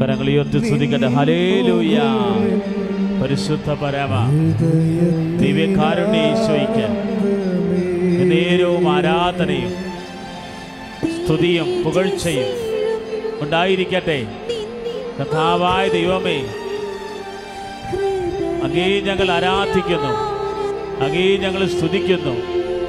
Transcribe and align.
കരങ്ങൾ 0.00 0.26
ഉയർത്തി 0.26 0.58
സ്തുതിക്കട്ടെ. 0.58 1.06
ഹലേലൂയ 1.06 2.00
പരിശുദ്ധ 3.22 3.70
പരമ. 3.70 4.28
ദിവ്യകാരുണ്യ 5.40 6.34
നേരവും 8.24 8.88
ആരാധനയും 8.88 9.72
സ്തുതിയും 11.10 11.82
പുകഴ്ചയും 11.84 12.46
ഉണ്ടായിരിക്കട്ടെ. 13.40 14.26
കഥാവായ 15.20 15.88
ദൈവമേ 15.88 16.38
അങ്ങേ 18.64 19.00
ഞങ്ങൾ 19.00 19.30
ആരാധിക്കുന്നു. 19.30 20.14
അങ്ങേ 21.04 21.36
ഞങ്ങൾ 21.36 21.66
സ്തുതിക്കുന്നു. 21.66 22.36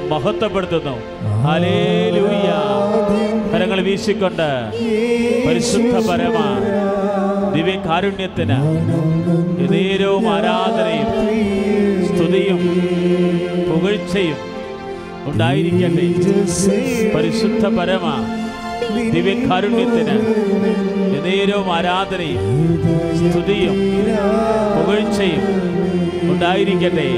മഹത്വപ്പെടുത്തുന്നു. 0.08 0.96
ഹല്ലേലൂയ. 1.44 2.52
കരങ്ങൾ 3.52 3.80
വീശിക്കൊണ്ട്. 3.80 4.72
പരിശുദ്ധ 5.46 6.10
പരമ. 6.10 6.34
ദിവ്യകാരുണ്യത്തിന് 7.62 8.56
നേരവും 9.72 10.24
ആരാധനയും 10.28 11.10
സ്തുതിയും 12.06 12.62
പുകഴ്ചയും 13.68 14.38
ഉണ്ടായിരിക്കട്ടെ. 15.30 16.06
പരിശുദ്ധ 17.14 17.64
പരമ 17.76 18.06
ദിവ്യകാരുണ്യത്തിന് 19.14 20.16
നേരവും 21.26 21.68
ആരാധനയും 21.74 22.42
സ്തുതിയും 23.20 23.76
പുകഴ്ചയും 24.76 25.44
ഉണ്ടായിരിക്കട്ടെ. 26.32 27.08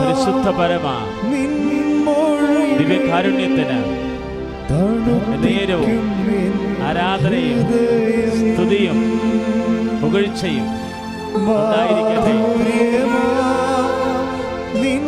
പരിശുദ്ധ 0.00 0.48
പരമ 0.60 0.88
ദിവ്യകാരുണ്യത്തിന് 2.80 3.78
നേരവും 5.44 5.92
ആരാധനയും 6.88 7.60
സ്തുതിയും 8.38 8.98
പുകഴ്ചയും 10.02 10.66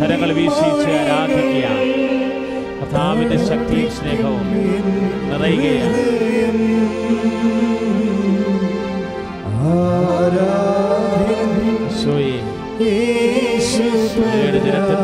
കരങ്ങൾ 0.00 0.30
വീശിച്ച് 0.32 0.90
ആരാധിക്കുക. 1.00 1.66
കഥാവിന്റെ 2.80 3.38
ശക്തിയും 3.48 3.90
സ്നേഹവും 3.96 4.46
നിറയുകയാണ്. 5.30 6.02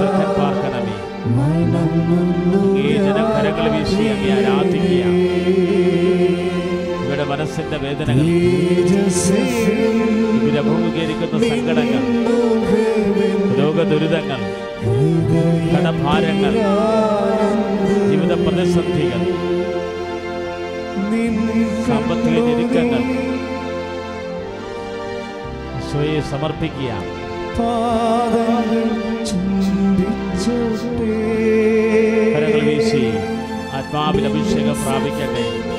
തൃക്കൻ 0.01 0.31
പാർക്കണമേ 0.39 0.97
ഈ 2.83 2.93
ജനം 2.97 3.27
കരങ്ങൾ 3.35 3.67
വീശി 3.75 4.05
അങ്ങേ 4.13 4.31
ആരാധിക്കുക 4.37 4.72
മനസ്സിന്റെ 7.53 7.79
വേദനകൾ. 7.85 8.27
അഭിമുഖീകരിക്കുന്ന 10.59 11.37
സങ്കടങ്ങൾ. 11.49 12.03
രോഗ 13.59 13.79
ദുരിതങ്ങൾ 13.83 14.41
കടഭാരങ്ങൾ. 15.73 16.55
ജീവിത 18.11 18.33
പ്രതിസന്ധികൾ 18.47 19.21
സാമ്പത്തിക 21.87 22.39
ഞെരുക്കങ്ങൾ. 22.47 23.03
സ്വയെ 25.91 26.21
സമർപ്പിക്കുക. 26.21 26.91
കരങ്ങൾ 32.35 32.67
ആത്മാവിൽ 33.77 34.25
അഭിഷേകം 34.27 34.77
പ്രാപിക്കട്ടെ. 34.85 35.72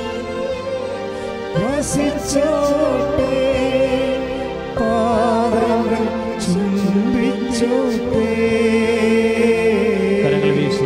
കരങ്ങൾ 10.24 10.52
വീശി 10.56 10.86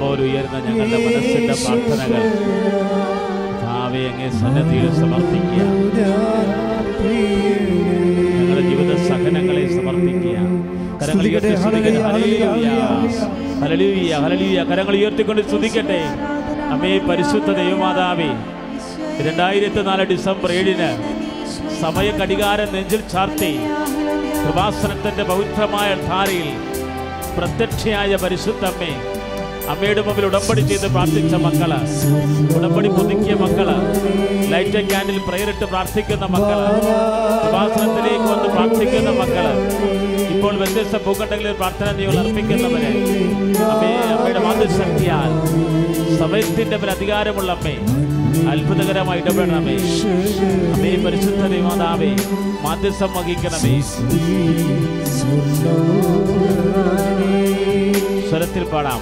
പോലെ 0.00 0.22
ഉയർന്ന 0.22 0.56
ഞങ്ങളുടെ 0.58 0.98
മനസ്സിന്റെ 1.06 1.54
പ്രാർത്ഥനകൾ. 1.54 2.22
ഭാവി 3.62 3.98
അങ്ങേ 3.98 4.30
സന്നദ്ധിയിൽ 4.30 4.94
സമർപ്പിക്കുക. 4.94 5.62
ഞങ്ങളുടെ 8.38 8.68
ജീവിത 8.68 8.96
സഹനങ്ങളെ 9.08 9.64
സമർപ്പിക്കുക. 9.76 10.38
ഉയർത്തി. 11.30 11.56
കരങ്ങൾ 14.64 14.96
ഉയർത്തിക്കൊണ്ട് 14.96 15.42
സ്തുതിക്കട്ടെ. 15.42 16.00
അമ്മേ 16.72 16.92
പരിശുദ്ധ 17.06 17.50
ദൈവമാതാവേ 17.58 18.30
രണ്ടായിരത്തി 19.20 19.80
നാല് 19.82 20.04
ഡിസംബർ 20.12 20.50
ഏഴിന് 20.52 20.90
സമയ 21.80 22.08
കടികാരം 22.18 22.68
നെഞ്ചിൽ 22.74 23.02
ചാർത്തി 23.12 23.52
കൃപാസനത്തിന്റെ 24.36 25.24
പവിത്രമായ 25.30 25.90
ധാരയിൽ 26.06 26.48
പ്രത്യക്ഷയായ 27.36 28.14
പരിശുദ്ധമ്മേ 28.22 28.92
അമ്മയുടെ 29.72 30.02
മുമ്പിൽ 30.06 30.24
ഉടമ്പടി 30.28 30.62
ചെയ്ത് 30.62 30.86
പ്രാർത്ഥിച്ച 30.94 31.34
മക്കൾ 31.44 31.72
ഉടമ്പടി 32.56 32.88
പുതുക്കിയ 32.96 33.34
മക്കൾ 33.42 33.68
ലൈറ്റ് 34.52 34.82
ക്യാൻഡിൽ 34.88 35.18
പ്രയറിട്ട് 35.28 35.66
പ്രാർത്ഥിക്കുന്ന 35.72 36.26
മക്കൾ 36.34 36.58
കൃപാസനത്തിലേക്ക് 37.42 38.26
വന്ന് 38.32 38.48
പ്രാർത്ഥിക്കുന്ന 38.56 39.12
മക്കൾ 39.20 39.46
ഇപ്പോൾ 40.32 40.54
വ്യത്യസ്ത 40.60 40.98
ഭൂഖണ്ഡങ്ങളിൽ 41.04 41.54
പ്രാർത്ഥന 41.54 41.90
നീ 41.98 42.06
അർപ്പിക്കുന്നവര് 42.14 42.92
അമ്മേ 43.66 43.92
അമ്മയുടെ 44.08 44.42
മാതൃശക്തിയാൽ 44.46 45.32
സമയത്തിന്റെ 46.20 46.76
അധികാരമുള്ള 46.90 47.52
അമ്മേ 47.56 47.74
അത്ഭുതകരമായി 48.52 49.20
ഇടപെടണമേ. 49.20 49.76
അമ്മേ 50.74 50.92
പരിശുദ്ധ 51.04 51.42
ദൈവമാതാവേ 51.54 52.10
മാധ്യസ്ഥം 52.64 53.10
വഹിക്കണമേ 53.16 53.74
സ്വരത്തിൽ 58.30 58.64
പാടാം. 58.72 59.00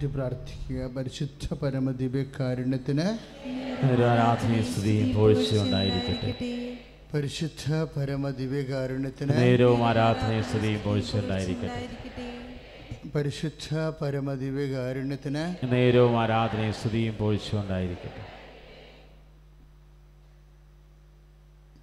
ഏറ്റു 0.00 0.12
പ്രാർത്ഥിക്കുക. 0.16 0.80
പരിശുദ്ധ 0.96 1.44
പരമദിവ്യകാരുണ്യത്തിന് 1.62 3.06
പരിശുദ്ധ 7.12 7.66
പരമദിവ്യകാരുണ്യത്തിന് 7.94 9.32
നേരവും 9.40 9.80
ആരാധനയും 9.88 10.44
സ്തുതിയും 10.50 10.80
പോഴ്ചയും 10.86 11.22
ഉണ്ടായിരിക്കട്ടെ. 11.24 11.82
പരിശുദ്ധ 13.14 13.66
പരമദിവ്യകാരുണ്യത്തിന് 14.00 15.44
നേരവും 15.74 16.14
ആരാധനയും 16.22 16.74
സ്തുതിയും 16.80 17.14
പോഴ്ചയും 17.20 17.60
ഉണ്ടായിരിക്കട്ടെ. 17.62 18.22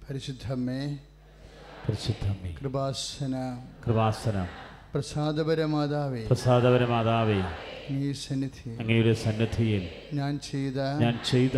പരിശുദ്ധമ്മേ 0.06 0.82
പരിശുദ്ധമ്മേ 1.84 2.50
കൃപാസന 2.62 3.34
കൃപാസനം 3.86 4.48
പ്രസാദപരമാതാവേ 4.92 6.20
പ്രസാദപരമാതാവേ 6.28 7.40
ഈ 7.96 8.08
സന്നിധി 8.22 8.70
അങ്ങയുടെ 8.80 9.12
സന്നിധിയിൽ 9.22 9.84
ഞാൻ 10.14 10.32
ചെയ്ത 10.46 10.78
ഞാൻ 11.02 11.14
ചെയ്ത 11.30 11.56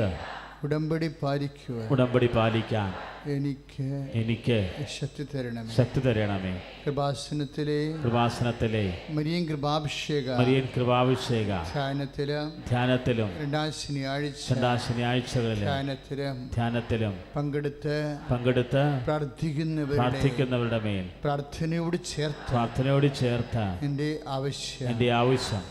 ഉടമ്പടി 0.65 1.09
പാലിക്കുക 1.23 1.79
ഉടമ്പടി 1.95 2.29
പാലിക്കാൻ 2.35 2.91
എനിക്ക് 3.29 3.87
എനിക്ക് 4.15 4.57
ശക്തി 4.95 5.25
തരണമേ. 5.33 5.71
ശക്തി 5.75 6.01
തരണമേ. 6.01 6.53
കൃപാസനത്തിലെ 6.85 7.77
കൃപാസനത്തിലെ 8.05 8.83
മരിയൻ 9.17 9.43
കൃപാഭിഷേക 9.51 10.27
മരിയൻ 10.41 10.67
കൃപാഭിഷേക 10.75 11.51
ധ്യാനത്തിലും 11.73 12.47
ധ്യാനത്തിലും 12.71 13.31
രണ്ടാം 13.43 13.69
ശനിയാഴ്ച 13.81 14.47
രണ്ടാം 14.53 14.79
ശനിയാഴ്ചകളിലും 14.87 15.67
ധ്യാനത്തിലും 15.67 16.39
ധ്യാനത്തിലും 16.55 17.15
പങ്കെടുത്ത് 17.35 17.97
പങ്കെടുത്ത് 18.31 18.85
പ്രാർത്ഥിക്കുന്നവർ 19.07 19.97
പ്രാർത്ഥിക്കുന്നവരുടെ 19.97 20.81
മേൽ 20.87 21.05
പ്രാർത്ഥനയോട് 21.23 21.99
ചേർത്ത് 22.13 22.49
പ്രാർത്ഥനയോട് 22.53 23.09
ചേർത്ത് 23.21 23.67
എന്റെ 23.89 24.09
ആവശ്യം 24.37 24.89
എന്റെ 24.93 25.11
ആവശ്യം 25.21 25.65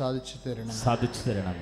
സാധിച്ചു 0.00 0.36
തരണം 0.44 0.74
സാധിച്ചു 0.76 1.20
തരണം 1.24 1.56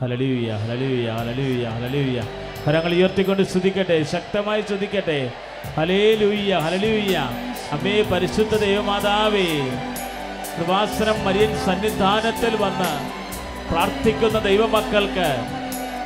ഹലലിയ 0.00 0.46
ഹലലിയ 0.62 1.06
ഹലലിയ 1.18 1.64
ഹലലിയ 1.76 2.18
കരങ്ങൾ 2.64 2.92
ഉയർത്തിക്കൊണ്ട് 2.98 3.42
സ്തുതിക്കട്ടെ 3.44 3.98
ശക്തമായി 4.12 4.62
സ്തുതിക്കട്ടെ 4.62 5.18
ഹലേലുയ്യ 5.76 6.54
ഹലലിയ 6.66 7.16
അമ്മേ 7.74 7.96
പരിശുദ്ധ 8.10 8.54
ദൈവമാതാവേ 8.64 9.48
കൃപാസനം 10.50 11.18
മരിയൻ 11.24 11.52
സന്നിധാനത്തിൽ 11.66 12.54
വന്ന് 12.60 12.92
പ്രാർത്ഥിക്കുന്ന 13.70 14.40
ദൈവമക്കൾക്ക് 14.48 15.30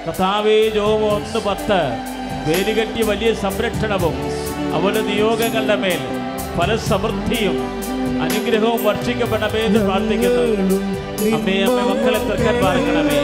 കഥാവേ 0.04 0.58
ജോമ 0.76 1.02
ഒന്ന് 1.14 1.40
പത്ത് 1.46 1.80
വേലുകെട്ടി 2.46 3.02
വലിയ 3.08 3.30
സംരക്ഷണവും 3.42 4.16
അവരുടെ 4.74 5.02
നിയോഗങ്ങളുടെ 5.10 5.76
മേൽ 5.82 6.02
പല 6.58 6.70
സമൃദ്ധിയും 6.86 7.58
അനുഗ്രഹവും 8.22 8.84
വർഷിക്കപ്പെടണമേ 8.84 9.60
എന്ന് 9.60 9.80
പ്രാർത്ഥിക്കുന്നു. 9.80 10.76
അമ്മേ 11.36 11.56
അമ്മ 11.62 11.80
മക്കളെ 11.90 12.20
തൃക്കാൻ 12.28 12.56
പാർക്കണമേ 12.64 13.20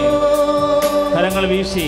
കരങ്ങൾ 1.14 1.46
വീശി. 1.46 1.86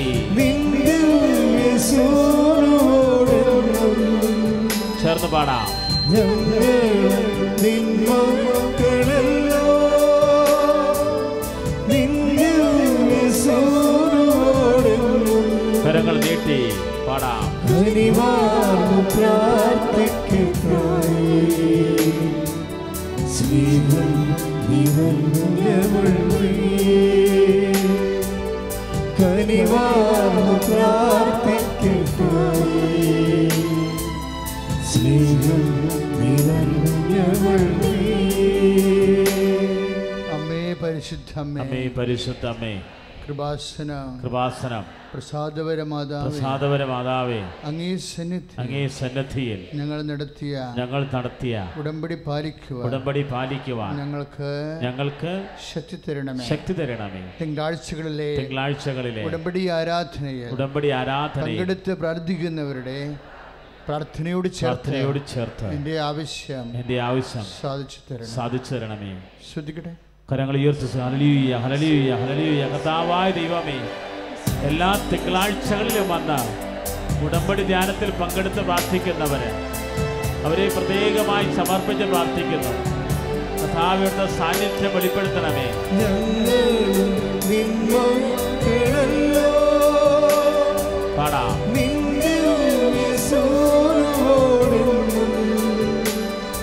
ചേർന്ന് 5.02 5.28
പാടാം. 5.28 5.66
കരങ്ങൾ 15.84 16.16
നീട്ടി 16.20 16.60
പാടാം. 17.08 17.42
സ്നേഹം 19.10 20.25
ധന്യമുൾമൊഴി 24.96 26.52
കനിവാർന്നു 29.18 30.54
പ്രാർത്ഥിക്കട്ടെ 30.66 32.30
സ്നേഹം 34.90 35.64
നിറഞ്ഞവൾ 36.20 37.62
അമ്മേ 40.34 40.62
പരിശുദ്ധമേ 40.82 41.60
അമ്മേ 41.64 41.82
പരിശുദ്ധമേ 41.96 42.74
കൃപാസന. 43.26 43.90
കൃപാസനം. 44.22 44.84
പ്രസാദപരമാതാവേ 45.12 46.26
പ്രസാദപര 46.26 46.82
മാതാവേ 46.92 47.38
അങ്ങേ 47.68 47.88
സന്നിധി 48.06 48.54
അങ്ങേ 48.62 48.82
സന്നിധിയിൽ 48.98 49.60
ഞങ്ങൾ 49.78 49.98
നടത്തിയ 50.10 50.54
ഞങ്ങൾ 50.80 51.02
നടത്തിയ 51.14 51.54
ഉടമ്പടി 51.80 52.16
പാലിക്കുവാൻ 52.26 52.84
ഉടമ്പടി 52.88 53.22
പാലിക്കുവാൻ 53.32 53.92
ഞങ്ങൾക്ക് 54.00 54.50
ഞങ്ങൾക്ക് 54.86 55.32
ശക്തി 55.70 55.96
തരണമേ. 56.06 56.44
ശക്തി 56.50 56.74
തരണമേ. 56.80 57.22
തിങ്കളാഴ്ചകളിലെ 57.40 58.28
തിങ്കളാഴ്ചകളിലെ 58.40 59.22
ഉടമ്പടി 59.28 59.62
ആരാധനയെ 59.78 60.48
ഉടമ്പടി 60.56 60.90
ആരാധന 61.00 61.42
പങ്കെടുത്ത് 61.48 61.94
പ്രാർത്ഥിക്കുന്നവരുടെ 62.02 62.98
പ്രാർത്ഥനയോട് 63.88 64.48
ചേർത്ത് 64.60 64.92
ചേർത്ത് 65.34 65.66
എന്റെ 65.76 65.94
ആവശ്യം 66.08 66.66
എന്റെ 66.80 66.96
ആവശ്യം 67.08 67.44
സാധിച്ചു 67.60 68.00
തരണം 68.08 68.30
സാധിച്ചു 68.36 68.70
തരണമേ. 68.74 69.12
ശ്രദ്ധിക്കട്ടെ? 69.50 69.92
കരങ്ങൾ 70.30 70.56
ഉയർത്തി 70.56 70.86
ഹലലിയ 70.98 71.56
ഹലലിയ 71.56 72.14
ഹലലിയ 72.14 72.62
കർത്താവായ 72.66 73.30
ദൈവമേ 73.30 73.76
എല്ലാ 74.68 74.88
തിങ്കളാഴ്ചകളിലും 75.12 76.08
വന്ന 76.08 76.32
ഉടമ്പടി 77.24 77.62
ധ്യാനത്തിൽ 77.62 78.10
പങ്കെടുത്ത് 78.10 78.60
പ്രാർത്ഥിക്കുന്നവര് 78.60 79.50
അവരെ 80.46 80.66
പ്രത്യേകമായി 80.68 81.46
സമർപ്പിച്ച് 81.56 82.04
പ്രാർത്ഥിക്കുന്നു. 82.04 82.72
കഥാവിയുടെ 83.60 84.26
സാന്നിധ്യം 84.38 84.96
വെളിപ്പെടുത്തണമേ. 84.96 85.68
പാടാം. 91.16 91.54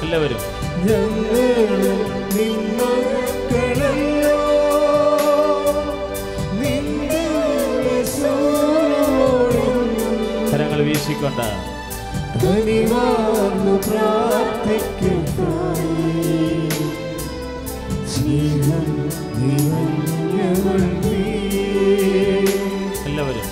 എല്ലാവരും. 0.03 0.41
പ്രാർത്ഥിക്കൊണ്ട് 11.03 11.63
എല്ലാവരും. 23.05 23.47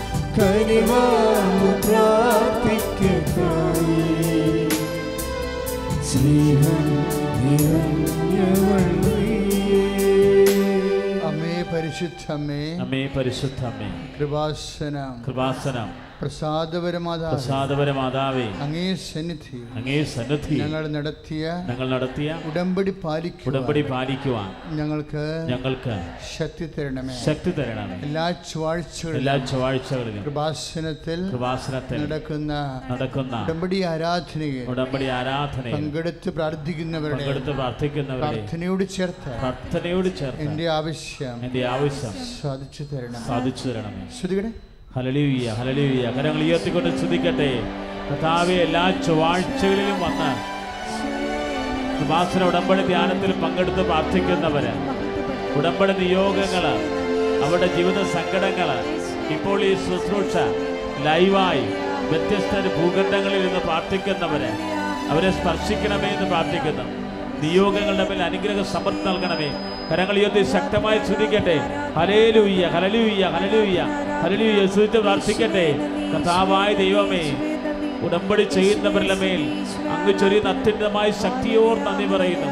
അമേ 11.27 11.55
പരിശുദ്ധമേ 11.73 12.77
അമ്മേ 12.79 13.07
പരിശുദ്ധമേ 13.15 13.89
കൃപാസനം. 14.17 15.23
കൃപാസനം. 15.27 16.10
പ്രസാദപരമാതാവേ. 16.21 17.33
പ്രസാദപരമാതാവേ. 17.35 18.45
അങ്ങേ 18.65 18.85
സന്നിധി. 19.05 19.59
അങ്ങേ 19.77 19.97
സന്നിധി. 20.13 20.55
ഞങ്ങൾ 20.61 20.83
നടത്തിയ 20.95 21.43
ഞങ്ങൾ 21.69 21.87
നടത്തിയ 21.93 22.29
ഉടമ്പടി 22.49 22.93
പാലിക്കുക 23.03 23.47
ഉടമ്പടി 23.51 23.81
പാലിക്കുവാൻ 23.91 24.49
ഞങ്ങൾക്ക് 24.79 25.23
ഞങ്ങൾക്ക് 25.51 25.95
ശക്തി 26.35 26.67
തരണമേ. 26.75 27.15
ശക്തി 27.25 27.51
തരണമേ. 27.59 27.97
എല്ലാ 28.07 28.25
ചൊവ്വാഴ്ചകളിലും 28.51 29.19
എല്ലാ 29.21 29.35
ചൊവ്വാഴ്ചകളിലും 29.51 30.23
കൃപാസനത്തിൽ 30.27 31.19
കൃപാസനത്തിൽ 31.33 31.99
നടക്കുന്ന 32.05 32.53
നടക്കുന്ന 32.91 33.35
ഉടമ്പടി 33.45 33.79
ആരാധനയിൽ 33.93 34.65
ഉടമ്പടി 34.73 35.07
ആരാധന 35.19 35.65
പങ്കെടുത്ത് 35.75 36.29
പ്രാർത്ഥിക്കുന്നവരുടെ 36.39 37.19
പങ്കെടുത്ത് 37.21 37.53
പ്രാർത്ഥിക്കുന്നവരെ 37.59 38.23
പ്രാർത്ഥനയോട് 38.23 38.85
ചേർത്ത് 38.97 39.31
പ്രാർത്ഥനയോട് 39.41 40.09
ചേർത്ത് 40.21 40.43
എന്റെ 40.47 40.67
ആവശ്യം 40.79 41.37
എന്റെ 41.47 41.63
ആവശ്യം 41.75 42.13
സാധിച്ചു 42.41 42.83
തരണം 42.93 43.23
സാധിച്ചു 43.29 43.65
തരണം 43.69 43.95
ശ്രുതികടെ 44.17 44.51
ഹലലിയ 44.95 45.49
ഹലലിയ 45.57 46.05
കരങ്ങൾ 46.15 46.41
ഉയർത്തിക്കൊണ്ട് 46.45 46.89
സ്തുതിക്കട്ടെ. 46.95 47.47
കഥാവെ 48.07 48.55
എല്ലാ 48.63 48.81
ചൊവ്വാഴ്ചകളിലും 49.05 49.97
വന്ന് 50.03 50.31
കൃപാസന 51.97 52.41
ഉടമ്പടി 52.49 52.83
ധ്യാനത്തിൽ 52.89 53.31
പങ്കെടുത്ത് 53.43 53.83
പ്രാർത്ഥിക്കുന്നവര് 53.89 54.73
ഉടമ്പടി 55.59 55.93
നിയോഗങ്ങൾ 56.01 56.65
അവരുടെ 57.45 57.69
ജീവിത 57.75 57.99
സങ്കടങ്ങൾ 58.15 58.69
ഇപ്പോൾ 59.35 59.57
ഈ 59.69 59.71
ശുശ്രൂഷ 59.85 60.35
ലൈവായി 61.07 61.65
വ്യത്യസ്ത 62.11 62.63
ഭൂഖണ്ഡങ്ങളിൽ 62.77 63.41
നിന്ന് 63.47 63.61
പ്രാർത്ഥിക്കുന്നവര് 63.69 64.51
അവരെ 65.13 65.31
സ്പർശിക്കണമേ 65.39 66.09
എന്ന് 66.15 66.27
പ്രാർത്ഥിക്കുന്നു. 66.33 66.87
നിയോഗങ്ങളുടെ 67.43 68.07
മേൽ 68.09 68.23
അനുഗ്രഹ 68.29 68.67
സമർത്ഥ 68.75 69.05
നൽകണമേ. 69.09 69.51
കരങ്ങൾ 69.91 70.17
ഉയർത്തി 70.19 70.41
ശക്തമായി 70.51 70.99
ചുരുക്കട്ടെ 71.07 71.55
ഹലേലൂയ്യ 71.95 72.65
ഹലലൂയ്യ 72.73 73.23
ഹലലൂയ്യ 73.35 73.79
ഹലലൂയ്യ 74.23 74.67
സ്തുതിച്ച് 74.67 74.99
പ്രാർത്ഥിക്കട്ടെ. 75.05 75.65
കർത്താവായ 76.13 76.69
ദൈവമേ 76.73 77.23
ഉടമ്പടി 78.05 78.43
ചെയ്യുന്നവരുടെ 78.43 79.15
മേൽ 79.23 79.41
അങ്ങ് 79.95 80.13
ചൊരിയുന്ന 80.19 80.49
അത്യന്തമായ 80.53 81.07
ശക്തിയോർ 81.23 81.75
നന്ദി 81.87 82.05
പറയുന്നു. 82.13 82.49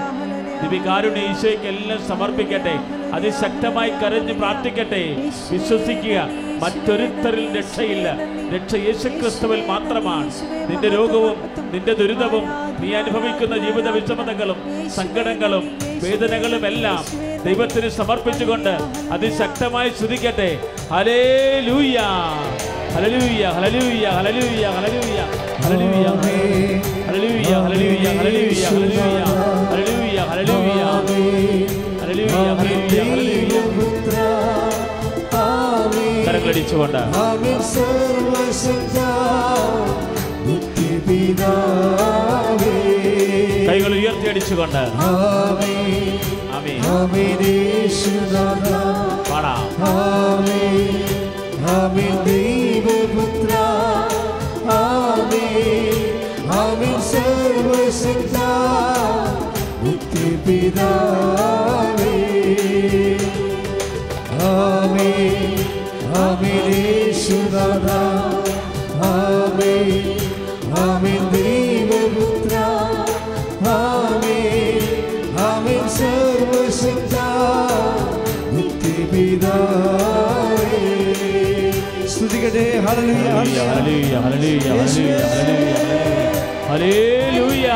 ദിവികാരുടെ 0.62 1.22
ഈശോയ്ക്ക് 1.30 1.68
എല്ലാം 1.74 2.02
സമർപ്പിക്കട്ടെ. 2.08 2.76
അതിശക്തമായി 3.18 3.94
കരഞ്ഞ് 4.02 4.34
പ്രാർത്ഥിക്കട്ടെ. 4.42 5.02
വിശ്വസിക്കുക 5.54 6.18
മറ്റൊരുത്തരിൽ 6.64 7.46
രക്ഷയില്ല. 7.60 8.08
രക്ഷ 8.56 8.76
യേശുക്രിസ്തുവിൽ 8.88 9.64
മാത്രമാണ്. 9.72 10.30
നിന്റെ 10.72 10.90
രോഗവും 10.98 11.38
നിന്റെ 11.74 11.94
ദുരിതവും 12.02 12.46
നീ 12.82 12.92
അനുഭവിക്കുന്ന 13.02 13.58
ജീവിത 13.66 13.90
വിഷമതകളും 13.98 14.60
സങ്കടങ്ങളും 15.00 15.66
വേദനകളും 16.04 16.64
എല്ലാം 16.68 17.29
ദൈവത്തിന് 17.46 17.90
സമർപ്പിച്ചുകൊണ്ട് 17.98 18.74
അതിശക്തമായി 19.16 19.90
ശ്രദ്ധിക്കട്ടെ 20.00 20.50
ഹലേ 20.94 21.20
ലൂയ 21.68 21.98
ഹലലൂയ 22.96 23.44
ഹലലൂയ 23.58 24.06
ഹലലൂയ 24.18 24.64
ഹലലൂയ 24.78 25.20
ഹലലൂയ 25.64 26.08
ഹലലൂയ 27.08 27.52
ഹലലൂയ 27.70 28.06
ഹലലൂയ 28.18 28.66
ഹലലൂയ 28.72 29.20
ഹലലൂയ 29.72 30.18
ഹലലൂയ 30.32 30.82
ഹലലൂയ 32.02 32.40
ഹലലൂയ 33.02 33.56
കരങ്ങളടിച്ചുകൊണ്ട്. 36.26 37.02
കൈകൾ 43.70 43.92
ഉയർത്തിയടിച്ചുകൊണ്ട്. 44.00 44.82
നിത്യപിതാവേ 45.00 45.74
আমি 46.70 46.82
আমি 46.96 47.28
দেশদাতা 47.40 48.80
পাড়া 49.30 49.56
আমি 49.92 50.68
আমি 51.78 52.08
দেব 52.26 52.86
পুত্র। 53.14 53.52
আমি 54.80 55.48
আমি 56.62 56.92
সর্বশক্তা 57.12 58.50
মুক্তি 59.84 60.26
পিতা 60.46 60.92
আমি 61.90 62.18
আমি 66.20 66.54
দেশদাতা 66.68 68.02
আমি 69.12 69.78
আমি 70.84 71.14
দেব 71.32 71.49
സ്തുതിക്കട്ടെ 82.14 82.64
ഹല്ലേലൂയ. 82.86 83.58
ഹല്ലേലൂയ 83.70 84.16
ഹല്ലേലൂയ 84.26 84.70
ഹല്ലേലൂയ 85.34 85.78
ഹല്ലേലൂയ 86.70 87.68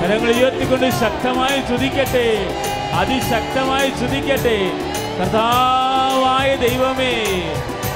കരങ്ങൾ 0.00 0.30
ഉയർത്തിക്കൊണ്ട് 0.30 0.90
ശക്തമായി 1.02 1.60
ചുതിക്കട്ടെ 1.60 2.26
അതിശക്തമായി 3.00 3.90
ചുതിക്കട്ടെ 3.90 4.56
കർത്താവായ 5.18 6.56
ദൈവമേ 6.56 7.12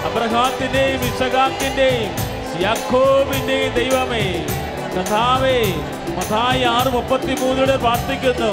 അബ്രഹാത്തിന്റെയും 0.08 1.02
ഇസഹാക്കിന്റെയും 1.10 2.12
യാക്കോബിന്റെയും 2.62 3.72
ദൈവമേ 3.80 4.26
കഥാവേ 4.96 5.58
മതായി 6.16 6.62
ആറ് 6.62 6.90
മുപ്പത്തി 6.92 7.34
മൂന്നിലൂടെ 7.40 7.76
പ്രാർത്ഥിക്കുന്നു. 7.76 8.50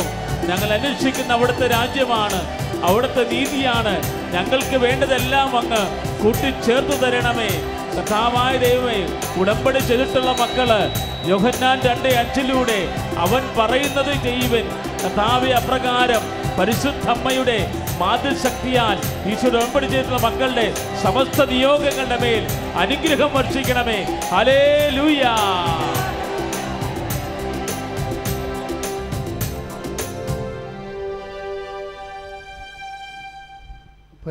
ഞങ്ങൾ 0.50 0.74
അന്വേഷിക്കുന്ന 0.74 1.34
അവിടുത്തെ 1.34 1.68
രാജ്യമാണ്. 1.68 2.61
അവിടുത്തെ 2.88 3.24
നീതിയാണ് 3.32 3.94
ഞങ്ങൾക്ക് 4.34 4.78
വേണ്ടതെല്ലാം 4.86 5.58
അങ്ങ് 5.58 5.84
കൂട്ടിച്ചേർത്തു 6.24 6.96
തരണമേ. 7.04 7.52
കഥാവായ 7.96 8.58
ദൈവമേ 8.58 9.00
ഉടമ്പടി 9.42 9.80
ചെയ്തിട്ടുള്ള 9.80 10.32
മക്കൾ 10.42 10.70
യോഹന്നാൻ 11.32 11.78
രണ്ട് 11.88 12.10
അഞ്ചിലൂടെ 12.22 12.80
അവൻ 13.18 13.44
പറയുന്നത് 13.58 14.14
ചെയ്യുവൻ. 14.24 14.66
കഥാവെ 15.04 15.50
അപ്രകാരം 15.60 16.24
പരിശുദ്ധമ്മയുടെ 16.60 17.58
മാതൃശക്തിയാൽ 18.00 18.98
ഈശ്വര 19.32 19.56
ഉടമ്പടി 19.56 19.88
ചെയ്തിട്ടുള്ള 19.88 20.22
മക്കളുടെ 20.28 20.66
സമസ്ത 21.04 21.46
നിയോഗങ്ങളുടെ 21.52 22.18
മേൽ 22.24 22.44
അനുഗ്രഹം 22.84 23.34
വർഷിക്കണമേ. 23.34 24.00
ഹലേ 24.34 24.62
ലൂയാ 24.98 25.36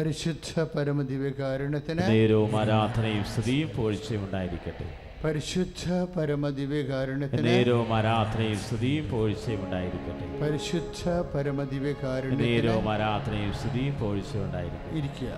പരിശുദ്ധ 0.01 0.61
പരമദിവ്യകാരുണ്യത്തിന് 0.75 2.05
നേരവും 2.11 2.53
ആരാധനയും 2.61 3.25
സ്തുതിയും 3.33 3.71
പോഴ്ചയും 3.77 4.23
ഉണ്ടായിരിക്കട്ടെ. 4.27 4.87
പരിശുദ്ധ 5.25 5.85
പരമദിവ്യകാരുണ്യത്തിന് 6.15 7.45
നേരവും 7.47 7.91
ആരാധനയും 7.97 8.61
സ്തുതിയും 8.67 9.07
പോഴ്ചയും 9.11 9.61
ഉണ്ടായിരിക്കട്ടെ. 9.67 10.27
പരിശുദ്ധ 10.43 11.03
പരമദിവ്യകാരുണ്യത്തിന് 11.35 12.49
നേരവും 12.49 12.89
ആരാധനയും 12.95 13.53
സ്തുതിയും 13.63 13.97
പോഴ്ചയും 14.01 14.45
ഉണ്ടായിരിക്കും 14.45 14.97
ഇരിക്കുക. 15.01 15.33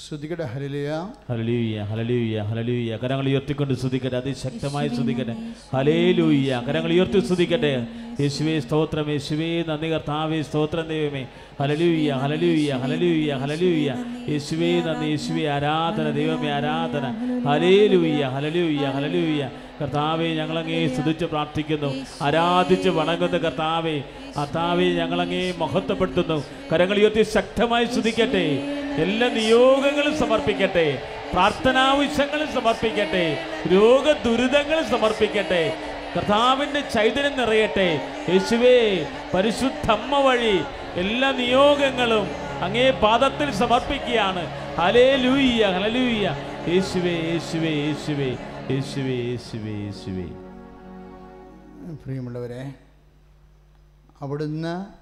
ശ്രുതികട 0.00 0.42
ഹലിലയ 0.42 0.90
ഹലലൂയ 1.30 1.80
ഹലലൂയ 1.90 2.40
ഹലലൂയ 2.40 2.96
കരങ്ങൾ 3.02 3.26
ഉയർത്തിക്കൊണ്ട് 3.28 3.74
ശ്രുതിക്കട്ടെ. 3.74 4.16
അതിശക്തമായി 4.16 4.88
ശ്രുതിക്കട്ടെ. 4.88 5.34
ഹലേലൂയ 5.74 6.62
കരങ്ങൾ 6.68 6.92
ഉയർത്തി 6.92 7.20
ശ്രുതിക്കട്ടെ. 7.26 7.86
യേശുവേ 8.20 8.60
സ്തോത്രം. 8.60 9.10
യേശുവേ 9.10 9.64
നന്ദി 9.68 9.92
കർത്താവേ 9.92 10.42
സ്തോത്രം 10.42 10.88
ദൈവമേ. 10.88 11.26
ഹലലൂയ 11.60 12.10
ഹലലൂയ 12.22 12.70
ഹലലൂയ 12.84 13.32
ഹലലൂയ 13.42 13.90
യേശുവേ 14.28 14.70
നന്ദി 14.86 15.06
യേശുവേ 15.06 15.44
ആരാധന 15.56 16.10
ദൈവമേ 16.10 16.50
ആരാധന. 16.50 17.04
ഹലേലൂയ 17.48 18.22
ഹലലൂയ 18.36 18.84
ഹലലൂയ 18.96 19.48
കർത്താവെ 19.80 20.28
ഞങ്ങളങ്ങേ 20.40 20.88
സ്തുതിച്ച് 20.88 21.24
പ്രാർത്ഥിക്കുന്നു. 21.24 21.90
ആരാധിച്ച് 22.22 22.88
വണങ്ങുന്ന 22.88 23.38
കർത്താവെ. 23.38 23.96
കർത്താവെ 24.38 24.84
ഞങ്ങളങ്ങേ 24.84 25.54
മഹത്വപ്പെടുത്തുന്നു. 25.58 26.44
കരങ്ങൾ 26.72 26.98
ഉയർത്തി 26.98 27.22
ശക്തമായി 27.22 27.84
സ്തുതിക്കട്ടെ 27.84 28.46
എല്ലാ 28.96 29.28
നിയോഗങ്ങളും 29.28 30.18
സമർപ്പിക്കട്ടെ. 30.18 31.02
പ്രാർത്ഥനാവശ്യങ്ങളും 31.32 32.52
സമർപ്പിക്കട്ടെ. 32.52 33.46
രോഗ 33.72 34.12
ദുരിതങ്ങൾ 34.12 34.82
സമർപ്പിക്കട്ടെ. 34.82 35.76
കർത്താവിന്റെ 36.16 36.80
ചൈതന്യം 36.80 37.36
നിറയട്ടെ. 37.36 38.00
യേശുവേ 38.28 39.06
പരിശുദ്ധമ്മ 39.34 40.18
വഴി 40.18 40.62
എല്ലാ 40.94 41.32
നിയോഗങ്ങളും 41.32 42.26
അങ്ങേ 42.62 42.90
പാദത്തിൽ 42.90 43.52
സമർപ്പിക്കുകയാണ്. 43.52 44.46
ഹലേ 44.76 45.16
ലൂയ്യ 45.16 45.66
ഹലലൂയ്യ 45.66 46.36
യേശുവേ 46.68 47.14
യേശുവേ 47.32 47.70
യേശുവേ 47.70 48.30
യേശുവേ 48.70 49.16
യേശുവേ 49.30 49.74
യേശുവേ. 49.84 50.26
പ്രിയമുള്ളവരെ 52.04 52.72
അവിടുന്ന് 54.22 55.01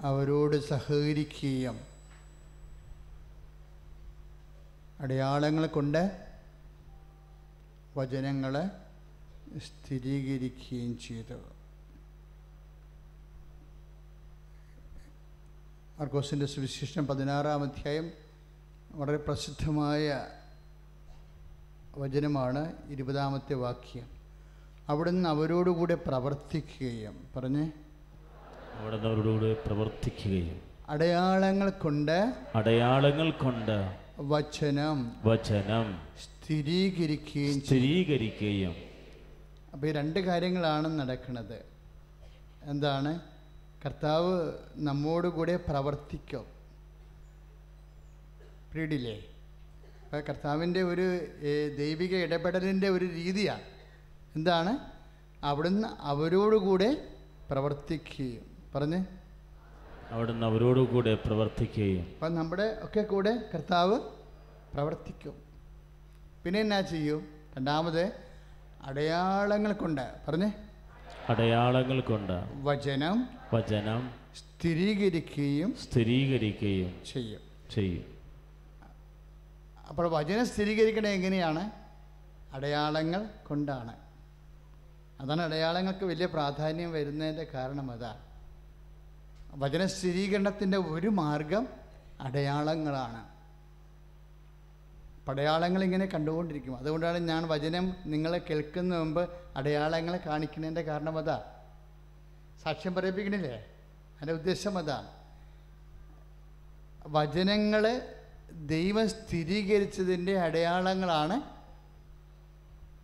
അവരോട് 0.00 0.68
സഹകരിക്കുകയും 0.68 1.80
അടയാളങ്ങൾ 5.00 5.66
കൊണ്ട് 5.66 6.26
വചനങ്ങളെ 7.96 8.66
സ്ഥിരീകരിക്കുകയും 9.58 10.98
ചെയ്തു. 10.98 11.34
മാർക്കോസിന്റെ 15.98 16.46
സുവിശേഷം 16.46 17.06
പതിനാറാം 17.06 17.62
അധ്യായം 17.62 18.12
വളരെ 18.92 19.16
പ്രസിദ്ധമായ 19.16 20.26
വചനമാണ് 21.96 22.72
ഇരുപതാമത്തെ 22.88 23.54
വാക്യം. 23.54 24.10
അവിടുന്ന് 24.88 25.28
അവരോടുകൂടെ 25.28 25.94
പ്രവർത്തിക്കുകയും 25.94 27.28
പറഞ്ഞ് 27.36 27.85
അവിടെ 28.80 29.52
പ്രവർത്തിക്കുകയും 29.52 30.60
അടയാളങ്ങൾ 30.88 31.70
കൊണ്ട് 31.70 32.34
അടയാളങ്ങൾ 32.54 33.30
കൊണ്ട് 33.30 33.96
വചനം 34.18 35.12
വചനം 35.24 35.98
സ്ഥിരീകരിക്കുകയും 36.24 37.60
സ്ഥിരീകരിക്കുകയും. 37.60 38.74
അപ്പോൾ 39.72 39.86
ഈ 39.86 39.92
രണ്ട് 39.92 40.20
കാര്യങ്ങളാണ് 40.20 40.98
നടക്കുന്നത്. 40.98 41.64
എന്താണ്? 42.62 43.20
കർത്താവ് 43.84 44.52
നമ്മോടുകൂടെ 44.76 45.56
പ്രവർത്തിക്കും. 45.56 46.44
പ്രീഡിലേ 48.72 49.16
അപ്പോൾ 50.04 50.20
കർത്താവിന്റെ 50.20 50.82
ഒരു 50.82 51.18
ദൈവിക 51.78 52.16
ഇടപെടലിന്റെ 52.16 52.88
ഒരു 52.88 53.04
രീതിയാണ്. 53.04 53.60
എന്താണ്? 54.36 54.78
അവിടുന്ന് 55.44 55.88
അവരോടുകൂടെ 56.00 57.08
പ്രവർത്തിക്കുകയും. 57.50 58.55
പറഞ്ഞ്. 58.76 59.04
അവിടുന്ന് 60.10 60.46
അവരോട് 60.46 60.80
കൂടെ 60.80 61.14
പ്രവർത്തിക്കുകയും. 61.14 62.06
അപ്പം 62.14 62.34
നമ്മുടെ 62.34 62.78
ഒക്കെ 62.82 63.00
കൂടെ 63.00 63.50
കർത്താവ് 63.54 64.00
പ്രവർത്തിക്കും. 64.74 65.34
പിന്നെ 66.44 66.60
എന്നാ 66.60 66.80
ചെയ്യും? 66.80 67.26
രണ്ടാമത് 67.56 68.12
അടയാളങ്ങൾ 68.82 69.72
കൊണ്ട് 69.72 70.02
പറഞ്ഞേ. 70.28 70.52
അടയാളങ്ങൾ 71.28 72.00
കൊണ്ട് 72.00 72.32
വചനം 72.62 73.28
വചനം 73.54 74.10
സ്ഥിരീകരിക്കുകയും 74.36 75.74
സ്ഥിരീകരിക്കുകയും 75.74 76.94
ചെയ്യും. 77.12 77.40
ചെയ്യും. 77.74 78.04
അപ്പോൾ 79.88 80.08
വചനം 80.08 80.46
സ്ഥിരീകരിക്കണത് 80.46 81.10
എങ്ങനെയാണ്? 81.10 81.70
അടയാളങ്ങൾ 82.52 83.28
കൊണ്ടാണ്. 83.46 83.94
അതാണ് 85.20 85.42
അടയാളങ്ങൾക്ക് 85.42 86.04
വലിയ 86.04 86.26
പ്രാധാന്യം 86.26 86.92
വരുന്നതിന്റെ 86.92 87.46
കാരണം 87.54 87.90
അതാണ് 87.90 88.25
വചന 89.56 89.86
സ്ഥിരീകരണത്തിന്റെ 89.86 90.78
ഒരു 90.78 91.08
മാർഗം 91.08 91.68
അടയാളങ്ങളാണ്. 92.20 93.36
പടയാളങ്ങൾ 95.26 95.84
ഇങ്ങനെ 95.84 96.06
കണ്ടുകൊണ്ടിരിക്കും. 96.06 96.76
അതുകൊണ്ടാണ് 96.76 97.18
ഞാൻ 97.18 97.48
വചനം 97.48 97.96
നിങ്ങളെ 98.06 98.38
കേൾക്കുന്ന 98.38 98.98
മുമ്പ് 98.98 99.30
അടയാളങ്ങളെ 99.56 100.18
കാണിക്കുന്നതിന്റെ 100.26 100.82
കാരണം 100.82 101.18
അതാ. 101.18 101.38
സാക്ഷ്യം 102.62 102.94
പറയിപ്പിക്കണില്ലേ? 102.94 103.66
അതിന്റെ 104.14 104.32
ഉദ്ദേശം 104.32 104.78
അതാണ് 104.78 105.08
വചനങ്ങൾ 107.06 107.82
ദൈവം 108.66 109.08
സ്ഥിരീകരിച്ചതിന്റെ 109.08 110.38
അടയാളങ്ങളാണ് 110.38 111.36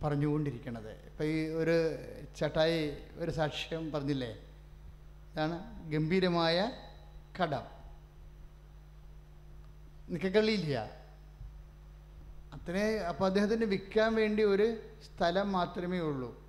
പറഞ്ഞുകൊണ്ടിരിക്കുന്നത് 0.03 0.91
ഇപ്പം 1.05 1.25
ഈ 1.25 1.47
ഒരു 1.47 1.95
ചട്ടായി 2.37 2.97
ഒരു 3.15 3.31
സാക്ഷ്യം 3.31 3.91
പറഞ്ഞില്ലേ? 3.91 4.39
ഇതാണ് 5.33 5.89
ഗംഭീരമായ 5.91 6.71
കടം. 7.41 7.63
നിക്കക്കള്ളിയില്ല. 10.09 10.91
അത്രേ 12.53 12.97
അപ്പോൾ 12.97 13.25
അദ്ദേഹത്തിന് 13.25 13.65
വിൽക്കാൻ 13.65 14.15
വേണ്ടി 14.15 14.43
ഒരു 14.43 14.79
സ്ഥലം 15.03 15.51
മാത്രമേ 15.51 15.99
ഉള്ളൂ. 15.99 16.43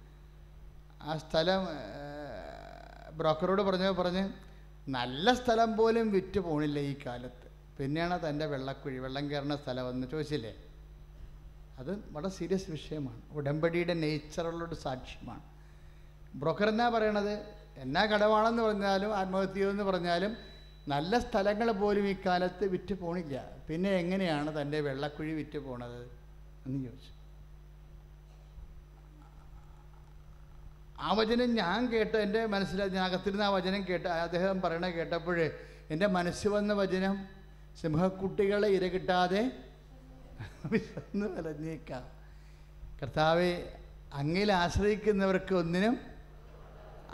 ആ 1.03 1.17
സ്ഥലം 1.17 1.67
ബ്രോക്കറോട് 3.19 3.63
പറഞ്ഞ 3.63 3.91
പറഞ്ഞ് 3.91 4.33
നല്ല 4.89 5.35
സ്ഥലം 5.35 5.77
പോലും 5.77 6.13
വിറ്റ് 6.13 6.41
പോണില്ല 6.41 6.79
ഈ 6.79 6.97
കാലത്ത്. 7.07 7.51
പിന്നെയാണ് 7.79 8.29
തന്റെ 8.29 8.47
വെള്ളക്കുഴി 8.47 8.99
വെള്ളം 8.99 9.31
കയറുന്ന 9.31 9.57
സ്ഥലം 9.57 9.91
എന്ന് 9.91 10.07
ചോദിച്ചില്ലേ? 10.07 10.55
അത് 11.79 12.05
വളരെ 12.13 12.29
സീരിയസ് 12.29 12.71
വിഷയമാണ്. 12.71 13.23
ഉടമ്പടിയുടെ 13.33 13.95
നേച്ചറുള്ളൊരു 13.95 14.75
സാക്ഷ്യമാണ്. 14.75 15.43
ബ്രോക്കർ 16.35 16.69
എന്നാ 16.69 16.89
പറയണത്? 16.89 17.64
എന്നാ 17.83 18.03
കടമാണെന്ന് 18.11 18.63
പറഞ്ഞാലും 18.67 19.11
ആത്മഹത്യ 19.21 19.71
എന്ന് 19.75 19.85
പറഞ്ഞാലും 19.89 20.33
നല്ല 20.93 21.19
സ്ഥലങ്ങൾ 21.25 21.69
പോലും 21.81 22.05
ഈ 22.13 22.15
കാലത്ത് 22.27 22.65
വിറ്റ് 22.75 22.95
പോണില്ല. 23.03 23.37
പിന്നെ 23.69 23.91
എങ്ങനെയാണ് 24.03 24.51
തന്റെ 24.61 24.79
വെള്ളക്കുഴി 24.87 25.33
വിറ്റ് 25.41 25.59
പോണത് 25.67 26.01
എന്ന് 26.67 26.79
ചോദിച്ചു. 26.87 27.11
ആ 31.05 31.09
വചനം 31.19 31.51
ഞാൻ 31.55 31.81
കേട്ട് 31.93 32.17
എന്റെ 32.25 32.43
മനസ്സിൽ 32.55 32.81
ഞാൻ 32.97 33.05
അകത്തിരുന്ന 33.09 33.45
ആ 33.49 33.53
വചനം 33.57 33.83
കേട്ട് 33.89 34.09
അദ്ദേഹം 34.27 34.59
പറയണ 34.65 34.87
കേട്ടപ്പോൾ 34.97 35.39
എന്റെ 35.93 36.07
മനസ്സ് 36.17 36.49
വന്ന 36.57 36.73
വചനം 36.83 37.15
സിംഹക്കുട്ടികളെ 37.81 38.69
ഇര 38.77 38.85
കിട്ടാതെ 38.95 39.43
വിശന്ന് 40.73 41.27
വലഞ്ഞേക്കാം. 41.37 42.05
കർത്താവെ 43.01 43.53
അങ്ങയിൽ 44.21 44.51
ആശ്രയിക്കുന്നവർക്ക് 44.63 45.55
ഒന്നിനും 45.63 45.95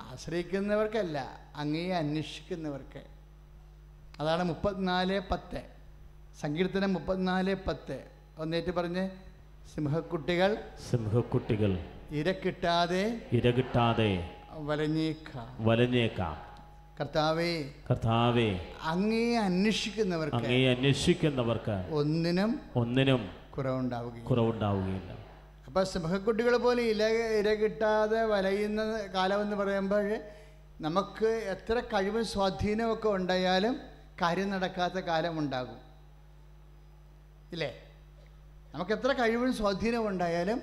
ആശ്രയിക്കുന്നവർക്കല്ല 0.01 1.19
അങ്ങയെ 1.57 1.95
അന്വേഷിക്കുന്നവർക്ക്. 1.95 3.03
അതാണ് 4.21 4.45
മുപ്പത്തിനാല് 4.45 5.21
പത്ത്. 5.31 5.63
സങ്കീർത്തനം 6.41 6.93
മുപ്പത്തിനാല് 6.93 7.57
പത്ത്. 7.69 7.99
ഒന്നേറ്റ് 8.39 8.75
പറഞ്ഞ് 8.75 9.05
സിംഹക്കുട്ടികൾ 9.75 10.51
സിംഹക്കുട്ടികൾ 10.91 11.73
ഇര 12.11 12.33
കിട്ടാതെ 12.33 13.03
ഇരകിട്ടാതെ 13.33 14.11
വലഞ്ഞേക്കാം. 14.69 15.49
വലഞ്ഞേക്കാം. 15.61 16.37
കർത്താവേ 17.01 17.53
കർത്താവേ 17.91 18.49
അങ്ങേ 18.85 19.37
അന്വേഷിക്കുന്നവർക്ക് 19.37 20.37
അങ്ങേ 20.37 20.75
അന്വേഷിക്കുന്നവർക്ക് 20.75 21.77
ഒന്നിനും 21.91 22.61
ഒന്നിനും 22.77 23.23
കുറവുണ്ടാവുകയും 23.57 24.25
കുറവുണ്ടാവുകയില്ല. 24.25 25.11
അപ്പം 25.71 25.85
സിംഹക്കുട്ടികൾ 25.85 26.57
പോലെ 26.57 26.83
ഇല 26.83 27.03
ഇര 27.39 27.49
കിട്ടാതെ 27.55 28.23
വലയുന്ന 28.23 28.81
കാലമെന്ന് 29.15 29.57
പറയുമ്പോൾ 29.57 30.07
നമുക്ക് 30.81 31.29
എത്ര 31.55 31.81
കഴിവും 31.93 32.25
സ്വാധീനമൊക്കെ 32.25 33.09
ഉണ്ടായാലും 33.09 33.75
കാര്യം 34.23 34.51
നടക്കാത്ത 34.51 34.99
കാലമുണ്ടാകും 35.01 35.79
ഇല്ലേ? 37.53 37.71
നമുക്ക് 38.75 38.93
എത്ര 38.93 39.13
കഴിവും 39.13 39.53
സ്വാധീനവും 39.53 40.09
ഉണ്ടായാലും 40.09 40.59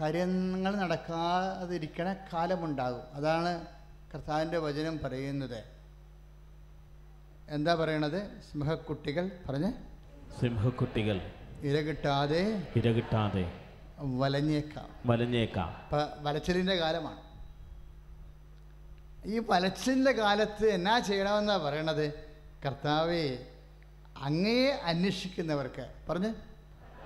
കാര്യങ്ങൾ 0.00 0.76
നടക്കാതിരിക്കണ 0.76 2.08
കാലമുണ്ടാകും. 2.32 3.04
അതാണ് 3.14 3.52
കർത്താവിന്റെ 4.14 4.58
വചനം 4.58 4.98
പറയുന്നത്. 5.04 5.60
എന്താ 7.48 7.74
പറയണത്? 7.74 8.20
സിംഹക്കുട്ടികൾ 8.50 9.30
പറഞ്ഞ് 9.48 9.70
സിംഹക്കുട്ടികൾ 10.40 11.18
ഇര 11.62 11.76
കിട്ടാതെ 11.80 12.42
ഇരകിട്ടാതെ 12.76 13.44
വലഞ്ഞേക്കാം. 14.00 14.88
വലഞ്ഞേക്കാം. 15.06 15.76
ഇപ്പം 15.84 16.24
വലച്ചിലിന്റെ 16.24 16.74
കാലമാണ്. 16.74 17.28
ഈ 19.28 19.42
വലച്ചിലിന്റെ 19.48 20.12
കാലത്ത് 20.12 20.66
എന്നാ 20.66 20.98
ചെയ്യണമെന്നാണ് 20.98 21.62
പറയണത്? 21.62 22.12
കർത്താവെ 22.66 23.38
അങ്ങയെ 24.16 24.70
അന്വേഷിക്കുന്നവർക്ക്. 24.70 25.92
പറഞ്ഞ്. 26.08 26.34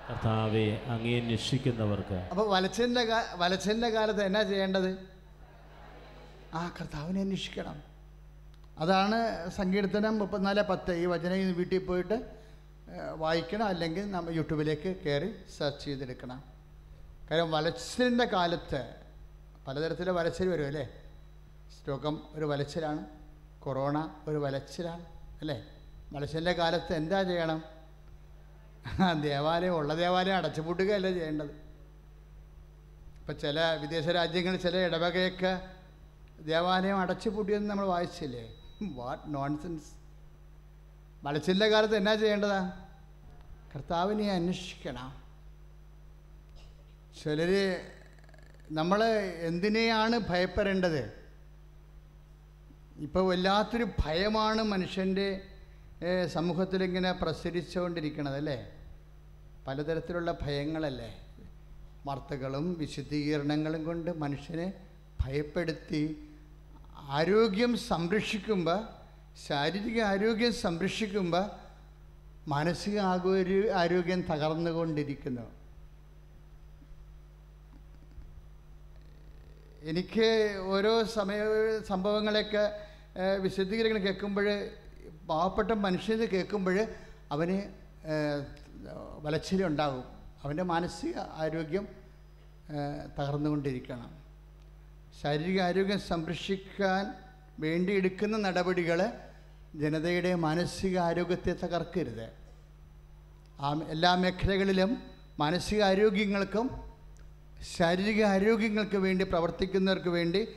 കർത്താവെ 0.09 0.81
അങ്ങയെ 0.87 1.21
അന്വേഷിക്കുന്നവർക്ക്. 1.21 2.13
അപ്പോൾ 2.13 2.49
വലച്ചിലിന്റെ 2.49 3.07
വലച്ചിലിന്റെ 3.35 3.89
കാലത്ത് 3.89 4.23
എന്നാ 4.23 4.41
ചെയ്യേണ്ടത്? 4.41 4.97
ആ 6.53 6.71
കർത്താവിനെ 6.81 7.21
അന്വേഷിക്കണം. 7.21 7.83
അതാണ് 8.79 9.49
സങ്കീർത്തനം 9.49 10.19
മുപ്പത്തിനാല് 10.19 10.61
പത്ത്. 10.61 10.95
ഈ 10.95 11.05
വചനം 11.05 11.53
വീട്ടിൽ 11.53 11.85
പോയിട്ട് 11.85 12.43
വായിക്കണം 13.15 13.65
അല്ലെങ്കിൽ 13.65 14.11
നമ്മൾ 14.11 14.33
യൂട്യൂബിലേക്ക് 14.33 14.95
കയറി 15.05 15.35
സെർച്ച് 15.57 15.85
ചെയ്തെടുക്കണം. 15.85 16.52
കാര്യം 17.33 17.51
വലച്ചിലിന്റെ 17.51 18.25
കാലത്ത് 18.31 18.79
പലതരത്തിലെ 19.67 20.11
വലച്ചിൽ 20.17 20.47
വരും 20.49 20.65
അല്ലേ? 20.71 20.83
രോഗം 21.87 22.15
ഒരു 22.35 22.45
വലച്ചിലാണ് 22.45 23.01
കൊറോണ 23.63 23.97
ഒരു 24.27 24.37
വലച്ചിലാണ് 24.43 25.05
അല്ലേ? 25.41 25.55
വലച്ചിലിന്റെ 26.11 26.53
കാലത്ത് 26.59 26.91
എന്താ 26.93 27.19
ചെയ്യണം? 27.29 27.59
ദേവാലയം 29.21 29.75
ഉള്ള 29.79 29.95
ദേവാലയം 30.01 30.35
അടച്ചുപൂട്ടുകയല്ല 30.35 31.11
ചെയ്യേണ്ടത്. 31.17 31.49
ഇപ്പം 33.19 33.39
ചില 33.43 33.65
വിദേശ 33.81 34.05
രാജ്യങ്ങളിൽ 34.19 34.61
ചില 34.65 34.77
ഇടവകയൊക്കെ 34.89 35.53
ദേവാലയം 36.51 36.99
അടച്ചുപൂട്ടിയെന്ന് 36.99 37.69
നമ്മൾ 37.69 37.85
വായിച്ചില്ലേ? 37.85 38.45
വാട്ട് 39.01 39.25
നോൺസെൻസ് 39.35 39.91
വലച്ചിലിന്റെ 41.25 41.67
കാലത്ത് 41.75 41.95
എന്നാ 41.95 42.15
ചെയ്യേണ്ടതാ? 42.15 42.61
കർത്താവിനെ 43.73 44.31
അന്വേഷിക്കണം. 44.37 45.22
ചിലർ 47.19 47.51
നമ്മൾ 48.77 48.99
എന്തിനെയാണ് 49.49 50.15
ഭയപ്പെടേണ്ടത്? 50.29 51.03
ഇപ്പോൾ 53.05 53.23
വല്ലാത്തൊരു 53.29 53.85
ഭയമാണ് 54.03 54.61
മനുഷ്യന്റെ 54.73 55.27
സമൂഹത്തിലിങ്ങനെ 56.35 57.11
പ്രസരിച്ചുകൊണ്ടിരിക്കണത് 57.21 58.37
അല്ലേ 58.41 58.57
പലതരത്തിലുള്ള 59.67 60.31
ഭയങ്ങളല്ലേ? 60.41 61.11
വാർത്തകളും 62.07 62.65
വിശദീകരണങ്ങളും 62.79 63.81
കൊണ്ട് 63.83 64.11
മനുഷ്യനെ 64.23 64.67
ഭയപ്പെടുത്തി 65.21 66.03
ആരോഗ്യം 67.17 67.71
സംരക്ഷിക്കുമ്പോൾ 67.91 68.81
ശാരീരിക 69.47 69.99
ആരോഗ്യം 70.01 70.53
സംരക്ഷിക്കുമ്പോൾ 70.65 71.45
മാനസിക 72.53 72.99
ആരോഗ്യം 73.81 74.21
തകർന്നുകൊണ്ടിരിക്കുന്നു. 74.31 75.45
എനിക്ക് 79.83 80.27
ഓരോ 80.67 80.91
സമയ 81.13 81.39
സംഭവങ്ങളൊക്കെ 81.87 82.63
ഏഹ്, 83.17 83.37
വിശദീകരണങ്ങൾ 83.41 84.01
കേൾക്കുമ്പോൾ 84.05 84.47
പാവപ്പെട്ട 85.29 85.71
മനുഷ്യന് 85.83 86.25
കേൾക്കുമ്പോൾ 86.31 86.77
അവന് 87.31 87.57
ഏഹ്, 88.13 88.39
വലച്ചിലുണ്ടാകും 89.23 90.05
അവന്റെ 90.43 90.63
മാനസിക 90.71 91.13
ആരോഗ്യം 91.41 91.85
തകർന്നുകൊണ്ടിരിക്കണം. 93.17 94.09
ശാരീരിക 95.19 95.59
ആരോഗ്യം 95.61 95.99
സംരക്ഷിക്കാൻ 96.09 97.03
വേണ്ടി 97.59 97.91
എടുക്കുന്ന 97.93 98.35
നടപടികൾ 98.45 98.99
ജനതയുടെ 99.75 100.31
മാനസിക 100.45 100.95
ആരോഗ്യത്തെ 101.07 101.53
തകർക്കരുത്. 101.63 102.25
ആ 103.59 103.67
എല്ലാ 103.89 104.11
മേഖലകളിലും 104.23 104.91
മാനസിക 105.39 105.81
ആരോഗ്യങ്ങൾക്കും 105.83 106.65
ശാരീരിക 107.71 108.23
ആരോഗ്യങ്ങൾക്ക് 108.23 108.97
വേണ്ടി 108.97 109.25
പ്രവർത്തിക്കുന്നവർക്ക് 109.25 110.09
വേണ്ടി 110.09 110.47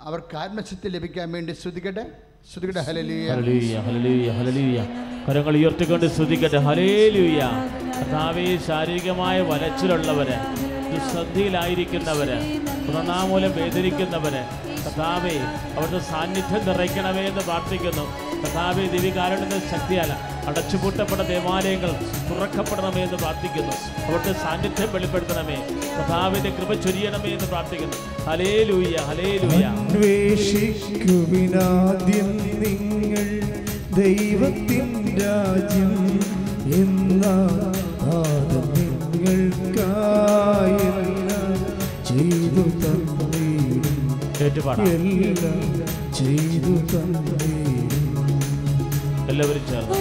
അവർക്ക് 0.00 0.36
ആത്മശക്തി 0.36 0.88
ലഭിക്കാൻ 0.88 1.32
വേണ്ടി 1.32 1.52
ശ്രുതിക്കട്ടെ 1.52 2.04
ശ്രുതികട്ടെ 2.52 2.80
ഹല്ലേലൂയ. 2.80 4.78
കരങ്ങൾ 5.28 5.56
ഉയർത്തിക്കൊണ്ട് 5.56 6.06
സ്തുതിക്കട്ടെ. 6.06 6.56
ഹലേലൂയ 6.56 7.40
കർത്താവേ 7.96 8.58
ശാരീരികമായ 8.66 9.40
വലച്ചിലുള്ളവര് 9.40 10.36
ദുശ്രദ്ധയിലായിരിക്കുന്നവര് 10.92 12.38
പ്രണാമൂലം 12.88 13.52
വേദനിക്കുന്നവര് 13.56 14.42
കർത്താവേ 14.84 15.36
അവരുടെ 15.76 15.98
സാന്നിധ്യം 15.98 16.62
നിറയ്ക്കണമേ 16.66 17.24
എന്ന് 17.30 17.40
പ്രാർത്ഥിക്കുന്നു. 17.40 18.25
കർത്താവെ 18.42 18.86
ദിവികാരണന്റെ 18.86 19.58
ശക്തിയല്ല 19.58 20.36
അടച്ചുപൂട്ടപ്പെട്ട 20.46 21.22
ദേവാലയങ്ങൾ 21.22 21.90
തുറക്കപ്പെടണമേ 22.30 23.02
എന്ന് 23.02 23.16
പ്രാർത്ഥിക്കുന്നു. 23.16 23.72
അവിടുത്തെ 24.06 24.32
സാന്നിധ്യം 24.32 24.92
വെളിപ്പെടുത്തണമേ. 24.92 25.56
കർത്താവിന്റെ 25.98 26.50
കൃപ 26.50 26.72
ചൊരിയണമേ 26.74 27.28
എന്ന് 27.30 27.48
പ്രാർത്ഥിക്കുന്നു. 27.48 28.24
ഹലേലൂയ 28.24 28.96
ഹലേലൂയ 28.96 29.64
ഹലേ 29.88 30.36
നിങ്ങൾ 32.80 33.40
ദൈവത്തിൻ 33.96 35.18
രാജ്യം 35.18 36.06
ചെയ്തു 42.08 42.62
തന്നീടും. 42.82 44.20
ഏറ്റുപാടാം. 44.40 44.86
ചെയ്തു 46.14 46.96
തന്നീടും. 46.96 47.75
എല്ലാവരും 49.28 49.64
ചേർന്ന്. 49.66 50.00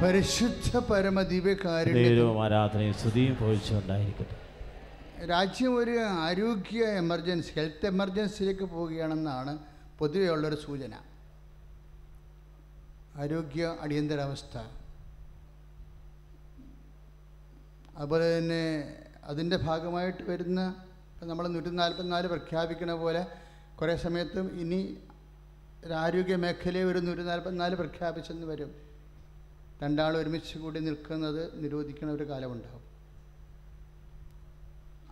പരിശുദ്ധ 0.00 0.78
പരമദിവ്യകാരുണ്യ 0.88 2.02
ദൈവവും 2.10 2.38
ആരാധനയും 2.44 2.94
സ്തുതിയും 2.94 3.34
പോയിച്ചുണ്ടായിരിക്കട്ടെ 3.40 4.36
രാജ്യം 5.26 5.76
ഒരു 5.76 5.98
ആരോഗ്യ 5.98 6.84
എമർജൻസി 6.84 7.52
ഹെൽത്ത് 7.56 7.86
എമർജൻസിയിലേക്ക് 7.86 8.64
പോവുകയാണെന്നാണ് 8.64 9.58
പൊതുവെയുള്ളൊരു 9.98 10.54
സൂചന. 10.54 10.94
ആരോഗ്യ 13.16 13.76
അടിയന്തരാവസ്ഥ. 13.80 14.58
അതുപോലെ 17.96 18.38
തന്നെ 18.38 18.94
അതിന്റെ 19.24 19.56
ഭാഗമായിട്ട് 19.56 20.22
വരുന്ന 20.22 20.74
നമ്മൾ 21.22 21.48
നൂറ്റി 21.48 21.68
നാൽപ്പത്തിനാല് 21.68 22.28
പ്രഖ്യാപിക്കുന്ന 22.28 22.92
പോലെ 22.92 23.26
കുറേ 23.80 23.96
സമയത്തും 23.96 24.60
ഇനി 24.60 24.96
ആരോഗ്യ 25.94 26.36
മേഖലയെ 26.36 26.84
ഒരു 26.84 26.98
നൂറ്റി 26.98 27.22
നാൽപ്പത്തിനാല് 27.22 27.76
പ്രഖ്യാപിച്ചെന്ന് 27.76 28.46
വരും. 28.46 28.74
രണ്ടാൾ 29.82 30.16
ഒരുമിച്ച് 30.16 30.58
കൂടി 30.58 30.80
നിൽക്കുന്നത് 30.80 31.64
നിരോധിക്കുന്ന 31.64 32.12
ഒരു 32.12 32.28
കാലമുണ്ടാകും 32.28 32.77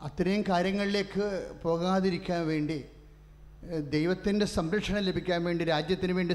അത്രയും 0.03 0.45
കാര്യങ്ങളിലേക്ക് 0.49 1.47
പോകാതിരിക്കാൻ 1.63 2.47
വേണ്ടി 2.47 2.85
ദൈവത്തിന്റെ 3.91 4.47
സംരക്ഷണം 4.47 4.99
ലഭിക്കാൻ 4.99 5.45
വേണ്ടി 5.45 5.65
രാജ്യത്തിന് 5.65 6.13
വേണ്ടി 6.13 6.35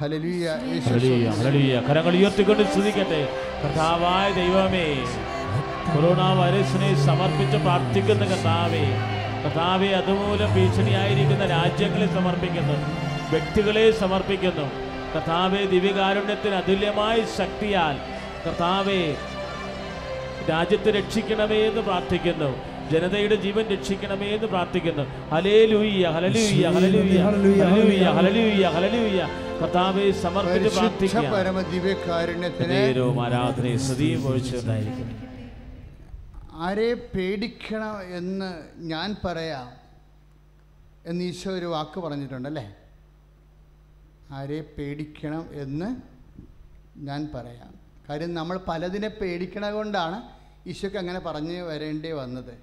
ഹലലുയ 0.00 0.46
ഹല്ലേലൂയ. 0.86 1.80
കരങ്ങൾ 1.80 2.16
ഉയർത്തിക്കൊണ്ട് 2.16 2.62
ശ്രദ്ധിക്കട്ടെ. 2.62 3.28
കർത്താവായ 3.64 4.32
ദൈവമേ 4.32 4.86
കൊറോണ 5.94 6.22
വൈറസിനെ 6.38 7.06
സമർപ്പിച്ച് 7.06 7.56
പ്രാർത്ഥിക്കുന്ന 7.56 8.24
കർത്താവേ 8.24 8.84
കർത്താവെ 9.44 9.86
അതുമൂലം 9.86 10.54
ഭീഷണിയായിരിക്കുന്ന 10.54 11.46
രാജ്യങ്ങളെ 11.46 12.06
സമർപ്പിക്കുന്നു. 12.06 12.76
വ്യക്തികളെ 13.30 13.90
സമർപ്പിക്കുന്നു. 13.90 14.66
കർത്താവെ 15.14 15.64
ദിവ്യകാരുണ്യത്തിന് 15.64 16.54
അതുല്യമായ 16.54 17.24
ശക്തിയാൽ 17.38 17.96
കർത്താവെ 18.46 19.16
രാജ്യത്തെ 20.48 20.90
രക്ഷിക്കണമേ 20.90 21.58
എന്ന് 21.68 21.80
പ്രാർത്ഥിക്കുന്നു. 21.80 22.50
ജനതയുടെ 22.90 23.36
ജീവൻ 23.44 23.64
രക്ഷിക്കണമേ 23.74 24.28
എന്ന് 24.36 24.46
പ്രാർത്ഥിക്കുന്നു. 24.46 25.04
ഹലേലൂയ്യ 25.30 26.04
hallelujah 26.16 26.64
hallelujah 26.76 27.18
hallelujah 27.26 28.06
hallelujah 28.18 28.64
hallelujah 28.76 29.20
കർത്താവെ 29.60 30.06
സമർപ്പിച്ച് 30.22 30.80
നേരവും 32.72 33.18
ആരാധനയും 33.24 33.78
സ്തുതിയും 33.78 34.22
ഒഴിച്ചുണ്ടായിരിക്കും 34.28 35.10
ആരെ 36.66 36.90
പേടിക്കണം 37.14 37.94
എന്ന് 38.16 38.50
ഞാൻ 38.84 39.16
പറയാം 39.24 39.68
എന്ന് 41.06 41.24
ഈശോ 41.24 41.50
ഒരു 41.50 41.66
വാക്ക് 41.66 42.00
പറഞ്ഞിട്ടുണ്ടല്ലേ 42.00 42.66
ആരെ 44.32 44.60
പേടിക്കണം 44.76 45.44
എന്ന് 45.62 45.88
ഞാൻ 47.08 47.20
പറയാം. 47.34 47.70
കാര്യം 48.08 48.34
നമ്മൾ 48.34 48.56
പലതിനെ 48.68 49.08
പേടിക്കണ 49.20 49.64
കൊണ്ടാണ് 49.70 50.18
ഈശോക്ക് 50.66 50.96
അങ്ങനെ 50.96 51.20
പറഞ്ഞ് 51.20 51.62
വരേണ്ടി 51.62 52.10
വന്നത്. 52.10 52.54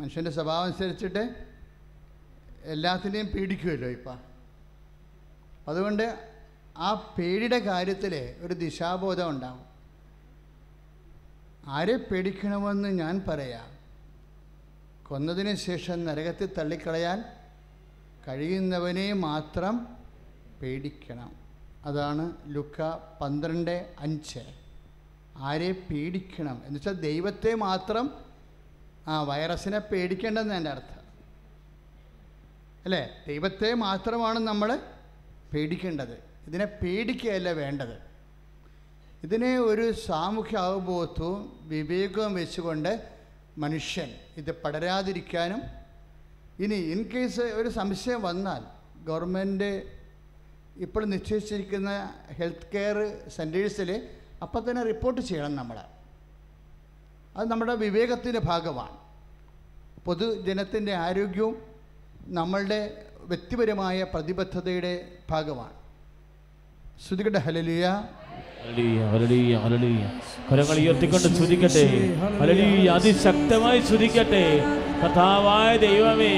മനുഷ്യന്റെ 0.00 0.30
സ്വഭാവം 0.30 0.64
അനുസരിച്ചിട്ട് 0.64 1.46
എല്ലാത്തിനെയും 2.64 3.26
പേടിക്കുമല്ലോ 3.26 3.88
ഇപ്പം. 3.88 4.18
അതുകൊണ്ട് 5.68 6.30
ആ 6.76 7.14
പേടിയുടെ 7.18 7.58
കാര്യത്തിൽ 7.58 8.34
ഒരു 8.40 8.54
ദിശാബോധം 8.54 9.30
ഉണ്ടാവും. 9.30 9.68
ആരെ 11.66 11.96
പേടിക്കണമെന്ന് 11.96 12.88
ഞാൻ 12.88 13.22
പറയാം. 13.28 13.78
കൊന്നതിന് 15.06 15.54
ശേഷം 15.54 16.04
നരകത്തിൽ 16.04 16.48
തള്ളിക്കളയാൻ 16.58 17.24
കഴിയുന്നവനെ 18.28 19.12
മാത്രം 19.12 19.86
പേടിക്കണം. 20.62 21.32
അതാണ് 21.84 22.32
ലുക്ക 22.46 22.98
പന്ത്രണ്ട് 23.20 23.94
അഞ്ച്. 23.98 24.57
ആരെ 25.38 25.72
പേടിക്കണം? 25.72 26.62
എന്ന് 26.66 26.76
വെച്ചാൽ 26.76 26.92
ദൈവത്തെ 26.92 27.54
മാത്രം 27.54 28.10
ആ 29.08 29.22
വൈറസിനെ 29.22 29.78
പേടിക്കേണ്ടെന്ന് 29.78 30.54
എന്റെ 30.54 30.70
അർത്ഥം. 30.70 30.98
അല്ലേ? 32.84 33.10
ദൈവത്തെ 33.28 33.74
മാത്രമാണ് 33.74 34.38
നമ്മൾ 34.38 34.80
പേടിക്കേണ്ടത്. 35.52 36.24
ഇതിനെ 36.46 36.64
പേടിക്കുകയല്ല 36.64 37.52
വേണ്ടത്. 37.52 38.08
ഇതിനെ 39.22 39.58
ഒരു 39.58 39.92
സാമൂഹ്യ 39.92 40.56
അവബോധവും 40.56 41.68
വിവേകവും 41.68 42.34
വെച്ചുകൊണ്ട് 42.34 43.08
മനുഷ്യൻ 43.58 44.14
ഇത് 44.36 44.52
പടരാതിരിക്കാനും 44.52 45.62
ഇനി 46.58 46.74
ഇൻ 46.74 47.02
കേസ് 47.14 47.40
ഒരു 47.40 47.68
സംശയം 47.68 48.22
വന്നാൽ 48.22 48.62
ഗവൺമെന്റ് 49.04 49.82
ഇപ്പോൾ 50.76 51.04
നിശ്ചയിച്ചിരിക്കുന്ന 51.04 52.14
ഹെൽത്ത് 52.32 52.66
കെയർ 52.74 53.28
സെന്റേഴ്സിൽ 53.28 54.08
അപ്പം 54.42 54.70
തന്നെ 54.70 54.82
റിപ്പോർട്ട് 54.82 55.20
ചെയ്യണം 55.20 55.56
നമ്മൾ 55.56 55.76
അത് 57.36 57.50
നമ്മുടെ 57.50 57.74
വിവേകത്തിന്റെ 57.74 58.40
ഭാഗമാണ്. 58.40 58.96
പൊതുജനത്തിന്റെ 60.04 60.94
ആരോഗ്യവും 60.94 61.56
നമ്മളുടെ 62.26 63.02
വ്യക്തിപരമായ 63.20 64.02
പ്രതിബദ്ധതയുടെ 64.02 65.04
ഭാഗമാണ്. 65.30 65.72
ശ്രുതികട്ടെ 67.08 67.38
ഹലലിയ. 67.38 68.04
കരങ്ങൾ 70.52 70.78
ഉയർത്തിക്കൊണ്ട് 70.78 71.28
ശ്രുതിക്കട്ടെ. 71.28 72.14
ഹല്ലേലൂയ, 72.40 72.88
അതിശക്തമായി 72.88 73.80
ശ്രുതിക്കട്ടെ. 73.80 74.58
കഥാവായ 75.04 75.76
ദൈവമേ 75.76 76.34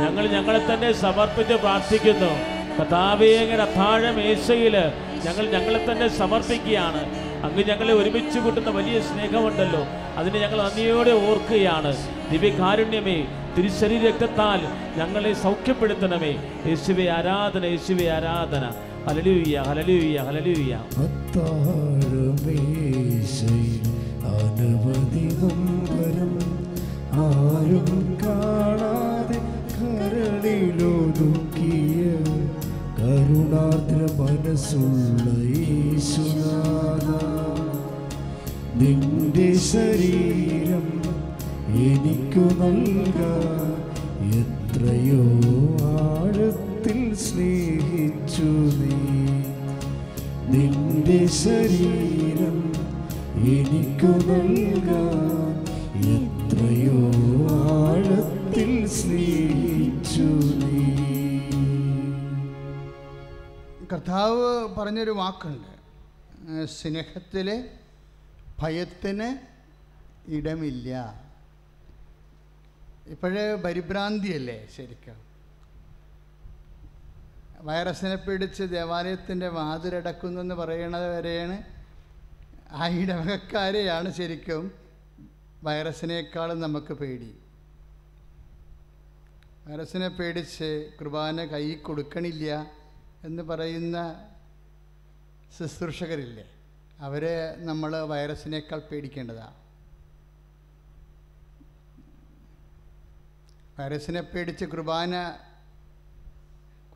ഞങ്ങൾ 0.00 0.26
ഞങ്ങളെ 0.26 0.74
തന്നെ 0.74 0.92
സമർപ്പിച്ച് 0.92 1.54
പ്രാർത്ഥിക്കുന്നു. 1.54 2.30
കഥാവേ 2.78 3.36
അങ്ങനെ 3.36 3.62
അത്താഴ 3.62 4.10
മേശയിൽ 4.10 4.76
ഞങ്ങൾ 5.24 5.44
ഞങ്ങളെ 5.54 5.80
തന്നെ 5.88 6.08
സമർപ്പിക്കുകയാണ്. 6.20 7.02
അങ്ങ് 7.46 7.62
ഞങ്ങളെ 7.70 7.92
ഒരുമിച്ച് 7.94 8.38
കൂട്ടുന്ന 8.38 8.70
വലിയ 8.70 8.96
സ്നേഹമുണ്ടല്ലോ. 9.00 9.82
അതിനെ 10.16 10.38
ഞങ്ങൾ 10.40 10.58
നന്ദിയോടെ 10.62 11.12
ഓർക്കുകയാണ്. 11.28 11.92
ദിവ്യകാരുണ്യമേ 12.32 13.18
തിരിശരീരക്തത്താൽ 13.56 14.60
ഞങ്ങളെ 15.00 15.32
സൗഖ്യപ്പെടുത്തണമേ. 15.44 16.32
യേശുവെ 16.68 17.06
ആരാധന 17.18 17.64
യേശുവെ 17.74 18.06
ആരാധന. 18.16 18.64
ഹലലൂയ 19.06 19.54
ഹലലൂയ 19.68 20.16
ഹലലൂയ 20.26 20.72
അത്താഴമേശയിൽ 21.04 22.36
അനവധി 24.32 25.24
നൊമ്പരം 25.40 26.32
ആരും 27.24 27.90
കാണാതെ 28.22 29.38
കരളിലൊതുക്കിയ 29.74 31.22
കരുണാദ്ര 33.32 34.22
മനസ്സുള്ള 34.22 35.32
നിന്റെ 38.76 39.54
ശരീരം 39.54 41.02
എനിക്കു 41.68 42.62
നൽക. 42.62 43.20
എത്രയോ 44.36 45.22
ആഴത്തിൽ 45.86 47.14
സ്നേഹിച്ചു 47.14 48.48
നീ. 48.80 48.96
നിന്റെ 50.52 51.26
ശരീരം 51.26 52.72
എനിക്കു 53.36 54.30
നൽക. 54.30 54.90
എത്രയോ 56.06 57.00
ആഴത്തിൽ 57.50 58.88
സ്നേഹിച്ചു 58.88 60.28
നീ. 60.64 61.01
കർത്താവ് 63.92 64.74
പറഞ്ഞൊരു 64.74 65.10
വാക്കുണ്ട്. 65.10 65.72
സ്നേഹത്തിൽ 66.64 67.68
ഭയത്തിന് 68.60 69.38
ഇടമില്ല. 70.30 71.20
ഇപ്പോഴേ 73.06 73.54
പരിഭ്രാന്തിയല്ലേ 73.54 74.68
ശരിക്കും? 74.76 75.14
വൈറസിനെ 77.60 78.16
പിടിച്ച് 78.16 78.62
ദേവാലയത്തിന്റെ 78.62 79.48
വാതിലടക്കുന്നു 79.48 80.40
എന്ന് 80.40 80.54
പറയണത് 80.54 81.16
വരെയാണ് 81.16 81.62
ആ 82.70 82.88
ഇടവകക്കാരെയാണ് 82.88 84.12
ശരിക്കും 84.12 84.72
വൈറസിനേക്കാളും 85.62 86.60
നമുക്ക് 86.60 86.92
പേടി. 86.92 87.34
വൈറസിനെ 89.66 90.08
പേടിച്ച് 90.08 90.92
കുർബാന 91.00 91.44
കൈ 91.44 91.74
കൊടുക്കണില്ല. 91.74 92.81
എന്ന് 93.24 93.42
പറയുന്ന 93.42 94.28
ശുശ്രൂഷകരില്ലേ? 95.58 96.44
അവരെ 97.00 97.56
നമ്മൾ 97.56 97.96
വൈറസിനേക്കാൾ 97.96 98.78
പേടിക്കേണ്ടതാണ് 98.78 99.54
വൈറസിനെ 103.78 104.20
പേടിച്ച് 104.20 104.64
കുർബാന 104.64 105.36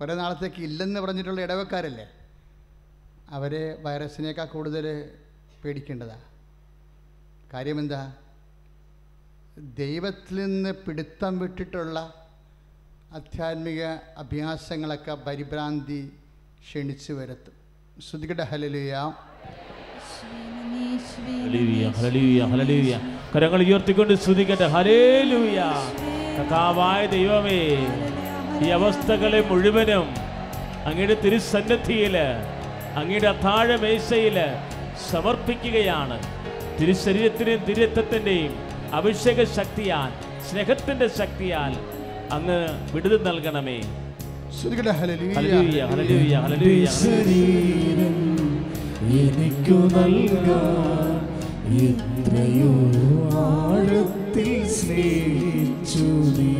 കുറേ 0.01 0.15
നാളത്തേക്ക് 0.15 0.63
ഇല്ലെന്ന് 0.63 1.01
പറഞ്ഞിട്ടുള്ള 1.01 1.41
ഇടവക്കാരല്ലേ? 1.41 2.07
അവരെ 3.29 3.83
വൈറസിനേക്കാൾ 3.83 4.47
കൂടുതൽ 4.47 4.87
പേടിക്കേണ്ടതാണ് 5.65 6.27
കാര്യമെന്താ? 7.53 8.13
ദൈവത്തിൽ 9.59 10.37
നിന്ന് 10.37 10.73
പിടുത്തം 10.73 11.39
വിട്ടിട്ടുള്ള 11.39 12.26
ആധ്യാത്മിക 13.17 13.83
അഭ്യാസങ്ങളൊക്കെ 14.23 15.15
പരിഭ്രാന്തി 15.27 16.01
ക്ഷണിച്ചു 16.65 17.13
വരുത്തും. 17.13 17.55
ശ്രുതികട 18.07 18.43
ഹലലുയ. 18.51 18.95
കരങ്ങൾ 23.35 23.61
ഉയർത്തിക്കൊണ്ട് 23.67 24.15
ശ്രുതിക്കട്ടെ 24.15 24.67
ഹലേലൂയ 24.75 25.59
കഥാവായ 26.39 27.07
ദൈവമേ 27.07 27.63
ഈ 28.67 28.69
അവസ്ഥകളെ 28.79 29.41
മുഴുവനും 29.51 30.07
അങ്ങയുടെ 30.89 31.17
തിരുസന്നദ്ധിയിൽ 31.25 32.17
അങ്ങയുടെ 33.01 33.29
അത്താഴ 33.35 33.69
മേശയിൽ 33.77 34.37
സമർപ്പിക്കുകയാണ്. 35.11 36.19
തിരുശരീരത്തിന്റെയും 36.81 37.65
തിരുരത്വത്തിന്റെയും 37.69 38.55
അഭിഷേക 38.99 39.41
ശക്തിയാൽ 39.59 40.11
സ്നേഹത്തിന്റെ 40.49 41.07
ശക്തിയാൽ 41.21 41.73
അങ്ങ് 42.33 42.69
വിടുതൽ 42.95 43.23
നൽകണമേ. 43.23 43.81
ശ്രുതികട 44.57 44.89
ഹല്ലേലൂയ. 44.91 45.33
ഹല്ലേലൂയ 45.35 46.35
ഹല്ലേലൂയ 46.37 46.87
ശരീരം 46.87 48.17
എനിക്കു 49.23 49.79
നൽകാൻ 49.95 51.13
എത്രയോ 51.87 52.73
ആഴത്തിൽ 53.45 54.69
സ്നേഹിച്ചു 54.69 56.07
നീ. 56.39 56.55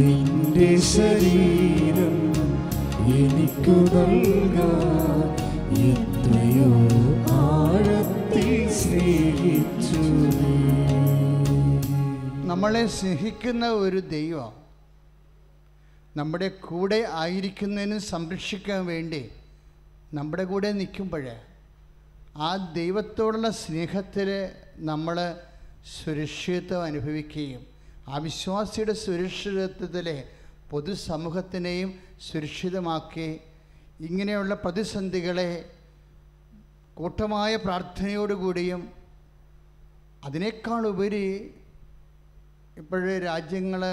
നിന്റെ 0.00 0.76
ശരീരം 0.76 2.16
എനിക്കു 3.18 3.76
നൽകാൻ 3.94 5.20
എത്രയോ 5.90 6.70
ആഴത്തിൽ 7.30 8.68
സ്നേഹിച്ചു 8.70 10.00
നീ. 10.38 10.58
നമ്മളെ 12.58 12.80
സ്നേഹിക്കുന്ന 12.90 13.64
ഒരു 13.80 13.98
ദൈവം 14.12 14.52
നമ്മുടെ 16.14 16.46
കൂടെ 16.62 16.96
ആയിരിക്കുന്നതിന് 17.18 17.98
സംരക്ഷിക്കാൻ 18.06 18.80
വേണ്ടി 18.86 19.20
നമ്മുടെ 20.12 20.44
കൂടെ 20.44 20.70
നിൽക്കുമ്പോഴേ 20.72 21.34
ആ 22.38 22.48
ദൈവത്തോടുള്ള 22.74 23.50
സ്നേഹത്തിൽ 23.60 24.30
നമ്മൾ 24.80 25.18
സുരക്ഷിതത്വം 25.92 26.82
അനുഭവിക്കുകയും 26.84 27.62
ആ 28.08 28.18
വിശ്വാസിയുടെ 28.26 28.96
സുരക്ഷിതത്വത്തിലെ 29.04 30.16
പൊതുസമൂഹത്തിനെയും 30.70 31.92
സുരക്ഷിതമാക്കി 32.28 33.28
ഇങ്ങനെയുള്ള 34.08 34.56
പ്രതിസന്ധികളെ 34.64 35.50
കൂട്ടമായ 36.96 37.54
പ്രാർത്ഥനയോടുകൂടിയും 37.66 38.82
അതിനേക്കാൾ 40.22 40.82
ഉപരി 40.90 41.24
ഇപ്പോഴേ 42.78 43.18
രാജ്യങ്ങൾ 43.18 43.84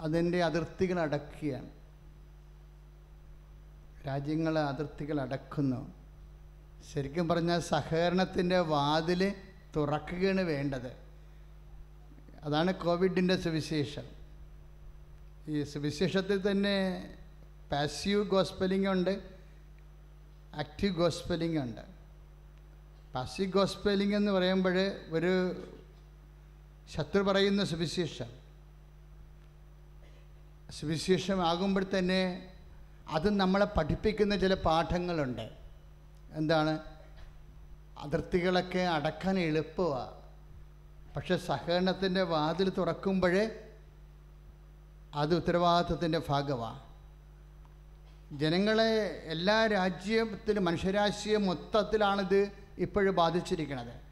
അതിന്റെ 0.00 0.44
അതിർത്തികൾ 0.44 1.00
അടക്കുകയാണ്. 1.00 1.70
രാജ്യങ്ങൾ 4.06 4.58
അതിർത്തികൾ 4.58 5.20
അടക്കുന്നു. 5.20 5.92
ശരിക്കും 6.92 7.28
പറഞ്ഞാൽ 7.28 7.60
സഹകരണത്തിന്റെ 7.60 8.58
വാതിൽ 8.58 9.34
തുറക്കുകയാണ് 9.76 10.40
വേണ്ടത്. 10.40 10.92
അതാണ് 12.42 12.74
കോവിഡിന്റെ 12.74 13.36
സുവിശേഷം. 13.36 14.02
ഈ 15.48 15.64
സുവിശേഷത്തിൽ 15.64 16.50
തന്നെ 16.50 17.10
പാസീവ് 17.72 18.26
ഗോസ്പെലിംഗ് 18.26 18.88
ഉണ്ട് 18.88 19.20
ആക്റ്റീവ് 20.54 20.94
ഗോസ്പെലിംഗ് 20.94 21.58
ഉണ്ട്. 21.58 21.80
പാസീവ് 23.14 23.52
ഗോസ്പെലിംഗ് 23.52 24.16
എന്ന് 24.16 24.32
പറയുമ്പോൾ 24.32 24.92
ഒരു 25.10 25.64
ശത്രു 26.94 27.22
പറയുന്ന 27.22 27.64
സുവിശേഷം. 27.64 28.30
സുവിശേഷമാകുമ്പോൾ 30.70 31.84
തന്നെ 31.98 32.48
അത് 33.08 33.40
നമ്മളെ 33.40 33.64
പഠിപ്പിക്കുന്ന 33.64 34.36
ചില 34.36 34.54
പാഠങ്ങളുണ്ട്. 34.54 35.50
എന്താണ്? 36.32 36.78
അതിർത്തികളൊക്കെ 37.98 38.78
അടക്കാൻ 38.78 39.38
എളുപ്പമാണ് 39.38 40.20
പക്ഷെ 41.16 41.36
സഹകരണത്തിന്റെ 41.36 42.22
വാതിൽ 42.22 42.72
തുറക്കുമ്പോഴേ 42.78 43.50
അത് 45.14 45.34
ഉത്തരവാദിത്വത്തിന്റെ 45.34 46.22
ഭാഗമാണ് 46.28 46.80
ജനങ്ങളെ 48.38 48.90
എല്ലാ 49.24 49.66
രാജ്യത്തിലും 49.66 50.64
മനുഷ്യരാശിയെ 50.64 51.36
മൊത്തത്തിലാണിത് 51.36 52.52
ഇപ്പോഴും 52.78 53.14
ബാധിച്ചിരിക്കുന്നത് 53.14 54.09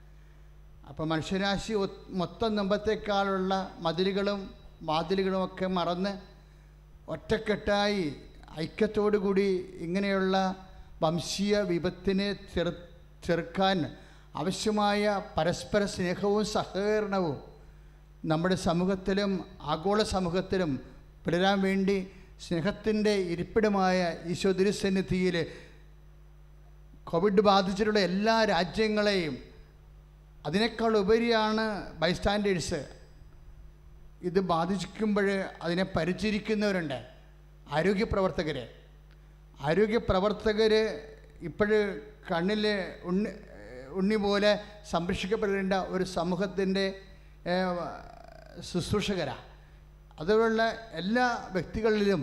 അപ്പോൾ 0.88 1.07
മനുഷ്യരാശി 1.07 1.74
മൊത്തം 2.11 2.57
മുമ്പത്തേക്കാളുള്ള 2.57 3.55
മതിലുകളും 3.81 4.40
വാതിലുകളും 4.83 5.44
ഒക്കെ 5.44 5.66
മറന്ന് 5.68 6.12
ഒറ്റക്കെട്ടായി 7.09 8.05
ഐക്യത്തോടുകൂടി 8.59 9.48
ഇങ്ങനെയുള്ള 9.81 10.37
വംശീയ 11.03 11.61
വിപത്തിനെ 11.61 12.29
ചെറു 12.55 12.72
ചെറുക്കാൻ 13.24 13.79
ആവശ്യമായ 14.37 15.22
പരസ്പര 15.37 15.85
സ്നേഹവും 15.85 16.44
സഹകരണവും 16.44 17.37
നമ്മുടെ 18.24 18.57
സമൂഹത്തിലും 18.57 19.33
ആഗോള 19.64 20.03
സമൂഹത്തിലും 20.03 20.72
പിടരാൻ 21.24 21.61
വേണ്ടി 21.61 21.96
സ്നേഹത്തിന്റെ 22.38 23.14
ഇരിപ്പിടമായ 23.29 24.16
ഈശോ 24.27 24.53
കോവിഡ് 27.07 27.40
ബാധിച്ചിട്ടുള്ള 27.40 27.98
എല്ലാ 27.98 28.35
രാജ്യങ്ങളെയും 28.44 29.47
അതിനേക്കാൾ 30.46 30.92
ഉപരിയാണ് 31.05 31.64
ബൈസ്റ്റാൻഡേഴ്സ് 32.03 32.81
ഇത് 34.29 34.40
ബാധിക്കുമ്പോൾ 34.53 35.27
അതിനെ 35.64 35.85
പരിചരിക്കുന്നവരുണ്ട്. 35.96 36.98
ആരോഗ്യ 37.77 38.07
പ്രവർത്തകർ 38.12 38.59
ആരോഗ്യ 39.68 39.98
പ്രവർത്തകർ 40.11 40.72
ഇപ്പോൾ 41.48 41.70
കണ്ണിൽ 42.31 42.64
ഉണ്ണി 43.11 43.31
ഉണ്ണി 44.01 44.16
പോലെ 44.24 44.51
സംരക്ഷിക്കപ്പെടേണ്ട 44.92 45.74
ഒരു 45.94 46.05
സമൂഹത്തിന്റെ 46.16 46.87
ശുശ്രൂഷകരാണ് 48.70 49.44
അതുപോലുള്ള 50.20 50.64
എല്ലാ 51.01 51.27
വ്യക്തികളിലും 51.57 52.22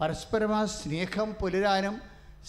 പരസ്പരമായ 0.00 0.64
സ്നേഹം 0.78 1.28
പുലരാനും 1.40 1.96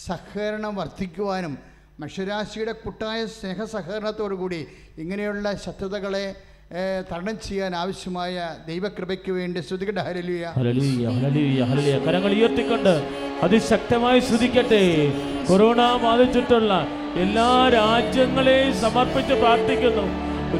സഹകരണം 0.08 0.74
വർദ്ധിക്കുവാനും 0.76 1.54
മനുഷ്യരാശിയുടെ 2.00 2.72
കൂട്ടായ 2.72 3.26
സ്നേഹ 3.26 3.64
സഹകരണത്തോടുകൂടി 3.64 4.68
ഇങ്ങനെയുള്ള 4.98 5.54
ശത്രുതകളെ 5.54 6.36
തരണം 7.12 7.40
ചെയ്യാൻ 7.40 7.76
ആവശ്യമായ 7.76 8.56
ദൈവകൃപയ്ക്ക് 8.68 9.32
വേണ്ടി 9.32 9.60
ശ്രുതികട 9.60 10.00
ഹരലിയ 10.00 10.52
ഹല്ലേലൂയ. 10.58 11.98
കരങ്ങൾ 12.06 12.32
ഉയർത്തിക്കൊണ്ട് 12.38 12.94
അതിശക്തമായി 13.44 14.20
ശ്രുതിക്കട്ടെ. 14.20 14.82
കൊറോണ 15.50 15.82
ബാധിച്ചിട്ടുള്ള 16.04 16.88
എല്ലാ 17.24 17.50
രാജ്യങ്ങളെയും 17.80 18.74
സമർപ്പിച്ച് 18.84 19.34
പ്രാർത്ഥിക്കുന്നു. 19.34 20.06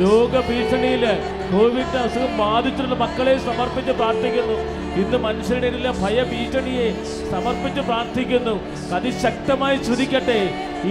രോഗഭീഷണിയിൽ 0.04 1.06
കോവിഡ് 1.52 1.98
അസുഖം 2.06 2.34
ബാധിച്ചിട്ടുള്ള 2.38 2.98
മക്കളെ 3.04 3.38
സമർപ്പിച്ച് 3.48 3.92
പ്രാർത്ഥിക്കുന്നു. 3.92 4.58
ഇന്ന് 5.02 5.18
മനുഷ്യരുടെ 5.26 5.68
ഇടയിലെ 5.68 5.92
ഭയഭീഷണിയെ 6.02 6.88
സമർപ്പിച്ച് 7.32 7.82
പ്രാർത്ഥിക്കുന്നു. 7.90 8.56
അതിശക്തമായി 8.98 9.78
ചുരിക്കട്ടെ. 9.88 10.40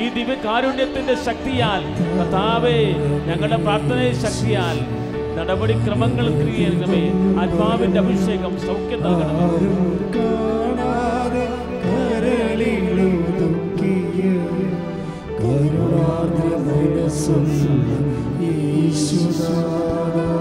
ഈ 0.01 0.05
ദിവ്യ 0.17 0.37
കാരുണ്യത്തിന്റെ 0.45 1.15
ശക്തിയാൽ 1.27 1.83
കർത്താവേ 2.19 2.77
ഞങ്ങളുടെ 3.29 3.59
പ്രാർത്ഥനയെ 3.65 4.13
ശക്തിയാൽ 4.25 4.79
നടപടിക്രമങ്ങൾ 5.39 6.27
ക്രിയണമേ 6.41 7.03
ആത്മാവിന്റെ 7.43 8.01
അഭിഷേകം 8.05 8.55
സൗഖ്യം 8.67 9.03
നൽകണമേ. 9.07 9.75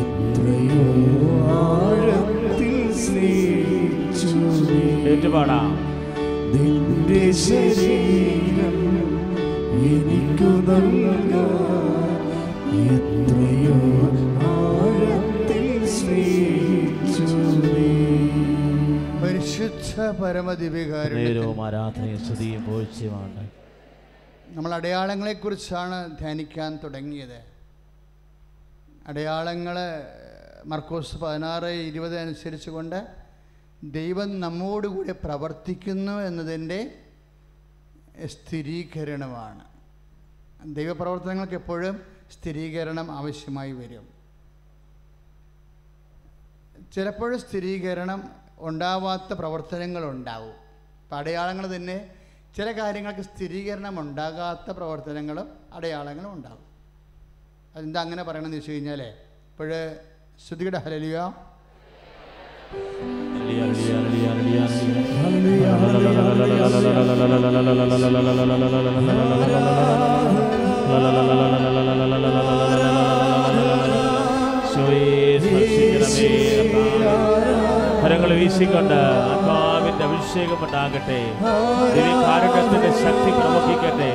എത്രയോ 0.00 0.86
ആഴത്തിൽ 1.46 2.92
സ്നേഹിച്ചു. 2.92 4.28
ഏറ്റുപാടാം. 5.08 5.70
നിന്റെ 6.54 7.32
ശരീരം 7.32 8.78
എനിക്കു 9.82 10.70
നൽകാം. 10.70 11.70
എത്രയോ 12.84 13.78
ആഴത്തിൽ 14.48 15.29
പോഴ്ചയുമാണ് 22.58 23.48
നമ്മൾ 24.48 24.74
അടയാളങ്ങളെക്കുറിച്ചാണ് 24.74 26.18
ധ്യാനിക്കാൻ 26.18 26.78
തുടങ്ങിയത്. 26.84 27.44
അടയാളങ്ങൾ 29.06 29.76
മർക്കോസ് 30.64 31.16
പതിനാറ് 31.16 31.64
ഇരുപത് 31.64 32.18
അനുസരിച്ച് 32.18 32.70
കൊണ്ട് 32.70 33.06
ദൈവം 33.82 34.40
നമ്മോടുകൂടി 34.40 35.12
പ്രവർത്തിക്കുന്നു 35.12 36.12
എന്നതിന്റെ 36.12 36.98
സ്ഥിരീകരണമാണ്. 38.26 39.64
ദൈവപ്രവർത്തനങ്ങൾക്ക് 40.74 41.54
എപ്പോഴും 41.54 42.00
സ്ഥിരീകരണം 42.32 43.12
ആവശ്യമായി 43.12 43.72
വരും. 43.72 44.08
ചിലപ്പോൾ 46.94 47.36
സ്ഥിരീകരണം 47.36 48.39
ഉണ്ടാവാത്ത 48.60 49.32
പ്രവർത്തനങ്ങളുണ്ടാവും 49.32 50.56
അപ്പം 51.02 51.16
അടയാളങ്ങൾ 51.16 51.66
തന്നെ 51.66 51.96
ചില 52.56 52.68
കാര്യങ്ങൾക്ക് 52.72 53.22
സ്ഥിരീകരണം 53.22 53.96
ഉണ്ടാകാത്ത 54.00 54.70
പ്രവർത്തനങ്ങളും 54.70 55.48
അടയാളങ്ങളും 55.72 56.32
ഉണ്ടാകും 56.32 56.66
അതെന്താ 57.74 58.00
അങ്ങനെ 58.00 58.22
പറയണമെന്ന് 58.22 58.56
വെച്ച് 58.56 58.72
കഴിഞ്ഞാൽ 58.72 59.02
ഇപ്പോൾ 59.50 59.70
ശ്രുതിയുടെ 60.38 60.78
ഹലലിയ 60.78 61.16
കരങ്ങൾ 78.02 78.30
വീശിക്കൊണ്ട് 78.40 78.94
ആത്മാവിന്റെ 78.94 80.04
അഭിഷേകം 80.04 80.60
ഉണ്ടാകട്ടെ. 80.66 81.20
ദിവ്യകാരുണ്യത്തിന്റെ 81.96 82.90
ശക്തി 83.04 83.30
പ്രവർത്തിക്കട്ടെ 83.38 84.10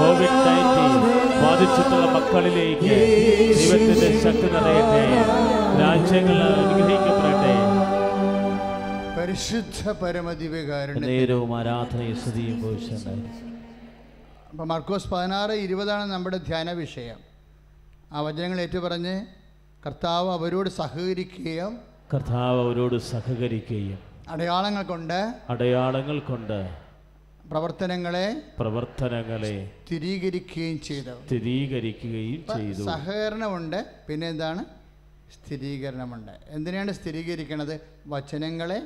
കോവിഡ് 0.00 0.38
നയന്റീൻ 0.46 0.92
ബാധിച്ചിട്ടുള്ള 1.42 2.06
മക്കളിലേക്ക് 2.16 2.96
ദൈവത്തിന്റെ 3.58 4.10
ശക്തി 4.24 4.48
നിറയട്ടെ. 4.56 5.02
രാജ്യങ്ങൾ 5.82 6.38
അനുഗ്രഹിക്കപ്പെടട്ടെ. 6.42 7.54
പരിശുദ്ധ 9.18 9.90
പരമദിവ്യകാരുണ്യ 10.02 11.06
നേരവും 11.06 11.58
ആരാധനയും 11.58 12.16
സ്തുതിയും 12.16 12.58
മർക്കോസ് 14.72 15.08
പതിനാറ് 15.08 15.54
ഇരുപതാണ് 15.66 16.04
നമ്മുടെ 16.12 16.36
ധ്യാന 16.36 16.72
വിഷയം. 16.72 17.18
ആ 18.12 18.20
വചനങ്ങൾ 18.20 18.60
ഏറ്റുപറഞ്ഞ് 18.60 19.16
കർത്താവ് 19.86 20.28
അവരോട് 20.32 20.68
സഹകരിക്കുകയും 20.68 21.95
കർത്താവ് 22.12 22.60
അവരോട് 22.60 22.98
സഹകരിക്കുകയും 22.98 23.98
അടയാളങ്ങൾ 24.28 24.82
കൊണ്ട് 24.82 25.34
അടയാളങ്ങൾ 25.48 26.18
കൊണ്ട് 26.18 26.70
പ്രവർത്തനങ്ങളെ 27.50 28.42
പ്രവർത്തനങ്ങളെ 28.58 29.70
സ്ഥിരീകരിക്കുകയും 29.86 30.80
ചെയ്തു. 30.80 31.26
സ്ഥിരീകരിക്കുകയും 31.26 32.44
ചെയ്തു. 32.56 32.82
സഹകരണമുണ്ട് 32.82 33.86
പിന്നെ 34.08 34.28
എന്താണ്? 34.28 34.64
സ്ഥിരീകരണമുണ്ട്. 35.34 36.32
എന്തിനാണ് 36.48 36.92
സ്ഥിരീകരിക്കുന്നത് 36.92 37.80
വചനങ്ങളെ 38.06 38.82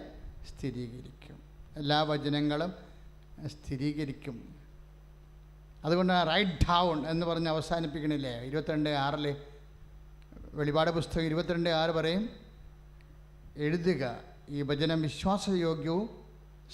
സ്ഥിരീകരിക്കും. 0.49 1.37
എല്ലാ 1.77 2.03
വചനങ്ങളും 2.03 2.73
സ്ഥിരീകരിക്കും. 3.47 4.55
അതുകൊണ്ട് 5.85 6.13
റൈറ്റ് 6.13 6.51
ഡൗൺ 6.51 7.07
എന്ന് 7.07 7.27
പറഞ്ഞ് 7.27 7.49
അവസാനിപ്പിക്കണില്ലേ? 7.49 8.41
ഇരുപത്തിരണ്ട് 8.41 8.91
ആറിൽ 8.91 9.37
വെളിപാട് 10.53 10.91
പുസ്തകം 10.91 11.23
ഇരുപത്തിരണ്ട് 11.23 11.71
ആറ് 11.71 11.91
പറയും 11.91 12.50
എഴുതുക. 13.57 14.17
ഈ 14.49 14.63
വചനം 14.63 15.03
വിശ്വാസയോഗ്യവും 15.03 16.11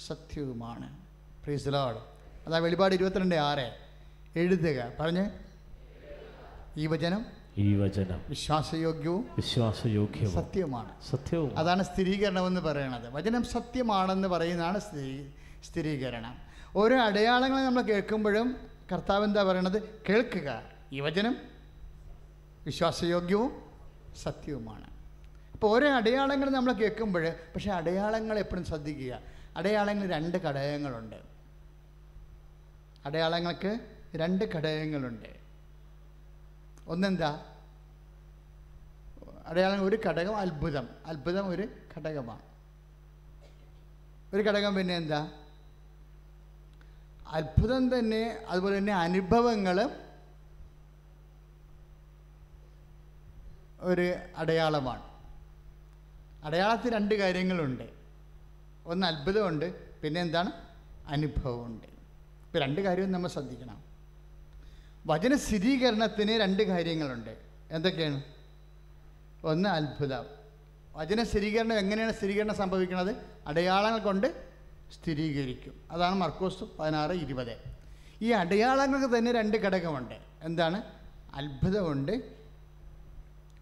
സത്യവുമാണ്. 0.07 0.97
പ്രീസ് 1.43 1.67
ലോഡ് 1.67 1.97
അതാ 2.47 2.57
വെളിപാട് 2.57 2.95
ഇരുപത്തിരണ്ട് 2.95 3.35
ആറ്. 3.35 3.75
എഴുതുക. 4.35 4.91
പറഞ്ഞ്. 4.99 5.29
ഈ 6.77 6.87
വചനം 6.87 7.25
ഈ 7.57 7.75
വചനം 7.75 8.21
വിശ്വാസയോഗ്യവും 8.29 9.29
വിശ്വാസയോഗ്യവും 9.35 10.33
സത്യവുമാണ്. 10.33 10.91
സത്യവും. 11.09 11.57
അതാണ് 11.57 11.83
സ്ഥിരീകരണം 11.83 12.47
എന്ന് 12.47 12.61
പറയുന്നത് 12.61 13.13
വചനം 13.13 13.43
സത്യമാണെന്ന് 13.43 14.27
പറയുന്നതാണ് 14.27 14.79
സ്ഥിരീ 14.79 15.25
സ്ഥിരീകരണം. 15.63 16.37
ഓരോ 16.75 17.01
അടയാളങ്ങൾ 17.01 17.65
നമ്മൾ 17.65 17.81
കേൾക്കുമ്പോഴും 17.81 18.57
കർത്താവ് 18.91 19.23
എന്താ 19.23 19.43
പറയണത്? 19.43 19.81
കേൾക്കുക. 20.09 20.63
ഈ 20.93 20.99
വചനം 20.99 21.37
വിശ്വാസയോഗ്യവും 22.65 23.61
സത്യവുമാണ്. 24.23 24.86
അപ്പോൾ 25.57 25.71
ഓരോ 25.71 25.87
അടയാളങ്ങൾ 25.91 26.49
നമ്മൾ 26.49 26.73
കേൾക്കുമ്പോൾ 26.73 27.29
പക്ഷേ 27.55 27.71
അടയാളങ്ങൾ 27.71 28.39
എപ്പോഴും 28.39 28.65
ശ്രദ്ധിക്കുക. 28.65 29.19
അടയാളങ്ങൾ 29.57 30.09
രണ്ട് 30.09 30.37
ഘടകങ്ങളുണ്ട്. 30.37 31.15
അടയാളങ്ങൾക്ക് 33.05 33.79
രണ്ട് 34.15 34.45
ഘടകങ്ങളുണ്ട്. 34.45 35.29
ഒന്നെന്താ? 36.87 37.45
അടയാളം 39.47 39.83
ഒരു 39.83 39.99
ഘടകം 40.05 40.37
അത്ഭുതം. 40.37 40.89
അത്ഭുതം 41.05 41.47
ഒരു 41.47 41.67
ഘടകമാണ്. 41.97 42.41
ഒരു 44.33 44.41
ഘടകം 44.41 44.75
പിന്നെ 44.75 44.95
എന്താ? 44.95 45.31
അത്ഭുതം 47.27 47.99
തന്നെ 47.99 48.45
അതുപോലെ 48.47 48.77
തന്നെ 48.77 48.93
അനുഭവങ്ങളും 48.93 49.91
ഒരു 53.81 54.15
അടയാളമാണ്. 54.37 55.06
അടയാളത്തിൽ 56.47 56.93
രണ്ട് 56.93 57.15
കാര്യങ്ങളുണ്ട്. 57.15 57.83
ഒന്ന് 58.85 59.07
അത്ഭുതമുണ്ട് 59.07 59.99
പിന്നെ 60.01 60.21
എന്താണ്? 60.21 60.51
അനുഭവമുണ്ട്. 61.07 61.85
ഇപ്പം 62.45 62.59
രണ്ട് 62.59 62.81
കാര്യവും 62.81 63.11
നമ്മൾ 63.11 63.27
ശ്രദ്ധിക്കണം. 63.27 63.83
വചന 65.05 65.35
സ്ഥിരീകരണത്തിന് 65.35 66.31
രണ്ട് 66.31 66.63
കാര്യങ്ങളുണ്ട്. 66.63 67.37
എന്തൊക്കെയാണ്? 67.71 68.23
ഒന്ന് 69.43 69.69
അത്ഭുതം. 69.69 70.25
വചന 70.95 71.23
സ്ഥിരീകരണം 71.23 71.79
എങ്ങനെയാണ് 71.79 72.13
സ്ഥിരീകരണം 72.13 72.55
സംഭവിക്കുന്നത്? 72.55 73.15
അടയാളങ്ങൾ 73.47 73.99
കൊണ്ട് 73.99 74.47
സ്ഥിരീകരിക്കും. 74.93 75.81
അതാണ് 75.91 76.15
മർക്കോസ് 76.15 76.63
പതിനാറ് 76.79 77.11
ഇരുപത്. 77.11 77.57
ഈ 78.21 78.31
അടയാളങ്ങൾക്ക് 78.31 79.17
തന്നെ 79.17 79.31
രണ്ട് 79.31 79.57
ഘടകമുണ്ട്. 79.57 80.15
എന്താണ്? 80.41 80.81
അത്ഭുതമുണ്ട്. 81.33 82.11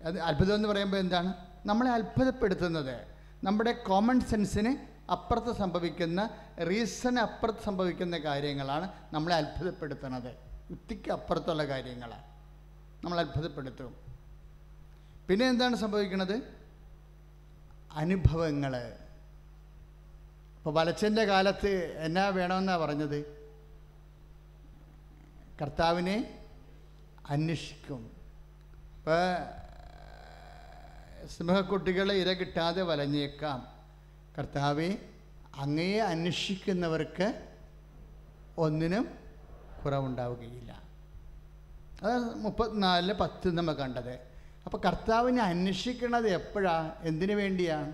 അത് 0.04 0.20
അത്ഭുതം 0.20 0.56
എന്ന് 0.56 0.70
പറയുമ്പോൾ 0.70 0.98
എന്താണ്? 0.98 1.34
നമ്മളെ 1.66 1.92
അത്ഭുതപ്പെടുത്തുന്നത്. 1.92 3.08
നമ്മുടെ 3.44 3.72
കോമൺ 3.72 4.20
സെൻസിന് 4.20 4.96
അപ്പുറത്ത് 5.12 5.56
സംഭവിക്കുന്ന 5.56 6.30
റീസൺ 6.70 7.20
അപ്പുറത്ത് 7.20 7.64
സംഭവിക്കുന്ന 7.64 8.18
കാര്യങ്ങളാണ് 8.18 8.92
നമ്മളെ 9.14 9.36
അത്ഭുതപ്പെടുത്തുന്നത്. 9.36 10.36
യുക്തിക്ക് 10.72 11.12
അപ്പുറത്തുള്ള 11.12 11.68
കാര്യങ്ങളാണ് 11.68 12.24
നമ്മൾ 13.06 13.20
അത്ഭുതപ്പെടുത്തും. 13.20 13.96
പിന്നെ 15.30 15.46
എന്താണ് 15.48 15.76
സംഭവിക്കുന്നത്? 15.76 16.42
അനുഭവങ്ങൾ 17.92 18.78
ഇപ്പോൾ 20.58 20.74
വലച്ചന്റെ 20.74 21.26
കാലത്ത് 21.26 21.98
എന്നാ 21.98 22.28
വേണമെന്നാണ് 22.28 22.82
പറഞ്ഞത്? 22.82 23.20
കർത്താവിനെ 25.62 26.40
അന്വേഷിക്കും. 27.30 28.12
ഇപ്പോൾ 28.98 29.65
സിംഹക്കുട്ടികളെ 31.28 32.16
ഇര 32.16 32.34
കിട്ടാതെ 32.34 32.82
വലഞ്ഞേക്കാം. 32.82 33.68
കർത്താവെ 34.38 34.98
അങ്ങയെ 35.56 36.00
അന്വേഷിക്കുന്നവർക്ക് 36.00 37.48
ഒന്നിനും 38.58 39.18
കുറവുണ്ടാവുകയില്ല. 39.86 40.82
അത് 42.04 42.36
മുപ്പത്തിനാലിൽ 42.36 43.14
പത്ത് 43.14 43.58
നമ്മൾ 43.58 43.74
കണ്ടത്. 43.74 44.14
അപ്പോൾ 44.66 44.78
കർത്താവിനെ 44.78 45.42
അന്വേഷിക്കുന്നത് 45.44 46.30
എപ്പോഴാണ് 46.30 46.92
എന്തിനു 47.02 47.34
വേണ്ടിയാണ് 47.34 47.94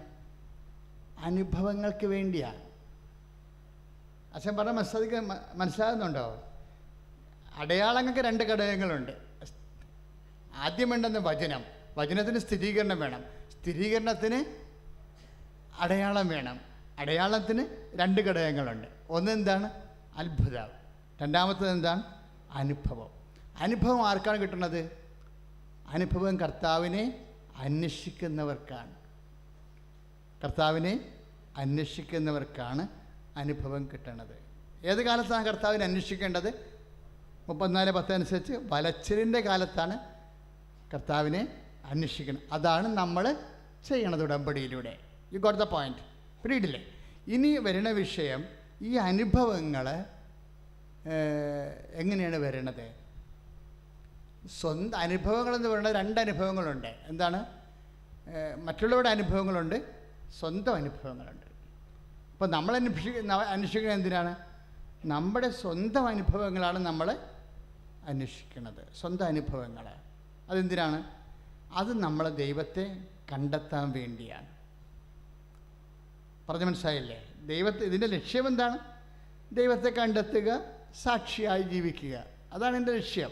അനുഭവങ്ങൾക്ക് 1.20 2.06
വേണ്ടിയാണ് 2.06 2.62
അച്ഛൻ 4.34 4.58
പറഞ്ഞ 4.58 4.70
മനസ്സിലാക്കി 4.70 5.15
മനസ്സിലാകുന്നുണ്ടോ? 5.56 6.44
അടയാളങ്ങൾക്ക് 7.56 8.20
രണ്ട് 8.20 8.44
ഘടകങ്ങളുണ്ട്. 8.44 9.12
ആദ്യമുണ്ടെന്ന് 10.54 11.20
വചനം. 11.20 11.81
വചനത്തിന് 11.98 12.40
സ്ഥിരീകരണം 12.40 13.00
വേണം. 13.00 13.24
സ്ഥിരീകരണത്തിന് 13.52 14.46
അടയാളം 15.80 16.28
വേണം. 16.28 16.60
അടയാളത്തിന് 17.00 17.66
രണ്ട് 17.96 18.22
ഘടകങ്ങളുണ്ട്. 18.22 18.88
ഒന്ന് 19.10 19.32
എന്താണ്? 19.32 19.70
അത്ഭുതം. 20.16 20.68
രണ്ടാമത്തത് 21.22 21.70
എന്താണ്? 21.70 22.04
അനുഭവം. 22.52 23.10
അനുഭവം 23.58 24.10
ആർക്കാണ് 24.10 24.38
കിട്ടുന്നത്? 24.38 24.92
അനുഭവം 25.88 26.40
കർത്താവിനെ 26.40 27.26
അന്വേഷിക്കുന്നവർക്കാണ്. 27.56 28.92
കർത്താവിനെ 30.44 31.14
അന്വേഷിക്കുന്നവർക്കാണ് 31.58 32.88
അനുഭവം 33.38 33.90
കിട്ടണത്. 33.94 34.42
ഏത് 34.86 35.04
കാലത്താണ് 35.04 35.46
കർത്താവിനെ 35.46 35.86
അന്വേഷിക്കേണ്ടത്? 35.86 36.54
മുപ്പത്തിനാല് 37.48 37.92
പത്ത് 37.92 38.14
അനുസരിച്ച് 38.14 38.54
വലച്ചിലിന്റെ 38.54 39.40
കാലത്താണ് 39.40 40.00
കർത്താവിനെ 40.94 41.61
അന്വേഷിക്കണം. 41.92 42.42
അതാണ് 42.52 42.88
നമ്മൾ 43.00 43.26
ചെയ്യണത് 43.88 44.24
ഉടമ്പടിയിലൂടെ. 44.24 44.94
യു 45.34 45.40
ഗോട്ട് 45.40 45.60
ദ 45.60 45.66
പോയിന്റ് 45.76 46.04
പിടിയിട്ടില്ലേ 46.42 46.82
ഇനി 47.28 47.50
വരുന്ന 47.68 47.90
വിഷയം 47.90 48.42
ഈ 48.82 48.92
അനുഭവങ്ങൾ 49.10 49.88
എങ്ങനെയാണ് 52.02 52.38
വരണത്? 52.46 52.86
സ്വന്തം 54.60 54.98
അനുഭവങ്ങൾ 54.98 55.54
എന്ന് 55.56 55.70
പറയുന്നത് 55.70 55.96
രണ്ട് 55.96 56.20
അനുഭവങ്ങളുണ്ട്. 56.20 56.92
എന്താണ്? 57.12 57.40
മറ്റുള്ളവരുടെ 58.68 59.10
അനുഭവങ്ങളുണ്ട് 59.10 59.78
സ്വന്തം 60.40 60.76
അനുഭവങ്ങളുണ്ട്. 60.76 61.48
അപ്പോൾ 62.34 62.50
നമ്മൾ 62.56 62.74
അന്വേഷിക്കുന്ന 62.76 63.34
അന്വേഷിക്കുന്നത് 63.56 63.98
എന്തിനാണ്? 64.00 64.34
നമ്മുടെ 65.14 65.50
സ്വന്തം 65.62 66.06
അനുഭവങ്ങളാണ് 66.08 66.80
നമ്മൾ 66.89 67.08
അന്വേഷിക്കുന്നത് 68.12 68.82
സ്വന്തം 69.02 69.26
അനുഭവങ്ങൾ 69.26 69.86
അതെന്തിനാണ്? 70.50 71.00
അത് 71.74 71.99
നമ്മളെ 71.99 72.30
ദൈവത്തെ 72.30 72.97
കണ്ടെത്താൻ 73.34 73.91
വേണ്ടിയാണ്. 73.91 74.47
പറഞ്ഞു 76.49 76.65
മനസ്സിലായില്ലേ? 76.65 77.34
ദൈവത്തെ 77.45 77.80
ഇതിന്റെ 77.80 78.07
ലക്ഷ്യം 78.07 78.47
എന്താണ്? 78.47 78.78
ദൈവത്തെ 79.55 79.89
കണ്ടെത്തുക 79.89 80.61
സാക്ഷിയായി 81.03 81.61
ജീവിക്കുക. 81.61 82.24
അതാണ് 82.53 82.78
എന്റെ 82.78 82.91
ലക്ഷ്യം. 82.91 83.32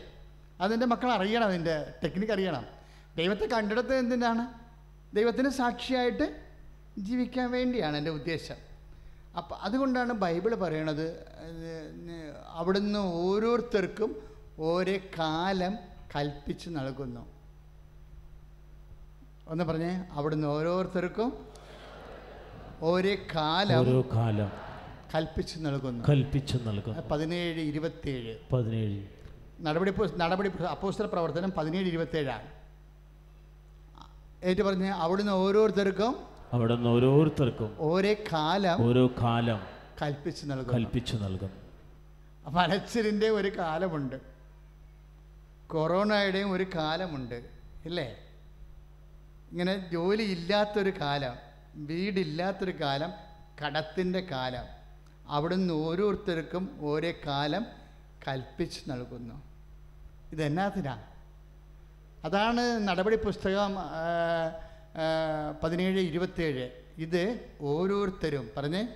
അതെന്റെ 0.62 0.86
മക്കൾ 0.86 1.12
അറിയണം 1.12 1.44
അതിന്റെ 1.44 1.94
ടെക്നിക്ക് 2.04 2.34
അറിയണം. 2.34 2.66
ദൈവത്തെ 3.18 3.46
കണ്ടെടുത്തത് 3.46 3.96
എന്തിനാണ്? 3.96 4.60
ദൈവത്തിന് 5.16 5.50
സാക്ഷിയായിട്ട് 5.50 6.46
ജീവിക്കാൻ 6.98 7.52
വേണ്ടിയാണ് 7.52 7.98
എന്റെ 7.98 8.12
ഉദ്ദേശം. 8.12 8.56
അപ്പം 9.38 9.58
അതുകൊണ്ടാണ് 9.62 10.14
ബൈബിൾ 10.14 10.56
പറയണത് 10.56 11.26
അവിടുന്ന് 12.48 13.00
ഓരോരുത്തർക്കും 13.00 14.22
ഓരോ 14.60 14.98
കാലം 15.20 15.76
കൽപ്പിച്ച് 16.16 16.70
നൽകുന്നു. 16.70 17.39
ഒന്ന് 19.50 19.64
പറഞ്ഞേ 19.64 20.06
അവിടുന്ന് 20.12 20.48
ഓരോരുത്തർക്കും 20.48 21.46
ഓരോ 22.82 23.16
കാലം 23.36 23.80
ഓരോ 23.80 24.02
കാലം 24.16 24.50
കൽപ്പിച്ചു 25.16 25.60
നൽകുന്നു. 25.60 26.04
കൽപ്പിച്ചു 26.10 26.58
നൽകുന്നു. 26.58 27.02
പതിനേഴ് 27.12 27.60
ഇരുപത്തിയേഴ് 27.62 28.36
പതിനേഴ്. 28.54 29.00
നടപടി 29.62 29.92
നടപടി 30.18 30.48
അപ്പോസ്റ്റർ 30.48 30.66
അപ്പോസ്തല 30.66 31.06
പ്രവർത്തനം 31.06 31.52
പതിനേഴ് 31.52 31.88
ഇരുപത്തിയേഴാണ് 31.88 32.48
ഏറ്റു 34.44 34.64
പറഞ്ഞ് 34.64 34.90
അവിടുന്ന് 34.90 35.32
ഓരോരുത്തർക്കും 35.32 36.16
അവിടുന്ന് 36.54 36.90
ഓരോരുത്തർക്കും 36.90 37.76
ഓരോ 37.80 38.14
കാലം 38.34 38.78
ഓരോ 38.88 39.08
കാലം 39.08 39.60
കൽപ്പിച്ചു 40.02 40.46
നൽകും 40.46 40.74
കൽപ്പിച്ചു 40.74 41.16
നൽകും 41.16 41.52
മലച്ചിലിന്റെ 42.50 43.30
ഒരു 43.30 43.58
കാലമുണ്ട്. 43.58 44.16
കൊറോണയുടെയും 45.68 46.52
ഒരു 46.52 46.66
കാലമുണ്ട്. 46.76 47.44
ഇല്ലേ? 47.86 48.08
ഇങ്ങനെ 49.52 49.90
ജോലി 49.92 50.24
ഇല്ലാത്തൊരു 50.24 50.94
കാലം 51.02 51.36
വീടില്ലാത്തൊരു 51.76 52.72
കാലം 52.82 53.12
കടത്തിന്റെ 53.66 54.20
കാലം 54.20 54.64
അവിടുന്ന് 55.28 55.74
ഓരോരുത്തർക്കും 55.74 56.78
ഓരോ 56.82 57.12
കാലം 57.28 57.66
കൽപ്പിച്ച് 58.28 58.80
നൽകുന്നു. 58.88 59.42
ഇതെന്നാത്തിനാണ് 60.32 61.04
അതാണ് 62.26 62.88
നടപടി 62.88 63.16
പുസ്തകം 63.16 63.76
പതിനേഴ് 65.64 66.00
ഇരുപത്തേഴ്. 66.00 66.70
ഇത് 66.98 67.40
ഓരോരുത്തരും 67.62 68.50
പറഞ്ഞ്? 68.58 68.88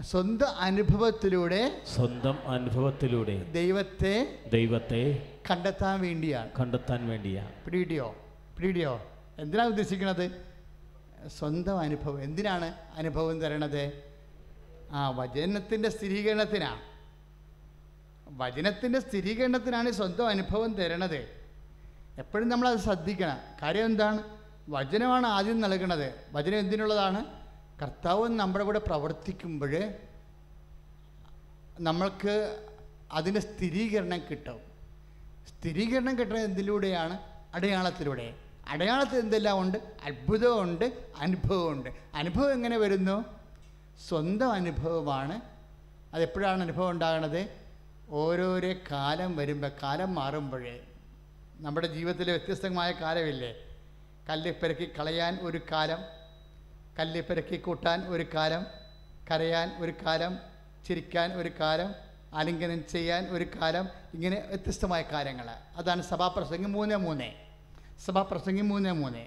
സ്വന്തം 0.00 0.56
അനുഭവത്തിലൂടെ 0.58 1.82
സ്വന്തം 1.94 2.48
അനുഭവത്തിലൂടെ 2.48 3.42
ദൈവത്തെ 3.52 4.38
ദൈവത്തെ 4.52 5.32
കണ്ടെത്താൻ 5.50 6.00
വേണ്ടിയാണ്. 6.00 6.50
കണ്ടെത്താൻ 6.60 7.08
വേണ്ടിയാണ്. 7.08 7.52
പിടികിട്ടിയോ? 7.64 8.23
പിടികിട്ടിയോ 8.56 9.00
എന്തിനാണ് 9.38 9.68
ഉദ്ദേശിക്കുന്നത്? 9.68 10.54
സ്വന്തം 11.38 11.78
അനുഭവം. 11.78 12.22
എന്തിനാണ് 12.22 12.74
അനുഭവം 12.96 13.40
തരണത്? 13.40 13.92
ആ 14.92 15.08
വചനത്തിന്റെ 15.10 15.88
സ്ഥിരീകരണത്തിനാണ്. 15.88 16.80
വചനത്തിന്റെ 18.28 19.00
സ്ഥിരീകരണത്തിനാണ് 19.00 19.90
സ്വന്തം 19.90 20.28
അനുഭവം 20.28 20.74
തരണത്. 20.74 21.16
എപ്പോഴും 22.18 22.48
നമ്മളത് 22.48 22.78
ശ്രദ്ധിക്കണം. 22.78 23.38
കാര്യം 23.62 23.84
എന്താണ്? 23.84 24.22
വചനമാണ് 24.68 25.26
ആദ്യം 25.26 25.60
നൽകണത്. 25.60 26.14
വചനം 26.32 26.58
എന്തിനുള്ളതാണ്? 26.58 27.24
കർത്താവ് 27.82 28.28
നമ്മുടെ 28.28 28.64
കൂടെ 28.64 28.78
പ്രവർത്തിക്കുമ്പോൾ 28.78 29.92
നമ്മൾക്ക് 31.80 32.66
അതിന്റെ 33.12 33.40
സ്ഥിരീകരണം 33.40 34.18
കിട്ടും. 34.30 34.58
സ്ഥിരീകരണം 35.48 36.18
കിട്ടുന്നത് 36.18 36.44
എന്തിലൂടെയാണ്? 36.44 37.18
അടയാളത്തിലൂടെ. 37.54 38.34
അടയാളത്തിൽ 38.68 39.18
എന്തെല്ലാം 39.18 39.60
ഉണ്ട്? 39.60 39.78
അത്ഭുതമുണ്ട് 40.04 40.84
അനുഭവമുണ്ട്. 41.20 41.90
അനുഭവം 42.14 42.52
എങ്ങനെ 42.52 42.76
വരുന്നു? 42.78 43.24
സ്വന്തം 44.08 44.52
അനുഭവമാണ്. 44.52 45.40
അതെപ്പോഴാണ് 46.14 46.62
അനുഭവം 46.62 46.90
ഉണ്ടാകുന്നത്? 46.90 47.48
ഓരോരോ 48.10 48.74
കാലം 48.90 49.36
വരുമ്പോൾ 49.36 49.70
കാലം 49.82 50.14
മാറുമ്പോഴേ. 50.14 50.80
നമ്മുടെ 51.56 51.86
ജീവിതത്തിലെ 51.86 52.32
വ്യത്യസ്തമായ 52.32 52.92
കാലമില്ലേ? 52.92 53.54
കല്ലിപ്പിറക്കി 54.30 54.90
കളയാൻ 54.98 55.38
ഒരു 55.42 55.60
കാലം 55.72 55.98
കല്ലിപ്പിറക്കി 56.98 57.56
കൂട്ടാൻ 57.56 58.06
ഒരു 58.08 58.26
കാലം 58.34 58.66
കരയാൻ 59.30 59.74
ഒരു 59.78 59.92
കാലം 60.06 60.38
ചിരിക്കാൻ 60.88 61.32
ഒരു 61.32 61.50
കാലം 61.60 61.94
ആലിംഗനം 62.34 62.88
ചെയ്യാൻ 62.88 63.26
ഒരു 63.26 63.46
കാലം 63.62 63.88
ഇങ്ങനെ 64.14 64.42
വ്യത്യസ്തമായ 64.46 65.02
കാര്യങ്ങൾ 65.02 65.50
അതാണ് 65.76 66.02
സഭാപ്രസംഗം 66.02 66.72
മൂന്ന് 66.72 66.96
മൂന്ന്. 66.96 67.43
സഭാപ്രസംഗം 68.00 68.68
മൂന്ന് 68.68 68.92
മൂന്ന്. 68.92 69.26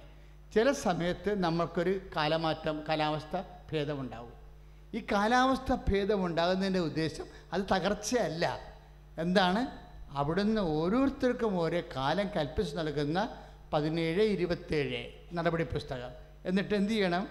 ചില 0.54 0.72
സമയത്ത് 0.72 1.42
നമ്മൾക്കൊരു 1.42 2.00
കാലമാറ്റം 2.16 2.82
കാലാവസ്ഥ 2.88 3.42
ഭേദമുണ്ടാവും. 3.72 4.32
ഈ 4.94 5.04
കാലാവസ്ഥ 5.12 5.76
ഭേദമുണ്ടാകുന്നതിന്റെ 5.88 6.80
ഉദ്ദേശം 6.80 7.24
അത് 7.52 7.62
തകർച്ചയല്ല. 7.72 8.58
എന്താണ്? 9.18 9.66
അവിടുന്ന് 10.10 10.60
ഓരോരുത്തർക്കും 10.60 11.60
ഓരോ 11.60 11.82
കാലം 11.96 12.28
കൽപ്പിച്ച് 12.36 12.76
നൽകുന്ന 12.76 13.28
പതിനേഴ് 13.72 14.22
ഇരുപത്തേഴ് 14.22 15.36
നടപടി 15.36 15.64
പുസ്തകം. 15.64 16.10
എന്നിട്ട് 16.44 16.74
എന്ത് 16.74 16.92
ചെയ്യണം? 16.92 17.28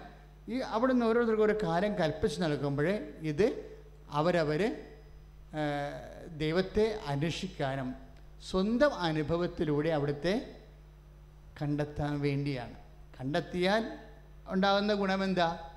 ഈ 0.48 0.58
അവിടുന്ന് 0.58 1.06
ഓരോരുത്തർക്കും 1.06 1.42
ഓരോ 1.42 1.54
കാലം 1.62 1.98
കൽപ്പിച്ച് 1.98 2.42
നൽകുമ്പോൾ 2.42 2.88
ഇത് 3.20 3.76
അവരവർ 4.10 4.76
ദൈവത്തെ 6.36 7.00
അന്വേഷിക്കാനും 7.06 7.94
സ്വന്തം 8.50 8.94
അനുഭവത്തിലൂടെ 8.94 9.88
അവിടുത്തെ 9.88 10.57
കണ്ടെത്താൻ 11.62 12.20
വേണ്ടിയാണ്. 12.20 12.74
കണ്ടെത്തിയാൽ 13.20 13.98
ഉണ്ടാകുന്ന 14.48 14.94
ഗുണമെന്താ? 14.94 15.70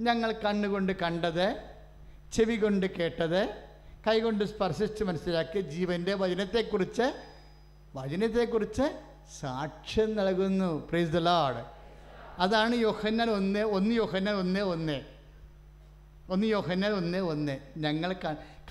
ഞങ്ങൾ 0.00 0.32
കണ്ണുകൊണ്ട് 0.32 0.92
കണ്ടത് 0.92 1.56
ചെവി 2.32 2.56
കൊണ്ട് 2.56 2.86
കേട്ടത് 2.86 3.66
കൈകൊണ്ട് 4.06 4.44
സ്പർശിച്ച് 4.44 5.04
മനസ്സിലാക്കി 5.04 5.60
ജീവന്റെ 5.60 6.14
വചനത്തെക്കുറിച്ച് 6.14 7.12
വചനത്തെക്കുറിച്ച് 7.94 9.00
സാക്ഷ്യം 9.40 10.16
നൽകുന്നു. 10.16 10.88
പ്രൈസ് 10.88 11.10
ദ 11.10 11.16
ലോഡ് 11.16 11.64
അതാണ് 12.38 12.74
യോഹന്നൽ 12.74 13.30
ഒന്ന് 13.30 13.60
ഒന്ന് 13.60 13.94
യോഹന്നൽ 13.94 14.32
ഒന്ന് 14.32 14.60
ഒന്ന്. 14.60 15.00
ഒന്ന് 16.30 16.46
യോഹന്നൽ 16.46 16.88
ഒന്ന് 16.88 17.18
ഒന്ന്. 17.18 17.58
ഞങ്ങൾ 17.76 18.12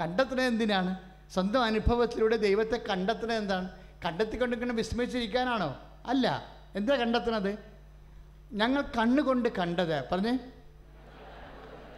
കണ്ടെത്തണത് 0.02 0.42
എന്തിനാണ്? 0.42 0.98
സ്വന്തം 1.34 1.64
അനുഭവത്തിലൂടെ 1.64 2.36
ദൈവത്തെ 2.36 2.78
കണ്ടെത്തണത് 2.90 3.34
എന്താണ്? 3.34 3.70
കണ്ടെത്തിക്കൊണ്ടിരിക്കുന്ന 4.06 4.74
വിസ്മയിച്ചിരിക്കാനാണോ? 4.74 5.78
അല്ല 6.06 6.46
എന്താ 6.76 6.96
കണ്ടെത്തുന്നത്? 6.96 7.60
ഞങ്ങൾ 8.54 8.82
കണ്ണുകൊണ്ട് 8.82 9.50
കണ്ടത് 9.50 10.04
പറഞ്ഞേ. 10.12 10.40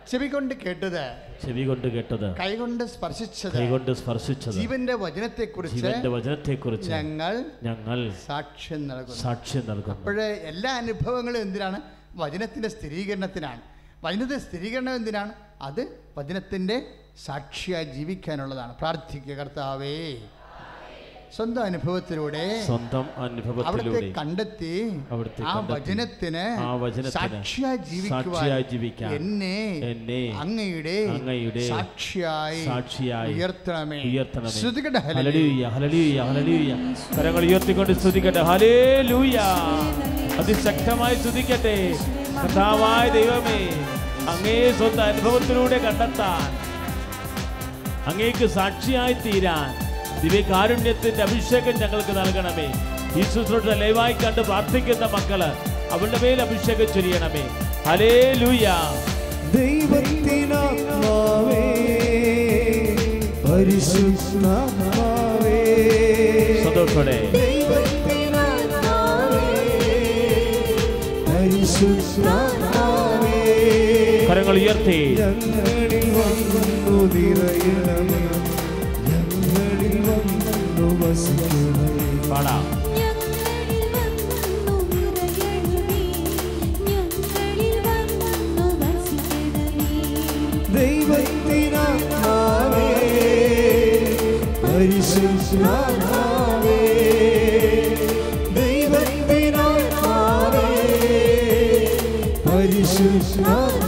ചെവി 0.10 0.28
കൊണ്ട് 0.28 0.56
കേട്ടത്. 0.56 1.18
ചെവി 1.46 1.64
കൊണ്ട് 1.64 1.88
കേട്ടത്. 1.88 2.38
കൈകൊണ്ട് 2.38 2.84
സ്പർശിച്ചത്. 2.84 3.58
കൈകൊണ്ട് 3.58 3.92
സ്പർശിച്ചത്. 3.94 4.54
ജീവന്റെ 4.54 4.94
വചനത്തെക്കുറിച്ച് 4.94 5.78
ജീവന്റെ 5.78 6.10
വചനത്തെക്കുറിച്ച് 6.10 6.92
ഞങ്ങൾ 6.92 7.46
ഞങ്ങൾ 7.64 8.14
സാക്ഷ്യം 8.26 8.88
നൽകുന്നു. 8.88 9.16
സാക്ഷ്യം 9.16 9.64
നൽകുന്നു. 9.68 9.96
അപ്പോഴേ 9.96 10.34
എല്ലാ 10.34 10.76
അനുഭവങ്ങളും 10.76 11.42
എന്തിനാണ്? 11.42 11.82
വചനത്തിന്റെ 12.16 12.70
സ്ഥിരീകരണത്തിനാണ്. 12.70 13.62
വചനത്തിന്റെ 14.04 14.40
സ്ഥിരീകരണം 14.40 14.96
എന്തിനാണ്? 14.96 15.32
അത് 15.62 16.00
വചനത്തിന്റെ 16.18 16.88
സാക്ഷിയായി 17.26 17.86
ജീവിക്കാനുള്ളതാണ്. 17.86 18.76
പ്രാർത്ഥിക്കുക 18.76 19.34
കർത്താവേ. 19.34 20.18
സ്വന്തം 21.38 21.64
അനുഭവത്തിലൂടെ 21.64 22.44
സ്വന്തം 22.66 23.06
അനുഭവത്തിലൂടെ 23.18 24.12
കണ്ടെത്തി 24.12 24.72
ആ 25.46 25.60
വചനത്തിന് 25.60 26.46
ആ 26.60 26.76
വചനത്തിന് 26.76 27.44
സാക്ഷിയായി 28.10 28.66
ജീവിക്കാൻ 28.72 29.14
എന്നെ 29.16 29.58
എന്നെ 29.90 30.32
അങ്ങയുടെ 30.40 30.96
അങ്ങയുടെ 31.10 31.68
സാക്ഷിയായി 31.68 32.66
സാക്ഷിയായി 32.66 33.34
ഉയർത്തണമേ. 33.34 34.00
ഉയർത്തണമേ. 34.04 34.52
ഹല്ലേലൂയ. 35.18 35.64
ഹല്ലേലൂയ 35.68 35.68
ഹല്ലേലൂയ 35.68 36.22
ഹല്ലേലൂയ. 36.22 36.74
കരങ്ങൾ 37.18 37.46
ഉയർത്തിക്കൊണ്ട് 37.46 37.94
സ്തുതിക്കട്ടെ. 37.94 38.42
ഹല്ലേലൂയ. 38.42 39.38
അതിശക്തമായി 40.40 41.16
സ്തുതിക്കട്ടെ. 41.16 41.78
കഥാവായ 42.44 43.10
ദൈവമേ 43.10 43.60
അങ്ങേ 44.30 44.72
സ്വന്തം 44.72 45.04
അനുഭവത്തിലൂടെ 45.04 45.78
കണ്ടെത്താൻ 45.78 46.42
അങ്ങേക്ക് 48.08 48.46
സാക്ഷിയായി 48.46 49.14
തീരാൻ 49.14 49.87
ദിവ്യകാരുണ്യത്തിന്റെ 50.24 51.22
അഭിഷേകം 51.24 51.76
ഞങ്ങൾക്ക് 51.82 52.14
നൽകണമേ. 52.20 52.68
ഈ 53.20 53.22
ശുശ്രൂഷ 53.34 53.66
ലൈവായി 53.82 54.14
കണ്ട് 54.14 54.42
പ്രാർത്ഥിക്കുന്ന 54.42 55.06
മക്കൾ 55.16 55.42
അവരുടെ 55.96 56.20
മേൽ 56.24 56.40
അഭിഷേകം 56.42 56.90
ചൊരിയണമേ. 56.96 57.44
ഹലേ 57.88 58.14
ലൂയ 58.42 58.68
ദൈവത്തിനാത്മാവേ 59.56 61.64
പരിശുദ്ധാത്മാവേ 63.44 65.60
സന്തോഷോടെ 66.64 67.20
കരങ്ങൾ 74.30 74.56
ഉയർത്തി. 74.60 74.98
ഞങ്ങളിൽ 75.20 76.06
വന്നു 76.16 76.96
നിറയണമേ. 77.14 78.22
പാടാം. 82.30 82.64
ദൈവത്തിനാത്മാവേ 91.60 92.88
പരിശുദ്ധാത്മാവേ 94.64 96.02
ദൈവത്തിനാത്മാവേ 98.58 99.86
പരിശുദ്ധാത്മാവേ 102.48 103.84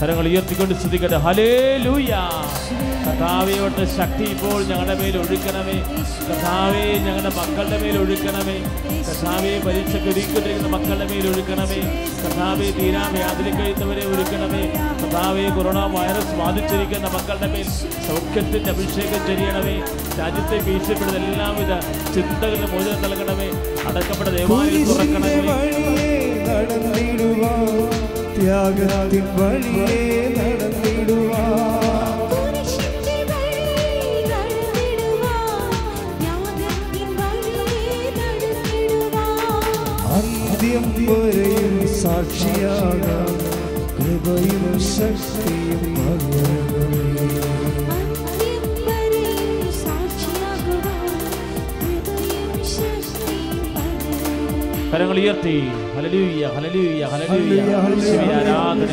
കരങ്ങൾ 0.00 0.26
ഉയർത്തിക്കൊണ്ട് 0.30 0.74
സ്തുതിക്കട്ടെ. 0.74 1.18
ഹലേ 1.26 1.50
ലൂയ 1.84 2.10
കർത്താവെ 3.18 3.86
ശക്തി 3.96 4.24
ഇപ്പോൾ 4.30 4.62
ഞങ്ങളുടെ 4.62 4.94
മേൽ 4.94 5.16
ഒഴുക്കണമേ. 5.18 5.76
കർത്താവെ 6.28 6.82
ഞങ്ങളുടെ 7.06 7.30
മക്കളുടെ 7.36 7.78
മേൽ 7.82 7.98
ഒഴുക്കണമേ. 7.98 8.56
കർത്താവെ 9.08 9.52
പരീക്ഷയ്ക്ക് 9.66 10.08
ഒരുക്കിക്കൊണ്ടിരിക്കുന്ന 10.08 10.68
മക്കളുടെ 10.76 11.06
മേൽ 11.10 11.26
ഒഴുക്കണമേ. 11.28 11.80
കർത്താവെ 12.24 12.70
തീരാ 12.78 13.08
വ്യാധിയിൽ 13.08 13.56
കഴിയുന്നവരെ 13.56 14.04
ഒരുക്കണമേ. 14.06 14.62
കർത്താവെ 15.02 15.48
കൊറോണ 15.56 15.78
വൈറസ് 15.94 16.34
ബാധിച്ചിരിക്കുന്ന 16.40 17.06
മക്കളുടെ 17.06 17.46
മേൽ 17.46 17.68
സൗഖ്യത്തിന്റെ 18.08 18.70
അഭിഷേകം 18.70 19.22
ചെയ്യണമേ 19.26 19.76
രാജ്യത്തെ 20.18 20.58
ഭീഷണിപ്പെടുന്ന 20.66 21.32
എല്ലാവിധ 21.32 21.72
ചിന്തകളും 22.14 22.70
മോചനം 22.72 23.02
നൽകണമേ. 23.02 23.48
അടക്കപ്പെട്ട 23.86 24.28
ദേവാലയം 24.28 24.88
തുറക്കണമേ. 24.88 25.34
ത്യാഗത്തിൻ 28.36 29.26
വഴിയേ 29.36 30.34
നടന്നിടുവാൻ. 30.36 31.85
അന്ത്യം 40.76 41.20
വരെയും 41.24 41.74
സാക്ഷിയാകാം. 42.00 43.30
കൃപയും 43.98 44.64
ശക്തിയും 44.94 45.82
പകരണമേ. 45.96 47.04
കരങ്ങൾ 54.92 55.18
ഉയർത്തി. 55.20 55.56
ഹലലൂയ 55.96 56.42
ഹലലൂയ 56.56 57.02
ഹലലൂയ 57.12 57.60
ആരാധന. 58.36 58.90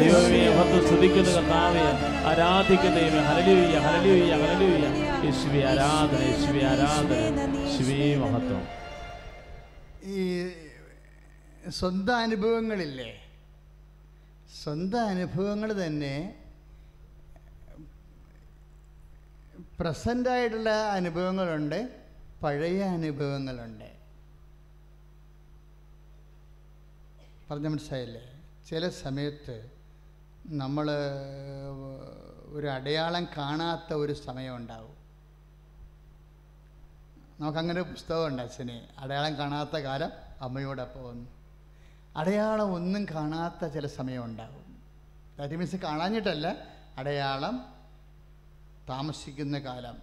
ദൈവമേ 0.00 0.42
ഭക്ത 0.56 0.74
സ്തുതിക്കുന്ന 0.86 1.30
കർത്താവേ 1.36 1.84
ആരാധിക്കുന്ന 2.30 2.96
ദൈവമേ. 2.98 3.22
ഹലലൂയ 3.28 3.76
ഹലലൂയ 3.86 4.32
ഹലലൂയ 4.42 4.84
യേശുവേ 5.26 5.62
ആരാധന 5.70 6.20
യേശുവേ 6.30 6.64
ആരാധന. 6.72 7.38
ശിവേ 7.76 8.10
മഹത്വം. 8.24 8.64
സ്വന്തം 11.70 12.16
അനുഭവങ്ങളില്ലേ 12.16 13.30
സ്വന്തം 14.62 15.06
അനുഭവങ്ങൾ 15.06 15.86
തന്നെ 15.86 16.44
പ്രസന്റായിട്ടുള്ള 19.80 20.70
അനുഭവങ്ങളുണ്ട് 20.70 22.04
പഴയ 22.42 22.82
അനുഭവങ്ങളുണ്ട്. 22.82 23.98
പറഞ്ഞ 27.50 27.68
മനസ്സിലായില്ലേ? 27.68 28.40
ചില 28.68 28.88
സമയത്ത് 28.88 29.70
നമ്മൾ 30.46 30.90
ഒരു 32.46 32.66
അടയാളം 32.66 33.28
കാണാത്ത 33.36 33.94
ഒരു 33.94 34.12
സമയം 34.12 34.56
ഉണ്ടാവും. 34.56 34.96
നമുക്കങ്ങനെ 37.40 37.82
പുസ്തകമുണ്ട് 37.82 38.42
അച്ഛന് 38.42 39.00
അടയാളം 39.00 39.38
കാണാത്ത 39.38 39.76
കാലം 39.76 40.10
അമ്മയോടൊപ്പം 40.40 41.08
വന്നു. 41.08 41.37
അടയാളം 42.18 42.74
ഒന്നും 42.74 43.06
കാണാത്ത 43.14 43.66
ചില 43.66 43.86
സമയം 43.86 44.24
ഉണ്ടാകും 44.24 44.76
ദാറ്റ് 45.38 45.54
മീൻസ് 45.54 45.76
കാണാഞ്ഞിട്ടല്ല 45.76 46.68
അടയാളം 46.98 47.64
താമസിക്കുന്ന 48.88 49.58
കാലം. 49.58 49.96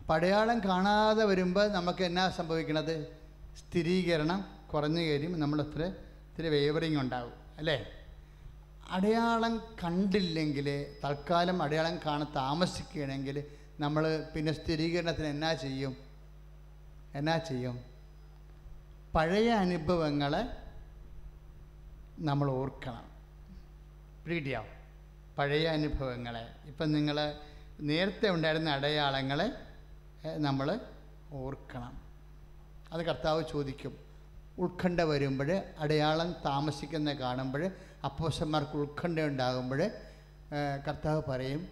അപ്പം 0.00 0.14
അടയാളം 0.14 0.58
കാണാതെ 0.64 1.24
വരുമ്പോൾ 1.24 1.68
നമുക്ക് 1.68 2.04
എന്നാ 2.04 2.30
സംഭവിക്കണത്? 2.30 3.16
സ്ഥിരീകരണം 3.58 4.44
കുറഞ്ഞു 4.74 5.00
കഴിയും 5.00 5.40
നമ്മളത്ര 5.40 5.82
ഇത്തിരി 5.82 6.48
വേവറിങ് 6.48 7.00
ഉണ്ടാവും 7.00 7.32
അല്ലേ? 7.58 7.86
അടയാളം 8.88 9.58
കണ്ടില്ലെങ്കിൽ 9.84 10.96
തൽക്കാലം 11.04 11.62
അടയാളം 11.62 11.98
കാണാൻ 12.06 12.32
താമസിക്കുകയാണെങ്കിൽ 12.36 13.44
നമ്മൾ 13.80 14.24
പിന്നെ 14.34 14.52
സ്ഥിരീകരണത്തിന് 14.52 15.26
എന്നാ 15.26 15.52
ചെയ്യും? 15.54 15.96
എന്നാ 17.14 17.38
ചെയ്യും? 17.38 17.84
പഴയ 19.14 19.50
അനുഭവങ്ങളെ 19.50 20.61
നമ്മൾ 22.22 22.50
ഓർക്കണം. 22.50 23.04
പ്രീതിയാവും. 24.24 24.68
പഴയ 25.38 25.66
അനുഭവങ്ങളെ. 25.66 26.48
ഇപ്പം 26.64 26.92
നിങ്ങൾ 26.92 27.34
നേരത്തെ 27.80 28.30
ഉണ്ടായിരുന്ന 28.30 28.70
അടയാളങ്ങളെ 28.70 29.50
നമ്മൾ 30.36 30.80
ഓർക്കണം. 31.32 32.02
അത് 32.92 33.02
കർത്താവ് 33.02 33.44
ചോദിക്കും. 33.52 33.98
ഉത്കണ്ഠ 34.58 35.00
വരുമ്പോൾ 35.00 35.62
അടയാളം 35.78 36.32
താമസിക്കുന്ന 36.32 37.12
കാണുമ്പോൾ 37.12 37.70
അപ്പോസന്മാർക്ക് 38.04 38.76
ഉത്കണ്ഠ 38.76 39.20
ഉണ്ടാകുമ്പോൾ 39.20 39.90
കർത്താവ് 40.88 41.22
പറയും 41.28 41.68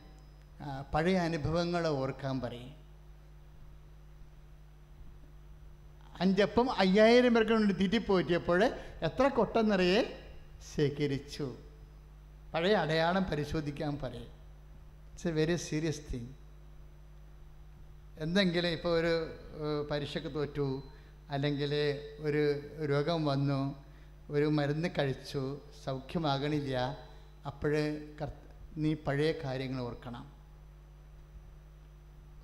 പഴയ 0.95 1.17
അനുഭവങ്ങൾ 1.17 1.87
ഓർക്കാൻ 1.87 2.41
പറയും. 2.41 2.75
അഞ്ചപ്പം 6.21 6.73
അയ്യായിരം 6.79 7.35
പേർക്ക് 7.35 7.53
വേണ്ടി 7.53 7.75
തീറ്റിപ്പോറ്റിയപ്പോൾ 7.75 8.65
എത്ര 9.03 9.29
കൊട്ടം 9.29 9.69
നിറയെ 9.69 10.20
ശേഖരിച്ചു. 10.69 11.47
പഴയ 12.55 12.75
അടയാളം 12.75 13.25
പരിശോധിക്കാൻ 13.31 13.93
പറയും. 14.03 14.31
It's 15.11 15.29
a 15.29 15.31
very 15.31 15.57
serious 15.57 16.03
thing 16.13 16.33
എന്തെങ്കിലും 18.25 18.73
ഇപ്പോൾ 18.77 18.93
ഒരു 19.01 19.15
പരീക്ഷക്ക് 19.91 20.31
തോറ്റു 20.35 20.67
അല്ലെങ്കിൽ 21.35 21.73
ഒരു 22.27 22.43
രോഗം 22.91 23.21
വന്നു 23.25 23.61
ഒരു 24.31 24.47
മരുന്ന് 24.57 24.89
കഴിച്ചു 24.99 25.43
സൗഖ്യമാകണില്ല 25.85 26.77
അപ്പോൾ 27.47 27.73
നീ 28.77 28.95
പഴയ 29.07 29.31
കാര്യങ്ങൾ 29.45 29.81
ഓർക്കണം. 29.83 30.25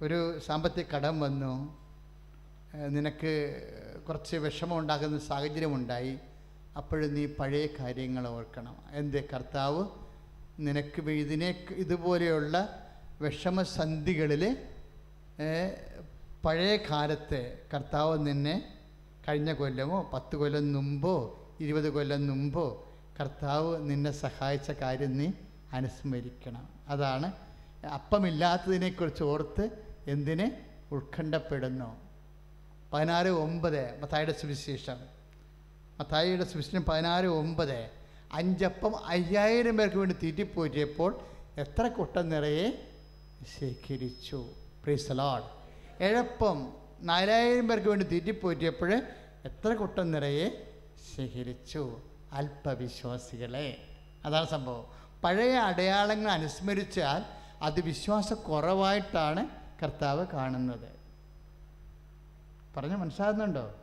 ഒരു 0.05 0.19
സാമ്പത്തിക 0.47 0.89
കടം 0.95 1.21
വന്നു 1.21 1.53
നിനക്ക് 2.97 3.33
കുറച്ച് 4.09 4.37
വിഷമം 4.37 4.79
ഉണ്ടാകുന്ന 4.79 5.19
സാഹചര്യമുണ്ടായി 5.19 6.15
അപ്പോഴും 6.77 7.15
നീ 7.15 7.27
പഴയ 7.27 7.67
കാര്യങ്ങൾ 7.81 8.29
ഓർക്കണം. 8.29 8.77
എന്റെ 8.91 9.29
കർത്താവ്? 9.35 9.85
നിനക്ക് 10.59 11.11
ഇതിനെ 11.11 11.67
ഇതുപോലെയുള്ള 11.71 12.83
വിഷമസന്ധികളിൽ 13.21 14.57
പഴയ 16.45 16.77
കാലത്തെ 16.77 17.59
കർത്താവ് 17.75 18.27
നിന്നെ 18.27 18.73
കഴിഞ്ഞ 19.29 19.53
കൊല്ലമോ 19.53 20.11
പത്ത് 20.13 20.37
കൊല്ലം 20.37 20.73
മുമ്പോ 20.73 21.15
ഇരുപത് 21.61 21.91
കൊല്ലം 21.91 22.29
മുമ്പോ 22.29 22.95
കർത്താവ് 23.21 23.91
നിന്നെ 23.91 24.11
സഹായിച്ച 24.11 24.71
കാര്യം 24.71 25.19
നീ 25.19 25.29
അനുസ്മരിക്കണം. 25.73 26.69
അതാണ് 26.89 27.33
അപ്പമില്ലാത്തതിനെക്കുറിച്ച് 27.95 29.23
ഓർത്ത് 29.23 29.71
എന്തിനെ 30.07 30.67
ഉത്കണ്ഠപ്പെടുന്നു. 30.93 31.97
പതിനാറ് 32.93 33.29
ഒമ്പത് 33.29 34.01
മത്തായിയുടെ 34.03 34.33
സുവിശേഷം. 34.33 35.16
മത്തായിയുടെ 36.01 36.45
സുവിശേഷം 36.45 36.85
പതിനാറ് 36.85 37.25
ഒമ്പത്. 37.25 37.91
അഞ്ചപ്പം 38.33 39.07
അയ്യായിരം 39.07 39.77
പേർക്ക് 39.77 39.97
വേണ്ടി 39.97 40.17
തീറ്റിപ്പോറ്റിയപ്പോൾ 40.23 41.21
എത്ര 41.59 41.89
കുട്ടൻ 41.89 42.29
നിറയെ 42.29 42.89
ശേഖരിച്ചു. 43.61 44.47
പ്രീസലോഡ് 44.85 45.45
എഴപ്പം 46.03 46.73
നാലായിരം 47.01 47.69
പേർക്ക് 47.69 47.89
വേണ്ടി 47.89 48.07
തീറ്റിപ്പോറ്റിയപ്പോൾ 48.07 49.03
എത്ര 49.45 49.75
കുട്ടൻ 49.75 50.11
നിറയെ 50.11 50.73
ശേഖരിച്ചു. 51.17 52.01
അല്പവിശ്വാസികളെ. 52.33 53.77
അതാണ് 54.25 54.49
സംഭവം. 54.49 54.87
പഴയ 55.25 55.55
അടയാളങ്ങൾ 55.55 56.31
അനുസ്മരിച്ചാൽ 56.31 57.23
അത് 57.63 57.81
വിശ്വാസക്കുറവായിട്ടാണ് 57.81 59.49
കർത്താവ് 59.83 60.27
കാണുന്നത്. 60.33 60.97
പറഞ്ഞ് 62.77 62.97
മനസ്സിലാകുന്നുണ്ടോ? 62.97 63.75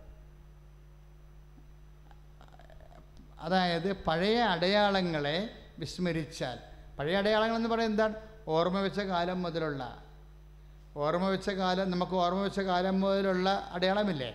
അതായത് 3.44 3.90
പഴയ 4.08 4.38
അടയാളങ്ങളെ 4.54 5.38
വിസ്മരിച്ചാൽ. 5.80 6.58
പഴയ 7.00 7.16
അടയാളങ്ങൾ 7.16 7.56
എന്ന് 7.56 7.70
പറയുന്നത് 7.70 7.94
എന്താണ്? 7.94 8.16
ഓർമ്മ 8.48 8.80
വെച്ച 8.80 9.00
കാലം 9.00 9.42
മുതലുള്ള. 9.42 9.84
ഓർമ്മ 10.98 11.28
വെച്ച 11.30 11.50
കാലം 11.50 11.92
നമുക്ക് 11.92 12.16
ഓർമ്മ 12.24 12.42
വെച്ച 12.42 12.60
കാലം 12.60 13.02
മുതലുള്ള 13.02 13.50
അടയാളമില്ലേ? 13.72 14.32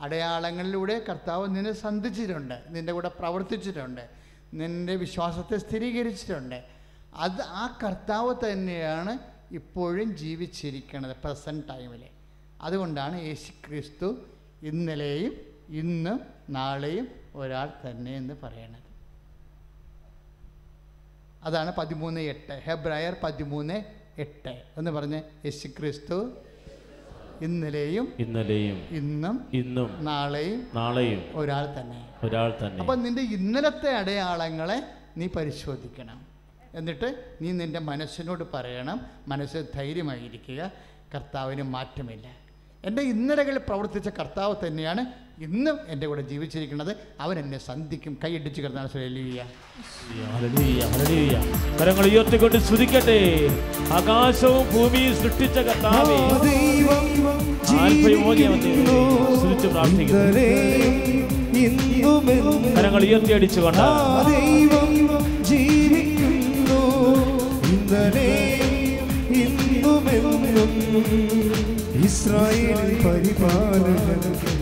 അടയാളങ്ങളിലൂടെ 0.00 1.04
കർത്താവ് 1.08 1.44
നിന്നെ 1.56 1.72
സന്ധിച്ചിട്ടുണ്ട് 1.72 2.56
നിന്റെ 2.68 2.92
കൂടെ 2.92 3.08
പ്രവർത്തിച്ചിട്ടുണ്ട് 3.08 4.04
നിന്റെ 4.60 4.94
വിശ്വാസത്തെ 4.94 5.56
സ്ഥിരീകരിച്ചിട്ടുണ്ട്. 5.56 6.58
അത് 7.14 7.40
ആ 7.42 7.78
കർത്താവ് 7.82 8.32
തന്നെയാണ് 8.44 9.12
ഇപ്പോഴും 9.52 10.16
ജീവിച്ചിരിക്കുന്നത് 10.16 11.16
പ്രസന്റ് 11.24 11.68
ടൈമിൽ 11.68 12.02
അതുകൊണ്ടാണ് 12.60 13.16
യേശു 13.20 13.50
ക്രിസ്തു 13.66 14.08
ഇന്നലെയും 14.62 15.32
ഇന്നും 15.82 16.20
നാളെയും 16.50 17.21
ഒരാൾ 17.34 17.90
തന്നെ 17.90 18.16
എന്ന് 18.16 18.34
പറയണത്. 18.42 18.92
അതാണ് 21.42 21.72
പതിമൂന്ന് 21.78 22.20
എട്ട്. 22.20 22.62
ഹെബ്രായർ 22.64 23.16
പതിമൂന്ന് 23.22 23.84
എട്ട്. 24.18 24.62
എന്ന് 24.76 24.90
പറഞ്ഞ് 24.90 25.22
യേശു 25.44 25.68
ക്രിസ്തു 25.68 26.30
ഇന്നലെയും 27.40 28.12
ഇന്നലെയും 28.18 28.76
ഇന്നും 28.76 29.50
ഇന്നും 29.52 30.04
നാളെയും 30.04 30.68
നാളെയും 30.74 31.22
ഒരാൾ 31.34 31.80
തന്നെ. 31.80 32.14
ഒരാൾ 32.24 32.50
തന്നെ. 32.50 32.78
അപ്പം 32.78 33.02
നിന്റെ 33.02 33.22
ഇന്നലത്തെ 33.22 33.90
അടയാളങ്ങളെ 33.96 34.82
നീ 35.16 35.28
പരിശോധിക്കണം. 35.36 36.26
എന്നിട്ട് 36.74 37.36
നീ 37.40 37.52
നിന്റെ 37.52 37.78
മനസ്സിനോട് 37.78 38.44
പറയണം. 38.54 39.06
മനസ്സ് 39.28 39.66
ധൈര്യമായിരിക്കുക. 39.74 40.72
കർത്താവിന് 41.14 41.62
മാറ്റമില്ല. 41.62 42.36
എന്റെ 42.84 43.02
ഇന്നലകളിൽ 43.02 43.58
പ്രവർത്തിച്ച 43.58 44.08
കർത്താവ് 44.08 44.56
തന്നെയാണ് 44.66 45.06
ഇന്നും 45.42 45.78
എന്റെ 45.88 46.06
കൂടെ 46.06 46.22
ജീവിച്ചിരിക്കുന്നത് 46.22 46.96
അവൻ 47.20 47.38
എന്നെ 47.38 47.58
സന്ധിക്കും. 47.58 48.18
കൈയടിച്ച് 48.24 48.62
ഹല്ലേലൂയ. 50.92 51.32
കരങ്ങൾ 51.80 52.04
ഉയർത്തിക്കൊണ്ട് 52.06 52.58
സ്തുതിക്കട്ടെ. 52.58 53.18
ആകാശവും 53.92 54.74
ഭൂമിയും 54.74 55.16
സൃഷ്ടിച്ച 55.16 55.58
കർത്താവേ. 55.58 56.18
സ്തുതിച്ച് 59.36 59.66
പ്രാർത്ഥിക്കുന്നു. 59.66 60.32
കരങ്ങൾ 62.76 63.04
ഉയർത്തി 63.04 63.32
അടിച്ചുകൊണ്ട് 63.32 63.78
ആ 63.78 64.22
ദൈവം 64.28 65.44
ജീവിക്കുന്നു. 65.44 66.80
ഇന്നലെയും 67.72 69.34
ഇന്നുമെന്നും 69.34 70.72
ഇസ്രായേൽ 72.04 72.94
പരിപാലകൻ 73.04 74.61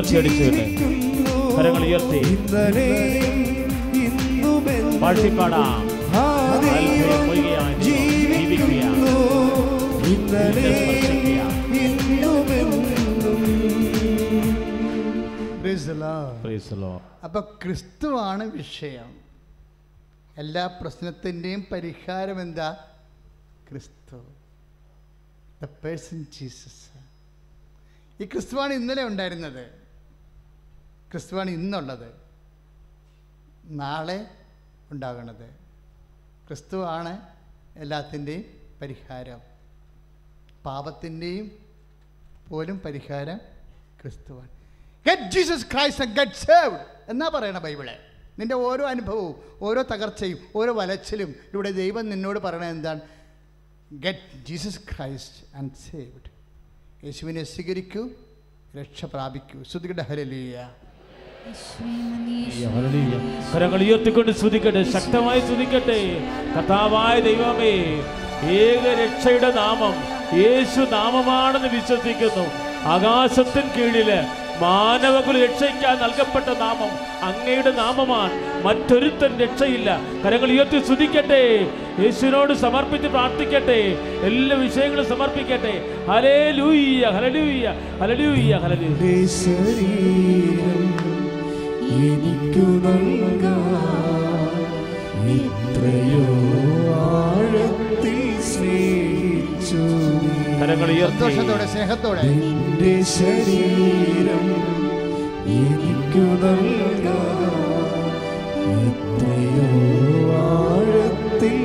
ഇന്നലെയും 0.00 0.18
അടിച്ചിട്ട് 0.18 0.64
കരങ്ങൾ 1.56 1.82
ഉയർത്തി. 1.86 2.20
Lord. 16.82 17.02
അപ്പോൾ 17.24 17.42
ക്രിസ്തുവാണ് 17.62 18.44
വിഷയം. 18.60 19.10
എല്ലാ 20.42 20.64
പ്രശ്നത്തിന്റെയും 20.80 21.66
പരിഹാരം 21.72 22.40
എന്താ? 22.40 22.70
ക്രിസ്തു. 23.68 24.18
ദ 25.62 25.68
പേഴ്സൺ 25.84 26.26
ജീസസ് 26.38 26.86
ഈ 28.22 28.26
ക്രിസ്തുവാണ് 28.26 28.72
ഇന്നലെ 28.72 29.04
ഉണ്ടായിരുന്നത്. 29.04 29.79
ക്രിസ്തുവാണ് 31.10 31.50
ഇന്നുള്ളത്. 31.50 32.12
നാളെ 33.64 34.30
ഉണ്ടാകുന്നത് 34.90 35.50
ക്രിസ്തുവാണ് 36.46 37.20
എല്ലാത്തിന്റെയും 37.76 38.44
പരിഹാരം. 38.82 39.40
പാപത്തിന്റെയും 40.64 41.52
പോലും 42.48 42.78
പരിഹാരം 42.78 43.38
ക്രിസ്തുവാണ്. 44.02 44.48
Get 45.08 45.30
Jesus 45.30 45.66
Christ 45.72 46.04
get 46.04 46.32
saved 46.32 46.86
എന്നാ 47.08 47.30
പറയണ 47.34 47.58
ബൈബിളെ? 47.58 47.98
നിന്റെ 48.38 48.54
ഓരോ 48.54 48.88
അനുഭവവും 48.88 49.58
ഓരോ 49.60 49.82
തകർച്ചയും 49.82 50.38
ഓരോ 50.56 50.72
വലച്ചിലും 50.72 51.34
ഇവിടെ 51.54 51.70
ദൈവം 51.70 52.10
നിന്നോട് 52.10 52.38
പറയണത് 52.38 52.68
എന്താണ്? 52.68 53.00
Get 53.92 54.44
Jesus 54.44 54.80
Christ 54.80 55.56
and 55.56 55.72
saved 55.74 56.30
യേശുവിനെ 57.04 57.44
സ്വീകരിക്കൂ 57.44 58.08
രക്ഷ 58.80 59.04
പ്രാപിക്കൂ. 59.04 59.62
ശ്രുതികട 59.62 60.00
ഹരലിയ. 60.00 60.74
കരങ്ങൾ 63.54 63.80
ഉയർത്തിക്കൊണ്ട് 63.82 64.32
സ്തുതിക്കട്ടെ 64.32 64.82
ശക്തമായി 64.82 65.40
സ്തുതിക്കട്ടെ. 65.40 66.00
കഥാവായ 66.56 67.20
ദൈവമേ 67.20 67.72
ഏക 68.50 68.84
രക്ഷയുടെ 69.04 69.52
നാമം 69.54 69.94
യേശു 70.38 70.80
നാമമാണെന്ന് 70.80 71.68
വിശ്വസിക്കുന്നു. 71.68 72.46
ആകാശത്തിന് 72.84 73.70
കീഴിൽ 73.76 74.10
മാനവകുല 74.62 75.44
രക്ഷയ്ക്കാൻ 75.44 75.96
നൽകപ്പെട്ട 75.96 76.58
നാമം 76.58 76.92
അങ്ങയുടെ 77.22 77.70
നാമമാണ്. 77.70 78.66
മറ്റൊരുത്തൻ 78.66 79.38
രക്ഷയില്ല. 79.38 80.00
കരങ്ങൾ 80.26 80.50
ഉയർത്തി 80.50 80.80
സ്തുതിക്കട്ടെ. 80.84 81.66
യേശുവിനോട് 82.02 82.52
സമർപ്പിച്ച് 82.52 83.08
പ്രാർത്ഥിക്കട്ടെ. 83.08 83.96
എല്ലാ 84.22 84.56
വിഷയങ്ങളും 84.56 85.08
സമർപ്പിക്കട്ടെ. 85.08 85.74
ഹലേ 86.10 86.50
ലൂയ്യ 86.50 87.06
ഹലലൂയ്യ 87.06 87.74
ഹലലൂയ്യ 88.00 88.56
ഹലലൂയ്യ 88.56 89.00
എനിക്കു 92.00 92.66
നൽകാൻ 92.84 94.56
എത്രയോ 95.34 96.24
ആഴത്തിൽ 97.06 98.20
സ്നേഹിച്ചു 98.50 99.82
നീ. 100.16 100.30
സന്തോഷത്തോടെ 101.12 101.66
സ്നേഹത്തോടെ 101.66 102.22
എന്റെ 102.30 102.94
ശരീരം 103.14 104.46
എനിക്കു 105.58 106.24
നൽകാൻ 106.42 108.06
എത്രയോ 108.82 109.68
ആഴത്തിൽ 110.46 111.58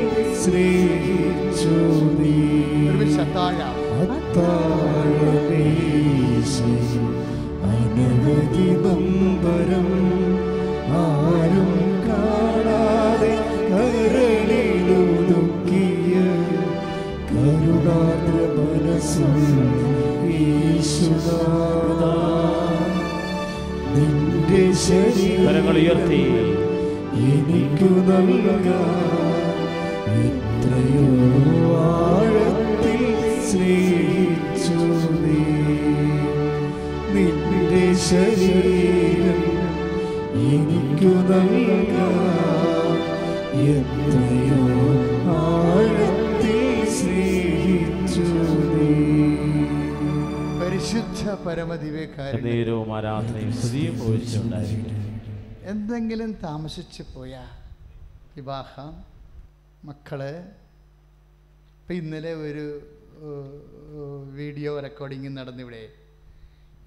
സ്നേഹിച്ചു 0.44 1.76
നീ 2.18 2.36
അനവധി 7.70 8.68
നമ്പരം 8.86 9.85
കരങ്ങൾ 25.40 25.76
ഉയർത്തി 25.76 26.22
എനിക്ക് 27.28 27.90
നൽകാൻ 28.08 29.52
എത്രയോ 30.22 31.06
ആഴത്തിൽ 31.84 33.04
സ്നേഹിച്ചു 33.50 34.78
നീ. 35.16 35.42
നിന്റെ 37.14 37.86
ശരീരം 38.08 39.42
എനിക്കു 40.50 41.14
നൽകാൻ 41.30 42.98
എത്രയോ 43.70 44.45
ആരാധനയും 52.94 53.54
സ്തുതിയും 53.54 54.00
എന്തെങ്കിലും 55.64 56.32
താമസിച്ചു 56.32 57.06
പോയാ? 57.16 57.48
വിവാഹം 58.36 59.04
മക്കൾ. 59.84 60.40
ഇപ്പം 61.80 61.96
ഇന്നലെ 61.96 62.34
ഒരു 62.34 62.82
വീഡിയോ 64.34 64.80
റെക്കോർഡിങ് 64.80 65.38
നടന്നിവിടെ. 65.38 65.90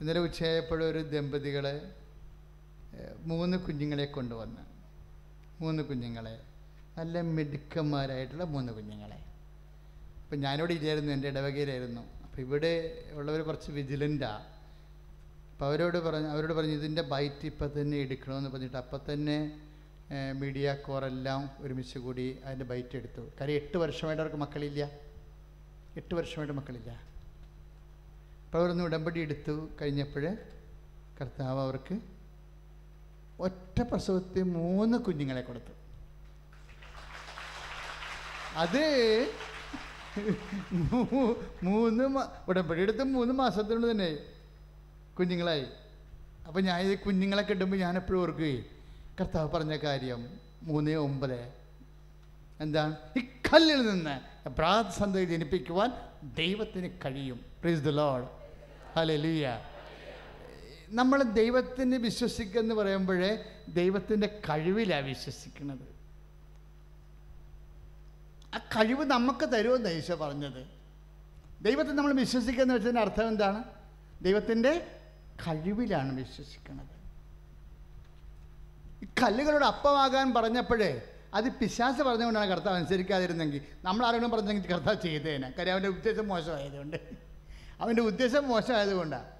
ഇന്നലെ 0.00 0.20
ഉച്ചയായപ്പോഴൊരു 0.20 0.98
ദമ്പതികൾ 0.98 1.80
മൂന്ന് 3.24 3.56
കുഞ്ഞുങ്ങളെ 3.56 4.04
കൊണ്ടുവന്ന്. 4.04 4.62
മൂന്ന് 5.62 5.82
കുഞ്ഞുങ്ങളെ. 5.82 6.38
നല്ല 6.98 7.20
മിടുക്കന്മാരായിട്ടുള്ള 7.20 8.44
മൂന്ന് 8.44 8.72
കുഞ്ഞുങ്ങളെ. 8.72 9.18
അപ്പം 10.22 10.40
ഞാനിവിടെ 10.40 10.74
ഇല്ലായിരുന്നു 10.74 11.12
എന്റെ 11.12 11.28
ഇടവകയിലായിരുന്നു. 11.28 12.17
അപ്പോൾ 12.38 12.48
ഇവിടെ 12.48 12.74
ഉള്ളവർ 13.18 13.40
കുറച്ച് 13.46 13.70
വിജിലന്റാണ് 13.76 14.44
അപ്പോൾ 15.52 15.64
അവരോട് 15.68 15.96
പറഞ്ഞു 16.04 16.28
അവരോട് 16.34 16.52
പറഞ്ഞു 16.58 16.74
ഇതിന്റെ 16.80 17.02
ബൈറ്റ് 17.12 17.46
ഇപ്പം 17.50 17.70
തന്നെ 17.76 17.96
എടുക്കണമെന്ന് 18.04 18.50
പറഞ്ഞിട്ട് 18.52 18.76
അപ്പം 18.82 19.00
തന്നെ 19.08 19.38
മീഡിയ 20.42 20.74
കോറെല്ലാം 20.84 21.40
ഒരുമിച്ച് 21.62 21.98
കൂടി 22.04 22.26
അതിന്റെ 22.44 22.66
ബൈറ്റ് 22.70 22.94
എടുത്തു. 23.00 23.22
കാര്യം 23.40 23.56
എട്ട് 23.62 23.76
വർഷമായിട്ട് 23.82 24.22
അവർക്ക് 24.22 24.40
മക്കളില്ല. 24.44 24.84
എട്ട് 26.00 26.12
വർഷമായിട്ട് 26.18 26.56
മക്കളില്ല. 26.60 26.92
അപ്പോൾ 28.44 28.58
അവരൊന്ന് 28.60 28.86
ഉടമ്പടി 28.88 29.20
എടുത്തു 29.26 29.56
കഴിഞ്ഞപ്പോൾ 29.82 30.26
കർത്താവ് 31.18 31.60
അവർക്ക് 31.66 31.98
ഒറ്റ 33.48 33.78
പ്രസവത്തിൽ 33.90 34.48
മൂന്ന് 34.60 34.98
കുഞ്ഞുങ്ങളെ 35.08 35.44
കൊടുത്തു. 35.50 35.74
അത് 38.64 38.84
മൂന്ന് 41.62 42.08
മാ- 42.08 42.44
ഉടമ്പടി 42.48 42.82
എടുത്ത് 42.82 43.04
മൂന്ന് 43.04 43.34
മാസത്തിനുള്ളിൽ 43.34 43.90
തന്നെ 43.90 44.18
കുഞ്ഞുങ്ങളായി. 45.18 45.66
അപ്പോൾ 46.46 46.60
ഞാൻ 46.60 46.80
ഈ 46.80 46.94
കുഞ്ഞുങ്ങളെ 46.94 47.42
കിട്ടുമ്പോൾ 47.42 47.76
ഞാൻ 47.76 47.96
എപ്പോഴും 47.96 48.20
ഓർക്കുകയും 48.20 48.64
കർത്താവ് 49.20 49.50
പറഞ്ഞ 49.50 49.76
കാര്യം 49.76 50.40
മൂന്ന് 50.62 50.90
ഒമ്പത്. 50.90 51.52
എന്താണ് 52.60 52.96
ഈ 53.18 53.20
കല്ലിൽ 53.20 53.86
നിന്ന് 53.86 54.48
പ്രാസന്ധ 54.48 55.18
ജനിപ്പിക്കുവാൻ 55.18 55.92
ദൈവത്തിന് 56.34 56.90
കഴിയും. 57.04 57.40
പ്രീസ് 57.62 57.80
ദ 57.80 57.88
ലോഡ് 57.88 58.28
ഹല്ലേലൂയ 58.96 59.58
നമ്മൾ 60.88 61.22
ദൈവത്തിന് 61.22 61.96
വിശ്വസിക്കുക 61.96 62.60
എന്ന് 62.60 62.74
പറയുമ്പോഴേ 62.74 63.44
ദൈവത്തിന്റെ 63.68 64.26
കഴിവിലാണ് 64.50 65.06
വിശ്വസിക്കുന്നത്. 65.06 65.97
ആ 68.54 68.58
കഴിവ് 68.58 69.04
നമുക്ക് 69.04 69.52
തരുമെന്ന് 69.52 69.90
ഈശോ 69.90 70.14
പറഞ്ഞത്. 70.14 70.66
ദൈവത്തെ 71.62 71.92
നമ്മൾ 71.92 72.12
വിശ്വസിക്കുന്ന 72.12 72.72
വെച്ചതിന്റെ 72.72 73.00
അർത്ഥം 73.00 73.28
എന്താണ്? 73.28 73.64
ദൈവത്തിന്റെ 74.22 74.86
കഴിവിലാണ് 75.46 76.18
വിശ്വസിക്കുന്നത്. 76.18 76.98
കല്ലുകളോട് 79.22 79.64
അപ്പമാകാൻ 79.64 80.34
പറഞ്ഞപ്പോഴേ 80.34 81.02
അത് 81.34 81.52
പിശാസ് 81.52 82.02
പറഞ്ഞുകൊണ്ടാണ് 82.02 82.50
കർത്താവ് 82.50 82.76
അനുസരിക്കാതിരുന്നെങ്കിൽ 82.76 83.60
നമ്മൾ 83.84 84.06
ആരോടും 84.06 84.30
പറഞ്ഞെങ്കിൽ 84.30 84.70
കർത്താവ് 84.70 85.02
ചെയ്തേനെ. 85.02 85.50
കാര്യം 85.50 85.72
അവന്റെ 85.72 85.88
ഉദ്ദേശം 85.88 86.28
മോശമായതുകൊണ്ട്. 86.28 86.96
അവന്റെ 87.80 88.02
ഉദ്ദേശം 88.02 88.48
മോശമായതുകൊണ്ടാണ് 88.48 89.30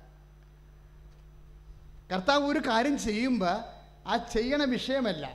കർത്താവ് 2.12 2.44
ഒരു 2.44 2.58
കാര്യം 2.58 2.98
ചെയ്യുമ്പോൾ 2.98 3.60
ആ 4.08 4.16
ചെയ്യണ 4.16 4.64
വിഷയമല്ല. 4.64 5.30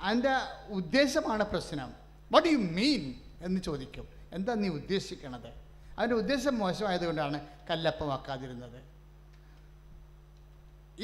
അതിന്റെ 0.00 0.30
ഉദ്ദേശമാണ് 0.68 1.44
പ്രശ്നം. 1.44 2.07
വാട്ട് 2.32 2.48
യു 2.48 2.58
മീൻ 2.78 3.14
എന്ന് 3.42 3.60
ചോദിക്കും. 3.60 4.06
എന്താ 4.32 4.54
നീ 4.54 4.68
ഉദ്ദേശിക്കണത്? 4.68 5.50
അവന്റെ 5.98 6.16
ഉദ്ദേശം 6.16 6.58
മോശമായതുകൊണ്ടാണ് 6.58 7.38
കല്ലപ്പമാക്കാതിരുന്നത് 7.70 8.80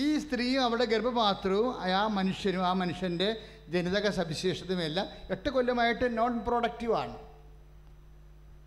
ഈ 0.04 0.18
സ്ത്രീയും 0.18 0.62
അവിടെ 0.64 0.84
ഗർഭപാത്രവും 0.84 1.68
ആ 1.82 2.06
മനുഷ്യനും 2.06 2.66
ആ 2.66 2.72
മനുഷ്യന്റെ 2.72 3.28
ജനിതക 3.68 4.08
സവിശേഷതയും 4.10 4.82
എല്ലാം 4.82 5.06
എട്ട് 5.30 5.48
കൊല്ലമായിട്ട് 5.48 6.18
നോൺ 6.18 6.32
പ്രൊഡക്റ്റീവാണ് 6.44 7.16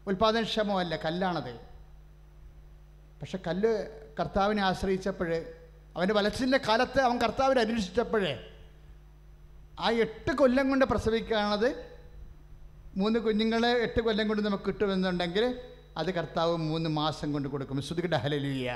ഉൽപാദനക്ഷമമല്ല 0.08 0.95
കല്ലാണത്. 0.95 1.53
പക്ഷെ 3.22 3.38
കല്ല് 3.47 3.72
കർത്താവിനെ 4.20 4.62
ആശ്രയിച്ചപ്പോൾ 4.64 5.30
അവന്റെ 5.95 6.14
വലച്ചിന്റെ 6.14 6.60
കാലത്ത് 6.68 6.99
അവൻ 7.01 7.18
കർത്താവിനെ 7.22 7.62
അന്വേഷിച്ചപ്പോഴേ 7.62 8.34
ആ 9.80 9.89
എട്ട് 10.05 10.32
കൊല്ലം 10.32 10.70
കൊണ്ട് 10.70 10.86
പ്രസവിക്കുകയാണത് 10.86 11.97
മൂന്ന് 12.98 13.20
കുഞ്ഞുങ്ങളെ 13.26 13.72
എട്ട് 13.86 14.02
കൊല്ലം 14.06 14.28
കൊണ്ട് 14.30 14.41
നമുക്ക് 14.48 14.68
കിട്ടുമെന്നുണ്ടെങ്കിൽ 14.70 15.43
അത് 16.00 16.10
കർത്താവ് 16.18 16.56
മൂന്ന് 16.70 16.89
മാസം 17.00 17.28
കൊണ്ട് 17.34 17.48
കൊടുക്കും. 17.50 17.82
ശ്രുതിക്കട്ടെ 17.88 18.20
ഹലലിയ 18.24 18.70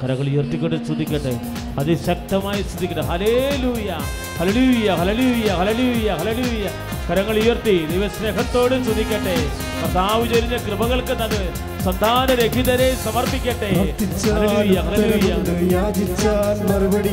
കരകൾ 0.00 0.26
ഉയർത്തിക്കൊണ്ട് 0.32 0.76
ശ്രദ്ധിക്കട്ടെ 0.86 1.32
അതിശക്തമായി 1.80 2.62
ശ്രദ്ധിക്കട്ടെ 2.70 3.04
ഹലേലൂയ 3.10 3.90
ഹലലൂയ 4.38 4.88
ഹലലൂയ 5.00 5.48
ഹലലൂയ 5.60 6.08
ഹലലൂയ 6.20 6.64
കരങ്ങൾ 7.08 7.36
ഉയർത്തി 7.42 7.74
ദൈവസ്നേഹത്തോട് 7.92 8.74
സ്തുതിക്കട്ടെ 8.84 9.36
കർത്താവ് 9.80 10.24
ചൊരിഞ്ഞ 10.32 10.56
കൃപകൾക്ക് 10.66 11.14
നത് 11.20 11.40
സന്താനരഹിതരെ 11.84 12.88
സമർപ്പിക്കട്ടെ. 13.04 13.70
ഹല്ലേലൂയ 14.24 14.78
ഹല്ലേലൂയ. 14.86 15.30
യാചിച്ചാൽ 15.74 16.56
മറുപടി 16.68 17.12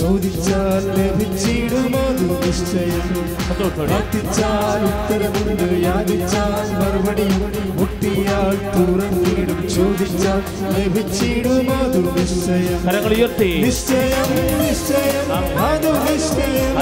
ചോദിച്ചാൽ 0.00 0.82
ലഭിച്ചിടുമതു 0.96 2.26
നിശ്ചയം 2.42 3.06
സന്തോഷത്തോടെ 3.46 3.86
പ്രാർത്ഥിച്ചാൽ 3.88 4.82
ഉത്തരമുണ്ട് 4.90 5.64
യാചിച്ചാൽ 5.86 6.68
മറുപടി 6.80 7.26
മുട്ടിയാൽ 7.78 8.54
തുറന്നിടും. 8.74 9.60
ചോദിച്ചാൽ 9.76 10.42
ലഭിച്ചിടുമതു 10.76 12.02
നിശ്ചയം 12.18 12.80
കരങ്ങൾ 12.86 13.14
ഉയർത്തി 13.18 13.50
നിശ്ചയം 13.66 14.30
നിശ്ചയം 14.62 15.26
അതു 15.68 15.92
നിശ്ചയം 16.06 16.74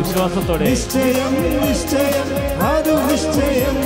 വിശ്വാസത്തോടെ. 0.00 0.64
നിശ്ചയം 0.70 1.34
നിശ്ചയം 1.64 2.28
അതു 2.70 2.94
നിശ്ചയം. 3.08 3.76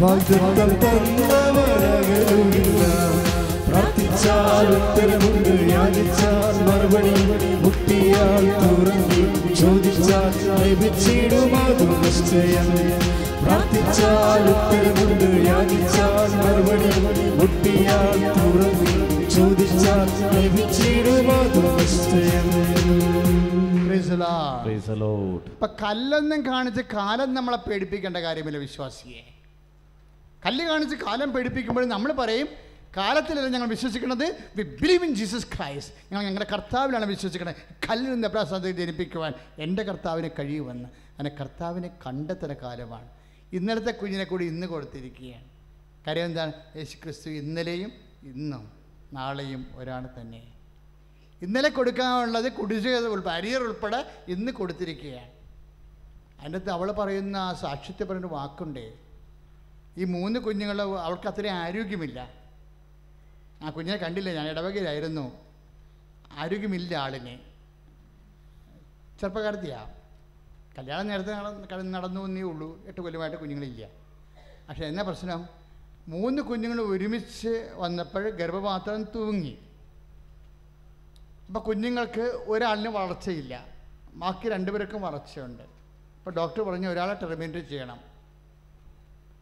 വാഗ്ദത്തം 0.00 0.70
തന്നവരകരുമില്ല 0.82 2.82
പ്രാർത്ഥിച്ചാൽ 3.68 4.68
ഉത്തരമുണ്ട് 4.76 5.52
യാചിച്ചാൽ 5.72 6.54
മറുപടി. 6.68 7.14
മുട്ടിയാൽ 7.64 8.44
തുറന്നു 8.60 9.22
ചോദിച്ചാൽ 9.60 10.32
ലഭിച്ചിടും 10.60 11.52
അതു 11.64 11.86
നിശ്ചയം. 12.02 12.68
പ്രാർത്ഥിച്ചാൽ 13.44 14.44
ഉത്തരമുണ്ട് 14.54 15.28
യാചിച്ചാൽ 15.48 16.30
മറുപടി. 16.42 16.90
മുട്ടിയാൽ 17.38 18.18
തുറന്നു 18.38 18.87
നിശ്ചയം. 19.38 19.78
ഇപ്പൊ 25.46 25.66
കല്ലെന്നും 25.66 26.46
കാണിച്ച് 26.46 26.82
കാലം 26.82 27.34
നമ്മളെ 27.34 27.56
പേടിപ്പിക്കേണ്ട 27.56 28.16
കാര്യമില്ല 28.16 28.58
വിശ്വാസിയെ. 28.58 29.22
കല്ല് 30.46 30.64
കാണിച്ച് 30.64 30.96
കാലം 30.96 31.32
പേടിപ്പിക്കുമ്പോൾ 31.32 31.84
നമ്മൾ 31.84 32.12
പറയും 32.12 32.48
കാലത്തിലല്ല 32.96 33.48
ഞങ്ങൾ 33.48 33.68
വിശ്വസിക്കുന്നത് 33.68 34.36
we 34.56 34.62
believe 34.62 35.04
in 35.04 35.14
Jesus 35.14 35.46
Christ 35.56 35.94
ഞങ്ങൾ 36.12 36.24
ഞങ്ങളുടെ 36.24 36.50
കർത്താവിലാണ് 36.52 37.06
വിശ്വസിക്കുന്നത്. 37.06 37.56
കല്ലിൽ 37.90 38.12
നിന്ന് 38.12 38.28
എപ്പോഴാണ് 38.28 38.72
ജനിപ്പിക്കുവാൻ? 38.72 39.32
എന്റെ 39.58 39.82
കർത്താവിനെ 39.82 40.30
കഴിയുമെന്ന്. 40.38 40.84
അങ്ങനെ 40.84 41.30
കർത്താവിനെ 41.40 41.90
കണ്ടെത്തുന്ന 42.06 42.54
കാലമാണ്. 42.54 43.08
ഇന്നലത്തെ 43.52 43.90
കുഞ്ഞിനെ 43.90 44.24
കൂടി 44.24 44.44
ഇന്ന് 44.44 44.66
കൊടുത്തിരിക്കുകയാണ്. 44.66 45.44
കാര്യം 46.06 46.24
എന്താണ്? 46.24 46.52
യേശു 46.76 46.96
ക്രിസ്തു 46.96 47.30
ഇന്നലെയും 47.30 47.92
ഇന്നും 48.22 48.77
നാളെയും 49.12 49.66
ഒരാൾ 49.76 50.08
തന്നെ. 50.20 50.52
ഇന്നലെ 51.42 51.68
കൊടുക്കാനുള്ളത് 51.68 52.52
കുടിശ്ശിക 52.52 53.28
അരിയർ 53.28 53.60
ഉൾപ്പെടെ 53.60 54.24
ഇന്ന് 54.28 54.52
കൊടുത്തിരിക്കുകയാണ്. 54.52 55.30
അതിന്റെ 56.40 56.58
അകത്ത് 56.58 56.70
അവൾ 56.70 56.92
പറയുന്ന 56.92 57.36
ആ 57.36 57.52
സാക്ഷിത്യ 57.52 58.04
പറഞ്ഞ 58.04 58.26
വാക്കുണ്ടേ. 58.26 58.92
ഈ 59.98 60.04
മൂന്ന് 60.04 60.40
കുഞ്ഞുങ്ങൾ 60.40 60.82
അവൾക്ക് 60.82 61.28
അത്രയും 61.28 61.52
ആരോഗ്യമില്ല. 61.52 62.30
ആ 63.62 63.70
കുഞ്ഞിനെ 63.70 63.96
കണ്ടില്ല? 63.96 64.32
ഞാൻ 64.32 64.48
ഇടവകയിലായിരുന്നു. 64.48 65.32
ആരോഗ്യമില്ല 66.32 66.96
ആളിന്. 66.96 67.38
ചെറുപ്പക്കാരത്തിയാ 69.20 69.94
കല്യാണം 70.78 71.06
നേരത്തെ 71.06 71.32
നടന്നു 71.32 71.98
നടന്നു 71.98 72.20
എന്നേ 72.20 72.42
ഉള്ളൂ. 72.42 72.86
എട്ട് 72.86 73.00
കൊല്ലമായിട്ട് 73.00 73.38
കുഞ്ഞുങ്ങളില്ല. 73.38 73.88
പക്ഷേ 74.68 74.86
എന്നാ 74.86 75.02
പ്രശ്നം? 75.02 75.57
മൂന്ന് 76.08 76.42
കുഞ്ഞുങ്ങൾ 76.42 76.80
ഒരുമിച്ച് 76.80 77.70
വന്നപ്പോൾ 77.74 78.30
ഗർഭപാത്രം 78.30 79.02
തൂങ്ങി. 79.14 79.58
അപ്പോൾ 81.46 81.60
കുഞ്ഞുങ്ങൾക്ക് 81.60 82.24
ഒരാളിന് 82.52 82.88
വളർച്ചയില്ല. 82.88 83.54
ബാക്കി 84.14 84.48
രണ്ടുപേർക്കും 84.48 85.02
വളർച്ചയുണ്ട്. 85.02 85.62
അപ്പോൾ 86.18 86.30
ഡോക്ടർ 86.30 86.62
പറഞ്ഞു 86.62 86.88
ഒരാളെ 86.88 87.14
ടെർമിനേറ്റ് 87.14 87.68
ചെയ്യണം. 87.68 88.00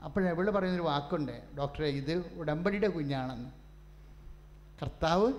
അപ്പോൾ 0.04 0.28
എവിടെ 0.28 0.50
പറയുന്നൊരു 0.50 0.86
വാക്കുണ്ട് 0.88 1.32
ഡോക്ടറെ 1.58 1.86
ഇത് 1.86 2.14
ഉടമ്പടിയുടെ 2.36 2.88
കുഞ്ഞാണെന്ന്. 2.88 3.50
കർത്താവ് 4.82 5.32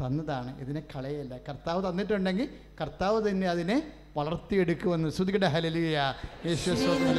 തന്നതാണ് 0.00 0.60
ഇതിനെ 0.60 0.82
കളയല്ല. 0.94 1.38
കർത്താവ് 1.48 1.80
തന്നിട്ടുണ്ടെങ്കിൽ 1.88 2.48
കർത്താവ് 2.80 3.18
തന്നെ 3.28 3.46
അതിനെ 3.48 3.76
വളർത്തിയെടുക്കുമെന്ന്. 4.16 5.08
ശ്രുതികട 5.08 5.44
ഹലലിയ 5.44 6.14
യേശു 6.46 6.70
സ്തോത്രം, 6.70 7.16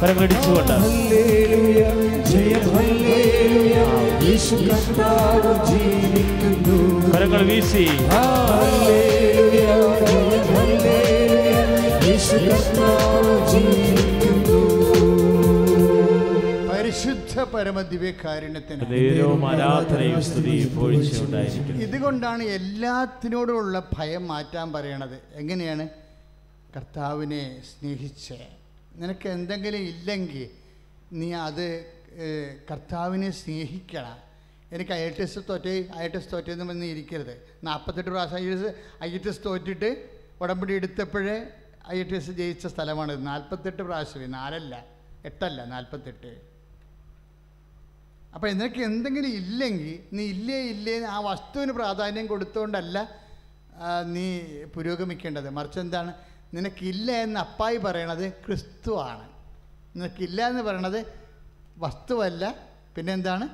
കരങ്ങളടിച്ചുകൊണ്ട് 0.00 0.76
കരങ്ങൾ 7.14 7.42
വീശി. 7.42 7.84
പരിശുദ്ധ 16.70 17.34
പരമദിവ്യകാരുണ്യത്തിന് 17.54 18.80
ഇതുകൊണ്ടാണ് 21.82 22.42
എല്ലാത്തിനോടുമുള്ള 22.42 23.82
ഭയം 23.98 24.24
മാറ്റാൻ 24.28 24.72
പറയണത്. 24.72 25.16
എങ്ങനെയാണ്? 25.34 25.86
കർത്താവിനെ 26.74 27.42
സ്നേഹിച്ച്. 27.70 28.38
നിനക്ക് 29.00 29.26
എന്തെങ്കിലും 29.36 29.82
ഇല്ലെങ്കിൽ 29.92 30.46
നീ 31.20 31.28
അത് 31.48 31.66
കർത്താവിനെ 32.70 33.30
സ്നേഹിക്കണം. 33.40 34.16
എനിക്ക് 34.74 34.92
ഐ 34.92 35.02
ടി 35.16 35.22
എസ് 35.26 35.40
തോറ്റേ 35.48 35.74
ഐ 36.02 36.06
ടി 36.12 36.18
എസ് 36.20 36.30
തോറ്റെന്ന് 36.32 36.64
പറഞ്ഞ് 36.70 36.88
ഇരിക്കരുത്. 36.94 37.34
നാൽപ്പത്തെട്ട് 37.68 38.10
പ്രാവശ്യം 38.14 38.38
I 38.44 38.46
S 38.54 38.70
I 39.06 39.10
T 39.24 39.30
S 39.32 39.42
തോറ്റിട്ട് 39.46 39.90
ഉടമ്പടി 40.42 40.72
എടുത്തപ്പോഴേ 40.80 41.36
ഐ 41.96 41.98
ടി 42.10 42.16
എസ് 42.18 42.32
ജയിച്ച 42.40 42.66
സ്ഥലമാണ് 42.74 43.12
നാൽപ്പത്തെട്ട് 43.30 43.82
പ്രാവശ്യമേ 43.88 44.28
നാലല്ല 44.38 44.74
എട്ടല്ല 45.28 45.60
നാൽപ്പത്തെട്ട്. 45.74 46.32
അപ്പോൾ 48.34 48.48
നിനക്ക് 48.52 48.80
എന്തെങ്കിലും 48.90 49.32
ഇല്ലെങ്കിൽ 49.40 49.92
നീ 50.16 50.22
ഇല്ലേ 50.34 50.60
ഇല്ലേ 50.74 50.94
ആ 51.14 51.16
വസ്തുവിന് 51.30 51.72
പ്രാധാന്യം 51.80 52.26
കൊടുത്തുകൊണ്ടല്ല 52.32 52.98
നീ 54.14 54.26
പുരോഗമിക്കേണ്ടത്. 54.74 55.48
മറിച്ച് 55.58 55.80
എന്താണ്? 55.84 56.12
നിനക്കില്ല 56.54 57.12
എന്ന് 57.12 57.40
അപ്പായി 57.40 57.76
പറയണത് 57.76 58.32
ക്രിസ്തുവാണ്. 58.32 59.28
നിനക്കില്ല 59.96 60.48
എന്ന് 60.48 60.62
പറയണത് 60.62 61.00
വസ്തുവല്ല 61.76 62.54
പിന്നെന്താണ് 62.96 63.48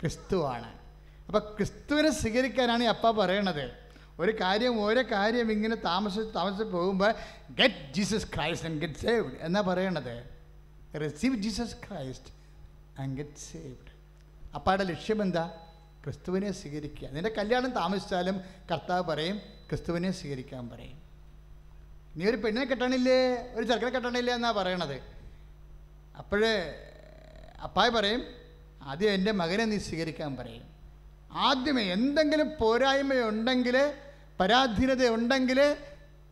ക്രിസ്തുവാണ്. 0.00 0.78
അപ്പോൾ 1.26 1.38
ക്രിസ്തുവിനെ 1.38 2.10
സ്വീകരിക്കാനാണ് 2.10 2.82
ഈ 2.82 2.86
അപ്പ 2.86 3.10
പറയണത്. 3.10 3.88
ഒരു 4.20 4.32
കാര്യം 4.40 4.80
ഓരോ 4.80 5.02
കാര്യം 5.02 5.52
ഇങ്ങനെ 5.52 5.76
താമസിച്ച് 5.76 6.34
താമസിച്ച് 6.34 6.64
പോകുമ്പോൾ 6.64 7.14
get 7.50 7.92
Jesus 7.92 8.26
Christ 8.34 8.68
and 8.68 8.80
get 8.80 8.94
saved 8.94 9.32
എന്നാ 9.40 9.60
പറയണത്. 9.60 10.30
Receive 11.02 11.36
Jesus 11.36 11.76
Christ 11.76 12.32
and 13.00 13.16
get 13.16 13.38
saved 13.52 13.92
അപ്പാടെ 14.54 14.84
ലക്ഷ്യം 14.84 15.22
എന്താ? 15.22 15.50
ക്രിസ്തുവിനെ 16.04 16.52
സ്വീകരിക്കുക. 16.52 17.08
നിന്റെ 17.08 17.30
കല്യാണം 17.38 17.70
താമസിച്ചാലും 17.70 18.40
കർത്താവ് 18.70 19.02
പറയും 19.02 19.38
ക്രിസ്തുവിനെ 19.38 20.10
സ്വീകരിക്കാൻ 20.10 20.68
പറയും. 20.68 21.07
നീ 22.16 22.26
ഒരു 22.26 22.36
പെണ്ണിനെ 22.36 22.66
കെട്ടണില്ലേ 22.66 23.36
ഒരു 23.54 23.64
ചെറുക്കനെ 23.64 23.90
കെട്ടണില്ലേ 23.90 24.34
എന്നാ 24.34 24.50
പറയണത്? 24.50 25.02
അപ്പോഴേ 26.18 26.74
അപ്പായ 27.62 27.88
പറയും 27.88 28.24
ആദ്യം 28.82 29.10
എന്റെ 29.10 29.32
മകനെ 29.32 29.64
നീ 29.64 29.78
സ്വീകരിക്കാൻ 29.78 30.36
പറയും. 30.36 30.62
ആദ്യമേ 31.32 31.92
എന്തെങ്കിലും 31.92 32.52
പോരായ്മയുണ്ടെങ്കിൽ 32.60 33.94
പരാധീനത 34.40 35.08
ഉണ്ടെങ്കിൽ 35.08 35.76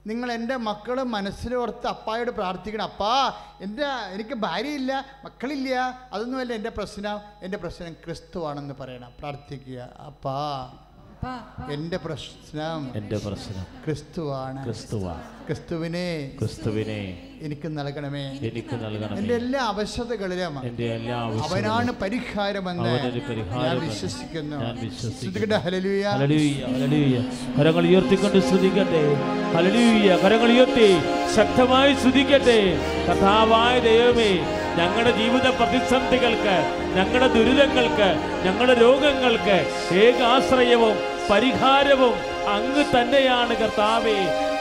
നിങ്ങൾ 0.06 0.32
എന്റെ 0.32 0.56
മക്കൾ 0.56 1.02
മനസ്സിലോർത്ത് 1.02 1.86
അപ്പായോട് 1.86 2.30
പ്രാർത്ഥിക്കണം. 2.30 2.82
അപ്പാ 2.82 3.34
എന്റെ 3.60 3.84
എനിക്ക് 3.86 4.34
ഭാര്യയില്ല 4.34 5.04
മക്കളില്ല 5.24 5.74
അതൊന്നുമല്ല 6.12 6.52
എന്റെ 6.52 6.68
പ്രശ്നം. 6.68 7.20
എന്റെ 7.42 7.58
പ്രശ്നം 7.58 7.92
ക്രിസ്തുവാണെന്ന് 7.92 8.74
പറയണം. 8.74 9.12
പ്രാർത്ഥിക്കുക. 9.18 9.78
അപ്പാ. 9.78 10.72
എന്റെ 11.74 11.98
പ്രശ്നം 12.04 12.80
എന്റെ 12.98 13.18
പ്രശ്നം 13.24 13.64
ക്രിസ്തുവാണ്. 13.84 14.60
ക്രിസ്തുവാണ് 14.66 15.24
ക്രിസ്തുവിനെ 15.46 16.06
ക്രിസ്തുവിനെ 16.38 16.98
എനിക്ക് 17.46 17.68
നൽകണമേ. 17.78 18.22
എനിക്ക് 18.48 18.76
നൽകണമേ. 18.84 19.18
എന്റെ 19.20 19.34
എല്ലാ 19.34 19.62
അവശതകളിലും 19.72 20.54
എന്റെ 20.68 20.86
എല്ലാ 20.94 21.18
അവനാണ് 21.46 21.90
പരിഹാരമെന്ന് 22.02 22.92
ഞാൻ 23.64 23.76
വിശ്വസിക്കുന്നു. 23.86 24.58
ശ്രദ്ധിക്കട്ടെ. 24.98 25.58
കരങ്ങൾ 27.58 27.84
ഉയർത്തിക്കൊണ്ട് 27.90 28.38
സ്തുതിക്കട്ടെ 28.48 29.02
ഹല്ലേലൂയ 29.54 30.10
കരങ്ങൾ 30.24 30.50
ഉയർത്തി 30.56 30.88
ശക്തമായി 31.36 31.92
സ്തുതിക്കട്ടെ 31.94 32.58
കഥാവായ 33.08 33.74
ദൈവമേ 33.88 34.30
ഞങ്ങളുടെ 34.78 35.12
ജീവിത 35.18 35.46
പ്രതിസന്ധികൾക്ക് 35.58 36.56
ഞങ്ങളുടെ 36.96 37.28
ദുരിതങ്ങൾക്ക് 37.36 38.08
ഞങ്ങളുടെ 38.46 38.74
രോഗങ്ങൾക്ക് 38.80 39.56
ഏകാശ്രയവും 40.04 40.96
പരിഹാരവും 41.30 42.14
അങ്ങ് 42.54 42.84
തന്നെയാണ് 42.94 43.54
കർത്താവേ. 43.60 44.18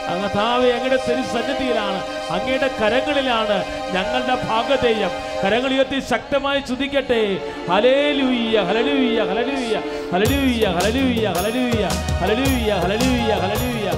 കർത്താവെ 0.08 0.68
അങ്ങയുടെ 0.76 0.98
തിരുസന്നിധിയിലാണ് 1.06 2.00
അങ്ങയുടെ 2.34 2.68
കരങ്ങളിലാണ് 2.80 3.56
ഞങ്ങളുടെ 3.94 4.36
ഭാഗധേയം. 4.48 5.12
കരങ്ങൾ 5.42 5.70
ഉയർത്തി 5.74 5.98
ശക്തമായി 6.10 6.60
ചുതിക്കട്ടെ. 6.60 7.22
Hallelujah 7.70 8.56
hallelujah 8.68 9.18
hallelujah 9.30 9.76
hallelujah 10.12 10.66
hallelujah 10.76 11.26
hallelujah 11.38 11.84
hallelujah 12.20 12.72
hallelujah 12.84 13.32
hallelujah 13.44 13.90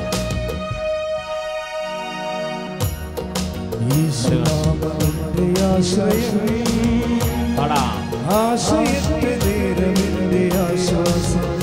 ആശ്രയത്തെ 8.38 9.30
നേരമിന്റെ 9.44 10.42
ആശ്വാസം. 10.64 11.57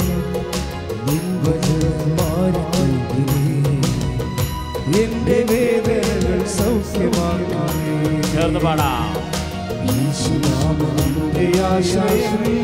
എന്റെ 5.02 5.38
വേദനകൾ 5.50 6.40
സൗഖ്യമാക്കണേ 6.48 7.96
ചേർന്ന് 8.34 8.60
പാടാം. 8.60 9.12
ഈശുനാമയുടെ 9.84 11.46
ആശ്വാസമേ. 11.62 12.56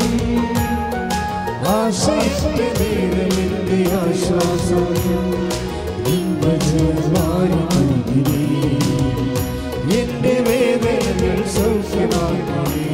ആശ്വാസത്തെ 1.66 2.68
ദൈവമെന്റെ 2.78 3.80
ആശ്വാസം. 3.94 4.86
എന്റെ 9.98 10.34
വേദനകൾ 10.48 11.38
സൗഖ്യമാക്കണേ 11.46 12.88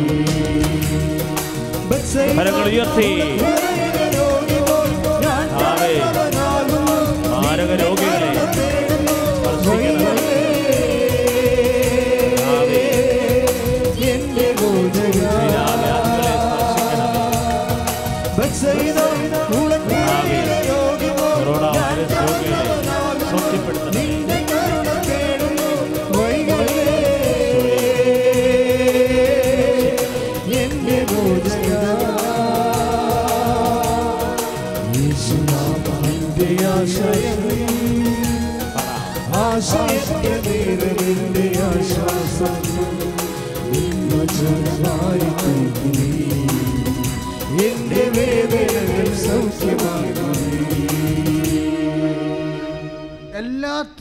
ഉയർത്തി. 2.64 3.10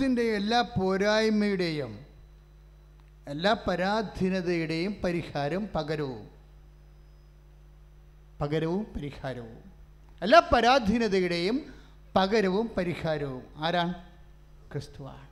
എല്ലാത്തിന്റെയും 0.08 0.36
എല്ലാ 0.36 0.62
പോരായ്മയുടെയും 0.62 2.06
എല്ലാ 3.28 3.54
പരാധീനതയുടെയും 3.54 4.96
പരിഹാരം 5.04 5.68
പകരവും. 5.76 6.30
പകരവും 8.42 8.88
പരിഹാരവും. 8.96 9.72
എല്ലാ 10.22 10.40
പരാധീനതയുടെയും 10.54 11.74
പകരവും 12.16 12.72
പരിഹാരവും 12.78 13.44
ആരാണ്? 13.58 13.94
ക്രിസ്തുവാണ്. 14.72 15.28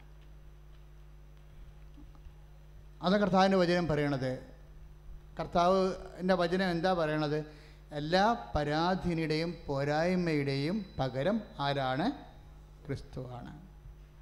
അതാണ് 3.04 3.22
കർത്താവിന്റെ 3.22 3.58
വചനം 3.58 3.88
പറയണത്. 3.88 4.40
കർത്താവിന്റെ 5.40 6.34
വചനം 6.34 6.72
എന്താ 6.72 6.94
പറയണത്? 6.94 7.46
എല്ലാ 7.92 8.52
പരാധീനയുടെയും 8.56 9.56
പോരായ്മയുടെയും 9.68 10.86
പകരം 11.00 11.42
ആരാണ്? 11.60 12.12
ക്രിസ്തുവാണ്. 12.88 13.65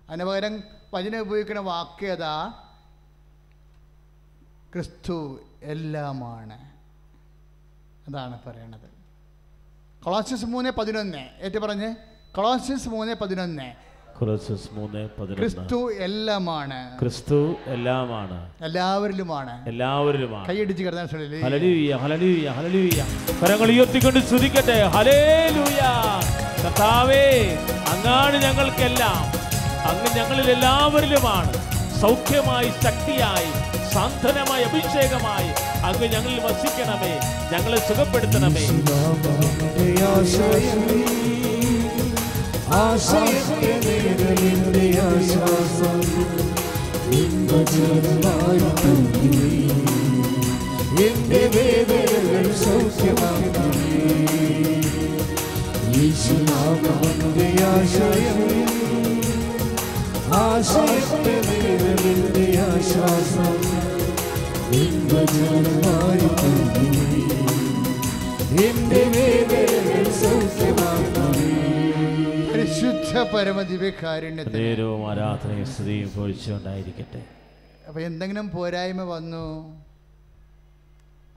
അതിന് 0.10 0.26
പകരം 0.26 0.64
വചനം 0.94 1.20
ഉപയോഗിക്കുന്ന 1.20 1.62
വാക്യത 1.62 2.24
ക്രിസ്തു 4.74 5.40
എല്ലാമാണ്. 5.64 6.58
അതാണ് 8.10 8.40
പറയണത്. 8.46 8.90
കൊളോസിസ് 10.04 10.46
മൂന്ന് 10.46 10.72
പതിനൊന്ന്. 10.72 11.30
ഏറ്റു 11.42 11.60
പറഞ്ഞ്. 11.60 11.96
കൊളോസിസ് 12.36 12.90
മൂന്ന് 12.90 13.14
പതിനൊന്ന്. 13.14 13.94
കൊലോസ്യസ് 14.20 14.70
മൂന്ന് 14.72 15.10
ക്രിസ്തു 15.36 15.94
എല്ലാമാണ്. 15.94 17.00
ക്രിസ്തു 17.00 17.56
എല്ലാമാണ്. 17.66 18.54
എല്ലാവരിലുമാണ്. 18.62 19.68
എല്ലാവരിലുമാണ്. 19.68 20.48
കൈയടിച്ച് 20.48 20.84
കിടന്നാൽ 20.84 21.08
ഹലലൂയ 21.42 21.94
ഹലലൂയ 21.94 22.50
ഹലലൂയ 22.50 23.06
കരങ്ങൾ 23.44 23.68
ഉയർത്തിക്കൊണ്ട് 23.68 24.20
സ്തുതിക്കട്ടെ. 24.20 24.84
ഹലേലൂയ 24.84 25.82
കർത്താവേ 26.64 27.56
അങ്ങാണ് 27.94 28.36
ഞങ്ങൾക്കെല്ലാം. 28.44 29.44
അങ്ങ് 29.90 30.10
ഞങ്ങളിൽ 30.16 30.50
എല്ലാവരിലുമാണ് 30.52 31.54
സൗഖ്യമായി 32.02 32.70
ശക്തിയായി 32.84 33.52
സാന്ത്വനമായി 33.94 34.64
അഭിഷേകമായി 34.64 35.50
അങ്ങ് 35.84 36.08
ഞങ്ങളിൽ 36.08 36.40
വസിക്കണമേ. 36.46 37.14
ഞങ്ങളെ 37.52 37.80
സുഖപ്പെടുത്തണമേ. 37.88 38.66
എന്റെ 51.06 51.42
വേദനകൾ 51.54 52.46
സൗഖ്യമാകുന്നേ 52.64 54.02
ഈശ്വരാമന്റെ 56.00 57.48
ആശയമേ 57.70 58.52
ആശ്വാസം. 62.66 63.56
എന്റെ 68.66 69.02
വേദനകൾ 69.14 70.04
സൗഖ്യമാക്കണേ 70.22 71.50
പരിശുദ്ധ 72.52 73.14
പരമദിവ്യകാരുണ്യത്തിന് 73.36 74.56
നേരവും 74.56 75.12
ആരാധനയും 75.12 75.66
സ്തുതിയും 75.66 76.10
പൊഴിച്ചുകൊണ്ടായിരിക്കട്ടെ. 76.10 77.22
അപ്പോൾ 77.88 78.02
എന്തെങ്കിലും 78.02 78.50
പോരായ്മ 78.50 79.02
വന്നു? 79.02 79.46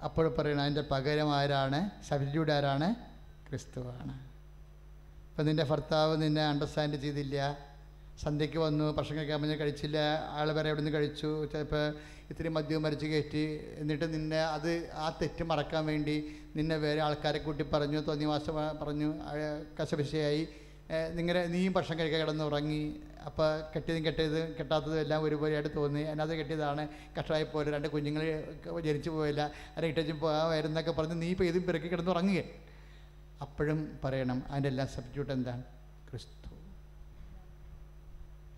അപ്പോൾ 0.04 0.34
പറയണം 0.38 0.62
അതിന്റെ 0.62 0.84
പകരം 0.90 1.34
ആരാണ്? 1.34 1.90
സബ്സ്റ്റിറ്റ്യൂട്ട് 2.08 2.52
ആരാണ്? 2.52 2.94
ക്രിസ്തുവാണ്. 3.48 4.14
അപ്പം 5.30 5.46
നിന്റെ 5.46 5.64
ഭർത്താവ് 5.64 6.22
നിന്നെ 6.22 6.42
അണ്ടർസ്റ്റാൻഡ് 6.42 6.96
ചെയ്തില്ല. 7.02 7.65
സന്ധ്യയ്ക്ക് 8.22 8.58
വന്നു 8.66 8.84
ഭക്ഷണം 8.96 9.16
കഴിക്കാൻ 9.18 9.38
പറഞ്ഞ് 9.42 9.56
കഴിച്ചില്ല. 9.62 9.98
ആൾ 10.38 10.48
വരെ 10.56 10.68
എവിടെ 10.70 10.82
നിന്ന് 10.82 10.92
കഴിച്ചു? 10.96 11.30
ചിലപ്പോൾ 11.52 11.82
ഇത്തിരി 12.30 12.50
മദ്യവും 12.56 12.82
മരിച്ച് 12.86 13.06
കയറ്റി. 13.06 13.42
എന്നിട്ട് 13.80 14.06
നിന്നെ 14.14 14.40
അത് 14.56 14.70
ആ 15.04 15.08
തെറ്റ് 15.20 15.44
മറക്കാൻ 15.50 15.82
വേണ്ടി 15.90 16.16
നിന്നെ 16.56 16.76
വേറെ 16.84 17.00
ആൾക്കാരെ 17.06 17.40
കൂട്ടി 17.46 17.64
പറഞ്ഞു 17.72 18.00
തോന്നിവാസം 18.08 18.54
പറഞ്ഞു. 18.82 19.10
കശപിശയായി. 19.80 20.42
നിങ്ങനെ 21.18 21.40
നീയും 21.52 21.72
ഭക്ഷണം 21.76 21.98
കഴിക്കാൻ 22.00 22.20
കിടന്ന് 22.20 22.44
ഉറങ്ങി 22.50 22.82
അപ്പോൾ 23.28 23.48
കെട്ടിയതും 23.74 24.02
കെട്ടിയതും 24.06 24.50
കെട്ടാത്തതും 24.58 24.98
എല്ലാം 25.04 25.20
ഒരുപോലെയായിട്ട് 25.26 25.70
തോന്നി. 25.76 26.02
അതിനകത്ത് 26.10 26.34
കെട്ടിയതാണ് 26.40 26.82
കഷ്ടമായി 27.16 27.46
പോലെ 27.54 27.68
രണ്ട് 27.76 27.88
കുഞ്ഞുങ്ങൾ 27.94 28.24
ജനിച്ചു 28.88 29.10
പോയില്ല. 29.16 29.42
അര 29.76 29.84
ഇട്ടും 29.92 30.18
പോകാമായിരുന്നൊക്കെ 30.24 30.94
പറഞ്ഞ് 30.98 31.16
നീ 31.22 31.30
ഇപ്പോൾ 31.36 31.48
ഇതും 31.50 31.64
പിറക്കി 31.68 31.88
കിടന്ന് 31.94 32.12
ഉറങ്ങുക 32.16 32.42
അപ്പോഴും 33.46 33.80
പറയണം 34.04 34.38
അതിന്റെ 34.50 34.68
എല്ലാം 34.74 34.86
സബ്സ്റ്റിറ്റ്യൂട്ട് 34.94 35.32
എന്താണ്? 35.38 35.64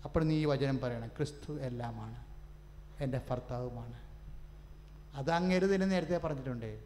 അപ്പോൾ 0.09 0.23
നീ 0.23 0.35
ഈ 0.35 0.45
വചനം 0.45 0.79
പറയണം 0.79 1.07
ക്രിസ്തു 1.07 1.59
എല്ലാമാണ് 1.59 2.15
എന്റെ 3.03 3.21
ഭർത്താവുമാണ്. 3.29 3.93
അത് 5.13 5.31
അങ്ങരുതെന്ന് 5.31 5.75
തന്നെ 5.75 5.87
നേരത്തെ 5.87 6.17
പറഞ്ഞിട്ടുണ്ട്. 6.17 6.79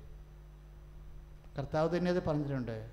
കർത്താവ് 1.58 1.98
തന്നെ 1.98 2.12
അത് 2.12 2.24
പറഞ്ഞിട്ടുണ്ട്. 2.24 2.90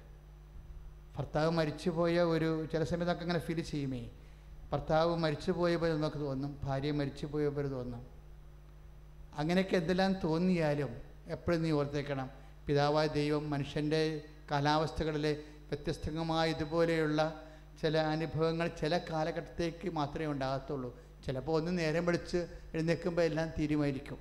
ഭർത്താവ് 1.19 1.51
മരിച്ചുപോയ 1.51 2.21
ഒരു 2.21 2.67
ചില 2.73 2.85
സമയത്ത് 2.85 2.91
സമയത്തൊക്കെ 2.91 3.23
അങ്ങനെ 3.23 3.39
ഫീൽ 3.39 3.61
ചെയ്യുമേ. 3.61 4.11
ഭർത്താവ് 4.73 5.17
മരിച്ചു 5.17 5.53
പോയ 5.53 5.77
പോലെ 5.77 5.93
നമുക്ക് 5.93 6.17
തോന്നും 6.17 6.61
ഭാര്യ 6.65 6.93
മരിച്ചു 6.93 7.27
പോയ 7.27 7.49
പോലെ 7.49 7.69
തോന്നും. 7.69 8.07
അങ്ങനെയൊക്കെ 9.35 9.77
എന്തെല്ലാം 9.77 10.13
തോന്നിയാലും 10.25 10.97
എപ്പോഴും 11.27 11.63
നീ 11.63 11.71
ഓർത്തേക്കണം. 11.71 12.31
പിതാവായ 12.67 13.07
ദൈവം 13.07 13.51
മനുഷ്യന്റെ 13.51 14.23
കാലാവസ്ഥകളിലെ 14.51 15.33
വ്യത്യസ്തമായ 15.69 16.51
ഇതുപോലെയുള്ള 16.51 17.50
ചില 17.83 17.99
അനുഭവങ്ങൾ 17.99 18.69
ചില 18.69 18.99
കാലഘട്ടത്തേക്ക് 18.99 19.91
മാത്രമേ 19.91 20.27
ഉണ്ടാകത്തുള്ളൂ. 20.27 21.01
ചിലപ്പോൾ 21.27 21.53
ഒന്ന് 21.53 21.79
നേരം 21.79 22.07
വെളിച്ച് 22.07 22.37
എഴുന്നേൽക്കുമ്പോൾ 22.75 23.23
എല്ലാം 23.23 23.49
തീരുമാനിക്കും 23.59 24.19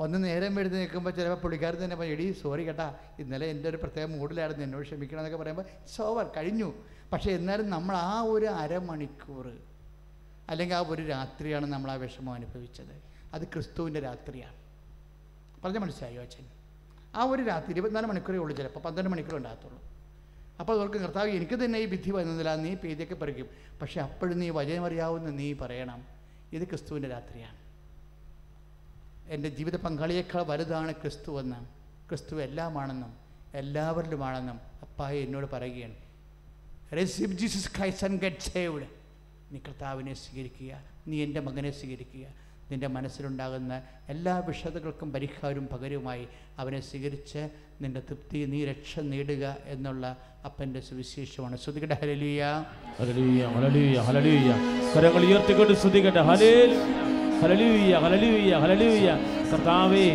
ഒന്ന് 0.00 0.24
നേരം 0.24 0.60
എഴുന്നേൽക്കുമ്പോൾ 0.60 1.10
ചിലപ്പോൾ 1.10 1.42
പുള്ളിക്കാരൻ 1.42 1.84
തന്നെ 1.84 1.96
പറയും 1.96 2.12
എടീ 2.12 2.32
സോറി 2.32 2.66
കേട്ടാ 2.66 2.94
ഇന്നലെ 3.18 3.46
എന്റെ 3.46 3.68
ഒരു 3.68 3.76
പ്രത്യേക 3.76 4.06
മൂഡിലായിരുന്നു 4.06 4.64
എന്നോട് 4.64 4.84
ക്ഷമിക്കണം 4.86 5.18
എന്നൊക്കെ 5.18 5.38
പറയുമ്പോൾ 5.38 5.64
സോവർ 5.96 6.30
കഴിഞ്ഞു. 6.36 6.72
പക്ഷേ 7.12 7.30
എന്നാലും 7.32 7.70
നമ്മൾ 7.70 7.96
ആ 7.96 8.20
ഒരു 8.20 8.46
അരമണിക്കൂർ 8.46 9.52
അല്ലെങ്കിൽ 10.48 10.76
ആ 10.76 10.84
ഒരു 10.88 11.02
രാത്രിയാണ് 11.02 11.66
നമ്മൾ 11.66 11.90
ആ 11.90 11.94
വിഷമം 11.94 12.32
അനുഭവിച്ചത്. 12.32 13.02
അത് 13.34 13.42
ക്രിസ്തുവിന്റെ 13.42 14.00
രാത്രിയാണ്. 14.00 14.56
പറഞ്ഞ 15.64 15.78
മനസ്സിലായോ 15.78 16.22
അച്ഛൻ? 16.22 16.46
ആ 17.14 17.24
ഒരു 17.24 17.42
രാത്രി 17.42 17.72
ഇരുപത്തിനാല് 17.72 18.06
മണിക്കൂറേ 18.06 18.38
ഉള്ളൂ 18.38 18.56
ചിലപ്പോൾ 18.56 18.80
പന്ത്രണ്ട് 18.80 19.10
മണിക്കൂർ 19.10 19.36
ഉണ്ടാകത്തുള്ളൂ. 19.36 19.91
അപ്പോൾ 20.60 20.78
അവർക്ക് 20.78 20.96
കർത്താവ് 20.96 21.28
എനിക്ക് 21.28 21.64
തന്നെ 21.64 21.78
ഈ 21.78 21.86
വിധി 21.86 22.10
വന്നതില്ല 22.10 22.54
നീ 22.56 22.74
പേതിയൊക്കെ 22.74 23.14
പറിക്കും. 23.14 23.46
പക്ഷെ 23.82 24.00
അപ്പോഴും 24.00 24.38
നീ 24.38 24.50
വചനമറിയാവുന്ന 24.50 25.30
നീ 25.30 25.52
പറയണം. 25.52 26.04
ഇത് 26.52 26.68
ക്രിസ്തുവിന്റെ 26.68 27.08
രാത്രിയാണ്. 27.08 27.56
എന്റെ 29.32 29.48
ജീവിത 29.48 29.76
പങ്കാളിയേക്കാൾ 29.76 30.42
വലുതാണ് 30.42 30.92
ക്രിസ്തു 30.92 31.40
എന്ന്. 31.40 31.56
ക്രിസ്തു 32.08 32.42
എല്ലാമാണെന്നും 32.42 33.12
എല്ലാവരിലുമാണെന്നും 33.54 34.60
അപ്പായി 34.82 35.22
എന്നോട് 35.22 35.50
പറയുകയാണ്. 35.50 35.94
Receive 36.92 37.32
Jesus 37.32 37.78
Christ 37.78 38.06
and 38.06 38.20
get 38.20 38.36
saved 38.36 38.86
നീ 39.50 39.58
കർത്താവിനെ 39.58 40.14
സ്വീകരിക്കുക. 40.14 40.82
നീ 41.06 41.22
എന്റെ 41.22 41.40
മകനെ 41.40 41.70
സ്വീകരിക്കുക. 41.70 42.26
നിന്റെ 42.72 42.88
മനസ്സിലുണ്ടാകുന്ന 42.96 43.72
എല്ലാ 44.14 44.34
വിഷതകൾക്കും 44.48 45.08
പരിഹാരവും 45.14 45.66
പകരവുമായി 45.72 46.24
അവനെ 46.58 46.80
സ്വീകരിച്ച് 46.88 47.42
നിന്റെ 47.82 48.00
തൃപ്തി 48.08 48.40
നീ 48.52 48.60
രക്ഷ 48.70 49.00
നേടുക 49.12 49.44
എന്നുള്ള 49.74 50.04
അപ്പന്റെ 50.44 50.80
സുവിശേഷമാണ്. 50.88 51.56
ശ്രുതികട 51.64 51.92
ഹലലിയ 52.02 52.42
കർത്താവേ 59.52 60.06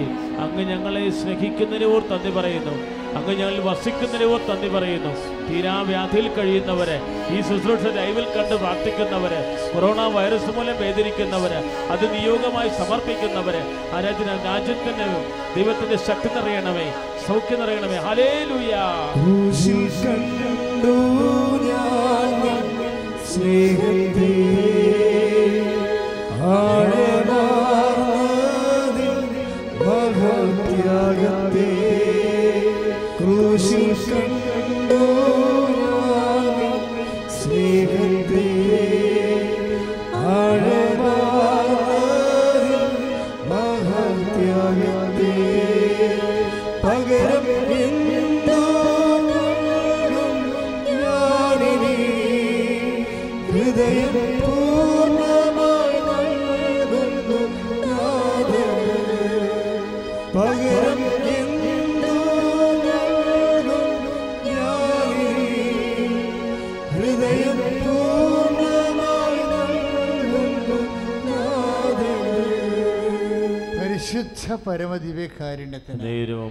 അങ്ങ് 0.43 0.63
ഞങ്ങളെ 0.69 1.03
സ്നേഹിക്കുന്നതിന് 1.19 1.87
ഓർ 1.95 2.03
തന്ദി 2.11 2.31
പറയുന്നു. 2.37 2.75
അങ്ങ് 3.17 3.33
ഞങ്ങളിൽ 3.39 3.61
വസിക്കുന്ന 3.67 4.15
രൂപം 4.21 4.41
തന്നി 4.47 4.69
പറയുന്നു. 4.69 5.11
തീരാവ്യാധിയിൽ 5.47 6.27
കഴിയുന്നവരെ 6.35 6.97
ഈ 7.33 7.37
ശുശ്രൂഷ 7.47 7.83
ലൈവിൽ 7.97 8.25
കണ്ട് 8.35 8.55
പ്രാർത്ഥിക്കുന്നവരെ 8.61 9.39
കൊറോണ 9.73 9.99
വൈറസ് 10.15 10.51
മൂലം 10.57 10.77
വേദനിക്കുന്നവര് 10.81 11.59
അത് 11.93 12.05
നിയോഗമായി 12.13 12.71
സമർപ്പിക്കുന്നവരെ 12.79 13.61
ആ 13.93 13.99
രാജ്യ 14.05 14.25
രാജ്യത്തിന് 14.47 15.07
ദൈവത്തിന്റെ 15.55 15.97
ശക്തി 16.07 16.29
നിറയണമേ 16.35 16.87
സൗഖ്യം 17.27 17.59
നിറയണമേ. 17.61 17.97
ഹലേ 18.07 18.31
ലുയാ 18.49 18.85
കണ്ടു 20.03 20.95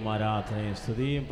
ആരാധനയും 0.09 0.75
സ്തുതിയും 0.75 1.27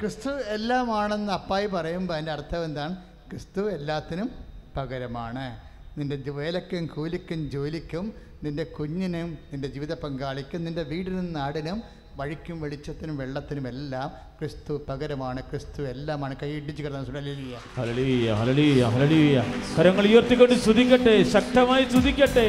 ക്രിസ്തു 0.00 0.30
എല്ലാമാണെന്ന് 0.30 1.32
അപ്പായി 1.32 1.66
പറയുമ്പോൾ 1.66 2.14
അതിന്റെ 2.14 2.32
അർത്ഥം 2.32 2.64
എന്താണ്? 2.64 2.96
ക്രിസ്തു 3.30 3.70
എല്ലാത്തിനും 3.70 4.30
പകരമാണ്. 4.76 5.60
നിന്റെ 5.98 6.30
വേലക്കും 6.30 6.86
കൂലിക്കും 6.86 7.50
ജോലിക്കും 7.50 8.14
നിന്റെ 8.42 8.64
കുഞ്ഞിനും 8.64 9.38
നിന്റെ 9.52 9.68
ജീവിത 9.68 9.94
പങ്കാളിക്കും 9.94 10.64
നിന്റെ 10.64 10.82
വീടിനും 10.82 11.32
നാടിനും 11.32 11.82
വഴിക്കും 12.16 12.60
വെളിച്ചത്തിനും 12.60 13.16
വെള്ളത്തിനും 13.16 13.68
എല്ലാം 13.68 14.12
ക്രിസ്തു 14.38 14.72
പകരമാണ് 14.88 15.40
ക്രിസ്തു 15.50 15.82
എല്ലാമാണ്. 15.82 16.34
കൈ 16.40 16.48
ഇടിച്ച് 16.56 16.82
കിടന്ന 16.82 17.04
സുടലിയ 17.04 17.58
ഹല്ലേലൂയ. 17.76 18.32
ഹല്ലേലൂയ 18.40 18.82
ഹല്ലേലൂയ 18.94 19.36
കരങ്ങൾ 19.76 20.04
ഉയർത്തിക്കൊണ്ട് 20.08 20.54
സ്തുതിക്കട്ടെ 20.64 21.14
ശക്തമായി 21.34 21.84
സ്തുതിക്കട്ടെ. 21.84 22.44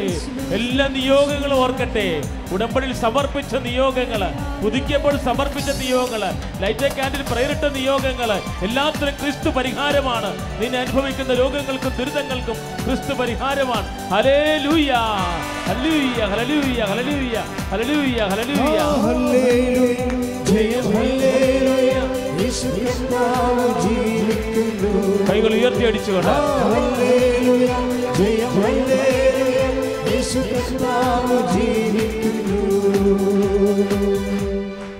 എല്ലാ 0.57 0.87
നിയോഗങ്ങളും 0.97 1.55
ഓർക്കട്ടെ. 1.55 2.05
ഉടമ്പടിയിൽ 2.51 2.93
സമർപ്പിച്ച 3.03 3.55
നിയോഗങ്ങൾ 3.67 4.21
പുതുക്കിയപ്പോൾ 4.63 5.17
സമർപ്പിച്ച 5.27 5.69
നിയോഗങ്ങൾ 5.81 6.23
ലൈറ്റ് 6.63 6.89
ക്യാൻഡിൽ 6.97 7.23
പ്രയറിട്ട 7.31 7.65
നിയോഗങ്ങൾ 7.77 8.31
എല്ലാത്തിനും 8.67 9.15
ക്രിസ്തു 9.21 9.49
പരിഹാരമാണ്. 9.57 10.31
നിന്നെ 10.61 10.79
അനുഭവിക്കുന്ന 10.79 11.33
രോഗങ്ങൾക്കും 11.41 11.93
ദുരിതങ്ങൾക്കും 11.99 12.57
ക്രിസ്തു 12.85 13.13
പരിഹാരമാണ്. 13.21 13.87
ഹലേ 14.13 14.39
ഹല്ലേലൂയ 15.67 16.23
ഹല്ലേലൂയ 16.31 16.81
ഹല്ലേലൂയ 16.91 17.35
ഹല്ലേലൂയ 17.71 18.19
ഹല്ലേലൂയ. 18.31 18.79
ഹല്ലേലൂയ. 19.05 20.36
കൈകൾ 25.27 25.53
ഉയർത്തി 25.53 25.83
അടിച്ചുകൊണ്ട് 25.85 26.31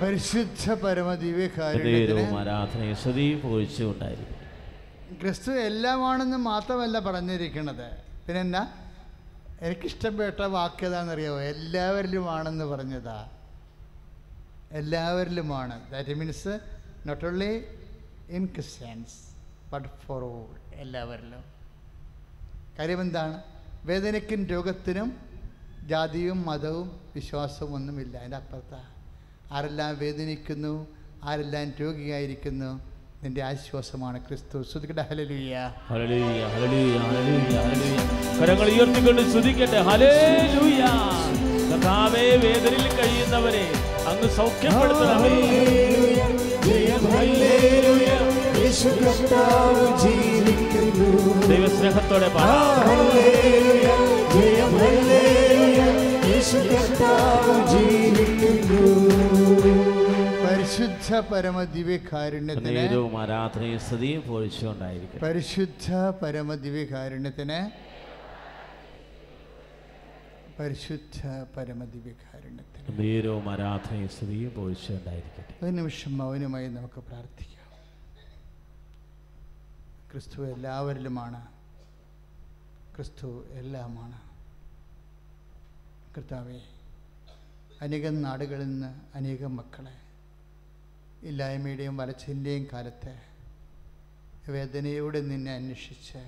പരിശുദ്ധ 0.00 0.74
ക്രിസ്തു 5.20 5.52
എല്ലാമാണെന്ന് 5.60 6.36
മാത്രമല്ല 6.36 6.98
പറഞ്ഞിരിക്കുന്നത് 6.98 7.88
പിന്നെന്നാ 8.26 8.62
എനിക്കിഷ്ടപ്പെട്ട 9.62 10.40
വാക്യതാന്നറിയാവോ 10.40 11.40
എല്ലാവരിലും 11.40 12.30
ആണെന്ന് 12.30 12.64
പറഞ്ഞതാ. 12.64 13.18
എല്ലാവരിലുമാണ്. 14.72 15.90
That 15.90 16.14
means 16.14 16.60
not 17.06 17.24
only 17.24 17.64
in 18.30 18.46
Christians 18.46 19.14
but 19.72 19.88
for 20.06 20.24
all 20.24 20.74
എല്ലാവരിലും. 20.74 21.44
കാര്യം 22.78 23.00
എന്താണ്? 23.00 23.42
വേദനയ്ക്കും 23.84 24.46
രോഗത്തിനും 24.46 25.16
ജാതിയും 25.86 26.46
മതവും 26.46 27.00
വിശ്വാസവും 27.14 27.74
ഒന്നുമില്ല. 27.74 28.16
അതിന്റെ 28.16 28.36
അപ്പുറത്താണ് 28.36 28.88
ആരെല്ലാം 29.52 29.98
വേദനിക്കുന്നു 29.98 30.86
ആരെല്ലാം 31.24 31.72
രോഗിയായിരിക്കുന്നു 31.80 32.80
നിന്റെ 33.24 33.42
ആശ്വാസമാണ് 33.42 34.18
ക്രിസ്തു. 34.28 34.62
ശ്രുതിക്കട്ടെ 34.62 35.02
ഹലലുയ്യ. 35.02 35.74
കരങ്ങൾ 38.40 38.68
ഉയർത്തിക്കൊണ്ട് 38.70 39.22
വേദനയിൽ 42.42 42.96
കഴിയുന്നവരെ 42.96 43.97
വന്ന് 44.18 44.28
സൗഖ്യപ്പെടുത്തണമേ 44.36 45.34
ദൈവസ്നേഹത്തോടെ 51.50 52.28
പരിശുദ്ധ 60.44 61.08
പരമദിവ്യകാരുണ്യത്തിന് 61.30 62.74
പരിശുദ്ധ 65.24 65.86
പരമദിവ്യകാരുണ്യത്തിന് 66.22 67.60
പരിശുദ്ധ 70.58 71.18
പരമദിവ്യകാരുണ്യത്തിന്. 71.56 72.77
നേരവും 72.92 73.50
ആരാധനയും 73.50 74.08
സ്തുതിയും 74.08 74.54
പോയിച്ചുണ്ടായിരിക്കട്ടെ 74.54 75.64
ഒരു 75.64 75.72
നിമിഷം 75.72 76.18
മൗനമായി 76.18 76.68
നമുക്ക് 76.68 77.00
പ്രാർത്ഥിക്കാം. 77.00 77.58
ക്രിസ്തു 80.10 80.52
എല്ലാവരിലുമാണ്. 80.52 81.46
ക്രിസ്തു 82.96 83.44
എല്ലാമാണ്. 83.50 84.20
കർത്താവെ 86.16 86.60
അനേകം 87.82 88.22
നാടുകളിൽ 88.22 88.64
നിന്ന് 88.64 89.16
അനേകം 89.16 89.56
മക്കളെ 89.56 89.94
ഇല്ലായ്മയുടെയും 91.26 91.96
വരച്ചിന്റെയും 91.96 92.66
കാലത്ത് 92.72 93.20
വേദനയോടെ 94.50 95.20
നിന്നെ 95.20 95.52
അന്വേഷിച്ച് 95.52 96.18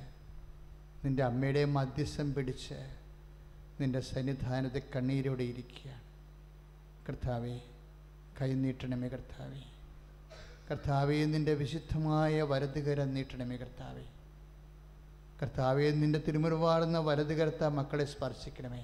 നിന്റെ 1.05 1.25
അമ്മയുടെ 1.25 1.65
മധ്യസ്ഥം 1.65 2.35
പിടിച്ച് 2.35 2.97
നിന്റെ 3.81 4.01
സന്നിധാനത്തെ 4.01 4.83
കണ്ണീരോടെ 4.97 5.43
ഇരിക്കുകയാണ്. 5.43 6.00
കർത്താവെ 7.11 7.61
കൈനീട്ടണമേ 8.41 9.09
കർത്താവേ. 9.09 9.61
കർത്താവെ 10.71 11.25
നിന്റെ 11.25 11.55
വിശുദ്ധമായ 11.55 12.43
വലതുകരം 12.43 13.15
നീട്ടണമേ 13.15 13.57
കർത്താവേ. 13.57 14.03
കർത്താവെ 15.43 15.91
നിന്റെ 15.91 16.23
തിരുമുറുവാടുന്ന 16.29 16.99
വലതുകരത്ത 16.99 17.65
മക്കളെ 17.65 18.05
സ്പർശിക്കണമേ. 18.05 18.81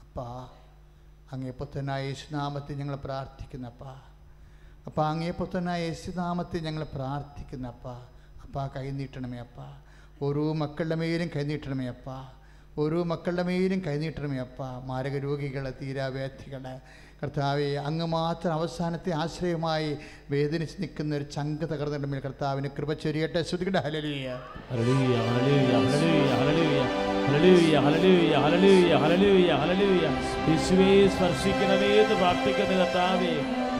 അപ്പാ 0.00 0.48
അങ്ങേ 1.32 1.50
പുത്തനായ 1.50 2.06
യേശുനാമത്തിൽ 2.06 2.74
ഞങ്ങൾ 2.74 2.96
പ്രാർത്ഥിക്കുന്നപ്പാ 2.96 4.02
അപ്പാ. 4.86 5.10
അങ്ങേ 5.10 5.30
പുത്തനായ 5.30 5.82
യേശുനാമത്തിൽ 5.82 6.62
ഞങ്ങൾ 6.62 6.84
പ്രാർത്ഥിക്കുന്നപ്പാ 6.84 8.06
അപ്പാ. 8.42 8.66
കൈനീട്ടണമേ 8.66 9.38
അപ്പാ. 9.38 9.82
ഓരോ 10.22 10.52
മക്കളുടെ 10.52 10.94
മേലും 10.94 11.30
കൈനീട്ടണമേ 11.36 11.88
അപ്പാ. 11.88 12.32
ഓരോ 12.78 13.02
മക്കളുടെ 13.02 13.42
മേലും 13.42 13.80
കൈനീട്ടണമേ 13.80 14.38
അപ്പാ. 14.38 14.78
മാരക 14.78 15.18
രോഗികളെ 15.18 15.74
തീരാവേദികളെ 15.82 16.80
കർത്താവെ 17.22 17.76
അങ്ങ് 17.76 18.06
മാത്രം 18.06 18.52
അവസാനത്തെ 18.52 19.10
ആശ്രയമായി 19.10 19.96
വേദനിച്ച് 20.30 20.76
നിൽക്കുന്ന 20.80 21.16
ഒരു 21.16 21.24
ചങ്ക 21.24 21.64
തകർന്നിട്ട് 21.64 22.22
കർത്താവിന് 22.22 22.68
കൃപ 22.78 22.92
ചൊരിയട്ടെ. 22.92 23.42
ശ്രുതികളുടെ 23.42 23.82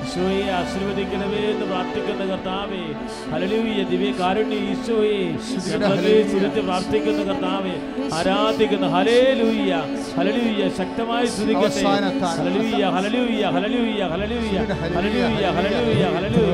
ഈശോയെ 0.01 0.45
ആശീർവദിക്കണമേ 0.59 1.41
എന്ന് 1.53 1.67
പ്രാർത്ഥിക്കുന്ന 1.71 2.23
കർത്താവേ. 2.31 2.81
ഹലലൂയ 3.33 3.81
ദിവ്യ 3.91 4.11
കാരുണ്യ 4.21 4.59
ഈശോയെ 4.73 5.19
സുരത്ത് 6.33 6.61
പ്രാർത്ഥിക്കുന്ന 6.69 7.21
കർത്താവേ. 7.31 7.75
ആരാധിക്കുന്ന. 8.19 8.87
ഹലേലൂയ 8.97 9.73
ഹലലൂയ 10.19 10.63
ശക്തമായി 10.81 11.29
സ്തുതിക്കട്ടെ. 11.35 11.83
ഹലലൂയ 12.41 12.83
ഹലലൂയ 12.97 13.43
ഹലലൂയ 13.57 14.03
ഹലലൂയ 14.15 14.57
ഹലലൂയ 14.97 15.45
ഹലലൂയ 15.57 16.05
ഹലലൂയ 16.17 16.53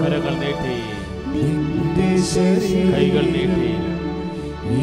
കരകൾ 0.00 0.34
നീട്ടി. 0.38 0.76
കൈകൾ 2.92 3.24
നീട്ടി. 3.24 3.72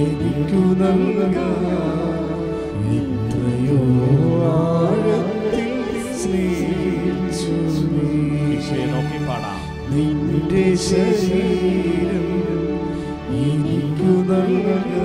എനിക്കു 0.01 0.61
നൽകയോ 0.81 1.49
ആഴത്തിൽ 4.51 5.71
സ്നേഹിച്ചു 6.17 7.51
നോക്കി 8.91 9.19
പാടാം. 9.27 9.59
നിന്റെ 9.95 10.75
ശരീരം 10.75 12.27
എനിക്കു 13.43 14.11
നൽകുക 14.31 14.95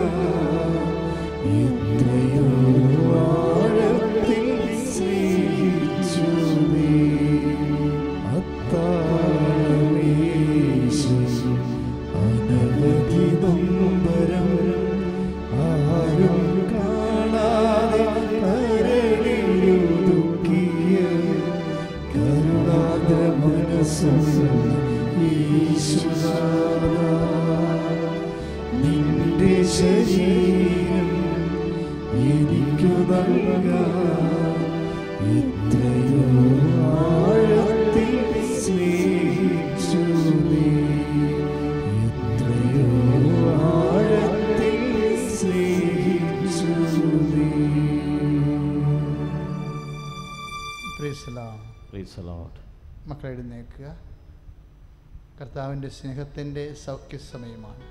സ്നേഹത്തിന്റെ 55.94 56.64
സൗഖ്യ 56.84 57.18
സമയമാണ് 57.30 57.84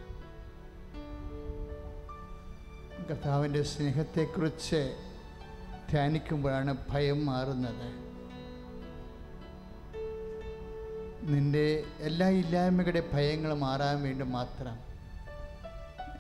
കർത്താവിന്റെ 3.10 3.64
സ്നേഹത്തെക്കുറിച്ച് 3.64 4.82
ധ്യാനിക്കുമ്പോഴാണ് 5.92 6.74
ഭയം 6.92 7.26
മാറുന്നത്. 7.26 7.88
നിന്റെ 11.30 11.66
എല്ലാ 12.02 12.30
ഇല്ലായ്മകളുടെ 12.40 13.04
ഭയങ്ങൾ 13.14 13.54
മാറാൻ 13.58 14.02
വേണ്ടി 14.04 14.24
മാത്രം 14.30 14.78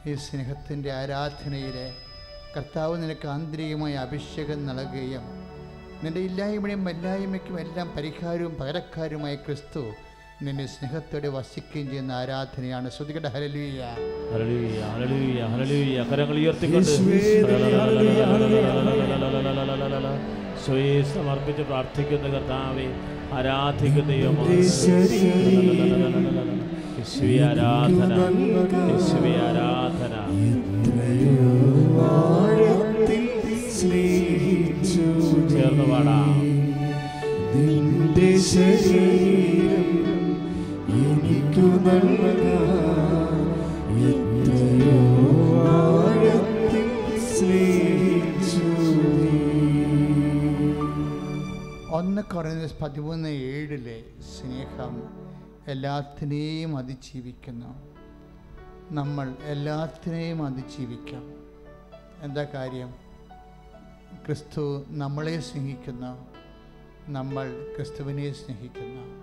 ഈ 0.06 0.14
സ്നേഹത്തിന്റെ 0.16 0.92
ആരാധനയിൽ 0.94 1.78
കർത്താവ് 2.56 2.96
നിനക്ക് 3.04 3.28
ആന്തരികമായ 3.28 3.94
അഭിഷേകം 3.98 4.66
നൽകുകയും 4.66 5.26
നിന്റെ 6.04 6.20
ഇല്ലായ്മയും 6.20 6.86
വല്ലായ്മയ്ക്കും 6.86 7.60
എല്ലാം 7.60 7.88
പരിഹാരവും 7.96 8.56
പകരക്കാരുമായ 8.58 9.36
ക്രിസ്തു 9.36 9.84
നിന്നെ 10.44 10.66
സ്നേഹത്തോടെ 10.66 11.28
വസിക്കുകയും 11.28 11.90
ചെയ്യുന്ന 11.90 12.12
ആരാധനയാണ്. 12.12 12.90
ശ്രുതികട 12.90 13.28
ഹരലിയ. 13.28 13.96
കരങ്ങൾ 16.12 16.36
ഉയർത്തിക്കൊണ്ട്. 16.36 16.90
സ്വയെ 20.66 21.04
സമർപ്പിച്ച് 21.04 21.62
പ്രാർത്ഥിക്കുന്ന 21.62 22.28
കർത്താവെ 22.28 22.94
ആരാധിക്കുന്ന. 23.34 24.12
യേശുവേ 24.12 25.08
ആരാധന. 27.40 28.14
യേശുവേ 28.92 29.48
ആരാധന. 29.48 30.14
ചേർന്ന് 35.50 35.84
പാടാം. 35.84 36.64
ശരീരം. 38.40 39.53
ഒന്ന് 51.92 52.22
പതിമൂന്ന് 52.82 53.30
ഏഴിലെ 53.30 54.04
സ്നേഹം 54.22 55.04
എല്ലാത്തിനെയും 55.68 56.78
അതിജീവിക്കുന്നു. 56.78 57.98
നമ്മൾ 58.92 59.34
എല്ലാത്തിനെയും 59.44 60.46
അതിജീവിക്കാം. 60.46 61.34
എന്താ 62.22 62.44
കാര്യം? 62.44 62.94
ക്രിസ്തു 64.26 64.86
നമ്മളെ 64.88 65.40
സ്നേഹിക്കുന്നു. 65.40 66.28
നമ്മൾ 67.12 67.74
ക്രിസ്തുവിനെ 67.76 68.32
സ്നേഹിക്കുന്നു. 68.32 69.23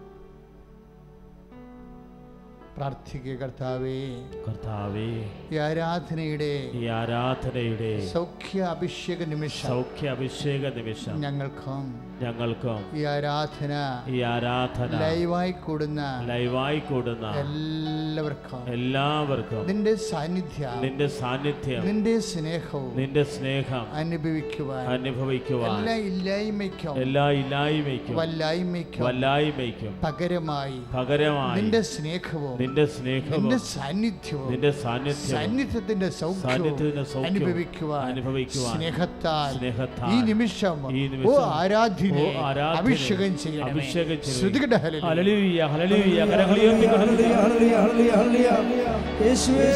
പ്രാർത്ഥിക്കുക 2.80 3.34
കർത്താവേ. 3.40 3.96
കർത്താവേ 4.44 5.08
ഈ 5.52 5.58
ആരാധനയുടെ 5.64 6.52
ഈ 6.80 6.84
ആരാധനയുടെ 6.98 7.90
സൗഖ്യ 8.12 8.60
അഭിഷേക 8.74 9.20
നിമിഷം 9.32 9.68
സൗഖ്യ 9.72 10.14
അഭിഷേക 10.16 10.72
നിമിഷം 10.78 11.16
ഞങ്ങൾക്കും 11.24 11.82
ഞങ്ങൾക്കും 12.22 12.80
ഈ 12.94 13.02
ആരാധന 13.06 13.72
ഈ 14.08 14.20
ആരാധന 14.30 14.90
ലൈവായി 15.02 15.52
കൂടുന്ന 15.64 16.00
ലൈവായി 16.28 16.80
കൂടുന്ന 16.90 17.26
എല്ലാവർക്കും. 17.42 18.60
എല്ലാവർക്കും 18.68 19.62
നിന്റെ 19.66 19.94
സാന്നിധ്യം 20.08 20.76
നിന്റെ 20.82 21.06
സാന്നിധ്യം 21.20 21.82
നിന്റെ 21.86 22.14
സ്നേഹവും 22.30 22.90
നിന്റെ 22.96 23.24
സ്നേഹം 23.34 23.84
അനുഭവിക്കുവാൻ. 23.92 24.84
അനുഭവിക്കുവാൻ. 24.94 25.70
എല്ലാ 25.78 25.96
ഇല്ലായ്മയ്ക്കും 26.10 26.94
എല്ലാ 26.98 27.26
ഇല്ലായ്മയ്ക്കും 27.32 28.16
വല്ലായ്മയ്ക്കും 28.16 29.04
വല്ലായ്മയ്ക്കും 29.06 29.94
പകരമായി 30.04 30.78
പകരമായി 30.96 31.56
നിന്റെ 31.60 31.82
സ്നേഹവും 31.92 32.56
നിന്റെ 32.60 32.86
സ്നേഹവും 32.96 33.40
നിന്റെ 33.40 33.58
സാന്നിധ്യവും 33.72 34.48
നിന്റെ 34.52 34.72
സാന്നിധ്യം 34.82 35.30
സാന്നിധ്യത്തിന്റെ 35.32 36.08
സൗഖ്യം 36.20 37.26
അനുഭവിക്കുവാൻ 37.30 38.04
അനുഭവിക്കുവാൻ 38.12 38.74
സ്നേഹത്താൽ. 38.76 39.52
സ്നേഹത്താൽ. 39.58 40.10
ഈ 40.14 40.20
നിമിഷം 40.30 40.78
ഈ 40.92 41.02
ഓ 41.04 41.12
നിമിഷം 41.14 41.44
ആരാധ്യനെ 42.44 42.78
അഭിഷേകം 42.80 43.32
ചെയ്യണം 43.42 43.68
അഭിഷേകം 43.68 44.18
ശ്രുതികട 44.36 44.72
ഹല്ലേലൂയ. 44.84 45.06
ഹല്ലേലൂയ 45.08 45.60
ഹല്ലേലൂയ 45.72 46.20
കരങ്ങൾ 46.32 46.56
ഉയർത്തിക്കൊണ്ട് 46.58 47.02
ഹല്ലേലൂയ, 47.02 47.36
ഹല്ലേലൂയ, 47.42 47.74
ഹല്ലേലൂയ, 47.82 48.50
ഹല്ലേലൂയ. 48.50 48.86
യേശുവേ. 49.24 49.68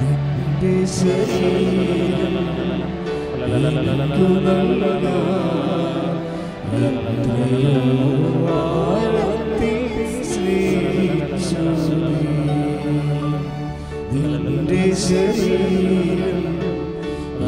നിന്റെ 0.00 0.72
ശരീരം 0.94 2.36
നിന്റെ 14.12 14.82
ശരീരം 15.04 16.38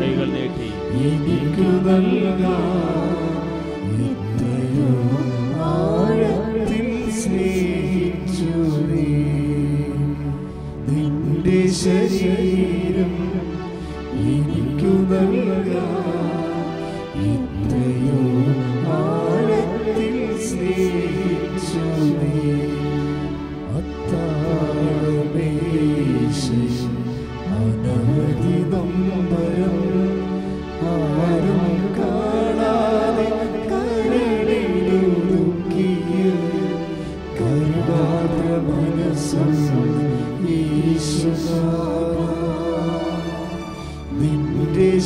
കൈകൾ 0.00 0.28
നീട്ടി. 0.30 0.68
എനിക്കു 1.04 1.66
നൽകാൻ 1.86 3.23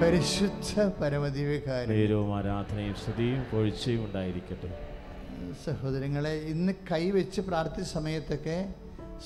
പരിശുദ്ധ 0.00 0.72
ആരാധനയും 2.34 2.94
സ്തുതിയും 2.94 3.42
പൊഴിച്ചയും 3.52 4.02
ഉണ്ടായിരിക്കട്ടെ. 4.04 4.70
സഹോദരങ്ങളെ 5.66 6.34
ഇന്ന് 6.54 6.72
കൈവച്ച് 6.92 7.40
പ്രാർത്ഥിച്ച 7.40 7.88
സമയത്തൊക്കെ 7.92 8.58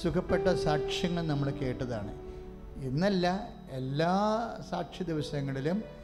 സുഖപ്പെട്ട 0.03 0.49
സാക്ഷ്യങ്ങൾ 0.67 1.27
നമ്മൾ 1.27 1.51
കേട്ടതാണ്. 1.63 2.13
ഇന്നല്ല 2.89 3.27
എല്ലാ 3.71 4.13
സാക്ഷി 4.71 5.03
ദിവസങ്ങളിലും 5.05 6.00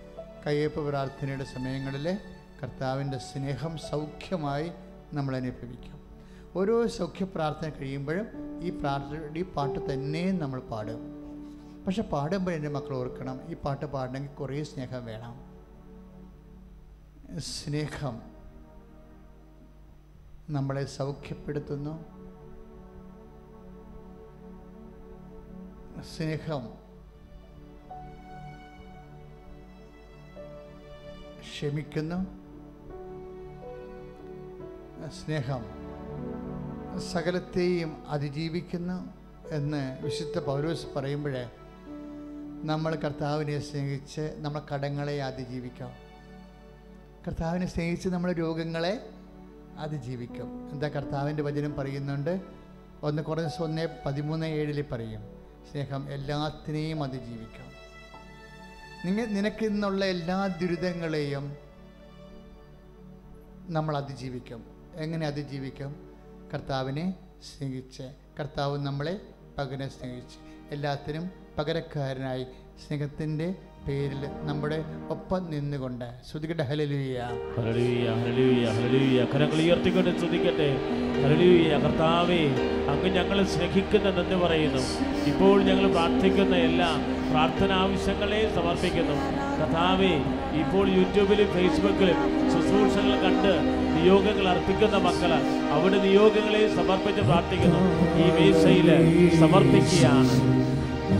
കയ്യപ്പ് 0.46 0.88
പ്രാർത്ഥനയുടെ 0.88 1.44
സമയങ്ങളിൽ 1.44 2.18
കർത്താവിന്റെ 2.62 3.18
സ്നേഹം 3.18 3.78
സൗഖ്യമായി 3.78 4.72
നമ്മൾ 5.12 5.36
അനുഭവിക്കും. 5.36 5.96
ഓരോ 6.56 6.86
സൗഖ്യ 6.86 7.24
പ്രാർത്ഥന 7.24 7.68
കഴിയുമ്പോഴും 7.68 8.26
ഈ 8.62 8.70
പ്രാർത്ഥന 8.70 9.38
ഈ 9.38 9.42
പാട്ട് 9.42 9.92
തന്നെ 9.92 10.32
നമ്മൾ 10.32 10.60
പാടും. 10.60 11.00
പക്ഷെ 11.86 12.02
പാടുമ്പോൾ 12.02 12.50
എന്റെ 12.50 12.68
മക്കൾ 12.68 12.94
ഓർക്കണം 12.96 13.50
ഈ 13.50 13.54
പാട്ട് 13.54 13.86
പാടണമെങ്കിൽ 13.86 14.34
കുറേ 14.34 14.62
സ്നേഹം 14.62 15.04
വേണം. 15.04 15.34
സ്നേഹം 17.38 18.22
നമ്മളെ 20.50 20.84
സൗഖ്യപ്പെടുത്തുന്നു. 20.84 21.94
സ്നേഹം 26.16 26.85
ക്ഷമിക്കുന്നു. 31.56 32.18
സ്നേഹം 35.08 35.62
സകലത്തെയും 37.12 38.08
അതിജീവിക്കുന്നു 38.08 39.12
എന്ന് 39.50 40.02
വിശുദ്ധ 40.02 40.38
പൗലോസ് 40.38 40.86
പറയുമ്പോഴേ 40.96 41.50
നമ്മൾ 42.64 42.94
കർത്താവിനെ 42.94 43.58
സ്നേഹിച്ച് 43.58 44.34
നമ്മൾ 44.36 44.62
കടങ്ങളെ 44.74 45.22
അതിജീവിക്കാം. 45.22 45.90
കർത്താവിനെ 47.26 47.66
സ്നേഹിച്ച് 47.66 48.08
നമ്മൾ 48.08 48.32
രോഗങ്ങളെ 48.32 49.08
അതിജീവിക്കും. 49.78 50.70
എന്താ 50.70 50.88
കർത്താവിന്റെ 50.88 51.42
വചനം 51.42 51.74
പറയുന്നുണ്ട്? 51.74 52.40
ഒന്ന് 53.02 53.22
കുറഞ്ഞ 53.22 53.48
ഒന്ന് 53.60 53.88
പതിമൂന്ന് 54.06 54.46
ഏഴിൽ 54.46 54.84
പറയും 54.92 55.20
സ്നേഹം 55.72 56.12
എല്ലാത്തിനെയും 56.12 57.02
അതിജീവിക്കാം. 57.02 57.85
നിങ്ങ 59.04 59.24
നിനക്ക് 59.24 59.64
ഇന്നുള്ള 59.64 60.04
എല്ലാ 60.04 60.46
ദുരിതങ്ങളെയും 60.46 61.56
നമ്മൾ 63.68 63.96
അതിജീവിക്കും. 63.96 64.64
എങ്ങനെ 64.96 65.26
അതിജീവിക്കും? 65.26 65.96
കർത്താവിനെ 66.54 67.14
സ്നേഹിച്ച് 67.42 68.02
കർത്താവ് 68.40 68.78
നമ്മളെ 68.78 69.20
പകരം 69.58 69.90
സ്നേഹിച്ച്. 69.90 70.38
എല്ലാത്തിനും 70.70 71.30
പകരക്കാരനായി 71.58 72.46
സ്നേഹത്തിന്റെ 72.86 73.54
പേരിൽ 73.88 74.26
നമ്മുടെ 74.42 74.84
ഒപ്പം 75.08 75.50
നിന്നുകൊണ്ട് 75.50 76.04
ശ്രുതിക്കട്ടെ 76.30 76.62
ഹലലുയ 76.62 77.18
ഹല്ലേലൂയ 81.24 81.68
കർത്താവേ 81.84 82.40
അങ്ങ് 82.88 83.08
ഞങ്ങളെ 83.08 83.44
സ്നേഹിക്കുന്നെന്ന് 83.44 84.36
പറയുന്നു. 84.36 84.82
ഇപ്പോൾ 85.30 85.62
ഞങ്ങൾ 85.62 85.90
പ്രാർത്ഥിക്കുന്ന 85.90 86.56
എല്ലാ 86.56 87.15
പ്രാർത്ഥന 87.36 87.72
ആവശ്യങ്ങളെ 87.84 88.38
സമർപ്പിക്കുന്നു. 88.54 89.16
കഥാവി 89.58 90.12
ഇപ്പോൾ 90.60 90.84
യൂട്യൂബിലും 90.98 91.48
ഫേസ്ബുക്കിലും 91.56 92.20
ശുശ്രൂഷകൾ 92.52 93.12
കണ്ട് 93.24 93.50
നിയോഗങ്ങൾ 93.96 94.46
അർപ്പിക്കുന്ന 94.52 94.98
മക്കൾ 95.06 95.32
അവിടെ 95.76 95.98
നിയോഗങ്ങളെ 96.06 96.62
സമർപ്പിച്ച് 96.78 97.24
പ്രാർത്ഥിക്കുന്നു. 97.28 97.82
ഈ 98.24 98.26
വീഴ്ചയിൽ 98.36 98.88
സമർപ്പിക്കുകയാണ്. 99.42 100.34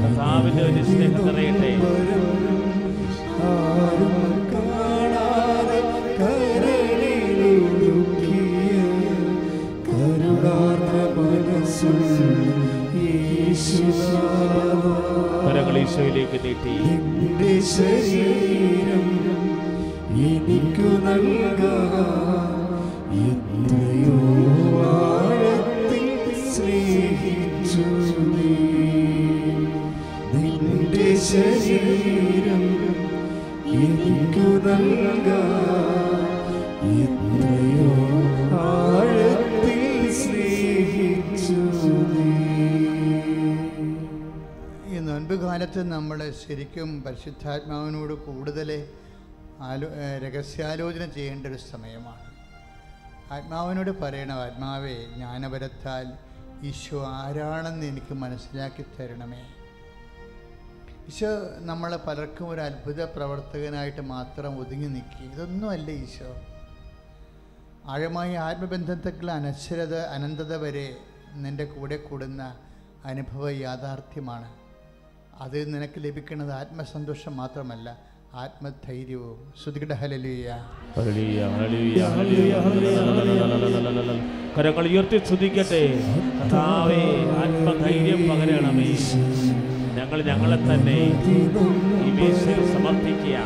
കഥാവിന്റെ 0.05 0.65
ഒരു 0.69 0.85
സ്നേഹം 0.91 1.23
നിറയട്ടെ. 1.29 1.73
Jesus. 11.99 12.07
മനസ്സുള്ള 12.07 12.11
യേശുവാ 13.05 14.66
ഈശോയിലേക്ക് 15.87 16.39
നീട്ടി. 16.45 16.73
എനിക്ക് 16.93 17.51
ശരീരം 17.75 19.05
എനിക്കു 20.29 20.89
നൽകാൻ 21.05 22.55
എത്രയോ 23.27 24.17
ആഴത്തിൽ 24.93 26.07
സ്നേഹിച്ചു 26.55 27.87
നീ. 28.33 28.55
നിന്റെ 30.35 31.09
ശരീരം 31.31 32.65
എനിക്കു 33.83 34.49
നൽകാൻ 34.67 36.06
കാലത്ത് 45.57 45.83
നമ്മൾ 45.83 46.33
ശരിക്കും 46.47 47.03
പരിശുദ്ധാത്മാവിനോട് 47.03 48.13
കൂടുതൽ 48.13 48.89
ആലോ 49.61 49.89
രഹസ്യാലോചന 50.25 51.05
ചെയ്യേണ്ട 51.07 51.47
ഒരു 51.47 51.57
സമയമാണ്. 51.57 52.27
ആത്മാവിനോട് 53.33 54.01
പറയണം 54.01 54.35
ആത്മാവേ 54.35 54.95
ജ്ഞാനപരത്താൽ 55.15 56.13
ഈശോ 56.63 57.07
ആരാണെന്ന് 57.07 57.87
എനിക്ക് 57.87 58.15
മനസ്സിലാക്കി 58.15 58.85
തരണമേ. 58.99 59.41
ഈശോ 61.09 61.31
നമ്മൾ 61.59 61.97
പലർക്കും 61.97 62.49
ഒരു 62.49 62.61
അത്ഭുത 62.61 63.05
പ്രവർത്തകനായിട്ട് 63.05 64.01
മാത്രം 64.01 64.61
ഒതുങ്ങി 64.61 64.87
നിൽക്കി. 64.87 65.25
ഇതൊന്നുമല്ല 65.33 65.91
ഈശോ. 65.91 66.31
ആഴമായ 67.87 68.39
ആത്മബന്ധത്തെക്കുള്ള 68.39 69.33
അനശ്വരത 69.33 69.97
അനന്തത 69.97 70.57
വരെ 70.57 70.97
നിന്റെ 71.33 71.65
കൂടെ 71.65 71.97
കൂടുന്ന 71.97 72.57
അനുഭവ 73.05 73.51
യാഥാർത്ഥ്യമാണ്. 73.51 74.66
അത് 75.41 75.75
നിനക്ക് 75.75 75.99
ലഭിക്കുന്നത് 75.99 76.53
ആത്മസന്തോഷം 76.53 77.37
മാത്രമല്ല 77.37 77.89
ആത്മധൈര്യവും. 78.35 79.39
ശ്രുതികട 79.63 79.93
ഹലലിയ. 79.93 80.49
കരങ്ങൾ 84.57 84.89
ഉയർത്തി 84.89 85.19
ശ്രുതിക്കട്ടെ. 85.29 85.83
കർത്താവേ 86.41 87.03
ആത്മധൈര്യം 87.43 88.23
പകരണമേ. 88.31 88.91
ഞങ്ങൾ 89.99 90.23
ഞങ്ങളെ 90.31 90.57
തന്നെ 90.57 90.99
ഈ 92.07 92.17
സമർപ്പിക്കുക. 92.75 93.37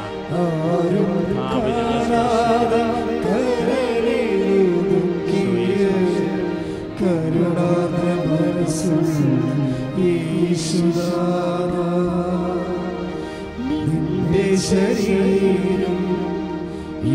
നിന്റെ 13.88 14.46
ശരീരം 14.68 16.00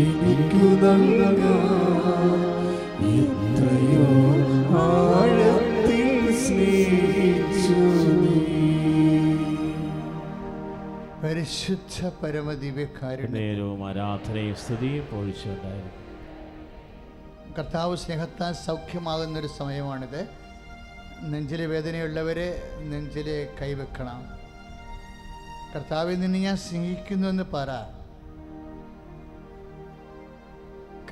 എനിക്കു 0.00 0.68
നൽകാൻ 0.82 2.32
എത്രയോ 3.12 4.08
ആഴത്തിൽ 4.84 6.10
സ്നേഹിച്ചു 6.44 7.80
പരിശുദ്ധ 11.22 11.98
പരമദിവ്യക്കാരുടെ 12.22 13.28
നേരവും 13.38 13.80
ആരാധനയും 13.88 14.56
സ്തുതിയും 14.56 15.04
പൊഴിച്ചുണ്ടായിരുന്നു. 15.12 15.94
കർത്താവ് 17.56 17.94
സ്നേഹത്താൽ 17.96 18.52
സൗഖ്യമാകുന്നൊരു 18.66 19.50
സമയമാണിത്. 19.58 20.20
നെഞ്ചിലെ 21.22 21.66
വേദനയുള്ളവരെ 21.66 22.78
നെഞ്ചിൽ 22.80 23.48
കൈവെക്കണം. 23.62 24.24
കർത്താവിൽ 25.74 26.20
നിന്ന് 26.20 26.38
ഞാൻ 26.38 26.56
സ്നേഹിക്കുന്നു 26.56 27.28
എന്ന് 27.28 27.42
പറ. 27.42 27.68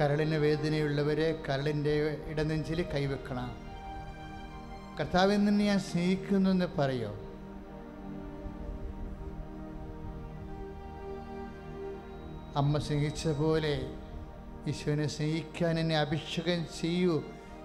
കരളിന് 0.00 0.34
വേദനയുള്ളവരെ 0.34 1.42
കരളിന്റെ 1.48 2.22
ഇടനെഞ്ചിൽ 2.26 2.82
കൈവെക്കണം. 2.82 3.56
കർത്താവിൽ 5.00 5.44
നിന്ന് 5.44 5.64
ഞാൻ 5.64 5.78
സ്നേഹിക്കുന്നു 5.78 6.50
എന്ന് 6.50 6.66
പറയോ? 6.78 7.18
അമ്മ 12.56 12.78
സ്നേഹിച്ച 12.78 13.28
പോലെ 13.28 13.90
ഈശോനെ 14.66 15.06
സ്നേഹിക്കാൻ 15.06 15.78
എന്നെ 15.78 15.98
അഭിഷേകം 15.98 16.66
ചെയ്യൂ 16.80 17.22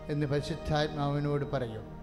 എന്ന് 0.09 0.25
പരിശുദ്ധാത്മാവിനോട് 0.25 1.51
പറയൂ. 1.51 1.98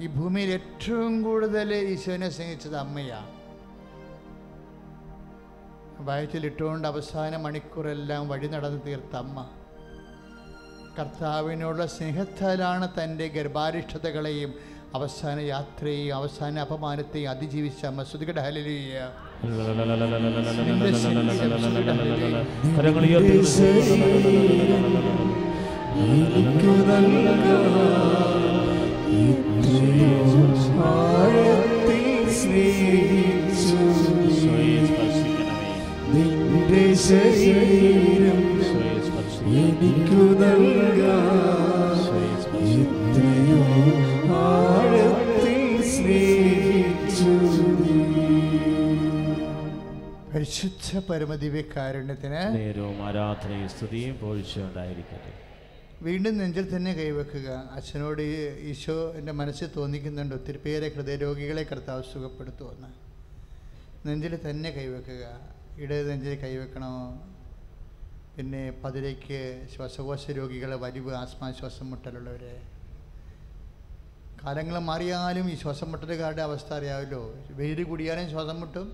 ഈ 0.00 0.06
ഭൂമിയിൽ 0.06 0.50
ഏറ്റവും 0.50 1.22
കൂടുതൽ 1.22 1.74
ഈശോനെ 1.74 2.28
സ്നേഹിച്ചത് 2.30 2.76
അമ്മയാണ്. 2.76 3.30
വയറ്റിലിട്ടുകൊണ്ട് 6.08 6.86
അവസാന 6.88 7.36
മണിക്കൂറെല്ലാം 7.36 8.28
വഴി 8.28 8.46
നടന്ന് 8.46 8.80
തീർത്ത 8.86 9.16
അമ്മ. 9.16 9.46
കർത്താവിനോടുള്ള 10.98 11.86
സ്നേഹത്താലാണ് 11.86 12.88
തന്റെ 12.98 13.26
ഗർഭാരിഷ്ടതകളെയും 13.36 14.52
അവസാന 14.94 15.38
യാത്രയെയും 15.54 16.16
അവസാന 16.16 16.58
അപമാനത്തെയും 16.58 17.30
അതിജീവിച്ച 17.30 17.86
അമ്മ. 17.86 18.02
ശ്രുതികട 18.02 18.38
ഹലിയ 18.46 18.94
എനിക്കു 29.18 29.47
നിന്റെ 36.12 36.84
ശരീരം 37.06 38.40
എനിക്കു 39.58 40.22
എത്രയോ 42.72 43.60
ആഴത്തിൽ 44.40 45.60
സ്നേഹിച്ചു 45.92 47.34
പരിശുദ്ധ 50.32 50.98
പരമദിവ്യകാരുണ്യത്തിന് 51.08 52.42
നേരവും 52.56 52.98
ആരാധനയും 53.06 53.68
സ്തുതിയും 53.68 54.16
പൊഴിച്ചുണ്ടായിരിക്കട്ടെ 54.16 55.32
വീണ്ടും 56.06 56.38
നെഞ്ചിൽ 56.38 56.76
തന്നെ 56.76 56.92
കൈവെക്കുക. 56.92 57.48
അച്ഛനോട് 57.76 58.20
ഈശോ 58.70 59.12
എന്റെ 59.18 59.32
മനസ്സിൽ 59.32 59.68
തോന്നിക്കുന്നുണ്ട്. 59.76 60.34
ഒത്തിരി 60.34 60.58
പേരെ 60.58 60.88
ഹൃദയരോഗികളെ 60.96 61.62
കർത്താവ് 61.62 62.02
സുഖപ്പെടുത്തുമെന്ന്. 62.02 62.90
നെഞ്ചിൽ 64.06 64.50
തന്നെ 64.50 64.70
കൈവെക്കുക. 64.70 65.24
ഇടത് 65.82 66.10
നെഞ്ചിൽ 66.10 66.34
കൈവെക്കണോ? 66.44 66.92
പിന്നെ 68.36 68.62
പതിരയ്ക്ക് 68.84 69.40
ശ്വാസകോശ 69.74 70.30
രോഗികളെ 70.30 70.76
ആസ്മാ 71.22 71.50
ശ്വാസം 71.60 71.90
മുട്ടലുള്ളവരെ 71.90 72.54
കാലങ്ങൾ 74.42 74.78
മാറിയാലും 74.90 75.50
ഈ 75.50 75.56
ശ്വാസം 75.56 75.88
മുട്ടലുകാരുടെ 75.92 76.42
അവസ്ഥ 76.42 76.72
അറിയാമല്ലോ. 76.72 77.22
വെയിൽ 77.50 77.82
കൂടിയാലും 77.82 78.30
ശ്വാസം 78.30 78.60
മുട്ടും 78.60 78.88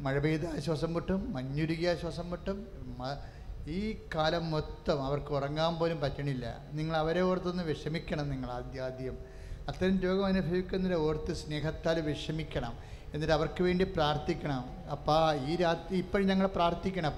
മഴ 0.00 0.18
പെയ്താൽ 0.18 0.60
ശ്വാസം 0.66 0.92
മുട്ടും 0.94 1.20
മഞ്ഞുരുകിയാൽ 1.32 1.96
ശ്വാസം 2.02 2.26
മുട്ടും 2.30 2.58
ഈ 3.68 3.96
കാലം 4.14 4.50
മൊത്തം 4.50 5.04
അവർക്ക് 5.04 5.32
ഉറങ്ങാൻ 5.32 5.74
പോലും 5.74 6.00
പറ്റണില്ല. 6.00 6.46
നിങ്ങൾ 6.72 6.96
അവരെ 6.96 7.20
ഓർത്തൊന്ന് 7.20 7.62
വിഷമിക്കണം 7.62 8.30
നിങ്ങൾ 8.30 8.50
ആദ്യാദ്യം 8.50 8.84
ആദ്യം. 8.84 9.18
അത്തരം 9.68 10.00
രോഗം 10.00 10.26
അനുഭവിക്കുന്നവരെ 10.26 10.96
ഓർത്ത് 10.96 11.32
സ്നേഹത്താൽ 11.34 12.00
വിഷമിക്കണം. 12.00 12.74
എന്നിട്ട് 13.14 13.34
അവർക്ക് 13.34 13.62
വേണ്ടി 13.62 13.84
പ്രാർത്ഥിക്കണം. 13.84 14.64
അപ്പാ 14.92 15.34
ഈ 15.34 15.56
രാത്രി 15.56 15.96
ഇപ്പോഴും 15.96 16.26
ഞങ്ങൾ 16.26 16.46
പ്രാർത്ഥിക്കണം 16.46 17.08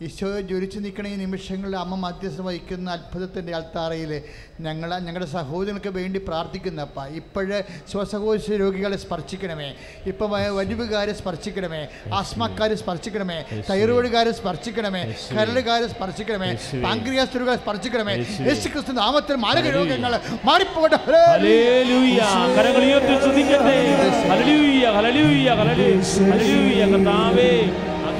അപ്പാ 0.00 0.08
ഈശോ 0.08 0.40
ജ്വലിച്ചു 0.40 0.78
നിൽക്കണ 0.78 1.06
ഈ 1.06 1.16
നിമിഷങ്ങളിൽ 1.16 1.76
അമ്മ 1.76 1.94
മധ്യസ്ഥം 1.94 2.44
വഹിക്കുന്ന 2.44 2.90
അത്ഭുതത്തിന്റെ 2.90 3.54
അൾത്താറയിൽ 3.54 4.22
ഞങ്ങൾ 4.60 4.98
ഞങ്ങളുടെ 4.98 5.26
സഹോദരങ്ങൾക്ക് 5.30 5.88
വേണ്ടി 5.88 6.18
പ്രാർത്ഥിക്കുന്നപ്പ 6.28 7.04
ഇപ്പോഴ് 7.06 7.62
ശ്വാസകോശ 7.90 8.50
രോഗികളെ 8.50 8.96
സ്പർശിക്കണമേ. 8.96 9.74
ഇപ്പം 10.06 10.30
വലിവുകാരെ 10.56 11.12
സ്പർശിക്കണമേ. 11.12 11.88
ആസ്മക്കാരെ 12.14 12.74
സ്പർശിക്കണമേ. 12.74 13.38
തൈറോയിഡുകാരെ 13.70 14.32
സ്പർശിക്കണമേ. 14.32 15.02
കരളുകാരെ 15.36 15.86
സ്പർശിക്കണമേ. 15.86 16.50
പാങ്ക്രിയാസ് 16.82 17.36
രോഗികളെ 17.36 17.56
സ്പർശിക്കണമേ. 17.56 18.14
യേശു 18.48 18.68
ക്രിസ്തു 18.68 18.92
നാമത്തിൽ 18.92 19.36
മാരക. 19.36 19.68
രോഗങ്ങൾ 19.76 20.12
മാറിപ്പോട്ടെ 20.44 20.96
കർത്താവേ. 20.96 21.52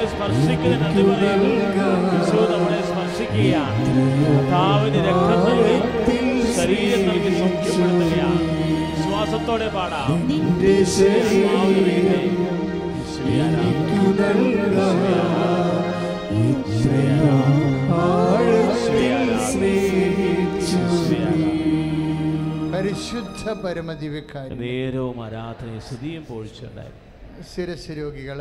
അങ്ങ് 0.00 0.12
സ്പർശിക്കുന്ന 0.12 0.76
നന്ദി 0.82 1.02
പറയുന്നു. 1.06 1.48
യേശു 2.12 2.36
നമ്മളെ 2.52 2.78
സ്പർശിക്കുകയാണ്. 2.90 3.82
കർത്താവിന് 4.26 5.00
രക്തം 5.08 5.40
നൽകി 5.46 5.76
ശരീരം 6.58 7.02
നൽകി 7.08 7.32
സൗഖ്യപ്പെടുത്തുകയാണ്. 7.40 8.40
വിശ്വാസത്തോടെ 8.94 9.68
പാടാം. 9.76 10.08
പരിശുദ്ധ 22.72 23.44
പരമദിവ്യക്കാരി 23.62 24.54
നേരവും 24.64 25.18
ആരാധനയും 25.24 25.82
സ്തുതിയും 25.88 26.22
പോഴ്ചയുണ്ടായിരുന്നു 26.30 27.08
ശിരസ് 27.52 27.92
രോഗികൾ 28.00 28.40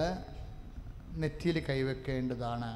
നെറ്റിയിൽ 1.21 1.57
കൈവെക്കേണ്ടതാണ്. 1.69 2.69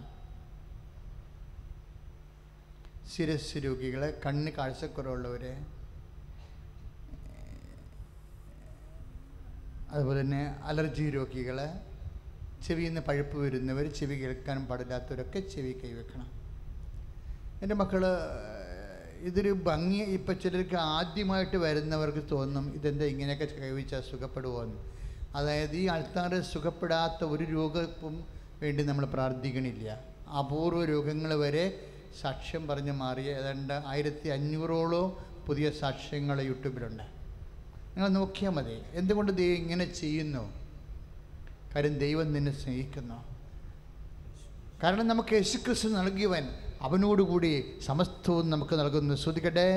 ശിരസ് 3.11 3.57
രോഗികൾ 3.65 4.01
കണ്ണ് 4.25 4.51
കാഴ്ചക്കുറവുള്ളവർ 4.57 5.43
അതുപോലെ 9.93 10.19
തന്നെ 10.21 10.43
അലർജി 10.69 11.03
രോഗികൾ 11.15 11.57
ചെവിയിൽ 12.65 12.89
നിന്ന് 12.89 13.01
പഴുപ്പ് 13.07 13.37
വരുന്നവർ 13.43 13.85
ചെവി 13.97 14.15
കേൾക്കാൻ 14.21 14.59
പാടില്ലാത്തവരൊക്കെ 14.69 15.39
ചെവി 15.53 15.73
കൈവെക്കണം. 15.81 16.29
എന്റെ 17.63 17.75
മക്കൾ 17.81 18.03
ഇതൊരു 19.29 19.51
ഭംഗി 19.67 19.99
ഇപ്പം 20.17 20.35
ചിലർക്ക് 20.43 20.77
ആദ്യമായിട്ട് 20.95 21.57
വരുന്നവർക്ക് 21.65 22.23
തോന്നും 22.31 22.65
ഇതെന്താ 22.77 23.05
ഇങ്ങനെയൊക്കെ 23.13 23.47
കൈവച്ചാൽ 23.61 24.01
സുഖപ്പെടുമോ 24.11 24.59
എന്ന് 24.65 24.81
അതായത് 25.35 25.75
ഈ 25.75 25.87
ആൾക്കാർ 25.87 26.41
സുഖപ്പെടാത്ത 26.41 27.23
ഒരു 27.23 27.43
രോഗവും 27.43 28.25
വേണ്ടി 28.61 28.83
നമ്മൾ 28.83 29.05
പ്രാർത്ഥിക്കണില്ല. 29.05 29.99
അപൂർവ 30.39 30.85
രോഗങ്ങൾ 30.85 31.33
വരെ 31.33 31.79
സാക്ഷ്യം 32.21 32.67
പറഞ്ഞ് 32.67 32.91
മാറിയ 32.91 33.23
ഏതാണ്ട് 33.23 33.73
ആയിരത്തി 33.87 34.29
അഞ്ഞൂറോളം 34.29 35.17
പുതിയ 35.47 35.71
സാക്ഷ്യങ്ങൾ 35.71 36.41
യൂട്യൂബിലുണ്ട്. 36.41 37.03
നിങ്ങൾ 37.95 38.07
നോക്കിയാൽ 38.07 38.51
മതി. 38.51 38.77
എന്തുകൊണ്ട് 38.93 39.31
ദൈവം 39.31 39.57
ഇങ്ങനെ 39.57 39.93
ചെയ്യുന്നു? 39.93 40.53
കാര്യം 41.75 41.97
ദൈവം 41.97 42.33
നിന്നെ 42.33 42.51
സ്നേഹിക്കുന്നു. 42.51 43.23
കാരണം 44.83 45.07
നമുക്ക് 45.07 45.33
യേശുക്രിസ്തു 45.33 45.87
നൽകിയവൻ 45.87 46.47
അവനോടുകൂടി 46.81 47.65
സമസ്തവും 47.85 48.49
നമുക്ക് 48.49 48.79
നൽകുന്നു. 48.79 49.15
ശ്രദ്ധിക്കട്ടെ. 49.15 49.69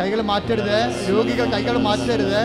കൈകൾ 0.00 0.20
മാറ്റരുത്. 0.20 0.78
രോഗികൾ 1.10 1.44
കൈകൾ 1.44 1.78
മാറ്റരുത്. 1.78 2.40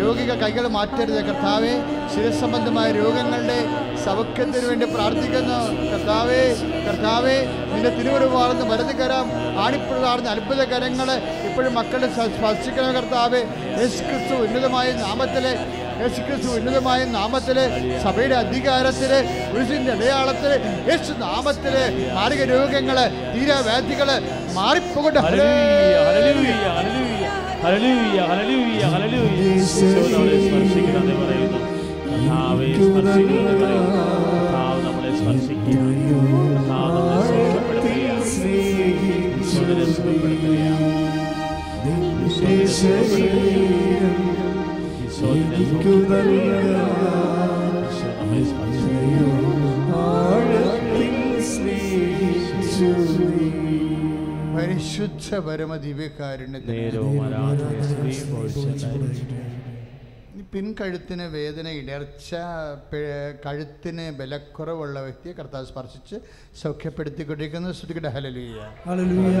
രോഗികൾ 0.00 0.34
കൈകൾ 0.34 0.68
മാറ്റരുത്. 0.68 1.24
കർത്താവെ 1.24 1.74
ശിരസംബന്ധമായ 2.14 2.92
രോഗങ്ങളുടെ 2.92 3.58
സൗഖ്യത്തിന് 4.04 4.66
വേണ്ടി 4.66 4.86
പ്രാർത്ഥിക്കുന്നു. 4.86 5.60
കർത്താവേ 5.92 6.42
കർത്താവേ 6.88 7.36
നിന്റെ 7.72 7.90
തിരുവരുവാർന്ന് 7.90 8.64
വലത് 8.72 8.96
കരം 8.96 9.28
ആണിപ്പിള്ളാർന്ന 9.58 10.28
അത്ഭുത 10.28 10.64
കരങ്ങൾ 10.64 11.10
ഇപ്പോഴും 11.48 11.74
മക്കളെ 11.74 12.08
സ്പർശിക്കണ 12.14 12.86
കർത്താവെ. 12.90 13.38
യേശു 13.80 14.02
ക്രിസ്തു 14.02 14.34
ഉന്നതമായ 14.34 14.92
നാമത്തിലെ 14.92 15.82
യേശു 16.02 16.20
ക്രിസ്തു 16.20 16.58
ഉന്നതമായ 16.58 17.04
നാമത്തിൽ 17.04 17.58
സഭയുടെ 18.02 18.34
അധികാരത്തിൽ 18.34 19.12
ഒരു 19.56 19.90
അടയാളത്തിൽ 19.90 20.52
യേശു 20.90 21.12
നാമത്തിൽ 21.12 21.74
മാരക 22.14 22.42
രോഗങ്ങൾ 22.52 22.98
തീരാവ്യാധികൾ 23.34 24.08
മാറിപ്പോകട്ടെ 24.54 24.81
ഹല്ലേലൂയ, 24.94 25.96
ഹല്ലേലൂയ, 26.06 26.52
ഹല്ലേലൂയ, 26.76 27.24
ഹല്ലേലൂയ, 27.64 28.18
ഹല്ലേലൂയ, 28.30 28.82
ഹല്ലേലൂയ. 28.92 29.54
ഈശോ 29.54 29.86
നമ്മളെ 30.12 30.36
സ്പർശിക്കണമെന്ന് 30.44 31.14
പറയുന്നു. 31.20 31.60
നമ്മളെ 34.84 35.10
സ്പർശിക്കുകയാണ്. 35.16 35.94
കർത്താവ് 36.60 36.92
നമ്മളെ. 37.06 37.82
ഈശോയെ. 42.50 42.92
ഈശോയെ. 42.92 43.28
ഈശോയെ. 45.04 45.62
പരിശുദ്ധ 54.62 55.28
പരമ 55.46 55.72
ദിവ്യകാരുണ്യത്തിന് 55.84 56.74
നേരവും 56.74 57.14
ആരാധനയും 57.26 57.84
സ്തുതിയും 57.88 58.28
പോഴ്ചയുണ്ടായിരിക്കട്ടെ. 58.32 59.38
പിൻകഴുത്തിന് 60.52 61.24
വേദന 61.34 61.66
ഇടർച്ച 61.78 62.30
കഴുത്തിന് 63.46 64.04
ബലക്കുറവുള്ള 64.18 64.96
വ്യക്തിയെ 65.06 65.34
കർത്താവ് 65.38 65.66
സ്പർശിച്ച് 65.70 66.16
സൗഖ്യപ്പെടുത്തിക്കൊണ്ടിരിക്കുന്നു. 66.62 67.70
ശ്രുതികട 67.78 68.08
ഹലലൂയ 68.16 68.58
ഹല്ലേലൂയ. 68.86 69.38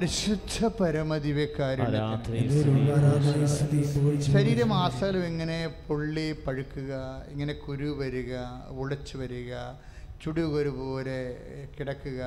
പരിശുദ്ധ 0.00 0.58
പരമ 0.76 1.16
ദിവ്യകാരുണ്യത്തിന് 1.18 1.98
ആരാധനയും 2.02 2.52
സ്തുതിയും 2.52 2.86
ആരാധന 2.92 3.46
സ്തുതി 3.54 3.80
പുകഴ്ച. 3.86 4.28
ശരീരം 4.34 4.70
ആസകലം 4.76 5.24
ഇങ്ങനെ 5.26 5.56
പൊള്ളി 5.88 6.24
പഴുക്കുക 6.44 6.92
ഇങ്ങനെ 7.32 7.54
കുരു 7.64 7.88
വരിക 7.98 8.32
ഉടച്ചു 8.76 9.18
വരിക 9.18 9.50
ചുടുകൊരു 10.22 10.72
പോലെ 10.78 11.18
കിടക്കുക 11.74 12.20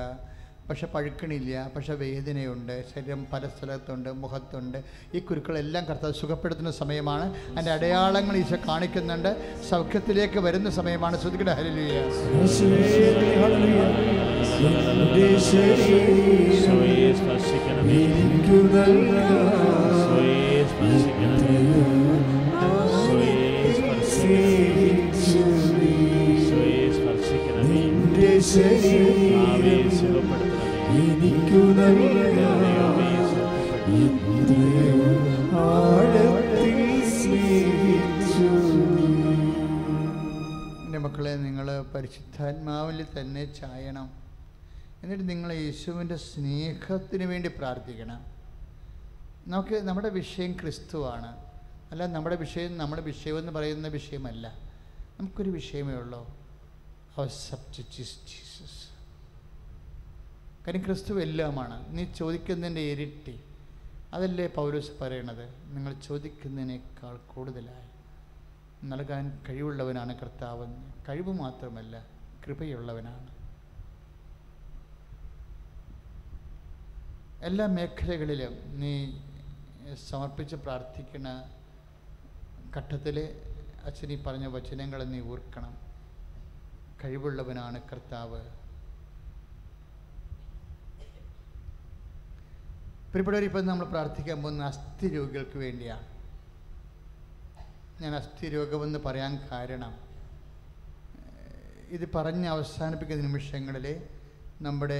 പക്ഷെ 0.70 0.86
പഴുക്കണില്ല 0.86 1.70
പക്ഷെ 1.76 1.94
വേദനയുണ്ട് 1.94 2.84
ശരീരം 2.94 3.26
പല 3.32 3.46
സ്ഥലത്തുണ്ട് 3.46 4.10
മുഖത്തുണ്ട്. 4.10 4.78
ഈ 5.14 5.18
കുരുക്കളെല്ലാം 5.18 5.84
കർത്താവ് 5.84 6.12
സുഖപ്പെടുത്തുന്ന 6.12 6.70
സമയമാണ്. 6.70 7.34
അതിന്റെ 7.52 7.72
അടയാളങ്ങൾ 7.72 8.36
ഈശോ 8.36 8.56
കാണിക്കുന്നുണ്ട്. 8.68 9.36
സൗഖ്യത്തിലേക്ക് 9.70 10.38
വരുന്ന 10.38 10.70
സമയമാണ്. 10.70 11.20
ശ്രദ്ധിക്കട്ടെ 11.20 11.54
ശരി 28.18 28.84
ശരീരം 29.32 30.43
മക്കളെ 40.98 41.36
നിങ്ങൾ 41.36 41.82
പരിശുദ്ധാത്മാവിൽ 41.94 43.06
തന്നെ 43.20 43.54
ചായണം. 43.54 44.10
എന്നിട്ട് 45.02 45.28
നിങ്ങൾ 45.30 45.52
യേശുവിന്റെ 45.52 46.16
സ്നേഹത്തിന് 46.16 47.24
വേണ്ടി 47.24 47.48
പ്രാർത്ഥിക്കണം. 47.48 48.20
നമുക്ക് 49.46 49.74
നമ്മുടെ 49.74 50.08
വിഷയം 50.08 50.52
ക്രിസ്തുവാണ്. 50.52 51.36
അല്ല 51.92 52.06
നമ്മുടെ 52.06 52.36
വിഷയം 52.36 52.78
നമ്മുടെ 52.78 53.02
വിഷയം 53.02 53.38
എന്ന് 53.38 53.52
പറയുന്ന 53.52 53.88
വിഷയമല്ല. 53.88 54.52
നമുക്കൊരു 55.20 55.50
വിഷയമേ 55.50 55.94
ഉള്ളൂ. 55.94 56.36
അവർ 57.16 57.28
സബ്ജക്റ്റ് 57.28 57.92
ജീസസ്. 57.92 58.93
കാര്യം 60.66 60.84
ക്രിസ്തു 60.84 61.20
എല്ലാമാണ്. 61.22 61.98
നീ 61.98 62.04
ചോദിക്കുന്നതിന്റെ 62.04 62.80
ഇരട്ടി. 62.80 63.40
അതല്ലേ 64.14 64.46
പൗലോസ് 64.46 64.90
പറയണത്? 65.00 65.44
നിങ്ങൾ 65.76 65.94
ചോദിക്കുന്നതിനേക്കാൾ 65.94 67.16
കൂടുതലായി. 67.16 67.88
നൽകാൻ 68.86 69.42
കഴിവുള്ളവനാണ് 69.48 70.20
കർത്താവ്. 70.20 70.66
കഴിവ് 71.08 71.32
മാത്രമല്ല 71.32 72.06
കൃപയുള്ളവനാണ്. 72.46 73.26
എല്ലാ 77.44 77.66
മേഖലകളിലും 77.66 78.80
നീ 78.80 79.12
സമർപ്പിച്ച് 80.10 80.56
പ്രാർത്ഥിക്കുന്ന 80.56 81.44
ഘട്ടത്തിൽ 82.76 83.40
അച്ഛനീ 83.84 84.22
പറഞ്ഞ 84.22 84.46
വചനങ്ങൾ 84.46 85.04
നീ 85.04 85.20
ഓർക്കണം. 85.20 85.78
കഴിവുള്ളവനാണ് 87.04 87.80
കർത്താവ്. 87.92 88.63
പ്രിയപ്പെട്ടവർ 93.14 93.44
ഇപ്പം 93.46 93.66
നമ്മൾ 93.66 93.86
പ്രാർത്ഥിക്കാൻ 93.86 94.38
പോകുന്ന 94.42 94.62
അസ്ഥി 94.70 95.06
രോഗികൾക്ക് 95.16 95.58
വേണ്ടിയാണ് 95.64 96.06
ഞാൻ 98.00 98.12
അസ്ഥി 98.14 98.46
രോഗമെന്ന് 98.54 99.00
പറയാൻ 99.04 99.32
കാരണം 99.50 99.92
ഇത് 101.96 102.04
പറഞ്ഞ് 102.16 102.48
അവസാനിപ്പിക്കുന്ന 102.54 103.26
നിമിഷങ്ങളിൽ 103.28 103.86
നമ്മുടെ 104.66 104.98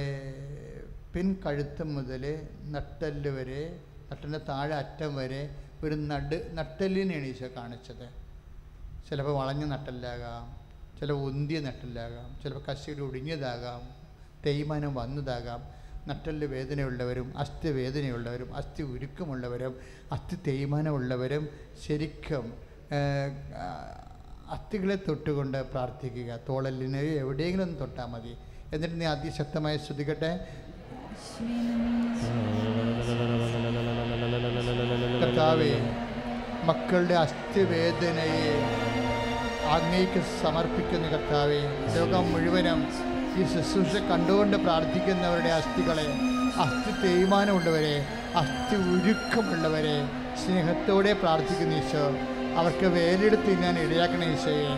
പിൻകഴുത്ത് 1.13 1.83
മുതൽ 1.95 2.23
നട്ടൽ 2.75 3.19
വരെ 3.37 3.61
നട്ടലിന്റെ 4.09 4.41
താഴെ 4.51 4.75
അറ്റം 4.83 5.11
വരെ 5.19 5.41
ഒരു 5.83 5.95
നട് 6.11 6.37
നട്ടലിനെയാണ് 6.57 7.27
ഈശോ 7.33 7.51
കാണിച്ചത്. 7.59 8.07
ചിലപ്പോൾ 9.09 9.35
വളഞ്ഞ 9.41 9.63
നട്ടല്ലാകാം 9.75 10.45
ചിലപ്പോൾ 10.99 11.23
ഉന്തിയ 11.31 11.59
നട്ടല്ലാകാം 11.69 12.29
ചിലപ്പോൾ 12.43 12.65
കശിയിൽ 12.71 13.01
ഒടിഞ്ഞതാകാം 13.07 13.81
തേയ്മാനം 14.45 14.93
വന്നതാകാം. 15.03 15.61
നട്ടൽ 16.07 16.45
വേദനയുള്ളവരും 16.45 17.37
അസ്ഥി 17.37 17.69
വേദനയുള്ളവരും 17.69 18.55
അസ്ഥി 18.55 18.83
ഉരുക്കമുള്ളവരും 18.83 19.75
അസ്ഥി 20.11 20.35
തേയ്മാനമുള്ളവരും 20.47 21.49
ശരിക്കും 21.85 22.45
അസ്ഥികളെ 24.49 24.97
തൊട്ടുകൊണ്ട് 25.07 25.71
പ്രാർത്ഥിക്കുക. 25.71 26.39
തോളലിനെ 26.49 27.01
എവിടെയെങ്കിലും 27.01 27.75
തൊട്ടാൽ 27.75 28.05
മതി. 28.05 28.33
എന്നിട്ട് 28.73 29.01
നീ 29.01 29.05
അതിശക്തമായി 29.05 29.77
ശ്രദ്ധിക്കട്ടെ. 29.77 30.31
കർത്താവേ 35.23 35.71
മക്കളുടെ 36.69 37.13
അസ്ഥിവേദനയെ 37.13 38.53
അങ്ങേക്ക് 39.75 40.21
സമർപ്പിക്കുന്ന 40.41 41.07
കർത്താവെ 41.07 41.59
ലോകം 41.95 42.25
മുഴുവനും 42.33 42.79
ഈ 43.39 43.43
ശുശ്രൂഷ 43.53 44.01
കണ്ടുകൊണ്ട് 44.09 44.57
പ്രാർത്ഥിക്കുന്നവരുടെ 44.65 45.51
അസ്ഥികളെ 45.59 46.05
അസ്ഥി 46.63 46.91
തേയ്മാനമുള്ളവരെ 47.03 47.95
അസ്ഥി 48.41 48.75
ഉരുക്കമുള്ളവരെ 48.93 49.97
സ്നേഹത്തോടെ 50.41 51.13
പ്രാർത്ഥിക്കുന്ന 51.13 51.79
ഈശോ. 51.81 52.05
അവർക്ക് 52.59 52.87
വേലെടുത്ത് 52.95 53.53
ഞാൻ 53.63 53.75
ഇടയാക്കണ 53.79 54.23
ഈശോയെ. 54.35 54.71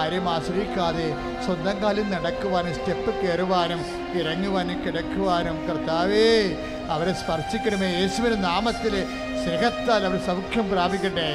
ആരെയും 0.00 0.26
ആശ്രയിക്കാതെ 0.34 1.06
സ്വന്തം 1.44 1.76
കാലിൽ 1.82 2.06
നടക്കുവാനും 2.14 2.74
സ്റ്റെപ്പ് 2.74 3.12
കയറുവാനും 3.20 3.80
ഇറങ്ങുവാനും 4.20 4.78
കിടക്കുവാനും 4.84 5.56
കർത്താവേ 5.68 6.26
അവരെ 6.94 7.14
സ്പർശിക്കണമേ. 7.20 7.88
യേശുവിന്റെ 8.00 8.40
നാമത്തിൽ 8.48 8.94
സ്നേഹത്താൽ 9.42 10.02
അവർ 10.08 10.18
സൗഖ്യം 10.30 10.66
പ്രാപിക്കട്ടെ. 10.72 11.28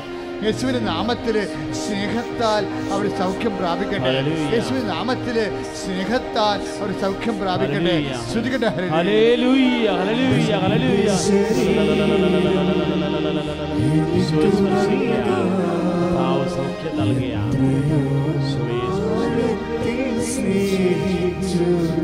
യേശുവിന്റെ 0.46 0.80
നാമത്തിൽ 0.80 1.46
സ്നേഹത്താൽ 1.74 2.64
അവർ 2.94 3.10
സൗഖ്യം 3.10 3.58
പ്രാപിക്കട്ടെ. 3.58 4.10
യേശുവിന്റെ 4.54 4.54
യേശുവിന്റെ 4.56 4.88
നാമത്തിൽ 4.88 5.38
സ്നേഹത്താൽ 5.86 6.60
അവർ 6.82 6.92
സൗഖ്യം 7.02 7.40
പ്രാപിക്കട്ടെ. 7.40 8.16
ശ്രുതിക്കട്ടെ. 8.32 8.88
ഹല്ലേലൂയ. 8.88 9.88
ഹല്ലേലൂയ 10.60 11.10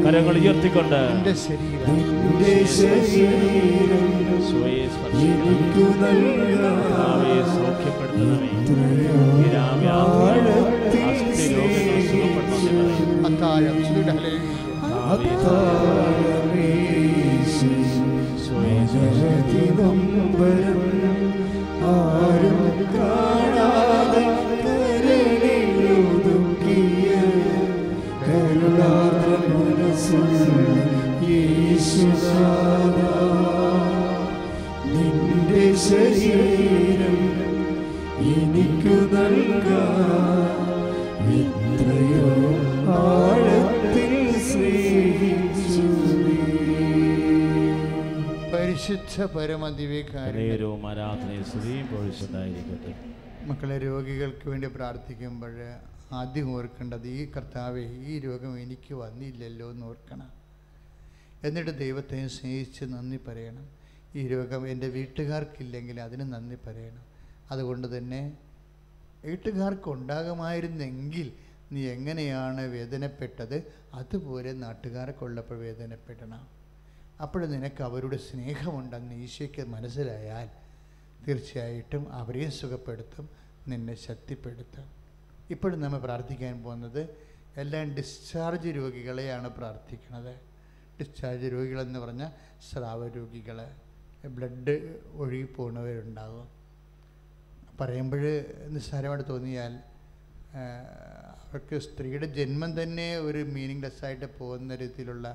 കരങ്ങൾ 0.03 0.37
ഉയർത്തിക്കൊണ്ട് 0.37 1.35
സ്വയം 1.35 1.69
ആരും 21.89 22.59
ശരീരം 35.83 37.17
എനിക്കു 38.31 38.95
നൽകയോ 39.13 39.83
ആഴത്തിൽ 42.95 44.13
സ്നേഹിച്ചു 44.49 45.85
പരിശുദ്ധ 48.53 49.15
പരമദിവേക്കാരൻ 49.35 50.37
നേരവും 50.41 50.83
ആരാധനയും 50.91 51.45
സ്തുതിയും 51.51 51.87
പൊഴിച്ചുണ്ടായിരിക്കട്ടെ 51.91 52.93
മക്കളെ 53.49 53.77
രോഗികൾക്ക് 53.87 54.45
വേണ്ടി 54.51 54.67
പ്രാർത്ഥിക്കുമ്പോൾ 54.77 55.53
ആദ്യം 56.21 56.47
ഓർക്കേണ്ടത് 56.55 57.07
ഈ 57.17 57.21
കർത്താവ് 57.35 57.81
ഈ 58.11 58.13
രോഗം 58.19 58.53
എനിക്ക് 58.63 58.93
വന്നില്ലല്ലോ 59.01 59.67
എന്ന് 59.73 59.85
ഓർക്കണം. 59.85 60.29
എന്നിട്ട് 61.47 61.73
ദൈവത്തെ 61.83 62.17
സ്നേഹിച്ച് 62.37 62.83
നന്ദി 62.93 63.19
പറയണം. 63.27 63.65
ഈ 64.15 64.27
രോഗം 64.27 64.67
എന്റെ 64.67 64.87
വീട്ടുകാർക്കില്ലെങ്കിൽ 64.87 66.01
അതിന് 66.01 66.33
നന്ദി 66.33 66.55
പറയണം. 66.55 67.05
അതുകൊണ്ട് 67.51 67.97
തന്നെ 67.97 68.37
വീട്ടുകാർക്ക് 69.25 69.89
ഉണ്ടാകുമായിരുന്നെങ്കിൽ 69.89 71.33
നീ 71.71 71.87
എങ്ങനെയാണ് 71.87 72.61
വേദനപ്പെട്ടത്? 72.61 73.73
അതുപോലെ 73.93 74.51
നാട്ടുകാർക്കുള്ളപ്പോൾ 74.51 75.57
വേദനപ്പെടണം. 75.57 76.47
അപ്പോൾ 77.21 77.45
നിനക്ക് 77.45 77.83
അവരുടെ 77.83 78.17
സ്നേഹമുണ്ടെന്ന് 78.17 79.15
ഈശോയ്ക്ക് 79.15 79.67
മനസ്സിലായാൽ 79.67 80.49
തീർച്ചയായിട്ടും 81.27 82.13
അവരെയും 82.13 82.51
സുഖപ്പെടുത്തും 82.51 83.29
നിന്നെ 83.67 83.95
ശക്തിപ്പെടുത്തും. 83.95 84.85
ഇപ്പോഴും 85.49 85.81
നമ്മൾ 85.81 85.99
പ്രാർത്ഥിക്കാൻ 85.99 86.63
പോകുന്നത് 86.63 87.09
എല്ലാം 87.57 87.95
ഡിസ്ചാർജ് 87.95 88.69
രോഗികളെയാണ് 88.69 89.49
പ്രാർത്ഥിക്കുന്നത്. 89.49 90.35
ഡിസ്ചാർജ് 90.99 91.51
രോഗികളെന്ന് 91.51 91.99
പറഞ്ഞാൽ 91.99 92.31
സ്രാവ 92.71 93.07
രോഗികൾ 93.07 93.71
ബ്ലഡ് 94.27 94.99
ഒഴുകി 95.13 95.43
പോകുന്നവരുണ്ടാകും. 95.43 96.47
പറയുമ്പോൾ 97.81 98.23
നിസ്സാരമായിട്ട് 98.67 99.29
തോന്നിയാൽ 99.29 99.79
അവർക്ക് 101.43 101.79
സ്ത്രീയുടെ 101.79 102.25
ജന്മം 102.25 102.83
തന്നെ 102.83 103.17
ഒരു 103.17 103.37
മീനിങ്ലെസ് 103.37 104.05
ആയിട്ട് 104.05 104.37
പോകുന്ന 104.39 104.75
രീതിയിലുള്ള 104.75 105.27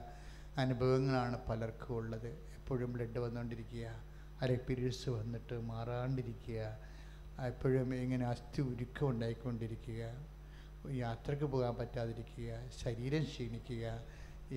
അനുഭവങ്ങളാണ് 0.59 1.39
പലർക്കും 1.49 1.97
ഉള്ളത്. 1.97 2.29
എപ്പോഴും 2.29 2.93
ബ്ലഡ് 2.93 3.19
വന്നുകൊണ്ടിരിക്കുക 3.19 3.87
അല്ലെ 4.43 4.59
പീരീഡ്സ് 4.69 5.11
വന്നിട്ട് 5.11 5.55
മാറാണ്ടിരിക്കുക 5.61 6.61
എപ്പോഴും 7.47 7.95
ഇങ്ങനെ 7.95 8.27
അസ്ഥി 8.27 8.63
ഉരുക്കം 8.63 9.09
ഉണ്ടായിക്കൊണ്ടിരിക്കുക 9.11 10.03
യാത്രയ്ക്ക് 10.91 11.45
പോകാൻ 11.45 11.75
പറ്റാതിരിക്കുക 11.75 12.51
ശരീരം 12.85 13.23
ക്ഷീണിക്കുക 13.23 13.85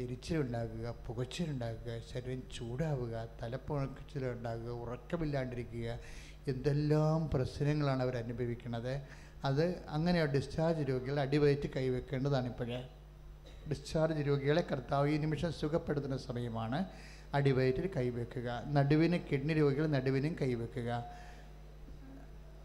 എരിച്ചിലുണ്ടാകുക 0.02 0.96
പുകച്ചിലുണ്ടാകുക 1.08 2.02
ശരീരം 2.14 2.42
ചൂടാവുക 2.56 3.28
തലപ്പുഴച്ചിലുണ്ടാകുക 3.42 4.70
ഉറക്കമില്ലാണ്ടിരിക്കുക 4.84 6.00
എന്തെല്ലാം 6.48 7.30
പ്രശ്നങ്ങളാണ് 7.30 8.02
അവർ 8.04 8.18
അനുഭവിക്കുന്നത്. 8.18 9.02
അത് 9.46 9.66
അങ്ങനെ 9.88 10.26
ഡിസ്ചാർജ് 10.26 10.90
രോഗികൾ 10.90 11.20
അടിവയറ്റ് 11.20 11.70
കൈവെക്കേണ്ടതാണ് 11.76 12.48
ഇപ്പോഴേ 12.48 12.80
ഡിസ്ചാർജ് 13.70 14.28
രോഗികളെ 14.28 14.64
കർത്താവ് 14.72 15.10
ഈ 15.10 15.18
നിമിഷം 15.18 15.52
സുഖപ്പെടുത്തുന്ന 15.54 16.18
സമയമാണ് 16.18 16.86
അടിവയറ്റിൽ 17.34 17.90
കൈവെക്കുക. 17.98 18.64
നടുവിന് 18.68 19.20
കിഡ്നി 19.32 19.54
രോഗികൾ 19.54 19.88
നടുവിനും 19.88 20.36
കൈവെക്കുക. 20.42 20.92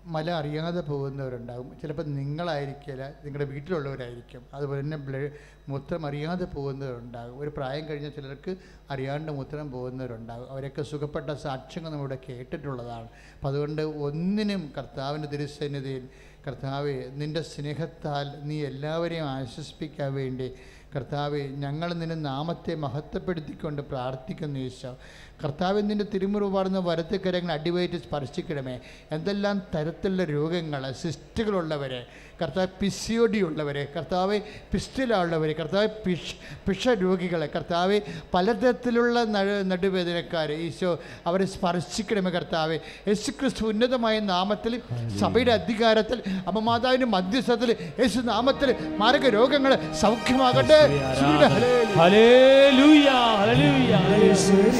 മല 0.06 0.30
അറിയാതെ 0.30 0.80
പോകുന്നവരുണ്ടാകും. 0.80 1.72
ചിലപ്പോൾ 1.82 2.02
നിങ്ങളായിരിക്കില്ല 2.02 3.08
നിങ്ങളുടെ 3.24 3.44
വീട്ടിലുള്ളവരായിരിക്കും. 3.44 4.46
അതുപോലെ 4.54 4.80
തന്നെ 4.80 4.96
ബ്ലഡ് 4.96 5.30
മൂത്രം 5.68 6.06
അറിയാതെ 6.06 6.44
പോകുന്നവരുണ്ടാകും. 6.44 7.38
ഒരു 7.38 7.52
പ്രായം 7.56 7.88
കഴിഞ്ഞ 7.88 8.08
ചിലർക്ക് 8.08 8.56
അറിയാണ്ട് 8.90 9.32
മൂത്രം 9.32 9.70
പോകുന്നവരുണ്ടാകും. 9.70 10.50
അവരൊക്കെ 10.50 10.82
സുഖപ്പെട്ട 10.82 11.30
സാക്ഷ്യങ്ങൾ 11.30 11.90
നമ്മളിവിടെ 11.90 12.18
കേട്ടിട്ടുള്ളതാണ്. 12.28 13.08
അപ്പം 13.34 13.48
അതുകൊണ്ട് 13.48 13.82
ഒന്നിനും 13.82 14.72
കർത്താവിന്റെ 14.78 15.28
തിരുസന്നിധിയിൽ 15.28 16.08
കർത്താവെ 16.46 17.10
നിന്റെ 17.14 17.42
സ്നേഹത്താൽ 17.42 18.42
നീ 18.42 18.64
എല്ലാവരെയും 18.64 19.24
ആശ്വസിപ്പിക്കാൻ 19.24 20.14
വേണ്ടി 20.14 20.52
കർത്താവെ 20.96 21.38
ഞങ്ങൾ 21.38 21.94
നിന്റെ 21.94 22.14
നാമത്തെ 22.14 22.74
മഹത്വപ്പെടുത്തിക്കൊണ്ട് 22.74 23.82
പ്രാർത്ഥിക്കുന്നു 23.82 24.60
ഈശോ. 24.60 24.98
കർത്താവ് 25.44 25.90
നിന്റെ 25.90 26.04
തിരുമുറുപാടുന്ന 26.14 26.78
വരത്തുകരങ്ങൾ 26.78 27.52
അടിവയറ്റ് 27.52 27.94
സ്പർശിക്കണമേ. 27.94 28.80
എന്തെല്ലാം 29.10 29.62
തരത്തിലുള്ള 29.74 30.24
രോഗങ്ങൾ 30.24 30.92
സിസ്റ്റുകളുള്ളവരെ 30.92 32.06
കർത്താവ് 32.42 32.66
പിസിയോഡി 32.80 33.38
ഉള്ളവരെ 33.38 33.86
കർത്താവ് 33.96 34.40
പിസ്റ്റിലുള്ളവരെ 34.72 35.52
കർത്താവ് 35.52 35.88
പിഷ് 36.06 36.34
പിഷ 36.68 36.88
രോഗികളെ 36.88 37.48
കർത്താവ് 37.56 38.00
പലതരത്തിലുള്ള 38.34 39.24
നടു 39.24 39.62
നടുവേദനക്കാർ 39.62 40.52
ഈശോ 40.52 40.98
അവരെ 41.26 41.46
സ്പർശിക്കണമേ 41.46 42.30
കർത്താവ്. 42.30 42.78
യേശു 43.08 43.30
ക്രിസ്തു 43.30 43.64
ഉന്നതമായ 43.64 44.18
നാമത്തിൽ 44.18 44.80
സഭയുടെ 45.20 45.52
അധികാരത്തിൽ 45.52 46.22
അമ്മമാതാവിന്റെ 46.46 47.06
മധ്യസ്ഥത്തിൽ 47.06 47.70
യേശു 48.00 48.20
നാമത്തിൽ 48.20 48.74
മാരക 48.98 49.28
രോഗങ്ങൾ 49.28 49.74
സൗഖ്യമാകട്ടെ. 50.00 50.80
ശ്രീയുടെ 51.18 51.48
ഹല്ലേലൂയ. 51.54 51.98
ഹല്ലേലൂയ 52.00 53.08
ഹല്ലേലൂയ. 53.40 53.94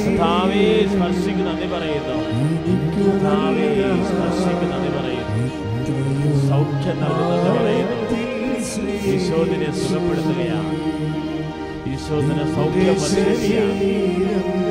കർത്താവേ 0.07 0.65
സ്പർശിക്ക് 0.93 1.43
നന്ദി 1.49 1.67
പറയുന്നു. 1.73 2.17
കർത്താവേ 2.97 3.67
സ്പർശിക്ക് 4.09 4.65
നന്ദി 4.71 4.89
പറയുന്നു 4.89 4.92
സൗഖ്യം 6.53 6.97
നൽകുന്നത് 7.01 7.47
പറയുന്നു 7.55 7.97
ഈശോ 9.11 9.37
നിന്നെ 9.49 9.69
സുഖപ്പെടുത്തുകയാണ്. 9.77 10.73
ഈശോദിനെ 11.91 12.45
സൗഖ്യം 12.55 12.97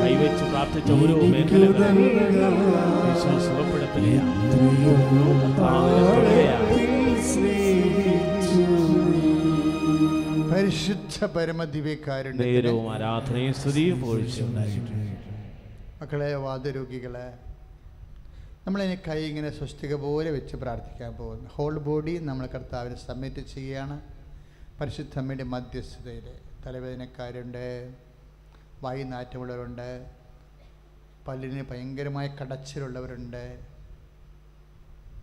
കൈവച്ച് 0.03 0.45
പ്രാർത്ഥിച്ച 0.51 0.91
ഓരോ 1.03 1.17
മേഖലകളും 1.33 1.99
ഈശോ 3.11 3.33
സുഖപ്പെടുത്തുകയാണ്. 3.47 4.31
പരിശുദ്ധ 10.53 11.17
പരമദിവ്യക്കാരുടെ 11.37 12.51
ആരാധനയും 12.95 13.55
സ്തുതിയും 13.61 13.99
മക്കളെ 16.03 16.31
വാദരോഗികളെ 16.47 17.27
നമ്മളിനി 18.67 18.97
കൈ 19.09 19.19
ഇങ്ങനെ 19.29 19.51
സ്വസ്തിക 19.51 19.95
പോലെ 19.95 20.31
വെച്ച് 20.31 20.57
പ്രാർത്ഥിക്കാൻ 20.57 21.13
പോകുന്നു. 21.13 21.51
ഹോൾ 21.51 21.79
ബോഡി 21.79 22.19
നമ്മൾ 22.19 22.47
കർത്താവിനെ 22.47 22.95
സബ്മിറ്റ് 22.95 23.41
ചെയ്യുകയാണ്. 23.41 23.97
പരിശുദ്ധമ്മയുടെ 24.81 25.45
മധ്യസ്ഥതയിൽ 25.45 26.27
തലവേദനക്കാരുണ്ട് 26.67 27.95
വായി 28.83 29.03
നാറ്റമുള്ളവരുണ്ട് 29.03 30.11
പല്ലിന് 31.29 31.65
ഭയങ്കരമായ 31.71 32.27
കടച്ചിലുള്ളവരുണ്ട് 32.41 33.43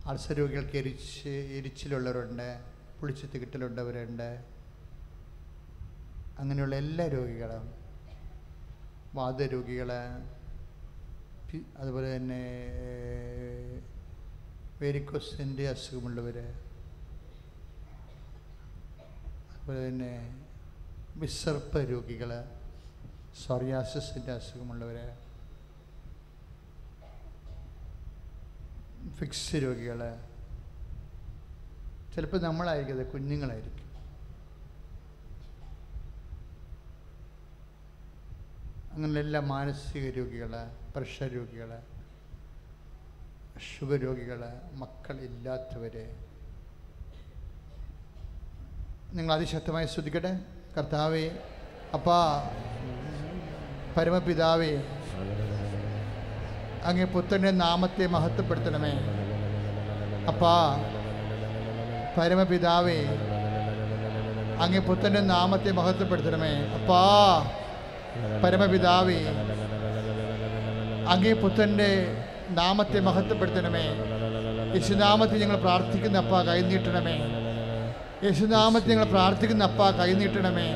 അൾസർ 0.06 0.32
രോഗികൾക്ക് 0.32 0.76
എരിച്ച് 0.76 1.28
എരിച്ചിലുള്ളവരുണ്ട് 1.28 2.60
പുളിച്ച് 3.00 3.26
തികിട്ടിലുള്ളവരുണ്ട്. 3.34 4.30
അങ്ങനെയുള്ള 6.38 6.76
എല്ലാ 6.76 7.06
രോഗികളും 7.08 7.64
വാദരോഗികൾ 9.14 9.90
അതുപോലെ 11.58 12.16
തന്നെ 12.16 12.42
വേരിക്കോസിന്റെ 14.80 15.68
അസുഖമുള്ളവർ 15.68 16.36
അതുപോലെ 19.52 19.88
തന്നെ 19.88 20.36
വിസർപ്പ 21.16 21.78
രോഗികൾ 21.78 22.44
സോറിയാസിന്റെ 23.46 24.32
അസുഖമുള്ളവർ 24.32 25.16
ഫിക്സ് 29.18 29.54
രോഗികൾ 29.54 30.18
ചിലപ്പോൾ 32.14 32.40
നമ്മളായിരിക്കും 32.40 33.00
അത് 33.00 33.06
കുഞ്ഞുങ്ങളായിരിക്കും. 33.06 33.89
അങ്ങനെയുള്ള 38.92 39.38
മാനസിക 39.38 40.06
രോഗികൾ 40.18 40.52
പ്രഷർ 40.96 41.26
രോഗികൾ 41.26 41.70
ഷുഗർ 43.68 44.00
രോഗികൾ 44.00 44.40
മക്കളില്ലാത്തവർ 44.72 45.94
നിങ്ങൾ 49.14 49.32
അതിശക്തമായി 49.34 49.86
ശ്രദ്ധിക്കട്ടെ. 49.86 50.32
കർത്താവേ 50.76 51.24
അപ്പാ 51.94 52.18
പരമപിതാവേ 53.96 54.72
അങ്ങേ 56.84 57.04
പുത്രന്റെ 57.04 57.50
നാമത്തെ 57.50 58.06
മഹത്വപ്പെടുത്തണമേ. 58.06 58.92
അപ്പാ 60.28 60.54
പരമപിതാവേ 62.18 63.00
അങ്ങേ 64.62 64.78
പുത്രന്റെ 64.78 65.20
നാമത്തെ 65.20 65.70
മഹത്വപ്പെടുത്തണമേ. 65.70 66.52
അപ്പാ 66.78 67.02
പരമപിതാവേ 68.44 69.20
അങ്ങേ 71.08 71.32
പുത്രന്റെ 71.32 71.90
നാമത്തെ 72.50 73.00
മഹത്വപ്പെടുത്തണമേ. 73.00 73.84
യേശുനാമത്തെ 74.74 75.36
ഞങ്ങൾ 75.38 75.56
പ്രാർത്ഥിക്കുന്ന 75.56 76.18
അപ്പ 76.18 76.42
കൈനീട്ടണമേ. 76.42 77.16
യേശുനാമത്തെ 78.24 78.88
ഞങ്ങൾ 78.88 79.04
പ്രാർത്ഥിക്കുന്ന 79.04 79.64
അപ്പ 79.64 79.90
കൈനീട്ടണമേ. 79.90 80.68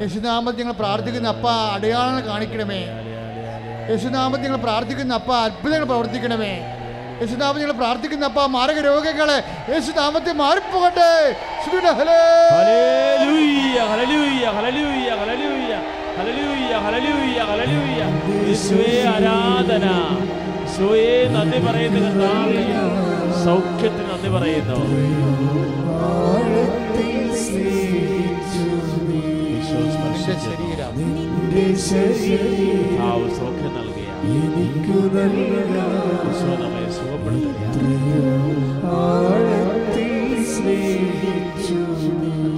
യേശുനാമത്തെ 0.00 0.58
ഞങ്ങൾ 0.58 0.72
പ്രാർത്ഥിക്കുന്ന 0.72 1.28
അപ്പ 1.28 1.46
അടയാളങ്ങൾ 1.48 2.26
കാണിക്കണമേ. 2.26 2.82
യേശുനാമത്തെ 3.90 4.44
ഞങ്ങൾ 4.44 4.56
പ്രാർത്ഥിക്കുന്ന 4.56 5.14
അപ്പ 5.14 5.32
അത്ഭുതങ്ങൾ 5.32 5.84
പ്രവർത്തിക്കണമേ. 5.84 6.52
യേശുനാമത്തെ 7.20 7.60
ഞങ്ങൾ 7.60 7.72
പ്രാർത്ഥിക്കുന്ന 7.72 8.24
അപ്പ 8.24 8.44
മാരക 8.44 8.80
രോഗങ്ങളെ 8.80 9.38
യേശുനാമത്തെ 9.72 10.32
മാറിപ്പോകട്ടെ 10.32 11.36
ഹലേ 12.00 12.20
ഹല്ലേലൂയ, 12.56 13.76
ഹല്ലേലൂയ, 13.90 14.44
ഹല്ലേലൂയ, 14.56 15.10
ഹല്ലേലൂയ, 15.20 15.69
ഹല്ലേലൂയ, 16.20 16.78
ഹല്ലേലൂയ, 16.78 17.42
ഹല്ലേലൂയ. 17.42 18.02
യേശുവേ 18.48 19.02
ആരാധന. 19.08 19.86
യേശുവേ 20.60 21.28
നന്ദി 21.28 21.58
പറയുന്നു 21.58 22.00
കർത്താവേ. 22.00 22.62
സൗഖ്യത്തിന് 23.44 24.06
നന്ദി 24.12 24.28
പറയുന്നു. 24.28 24.80
ശരീരം. 31.88 33.00
സൗഖ്യം 33.30 33.72
നൽകിയ. 33.76 34.08
എനിക്കു 34.22 35.16
നൽകാൻ 35.16 36.30
ഈശോ 36.30 36.64
നമ്മെ 36.64 36.92
സുഖപ്പെടുത്തുക. 36.92 37.80
ആഴത്തിൽ 38.84 40.44
സ്നേഹിച്ചു. 40.44 41.74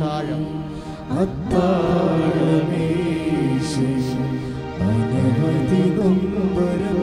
താഴം 0.05 0.63
അത്താഴമേശേ 3.75 4.25
അനവധി 4.87 5.83
നൊമ്പരം 5.97 6.99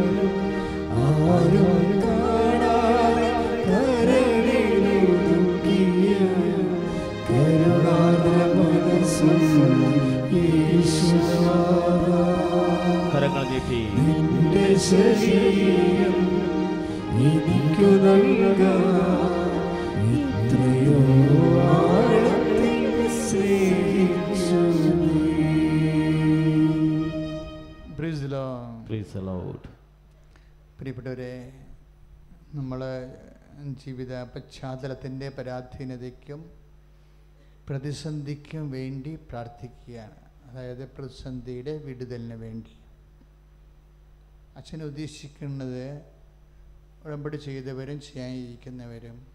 ആരും 1.04 1.72
കാണാതെ 2.04 3.30
കരളിലൊതുക്കിയ 3.70 5.08
കരുണാദ്ര 7.30 8.36
മനസ്സും 8.58 9.42
ഈശ്വരാ 10.44 11.58
കരങ്ങൾ 13.12 13.44
നീട്ടി. 13.52 13.82
നിന്റെ 13.98 14.68
ശരീരം 14.88 16.18
എനിക്കു 17.26 17.90
നൽകാൻ 18.04 19.50
എത്രയോ 20.20 21.00
Praise 29.00 29.60
പ്രിയപ്പെട്ടവരെ 30.78 31.34
നമ്മൾ 32.54 32.82
ജീവിത 33.86 34.24
പശ്ചാത്തലത്തിന്റെ 34.24 35.30
പരാധീനതയ്ക്കും 35.30 36.42
പ്രതിസന്ധിക്കും 37.70 38.72
വേണ്ടി 38.72 39.16
പ്രാർത്ഥിക്കുകയാണ്. 39.16 40.18
അതായത് 40.50 40.92
പ്രതിസന്ധിയുടെ 40.92 41.78
വിടുതലിന് 41.78 42.34
വേണ്ടി. 42.34 42.74
അച്ഛൻ 44.58 44.84
ഉദ്ദേശിക്കുന്നത് 44.84 46.02
ഉടമ്പടി 47.06 47.38
ചെയ്തവരും 47.38 48.02
ചെയ്യാനിരിക്കുന്നവരും 48.02 49.28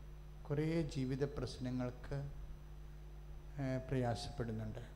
കുറേ 0.51 0.82
ജീവിത 0.97 1.24
പ്രശ്നങ്ങൾക്ക് 1.24 2.19
പ്രയാസപ്പെടുന്നുണ്ട്. 3.89 4.94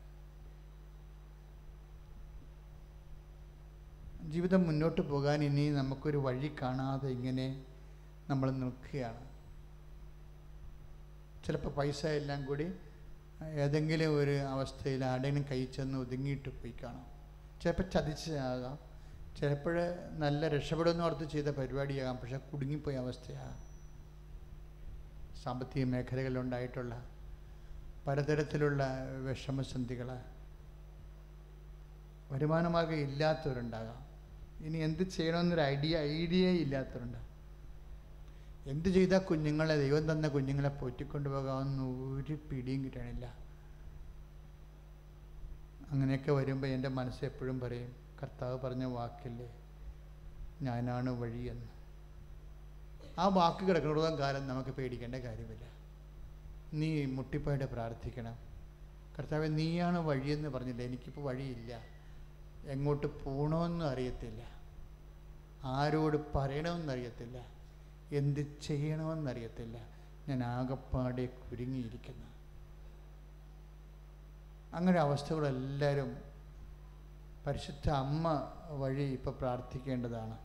ജീവിതം 4.29 4.63
മുന്നോട്ട് 4.63 5.01
പോകാൻ 5.01 5.45
ഇനി 5.45 5.71
നമുക്കൊരു 5.71 6.17
വഴി 6.17 6.57
കാണാതെ 6.63 7.09
ഇങ്ങനെ 7.09 7.65
നമ്മൾ 8.29 8.51
നിൽക്കുകയാണ്. 8.51 9.29
ചിലപ്പോൾ 11.47 11.69
പൈസ 11.69 12.07
എല്ലാം 12.07 12.47
കൂടി 12.47 12.73
ഏതെങ്കിലും 13.45 14.19
ഒരു 14.19 14.31
അവസ്ഥയിൽ 14.31 15.05
ആടെങ്കിലും 15.05 15.49
കൈ 15.51 15.65
ചെന്ന് 15.65 15.99
ഒതുങ്ങിയിട്ട് 15.99 16.49
പോയി 16.49 16.75
കാണാം. 16.83 17.07
ചിലപ്പോൾ 17.63 17.83
ചതിച്ചതാകാം. 17.83 18.79
ചിലപ്പോൾ 19.41 19.77
നല്ല 20.19 20.49
രക്ഷപ്പെടുമെന്ന് 20.49 21.05
ഓർത്ത് 21.05 21.31
ചെയ്ത 21.31 21.47
പരിപാടിയാകാം. 21.47 22.17
പക്ഷെ 22.17 22.39
കുടുങ്ങിപ്പോയ 22.39 22.97
അവസ്ഥയാകാം 22.97 23.59
സാമ്പത്തിക 25.43 25.85
മേഖലകളിലുണ്ടായിട്ടുള്ള 25.85 27.11
പലതരത്തിലുള്ള 28.07 28.87
വിഷമസന്ധികൾ 29.27 30.21
വരുമാനമാർഗം 32.33 32.95
ഇല്ലാത്തവരുണ്ടാകാം. 32.95 34.08
ഇനി 34.61 34.79
എന്ത് 34.79 35.03
ചെയ്യണമെന്നൊരു 35.03 35.61
ഐഡിയ 35.61 35.99
ഐഡിയ 35.99 36.49
ഇല്ലാത്തവരുണ്ട്. 36.49 37.19
എന്ത് 38.69 38.89
ചെയ്താൽ 38.89 39.19
കുഞ്ഞുങ്ങളെ 39.19 39.77
ദൈവം 39.77 40.13
തന്ന 40.13 40.29
കുഞ്ഞുങ്ങളെ 40.29 40.69
പോറ്റിക്കൊണ്ട് 40.69 41.29
പോകാമെന്ന് 41.29 41.85
ഒരു 42.23 42.39
പിടിയും 42.51 42.85
കിട്ടണില്ല. 42.85 43.49
അങ്ങനെയൊക്കെ 45.91 46.33
വരുമ്പോൾ 46.33 46.67
എന്റെ 46.67 46.89
മനസ്സ് 46.89 47.25
എപ്പോഴും 47.25 47.61
പറയും 47.61 47.97
കർത്താവ് 48.23 48.59
പറഞ്ഞ 48.59 48.85
വാക്കില്ലേ 48.85 49.49
ഞാനാണ് 50.63 51.11
എന്ന്. 51.25 51.69
ആ 53.19 53.29
വാക്ക് 53.29 53.69
കിടക്കുന്നിടത്തോളം 53.69 54.19
കാലം 54.19 54.49
നമുക്ക് 54.49 54.71
പേടിക്കേണ്ട 54.71 55.15
കാര്യമില്ല. 55.15 55.65
നീ 56.73 57.05
മുട്ടിപ്പായിട്ട് 57.05 57.65
പ്രാർത്ഥിക്കണം. 57.65 58.37
കർത്താവ് 59.19 59.59
നീയാണ് 59.59 59.99
വഴിയെന്ന് 59.99 60.49
പറഞ്ഞില്ല 60.49 60.83
എനിക്കിപ്പോൾ 60.83 61.21
വഴിയില്ല. 61.21 61.98
എങ്ങോട്ട് 62.69 63.25
പോകണമെന്നും 63.25 63.87
അറിയത്തില്ല. 63.87 64.43
ആരോട് 65.65 66.33
പറയണമെന്നറിയത്തില്ല 66.35 67.47
എന്ത് 68.13 68.41
ചെയ്യണമെന്നറിയത്തില്ല 68.63 69.79
ഞാൻ 70.29 70.45
ആകപ്പാടെ 70.45 71.27
കുരുങ്ങിയിരിക്കുന്നു. 71.27 72.27
അങ്ങനെ 74.75 75.01
അവസ്ഥകളെല്ലാവരും 75.01 76.23
പരിശുദ്ധ 77.47 77.91
അമ്മ 77.91 78.53
വഴി 78.71 79.03
ഇപ്പോൾ 79.03 79.31
പ്രാർത്ഥിക്കേണ്ടതാണ്. 79.31 80.39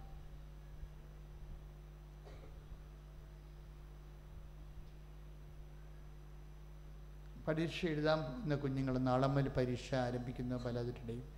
പരീക്ഷ 7.47 7.85
എഴുതാൻ 7.85 8.19
പോകുന്ന 8.21 8.55
കുഞ്ഞുങ്ങൾ 8.55 8.97
നാളെ 8.97 9.27
മുതൽ 9.27 9.49
പരീക്ഷ 9.49 9.95
ആരംഭിക്കുന്ന 9.95 10.57
പലരുടെയും 10.57 11.32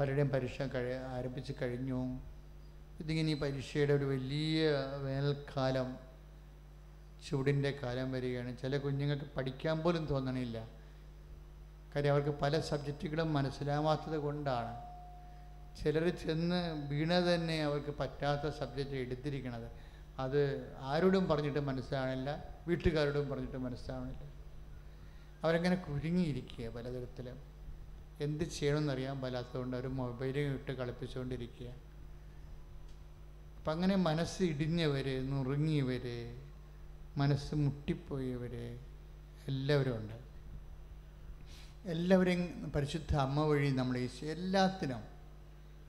പലരുടെയും 0.00 0.28
പരീക്ഷ 0.28 0.62
കഴി 0.62 0.92
ആരംഭിച്ച് 0.92 1.52
കഴിഞ്ഞു. 1.62 2.20
ഇതിങ്ങനെ 3.00 3.30
ഈ 3.30 3.34
പരീക്ഷയുടെ 3.34 3.94
ഒരു 3.94 4.04
വലിയ 4.04 4.70
വേനൽക്കാലം 5.02 5.96
ചൂടിന്റെ 7.28 7.78
കാലം 7.82 8.12
വരികയാണ്. 8.12 8.58
ചില 8.58 8.78
കുഞ്ഞുങ്ങൾക്ക് 8.78 9.24
പഠിക്കാൻ 9.36 9.80
പോലും 9.80 10.06
തോന്നണില്ല. 10.06 10.68
കാര്യം 11.94 12.12
അവർക്ക് 12.12 12.38
പല 12.38 12.60
സബ്ജക്റ്റുകളും 12.60 13.32
മനസ്സിലാവാത്തത് 13.32 14.18
കൊണ്ടാണ്. 14.18 14.90
ചിലർ 15.82 16.08
ചെന്ന് 16.08 16.88
വീണ 16.88 17.20
തന്നെ 17.20 17.62
അവർക്ക് 17.62 17.94
പറ്റാത്ത 17.98 18.54
സബ്ജക്റ്റ് 18.54 18.94
എടുത്തിരിക്കണത്. 18.94 19.70
അത് 20.18 20.72
ആരോടും 20.80 21.28
പറഞ്ഞിട്ട് 21.28 21.58
മനസ്സിലാവണില്ല 21.58 22.44
വീട്ടുകാരോടും 22.68 23.30
പറഞ്ഞിട്ട് 23.30 23.56
മനസ്സിലാവണില്ല. 23.56 24.32
അവരങ്ങനെ 25.44 25.76
കുരുങ്ങിയിരിക്കുക 25.76 26.68
പലതരത്തിലും. 26.68 27.49
എന്ത് 28.20 28.44
ചെയ്യണമെന്നറിയാൻ 28.44 29.20
പാലാത്തതുകൊണ്ട് 29.20 29.76
അവർ 29.76 29.88
മൊബൈലും 29.88 30.54
ഇട്ട് 30.54 30.72
കളിപ്പിച്ചുകൊണ്ടിരിക്കുക 30.72 31.66
അപ്പം 33.58 33.72
അങ്ങനെ 33.72 33.96
മനസ്സ് 33.96 34.42
ഇടിഞ്ഞവർ 34.42 35.30
നുറുങ്ങിയവർ 35.30 36.04
മനസ്സ് 37.16 37.54
മുട്ടിപ്പോയവർ 37.54 38.78
എല്ലാവരും 39.48 39.96
ഉണ്ട്. 39.96 40.14
എല്ലാവരെയും 41.90 42.72
പരിശുദ്ധ 42.76 43.16
അമ്മ 43.16 43.44
വഴി 43.44 43.70
നമ്മൾ 43.70 43.98
എല്ലാത്തിനും 44.22 45.02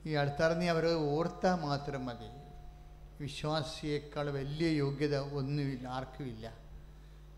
ഈ 0.06 0.12
അടുത്തറിഞ്ഞ് 0.12 0.70
അവർ 0.70 0.86
ഓർത്താൽ 0.86 1.54
മാത്രം 1.54 2.06
മതി. 2.06 2.30
വിശ്വാസിയേക്കാൾ 3.20 4.30
വലിയ 4.30 4.68
യോഗ്യത 4.68 5.16
ഒന്നുമില്ല 5.16 5.88
ആർക്കുമില്ല. 5.88 6.54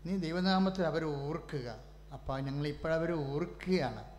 നീ 0.05 0.17
ദൈവനാമത്തിൽ 0.17 0.83
അവരെ 0.83 1.05
ഓർക്കുക. 1.05 1.75
അപ്പോൾ 2.13 2.41
ഞങ്ങൾ 2.41 2.67
ഇപ്പോഴവരെ 2.67 3.13
ഓർക്കുകയാണ്. 3.13 4.14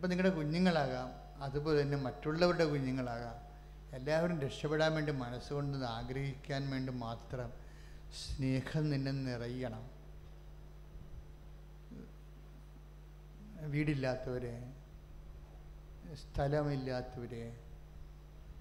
ഇപ്പം 0.00 0.10
നിങ്ങളുടെ 0.10 0.34
കുഞ്ഞുങ്ങളാകാം 0.34 1.08
അതുപോലെ 1.42 1.82
തന്നെ 1.82 1.96
മറ്റുള്ളവരുടെ 1.96 2.64
കുഞ്ഞുങ്ങളാകാം. 2.64 3.34
എല്ലാവരും 3.96 4.36
രക്ഷപ്പെടാൻ 4.40 4.94
വേണ്ടി 4.94 5.12
മനസ്സുകൊണ്ട് 5.12 5.84
ആഗ്രഹിക്കാൻ 5.86 6.70
വേണ്ടി 6.70 6.92
മാത്രം 6.92 7.50
സ്നേഹം 8.20 8.84
നിന്നെ 8.90 9.12
നിറയണം. 9.12 9.84
വീടില്ലാത്തവരെ 13.72 14.54
സ്ഥലമില്ലാത്തവരെ 16.22 17.44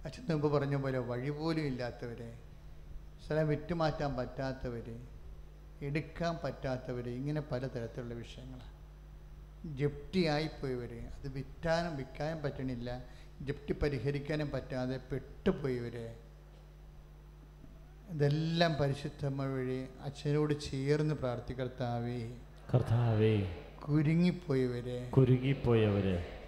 അച്ഛൻ 0.05 0.25
മുമ്പ് 0.31 0.47
പറഞ്ഞ 0.55 0.75
പോലെ 0.75 1.01
വഴി 1.11 1.29
പോലും 1.29 1.65
ഇല്ലാത്തവരെ 1.65 2.31
സ്ഥലം 3.25 3.47
വിറ്റുമാറ്റാൻ 3.47 4.11
പറ്റാത്തവരെ 4.17 4.97
എടുക്കാൻ 5.87 6.35
പറ്റാത്തവരെ 6.43 7.13
ഇങ്ങനെ 7.21 7.41
പലതരത്തിലുള്ള 7.41 8.13
വിഷയങ്ങളാണ്. 8.13 8.68
ജപ്തിയായിപ്പോയവർ 9.65 10.91
അത് 11.15 11.31
വിറ്റാനും 11.31 11.97
വിൽക്കാനും 11.97 12.43
പറ്റണില്ല. 12.43 13.01
ജപ്തി 13.41 13.73
പരിഹരിക്കാനും 13.73 14.51
പറ്റാതെ 14.51 14.97
പെട്ടുപോയി 14.97 15.79
പെട്ടുപോയവരെ 15.79 16.15
ഇതെല്ലാം 18.09 18.73
പരിശുദ്ധമ്മ 18.73 19.45
വഴി 19.45 19.87
അച്ഛനോട് 20.03 20.61
ചേർന്ന് 20.61 21.15
പ്രാർത്ഥിക്കർത്താവേ. 21.15 22.29
കർത്താവേ. 22.73 23.47
കുരുങ്ങിപ്പോയവരെ 23.87 25.09
കുരുങ്ങിപ്പോയവര് 25.09 26.38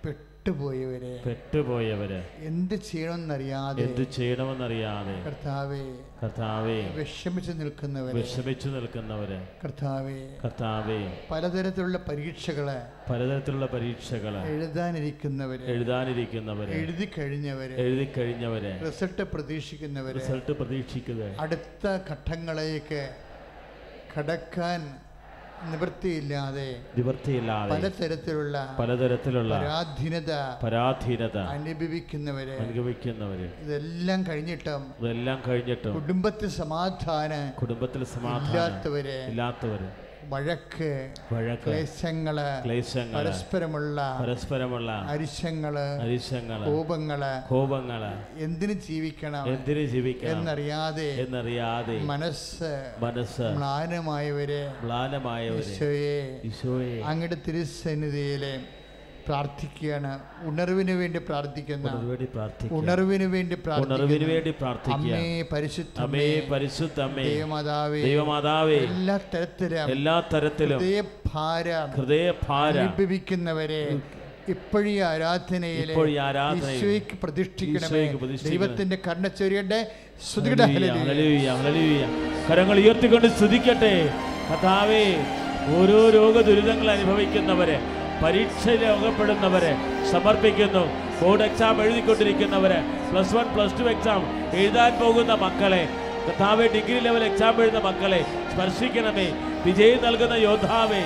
പെട്ടുപോയവരെ. 0.46 1.22
പെട്ടുപോയവര്. 1.26 2.24
എന്ത് 2.38 2.74
ചെയ്യണമെന്നറിയാതെ. 2.76 3.84
എന്ത് 3.84 4.12
ചെയ്യണമെന്നറിയാതെ. 4.12 5.24
കർത്താവേ 5.24 5.82
കർത്താവേ 6.24 6.82
വിഷമിച്ചു 6.82 7.52
നിൽക്കുന്നവരെ. 7.52 8.14
വിഷമിച്ചു 8.14 8.70
നിൽക്കുന്നവര്. 8.70 9.38
കർത്താവേ 9.64 10.28
കർത്താവേ 10.44 11.00
പലതരത്തിലുള്ള 11.32 11.98
പരീക്ഷകളെ. 11.98 13.12
പലതരത്തിലുള്ള 13.12 13.66
പരീക്ഷകൾ. 13.66 14.38
എഴുതാനിരിക്കുന്നവരെ. 14.48 15.66
എഴുതാനിരിക്കുന്നവര്. 15.66 16.70
എഴുതി 16.70 17.10
കഴിഞ്ഞവരെ 17.18 17.76
എഴുതി 17.76 18.10
കഴിഞ്ഞവര് 18.18 18.86
റിസൾട്ട് 18.86 19.22
പ്രതീക്ഷിക്കുന്നവരെ. 19.22 20.20
റിസൾട്ട് 20.20 20.52
പ്രതീക്ഷിക്കുക. 20.52 21.36
അടുത്ത 21.40 21.88
ഘട്ടങ്ങളിലേക്ക് 22.10 23.10
കടക്കാൻ 24.18 25.11
നിവൃത്തിയില്ലാതെ 25.70 26.68
നിവൃത്തിയില്ലാതെ 26.98 27.70
പലതരത്തിലുള്ള 27.74 28.56
പലതരത്തിലുള്ള 28.80 29.54
പരാധീനത 29.60 30.32
പരാധീനത 30.64 31.38
അനുഭവിക്കുന്നവരെ 31.56 32.56
അനുഭവിക്കുന്നവര്. 32.58 33.48
ഇതെല്ലാം 33.64 34.22
കഴിഞ്ഞിട്ടും 34.24 34.84
ഇതെല്ലാം 35.02 35.40
കഴിഞ്ഞിട്ടും 35.48 35.94
കുടുംബത്തിൽ 35.94 36.50
സമാധാന 36.62 37.32
കുടുംബത്തിൽ 37.62 38.04
സമാധാനം 38.16 38.48
ഇല്ലാത്തവരെ 38.48 39.18
ഇല്ലാത്തവര് 39.26 39.90
വഴക്ക് 40.30 40.90
ക്ലേശങ്ങൾ 41.64 42.38
പരസ്പരമുള്ള 43.14 44.00
പരസ്പരമുള്ള 44.22 44.92
അരിശങ്ങൾ 45.14 45.76
അരിശങ്ങൾ 46.04 46.60
കോപങ്ങൾ 46.68 47.24
കോപങ്ങൾ 47.50 48.04
എന്തിനു 48.40 48.76
ജീവിക്കണം 48.88 49.46
എന്തിനു 49.48 49.86
ജീവിക്കണം 49.88 50.32
എന്നറിയാതെ 50.34 51.10
എന്നറിയാതെ 51.24 51.98
മനസ്സ് 52.12 52.72
മനസ്സ് 53.00 53.48
മ്ലാനമായവരെ 53.58 54.62
മ്ലാനമായവര് 54.84 55.74
ഈശോയെ 56.50 56.94
അങ്ങയുടെ 57.10 57.40
തിരുസന്നിധിയിലെ 57.48 58.54
പ്രാർത്ഥിക്കുകയാണ്. 59.28 60.12
ഉണർവിന് 60.50 60.94
വേണ്ടി 61.02 61.20
പ്രാർത്ഥിക്കുന്ന 61.30 61.88
ഉണർവിന് 62.80 63.28
വേണ്ടി 63.36 63.56
ഉണർവിന് 63.84 64.28
വേണ്ടി 64.34 64.54
അമ്മേ 64.96 65.24
പരിശുദ്ധ 65.54 65.96
അമ്മേ 66.06 66.28
പരിശുദ്ധ 66.52 66.98
അമ്മേ 67.08 67.24
ദൈവമാതാവേ 67.30 68.02
ദൈവമാതാവേ 68.08 68.80
എല്ലാ 68.88 69.18
തരത്തിലും 69.34 69.92
എല്ലാ 69.96 70.16
തരത്തിലും 70.34 70.80
ഹൃദയഭാരം 70.80 71.90
ഹൃദയഭാര 72.00 72.74
അനുഭവിക്കുന്നവരെ 72.86 73.84
ഇപ്പോഴീ 74.48 74.94
ആരാധനയിലെ 75.10 75.94
ആരാധനയിൽ 76.28 76.78
ഈശോയ്ക്ക് 76.78 77.16
പ്രതിഷ്ഠിക്കണമേ. 77.24 78.04
ദൈവത്തിന്റെ 78.50 78.98
ഹല്ലേലൂയ, 81.10 81.48
ഹല്ലേലൂയ. 81.60 82.04
കരങ്ങൾ 82.48 82.76
ഉയർത്തിക്കൊണ്ട് 82.80 83.28
സ്തുതിക്കട്ടെ. 83.38 83.94
കഥാവേ 84.50 85.04
ഓരോ 85.78 86.00
രോഗ 86.10 86.36
ദുരിതങ്ങൾ 86.42 86.88
അനുഭവിക്കുന്നവരെ 86.92 87.78
പരീക്ഷയിൽ 88.24 88.86
അകപ്പെടുന്നവരെ 88.86 89.74
സമർപ്പിക്കുന്നു. 90.12 90.84
Board 91.22 91.42
exam 91.42 91.82
എഴുതിക്കൊണ്ടിരിക്കുന്നവരെ 91.82 92.80
plus 93.12 93.36
one 93.36 93.48
plus 93.56 93.80
two 93.80 93.84
exam 93.84 94.22
എഴുതാൻ 94.54 94.92
പോകുന്ന 95.02 95.34
മക്കളെ 95.34 95.90
കർത്താവെ 96.28 96.68
ഡിഗ്രി 96.68 97.00
ലെവൽ 97.00 97.24
എക്സാം 97.24 97.62
എഴുതുന്ന 97.62 97.88
മക്കളെ 97.88 98.26
സ്പർശിക്കണമേ. 98.54 99.28
വിജയം 99.66 100.04
നൽകുന്ന 100.04 100.34
യോദ്ധാവെ 100.34 101.04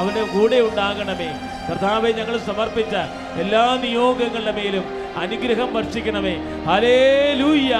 അവന് 0.00 0.22
കൂടെ 0.34 0.58
ഉണ്ടാകണമേ. 0.60 1.30
കർത്താവെ 1.70 2.10
ഞങ്ങൾ 2.18 2.38
സമർപ്പിച്ച 2.38 2.94
എല്ലാ 3.42 3.64
നിയോഗങ്ങളുടെ 3.82 4.52
മേലും 4.52 4.84
അനുഗ്രഹം 5.16 5.74
വർഷിക്കണമേ. 5.74 6.36
ഹലേ 6.66 6.98
ലൂയ്യ 7.40 7.74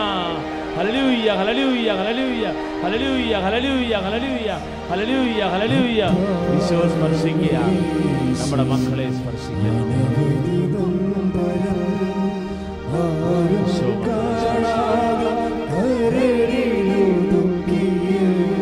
Hallelujah, 0.74 1.36
hallelujah, 1.36 1.94
hallelujah, 1.94 2.53
hallelujah, 2.82 3.40
hallelujah, 3.40 4.01
hallelujah, 4.01 4.59
hallelujah, 4.90 5.49
hallelujah. 5.55 6.11
Isho 6.55 6.78
സ്പർശിക്കുക 6.93 7.57
നമ്മുടെ 8.40 8.65
മക്കളെ 8.73 9.07
സ്പർശിക്കണം 9.19 9.89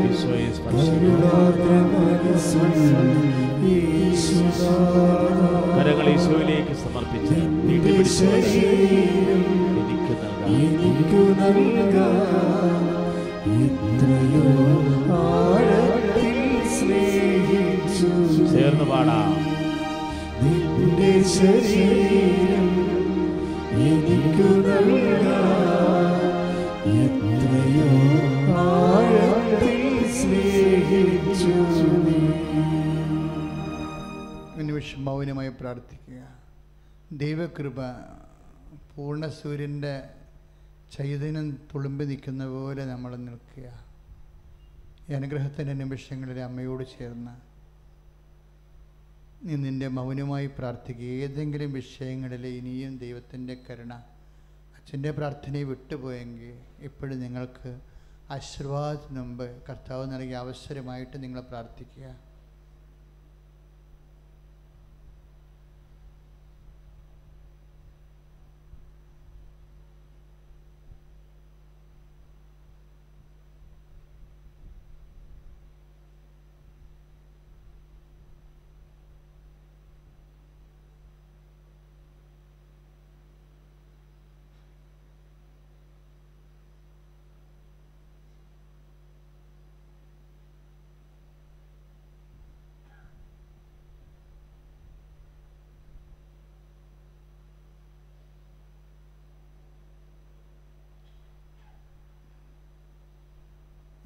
ഈശോയെ 0.04 0.48
സ്പർശിക്കുക 0.56 1.24
കരങ്ങൾ 5.76 6.06
ഈശോയിലേക്ക് 6.14 6.74
സമർപ്പിച്ച് 6.82 7.36
നീട്ടിപ്പിടിച്ചു 7.66 8.28
ആഴത്തിൽ 11.12 12.18
ആഴത്തിൽ 34.66 34.98
മൗനമായി 34.98 35.48
പ്രാർത്ഥിക്കുക. 35.48 36.22
ദൈവകൃപ 37.12 37.80
പൂർണ 38.96 39.26
സൂര്യന്റെ 39.26 40.02
ചൈതന്യം 40.94 41.68
തുളുമ്പി 41.74 42.04
നിൽക്കുന്ന 42.04 42.46
പോലെ 42.46 42.84
നമ്മൾ 42.84 43.16
നിൽക്കുക. 43.16 43.66
ഈ 45.10 45.12
അനുഗ്രഹത്തിന്റെ 45.12 45.72
നിമിഷങ്ങളിൽ 45.72 46.40
അമ്മയോട് 46.40 46.84
ചേർന്ന് 46.98 47.34
നീ 49.46 49.54
നിന്റെ 49.56 49.88
മൗനമായി 49.88 50.46
പ്രാർത്ഥിക്കുക. 50.46 51.04
ഏതെങ്കിലും 51.04 51.72
വിഷയങ്ങളിൽ 51.72 52.46
ഇനിയും 52.46 52.98
ദൈവത്തിന്റെ 52.98 53.54
കരുണ 53.70 53.94
അച്ഛന്റെ 54.76 55.10
പ്രാർത്ഥനയെ 55.10 55.62
വിട്ടുപോയെങ്കിൽ 55.62 56.58
ഇപ്പോഴും 56.80 57.20
നിങ്ങൾക്ക് 57.20 57.70
ആശീർവാദത്തിന് 58.30 59.20
മുമ്പ് 59.20 59.62
കർത്താവ് 59.68 60.12
നൽകിയ 60.12 60.36
അവസരമായിട്ട് 60.36 61.22
നിങ്ങൾ 61.22 61.40
പ്രാർത്ഥിക്കുക. 61.40 62.29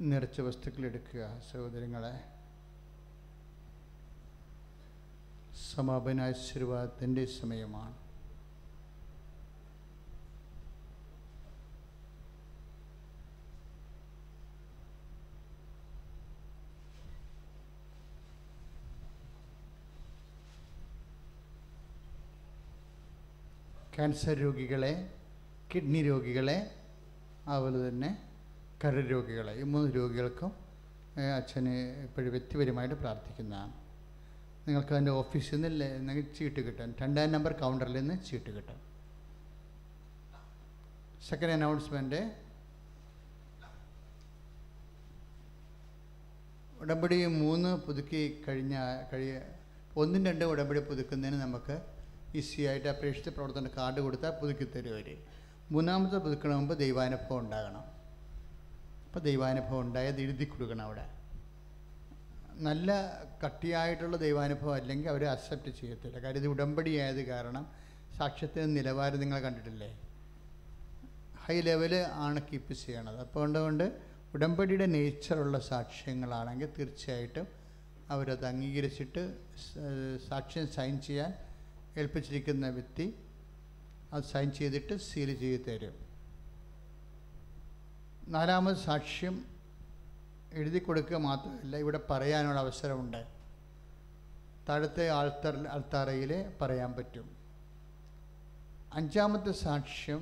നിറച്ച 0.09 0.41
വസ്തുക്കൾ 0.41 0.85
എടുക്കുക 0.85 1.41
സഹോദരങ്ങളെ. 1.53 2.15
സമാപനാശീർവാദത്തിന്റെ 5.75 7.25
സമയമാണ്. 7.25 8.05
ക്യാൻസർ 23.95 24.33
രോഗികളെ 24.33 25.13
കിഡ്നി 25.75 26.03
രോഗികളെ 26.03 26.75
അതുപോലെ 27.47 27.89
തന്നെ 27.89 28.34
കരൾ 28.81 29.03
രോഗികളെ 29.13 29.51
ഈ 29.61 29.63
മൂന്ന് 29.73 29.89
രോഗികൾക്കും 29.97 30.51
അച്ഛന് 31.39 31.73
ഇപ്പോഴും 32.05 32.31
വ്യക്തിപരമായിട്ട് 32.35 32.95
പ്രാർത്ഥിക്കുന്നതാണ്. 33.03 33.73
നിങ്ങൾക്ക് 34.65 34.93
അതിന്റെ 34.95 35.13
ഓഫീസിൽ 35.21 35.59
നിന്ന് 35.65 35.87
നിങ്ങൾ 36.07 36.25
ചീട്ട് 36.37 36.59
കിട്ടും 36.67 36.91
രണ്ടാം 37.01 37.31
നമ്പർ 37.35 37.53
കൗണ്ടറിൽ 37.61 37.95
നിന്ന് 37.99 38.15
ചീട്ട് 38.27 38.49
കിട്ടും 38.55 38.79
സെക്കൻഡ് 41.27 41.55
അനൗൺസ്മെന്റ് 41.57 42.21
ഉടമ്പടി 46.83 47.17
മൂന്ന് 47.41 47.71
പുതുക്കി 47.85 48.21
കഴിഞ്ഞ 48.47 48.75
കഴിയ 49.11 49.35
ഒന്നും 50.01 50.21
രണ്ടും 50.27 50.49
ഉടമ്പടി 50.53 50.81
പുതുക്കുന്നതിന് 50.89 51.37
നമുക്ക് 51.45 51.75
ഈസി 52.39 52.61
ആയിട്ട് 52.69 52.89
അപേക്ഷിച്ച് 52.95 53.31
പ്രവർത്തന 53.35 53.69
കാർഡ് 53.77 53.99
കൊടുത്താൽ 54.05 54.33
പുതുക്കി 54.41 54.65
തരും 54.73 54.93
അവർ 54.95 55.09
മൂന്നാമത്തെ 55.73 56.17
പുതുക്കണ 56.25 56.53
മുമ്പ് 56.59 56.73
ദൈവാനുഭവം 56.81 57.39
ഉണ്ടാകണം. 57.43 57.83
അപ്പോൾ 59.15 59.25
ദൈവാനുഭവം 59.25 59.81
ഉണ്ടായത് 59.81 60.17
എഴുതി 60.21 60.45
കൊടുക്കണം 60.45 60.81
അവിടെ. 60.85 61.03
നല്ല 62.65 62.89
കട്ടിയായിട്ടുള്ള 63.43 64.17
ദൈവാനുഭവം 64.23 64.73
അല്ലെങ്കിൽ 64.79 65.09
അവർ 65.09 65.23
അക്സെപ്റ്റ് 65.33 65.71
ചെയ്യത്തില്ല. 65.77 66.17
കാര്യം 66.23 66.41
ഇത് 66.41 66.47
ഉടമ്പടി 66.47 66.91
ആയത് 67.03 67.21
കാരണം 67.29 67.63
സാക്ഷ്യത്തിന്റെ 68.17 68.71
നിലവാരം 68.79 69.19
നിങ്ങൾ 69.23 69.39
കണ്ടിട്ടില്ലേ? 69.45 69.89
ഹൈ 71.45 71.57
ലെവൽ 71.61 71.95
ആണ് 72.25 72.41
കീപ്പ് 72.49 72.73
ചെയ്യണത്. 72.83 73.19
അപ്പോൾ 73.25 73.43
അതുകൊണ്ട് 73.49 73.85
ഉടമ്പടിയുടെ 74.35 74.87
നേച്ചറുള്ള 74.97 75.59
സാക്ഷ്യങ്ങളാണെങ്കിൽ 75.71 76.69
തീർച്ചയായിട്ടും 76.77 77.47
അവരത് 78.15 78.45
അംഗീകരിച്ചിട്ട് 78.53 79.23
സാക്ഷ്യം 80.29 80.67
സൈൻ 80.77 80.95
ചെയ്യാൻ 81.07 81.33
ഏൽപ്പിച്ചിരിക്കുന്ന 82.01 82.69
വ്യക്തി 82.79 83.07
അത് 84.13 84.27
സൈൻ 84.33 84.51
ചെയ്തിട്ട് 84.59 84.97
സീൽ 85.09 85.31
ചെയ്ത് 85.43 85.63
തരും. 85.69 85.95
നാലാമത് 88.27 88.75
സാക്ഷ്യം 88.75 89.45
എഴുതി 90.53 90.79
കൊടുക്കുക 90.79 91.17
മാത്രമല്ല 91.17 91.77
ഇവിടെ 91.77 91.99
പറയാനുള്ള 92.09 92.59
അവസരമുണ്ട്. 92.59 93.27
താഴത്തെ 94.69 95.09
ആൾത്തർ 95.09 95.67
ആൾത്താറയിൽ 95.67 96.31
പറയാൻ 96.61 96.93
പറ്റും. 96.93 97.27
അഞ്ചാമത്തെ 98.93 99.51
സാക്ഷ്യം 99.51 100.21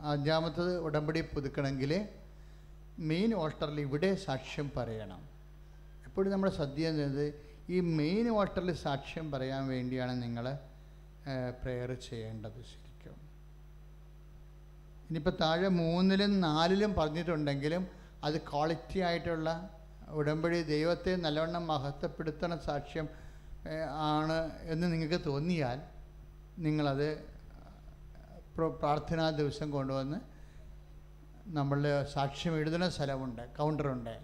അഞ്ചാമത്തത് 0.00 0.78
ഉടമ്പടി 0.78 1.20
പുതുക്കണമെങ്കിൽ 1.20 2.08
മെയിൻ 2.98 3.34
ഓൾട്ടറിൽ 3.34 3.80
ഇവിടെ 3.80 4.14
സാക്ഷ്യം 4.14 4.70
പറയണം. 4.76 5.22
എപ്പോഴും 6.06 6.32
നമ്മൾ 6.32 6.50
സദ്യ 6.50 6.88
എന്നത് 6.88 7.26
ഈ 7.70 7.80
മെയിൻ 7.80 8.28
ഓൾട്ടറിൽ 8.28 8.72
സാക്ഷ്യം 8.72 9.30
പറയാൻ 9.30 9.68
വേണ്ടിയാണ് 9.68 10.22
നിങ്ങൾ 10.22 10.58
പ്രെയർ 11.62 11.92
ചെയ്യേണ്ടത്. 12.08 12.83
ഇനിയിപ്പോൾ 15.08 15.36
താഴെ 15.40 15.68
മൂന്നിലും 15.68 16.40
നാലിലും 16.40 16.94
പറഞ്ഞിട്ടുണ്ടെങ്കിലും 16.94 17.82
അത് 18.24 18.40
ക്വാളിറ്റി 18.40 18.98
ആയിട്ടുള്ള 18.98 19.48
ഉടമ്പടി 20.08 20.62
ദൈവത്തെ 20.62 21.16
നല്ലവണ്ണം 21.16 21.66
മഹത്വപ്പെടുത്തണ 21.66 22.56
സാക്ഷ്യം 22.56 23.06
ആണ് 24.06 24.36
എന്ന് 24.62 24.92
നിങ്ങൾക്ക് 24.92 25.24
തോന്നിയാൽ 25.26 25.78
നിങ്ങളത് 26.58 27.08
പ്ര- 28.56 28.78
പ്രാർത്ഥനാ 28.78 29.30
ദിവസം 29.30 29.70
കൊണ്ടുവന്ന് 29.70 30.18
നമ്മളുടെ 31.46 32.04
സാക്ഷ്യം 32.04 32.56
എഴുതുന്ന 32.56 32.88
സ്ഥലമുണ്ട് 32.88 33.42
കൗണ്ടറുണ്ട് 33.58 34.14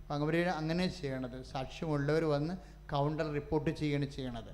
അപ്പം 0.00 0.14
അങ്ങനെ 0.52 0.86
ചെയ്യണത്. 0.88 1.42
സാക്ഷ്യമുള്ളവർ 1.44 2.24
വന്ന് 2.24 2.54
കൗണ്ടർ 2.90 3.32
റിപ്പോർട്ട് 3.32 3.70
ചെയ്യാണ് 3.70 4.06
ചെയ്യണത്. 4.06 4.52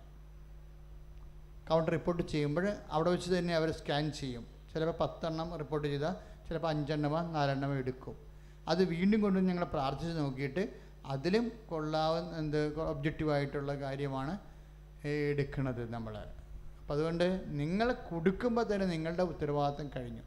കൗണ്ടർ 1.68 1.90
റിപ്പോർട്ട് 1.90 2.22
ചെയ്യുമ്പോൾ 2.22 2.66
അവിടെ 2.90 3.10
വെച്ച് 3.10 3.30
തന്നെ 3.30 3.54
അവർ 3.54 3.70
സ്കാൻ 3.70 4.12
ചെയ്യും. 4.12 4.44
ചിലപ്പോൾ 4.72 4.96
പത്തെണ്ണം 5.02 5.48
റിപ്പോർട്ട് 5.62 5.86
ചെയ്താൽ 5.92 6.14
ചിലപ്പോൾ 6.48 6.70
അഞ്ചെണ്ണമോ 6.74 7.20
നാലെണ്ണമോ 7.36 7.74
എടുക്കും. 7.82 8.14
അത് 8.70 8.82
വീണ്ടും 8.92 9.20
കൊണ്ട് 9.24 9.40
ഞങ്ങൾ 9.50 9.64
പ്രാർത്ഥിച്ച് 9.74 10.14
നോക്കിയിട്ട് 10.22 10.62
അതിലും 11.12 11.44
കൊള്ളാവുന്ന 11.70 12.38
എന്ത് 12.42 12.60
ഒബ്ജക്റ്റീവായിട്ടുള്ള 12.92 13.72
കാര്യമാണ് 13.84 14.32
എടുക്കുന്നത് 15.32 15.82
നമ്മൾ 15.94 16.14
അപ്പം 16.16 16.92
അതുകൊണ്ട് 16.94 17.26
നിങ്ങൾ 17.60 17.88
കൊടുക്കുമ്പോൾ 18.08 18.64
തന്നെ 18.70 18.86
നിങ്ങളുടെ 18.94 19.24
ഉത്തരവാദിത്തം 19.32 19.86
കഴിഞ്ഞു. 19.96 20.22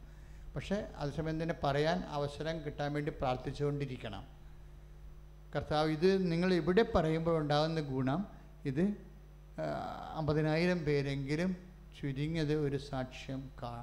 പക്ഷേ 0.54 0.78
അതേസമയം 1.02 1.38
തന്നെ 1.42 1.56
പറയാൻ 1.64 1.98
അവസരം 2.18 2.56
കിട്ടാൻ 2.66 2.90
വേണ്ടി 2.96 3.12
പ്രാർത്ഥിച്ചുകൊണ്ടിരിക്കണം. 3.22 4.24
കർത്താവ് 5.54 5.90
ഇത് 5.98 6.10
നിങ്ങൾ 6.32 6.50
ഇവിടെ 6.60 6.84
പറയുമ്പോൾ 6.96 7.36
ഉണ്ടാകുന്ന 7.42 7.82
ഗുണം 7.94 8.22
ഇത് 8.70 8.84
അമ്പതിനായിരം 10.20 10.80
പേരെങ്കിലും 10.86 11.52
ചുരുങ്ങിയത് 11.98 12.54
ഒരു 12.66 12.78
സാക്ഷ്യം 12.90 13.42
കാ 13.62 13.74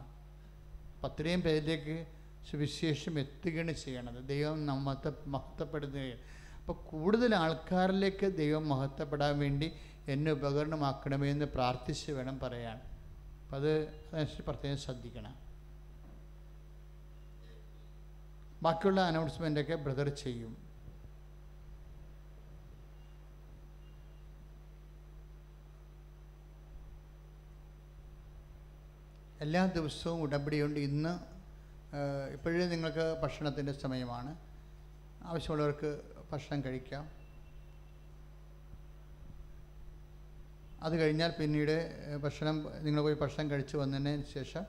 പത്രയും 1.03 1.41
പേരിലേക്ക് 1.41 2.07
സുവിശേഷം 2.51 3.19
എത്തുകയാണ് 3.21 3.73
ചെയ്യണത്. 3.73 4.29
ദൈവം 4.29 4.67
നമ്മത്തെ 4.67 5.13
മഹത്വപ്പെടുത്തുകയാണ് 5.27 6.21
അപ്പോൾ 6.59 6.73
കൂടുതൽ 6.73 7.35
ആൾക്കാരിലേക്ക് 7.35 8.37
ദൈവം 8.37 8.69
മഹത്വപ്പെടാൻ 8.69 9.39
വേണ്ടി 9.39 9.73
എന്നെ 10.09 10.33
ഉപകരണമാക്കണമേ 10.33 11.31
എന്ന് 11.31 11.45
പ്രാർത്ഥിച്ച് 11.45 12.13
വേണം 12.13 12.39
പറയാൻ. 12.39 12.77
അപ്പം 12.77 13.57
അത് 13.57 13.89
പ്രത്യേകം 14.47 14.79
ശ്രദ്ധിക്കണം. 14.79 15.35
ബാക്കിയുള്ള 18.63 19.01
അനൗൺസ്മെന്റൊക്കെ 19.01 19.75
ബ്രദർ 19.75 20.09
ചെയ്യും. 20.09 20.70
എല്ലാ 29.45 29.67
ദിവസവും 29.67 30.23
ഉടമ്പടിയുണ്ട്. 30.23 30.79
ഇന്ന് 30.81 31.13
ഇപ്പോഴേ 32.35 32.67
നിങ്ങൾക്ക് 32.67 33.05
ഭക്ഷണത്തിന്റെ 33.23 33.73
സമയമാണ്. 33.73 34.33
ആവശ്യമുള്ളവർക്ക് 35.25 35.91
ഭക്ഷണം 36.33 36.61
കഴിക്കാം. 36.65 37.05
അത് 40.83 40.95
കഴിഞ്ഞാൽ 41.01 41.31
പിന്നീട് 41.39 41.75
ഭക്ഷണം 42.23 42.57
നിങ്ങൾ 42.85 43.01
പോയി 43.03 43.15
ഭക്ഷണം 43.15 43.51
കഴിച്ച് 43.51 43.77
വന്നതിന് 43.77 44.25
ശേഷം 44.35 44.65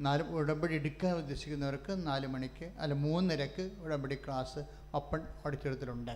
നാല് 0.00 0.22
ഉടമ്പടി 0.22 0.74
എടുക്കാൻ 0.74 1.14
ഉദ്ദേശിക്കുന്നവർക്ക് 1.16 2.06
നാല് 2.06 2.26
മണിക്ക് 2.26 2.66
അല്ല 2.78 2.94
മൂന്നരക്ക് 2.94 3.70
ഉടമ്പടി 3.84 4.14
ക്ലാസ് 4.14 4.60
ഓപ്പൺ 4.94 5.20
ഓഡിറ്റോറിയത്തിലുണ്ട് 5.46 6.14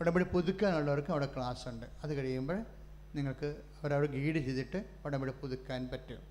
ഉടമ്പടി 0.00 0.24
പുതുക്കാനുള്ളവർക്ക് 0.24 1.10
അവിടെ 1.10 1.28
ക്ലാസ് 1.36 1.68
ഉണ്ട് 1.68 1.86
അത് 2.02 2.14
കഴിയുമ്പോൾ 2.14 2.58
നിങ്ങൾക്ക് 3.14 3.50
അവരവിടെ 3.78 4.08
ഗൈഡ് 4.16 4.40
ചെയ്തിട്ട് 4.46 4.78
ഉടമ്പടി 5.06 5.32
പുതുക്കാൻ 5.42 5.82
പറ്റും. 5.92 6.22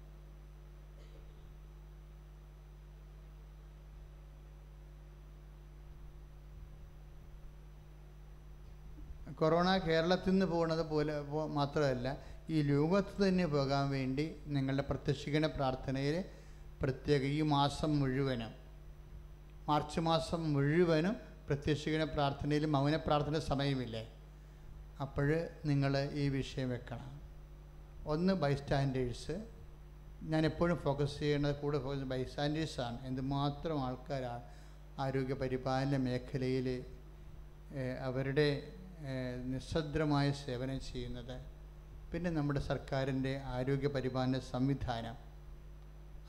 കൊറോണ 9.40 9.69
കേരളത്തിൽ 9.88 10.32
നിന്ന് 10.32 10.45
പോകുന്നത് 10.52 10.84
പോലെ 10.91 11.15
മാത്രമല്ല 11.57 12.07
ഈ 12.56 12.60
ലോകത്ത് 12.69 13.15
തന്നെ 13.24 13.45
പോകാൻ 13.56 13.84
വേണ്ടി 13.95 14.26
നിങ്ങളുടെ 14.56 14.84
പ്രത്യക്ഷിക്കണ 14.90 15.45
പ്രാർത്ഥനയിൽ 15.57 16.15
പ്രത്യേക 16.82 17.24
ഈ 17.38 17.41
മാസം 17.56 17.91
മുഴുവനും 17.99 18.53
മാർച്ച് 19.69 19.99
മാസം 20.10 20.41
മുഴുവനും 20.53 21.15
പ്രത്യക്ഷിക്കണ 21.48 22.03
പ്രാർത്ഥനയിൽ 22.15 22.65
മൗന 22.76 22.95
പ്രാർത്ഥന 23.07 23.40
സമയമില്ലേ? 23.52 24.03
അപ്പോൾ 25.06 25.30
നിങ്ങൾ 25.69 25.94
ഈ 26.22 26.26
വിഷയം 26.38 26.69
വെക്കണം. 26.76 27.11
ഒന്ന് 28.14 28.34
ബൈസ്റ്റാൻഡേഴ്സ് 28.44 29.36
ഞാൻ 30.32 30.44
എപ്പോഴും 30.50 30.78
ഫോക്കസ് 30.86 31.16
ചെയ്യുന്നത് 31.20 31.56
കൂടെ 31.62 31.78
ഫോക്കസ് 31.86 32.08
ബൈസ്റ്റാൻഡേഴ്സാണ് 32.12 32.98
എന്തുമാത്രം 33.08 33.78
ആൾക്കാരാണ് 33.86 34.44
ആരോഗ്യ 35.00 35.36
പരിപാലന 35.42 35.98
മേഖലയിൽ 36.08 36.68
അവരുടെ 38.08 38.48
നിസ്സദ്രമായ 39.52 40.28
സേവനം 40.44 40.80
ചെയ്യുന്നത്. 40.90 41.36
പിന്നെ 42.12 42.30
നമ്മുടെ 42.38 42.62
സർക്കാരിന്റെ 42.72 43.34
ആരോഗ്യ 43.56 43.88
പരിപാലന 43.88 44.40
സംവിധാനം. 44.54 45.16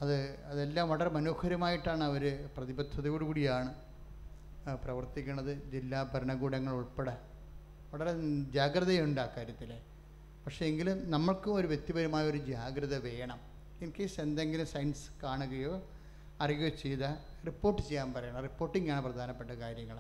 അത് 0.03 0.17
അതെല്ലാം 0.51 0.87
വളരെ 0.93 1.11
മനോഹരമായിട്ടാണ് 1.11 2.05
അവർ 2.05 2.25
പ്രതിബദ്ധതയോടുകൂടിയാണ് 2.57 3.71
പ്രവർത്തിക്കുന്നത്. 4.85 5.53
ജില്ലാ 5.75 6.01
ഭരണകൂടങ്ങൾ 6.15 6.73
ഉൾപ്പെടെ. 6.81 7.17
വളരെ 7.93 8.13
ജാഗ്രതയുണ്ട് 8.57 9.21
ആ 9.21 9.29
കാര്യത്തിൽ 9.37 9.71
പക്ഷേ 10.49 10.67
എങ്കിലും 10.67 11.11
നമ്മൾക്കും 11.11 11.55
ഒരു 11.55 11.67
വ്യക്തിപരമായ 11.67 12.31
ഒരു 12.31 12.39
ജാഗ്രത 12.39 12.97
വേണം. 12.97 13.41
ഇൻ 13.81 13.93
കേസ് 14.01 14.21
എന്തെങ്കിലും 14.21 14.67
സയൻസ് 14.67 15.23
കാണുകയോ 15.23 15.83
അറിയുകയോ 16.41 16.69
ചെയ്ത 16.69 17.01
റിപ്പോർട്ട് 17.47 17.83
ചെയ്യാൻ 17.83 18.13
പറയണം. 18.13 18.43
റിപ്പോർട്ടിംഗ് 18.43 18.91
ആണ് 18.91 19.03
പ്രധാനപ്പെട്ട 19.03 19.51
കാര്യങ്ങൾ. 19.51 19.99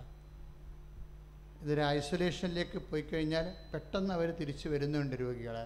ഇതൊരു 1.62 1.80
ഐസൊലേഷനിലേക്ക് 1.80 2.78
പോയി 2.78 3.02
കഴിഞ്ഞാൽ 3.02 3.54
പെട്ടെന്ന് 3.74 4.14
അവർ 4.14 4.30
തിരിച്ചു 4.30 4.68
വരുന്നുണ്ട് 4.68 5.16
രോഗികൾ. 5.20 5.56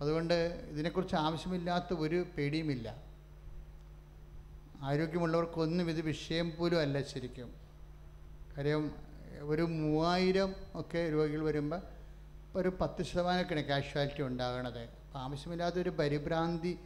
അതുകൊണ്ട് 0.00 0.34
ഇതിനെക്കുറിച്ച് 0.70 1.16
ആവശ്യമില്ലാത്ത 1.16 1.98
ഒരു 1.98 2.26
പേടിയുമില്ല. 2.38 3.02
ആരോഗ്യമുള്ളവർക്കൊന്നും 4.82 5.90
ഇത് 5.90 6.00
വിഷയം 6.00 6.52
പോലും 6.58 6.80
അല്ല 6.80 7.02
ശരിക്കും. 7.02 7.54
കാര്യം 8.56 8.94
ഒരു 9.40 9.62
മൂവായിരം 9.62 10.54
ഒക്കെ 10.74 11.12
രോഗികൾ 11.12 11.42
വരുമ്പോൾ 11.44 11.97
ഒരു 12.58 12.72
പത്ത് 12.80 13.02
ശതമാനമൊക്കെയാണ് 13.02 13.64
കാഷ്വാലിറ്റി 13.64 14.22
ഉണ്ടാകണത്. 14.22 14.88
ആവശ്യമില്ലാതെ 15.16 15.82
ഒരു 15.82 15.90
പരിഭ്രാന്തി 15.90 16.78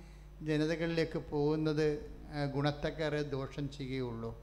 ജനതകളിലേക്ക് 0.43 1.19
പോകുന്നത് 1.19 1.87
ആ, 2.33 2.45
ദോഷം 3.23 3.71
ചെയ്യുകയുള്ളൂ. 3.71 4.39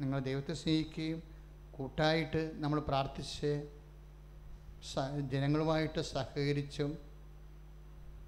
നിങ്ങൾ 0.00 0.18
ദൈവത്തെ 0.18 0.54
സ്നേഹിക്കുകയും 0.54 1.22
കൂട്ടായിട്ട് 1.72 2.52
നമ്മൾ 2.54 2.80
പ്രാർത്ഥിച്ച് 2.80 3.68
ജനങ്ങളുമായിട്ട് 5.32 6.00
സഹകരിച്ചും 6.00 6.98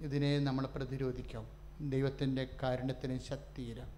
ഇതിനെ 0.01 0.39
നമ്മൾ 0.39 0.67
പ്രതിരോധിക്കാം. 0.67 1.47
ദൈവത്തിന്റെ 1.91 2.49
കാരുണ്യത്തിനും 2.63 3.21
ശക്തിയിലും. 3.21 3.96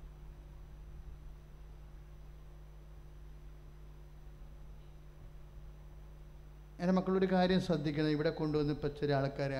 എന്റെ 6.80 6.92
മക്കളൊരു 6.92 7.26
കാര്യം 7.32 7.60
ശ്രദ്ധിക്കണം. 7.60 8.08
ഇവിടെ 8.08 8.30
കൊണ്ടുവന്ന് 8.30 8.74
ഇപ്പോൾ 8.74 8.88
ചില 8.88 9.12
ആൾക്കാർ 9.12 9.52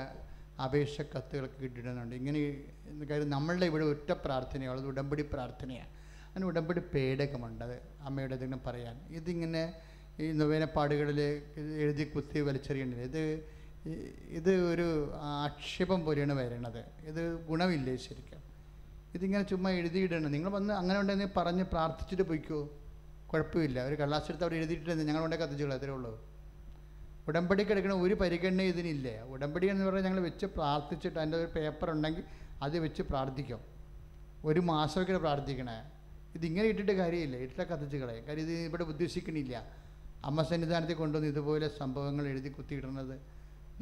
അപേക്ഷ 0.63 1.01
കത്തുകളൊക്കെ 1.01 1.61
കിട്ടിയിടുന്നുണ്ട്. 1.61 2.15
ഇങ്ങനെ 2.15 2.41
കാര്യം 3.05 3.31
നമ്മളുടെ 3.31 3.67
ഇവിടെ 3.67 3.85
ഒറ്റ 3.85 4.13
പ്രാർത്ഥനയാണ് 4.13 4.81
അത് 4.81 4.87
ഉടമ്പടി 4.87 5.23
പ്രാർത്ഥനയാണ് 5.23 5.89
അതിന് 6.31 6.45
ഉടമ്പടി 6.45 6.81
പേടകമുണ്ട്. 6.81 7.65
അത് 7.65 7.83
അമ്മയുടെ 8.01 8.35
എന്തെങ്കിലും 8.35 8.63
പറയാൻ. 8.67 9.15
ഇതിങ്ങനെ 9.15 9.75
ഈ 10.21 10.33
നൊവേനപ്പാടുകളിൽ 10.33 11.43
എഴുതി 11.57 12.05
കുത്തി 12.05 12.41
വലിച്ചെറിയേണ്ടത് 12.41 13.01
ഇത് 13.01 13.45
ഇത് 14.29 14.55
ഒരു 14.73 15.13
ആക്ഷേപം 15.15 16.05
പോലെയാണ് 16.05 16.33
വരണത്. 16.33 16.85
ഇത് 17.03 17.47
ഗുണമില്ലേ 17.47 17.97
ശരിക്കും? 17.97 18.43
ഇതിങ്ങനെ 19.15 19.43
ചുമ്മാ 19.43 19.71
എഴുതിയിടണം. 19.71 20.33
നിങ്ങൾ 20.33 20.51
വന്ന് 20.51 20.75
അങ്ങനെ 20.75 21.01
ഉണ്ടെങ്കിൽ 21.01 21.29
പറഞ്ഞ് 21.37 21.65
പ്രാർത്ഥിച്ചിട്ട് 21.65 22.23
പോയിക്കോ. 22.23 22.79
കുഴപ്പമില്ല. 23.27 23.83
ഒരു 23.83 23.95
കള്ളാശെടുത്ത് 23.95 24.45
അവിടെ 24.45 24.57
എഴുതിയിട്ടുണ്ട് 24.57 25.21
കൊണ്ടേ 25.21 25.37
കത്തിച്ചോളൂ. 25.37 25.77
അത്രേ 25.77 25.91
ഉള്ളൂ. 25.91 26.28
ഉടമ്പടി 27.29 27.63
കിടക്കുന്ന 27.65 27.95
ഒരു 28.07 28.15
പരിഗണന 28.15 28.63
ഇതിനില്ല. 28.73 29.09
ഉടമ്പടി 29.35 29.67
എന്ന് 29.67 29.85
പറഞ്ഞാൽ 29.85 30.05
ഞങ്ങൾ 30.09 30.21
വെച്ച് 30.21 30.47
പ്രാർത്ഥിച്ചിട്ട് 30.47 31.19
അതിന്റെ 31.19 31.39
ഒരു 31.39 31.49
പേപ്പർ 31.57 31.91
ഉണ്ടെങ്കിൽ 31.91 32.25
അത് 32.63 32.79
വെച്ച് 32.79 33.03
പ്രാർത്ഥിക്കും. 33.03 33.61
ഒരു 34.45 34.61
മാസമൊക്കെ 34.61 35.19
പ്രാർത്ഥിക്കണേ. 35.19 35.77
ഇതിങ്ങനെ 36.37 36.67
ഇട്ടിട്ട് 36.73 36.93
കാര്യമില്ല. 36.93 37.37
ഇട്ടിട്ട് 37.45 37.65
കത്തിച്ച് 37.73 37.97
കളയും 37.97 38.25
കാര്യം 38.29 38.45
ഇത് 38.47 38.55
ഇവിടെ 38.71 38.83
ഉദ്ദേശിക്കണില്ല. 38.83 39.55
അമ്മ 40.25 40.43
സന്നിധാനത്തിൽ 40.43 40.97
കൊണ്ടുവന്ന് 41.03 41.29
ഇതുപോലെ 41.29 41.67
സംഭവങ്ങൾ 41.81 42.25
എഴുതി 42.27 42.49
കുത്തിയിടുന്നത് 42.49 43.17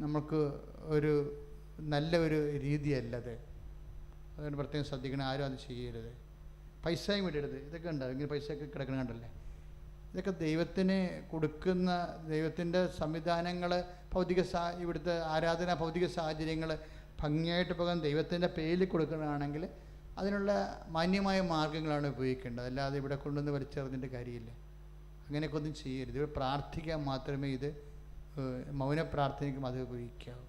നമുക്ക് 0.03 0.39
ഒരു 0.95 1.13
നല്ല 1.93 2.17
ഒരു 2.17 2.39
രീതിയല്ലത്. 2.65 3.33
അതുകൊണ്ട് 4.35 4.57
പ്രത്യേകം 4.57 4.85
ശ്രദ്ധിക്കണം. 4.85 5.25
ആരും 5.25 5.45
അത് 5.45 5.57
ചെയ്യരുത്. 5.67 6.11
പൈസയും 6.85 7.25
വിടരുത്. 7.25 7.57
ഇതൊക്കെ 7.67 7.89
ഉണ്ടാവും 7.89 8.11
ഇങ്ങനെ 8.11 8.29
പൈസയൊക്കെ 8.33 8.65
കിടക്കണം 8.65 8.97
കണ്ടല്ലേ? 8.97 9.29
ഇതൊക്കെ 10.17 10.31
ദൈവത്തിന് 10.31 10.95
കൊടുക്കുന്ന 11.31 11.89
ദൈവത്തിന്റെ 12.29 12.87
സംവിധാനങ്ങൾ 12.87 13.83
ഭൗതിക 14.13 14.41
സാ 14.41 14.71
ഇവിടുത്തെ 14.71 15.19
ആരാധന 15.23 15.73
ഭൗതിക 15.73 16.05
സാഹചര്യങ്ങൾ 16.07 16.77
ഭംഗിയായിട്ട് 17.21 17.73
പോകാൻ 17.73 17.99
ദൈവത്തിന്റെ 17.99 18.47
പേരിൽ 18.47 18.85
കൊടുക്കുകയാണെങ്കിൽ 18.85 19.69
അതിനുള്ള 20.17 20.51
മാന്യമായ 20.87 21.41
മാർഗങ്ങളാണ് 21.41 22.07
ഉപയോഗിക്കേണ്ടത്. 22.07 22.65
അല്ലാതെ 22.65 22.97
ഇവിടെ 22.97 23.15
കൊണ്ടുവന്ന് 23.15 23.51
വലിച്ചെറിഞ്ഞിട്ട് 23.51 24.07
കാര്യമില്ല. 24.07 24.49
അങ്ങനെയൊക്കെ 25.27 25.57
ഒന്നും 25.57 25.73
ചെയ്യരുത്. 25.73 26.15
ഇവിടെ 26.15 26.31
പ്രാർത്ഥിക്കാൻ 26.31 27.03
മാത്രമേ 27.03 27.47
ഇത് 27.47 27.69
മൗന 28.71 29.01
പ്രാർത്ഥനയ്ക്കും 29.01 29.67
അത് 29.67 29.81
ഉപയോഗിക്കാവൂ. 29.81 30.45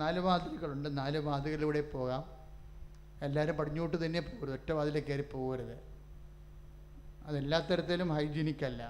നാല് 0.00 0.20
വാതിലുകളുണ്ട്. 0.26 0.88
നാല് 0.98 1.18
വാതിലിലൂടെ 1.28 1.80
പോകാം. 1.94 2.22
എല്ലാവരും 3.22 3.56
പടിഞ്ഞോട്ട് 3.56 3.96
തന്നെ 4.04 4.20
പോകരുത്. 4.20 4.52
ഒറ്റ 4.52 4.70
വാതിലിൽ 4.78 5.04
കയറി 5.08 5.24
പോകരുത്. 5.32 5.76
അതെല്ലാ 7.26 7.58
തരത്തിലും 7.58 8.10
ഹൈജീനിക് 8.16 8.64
അല്ല. 8.64 8.82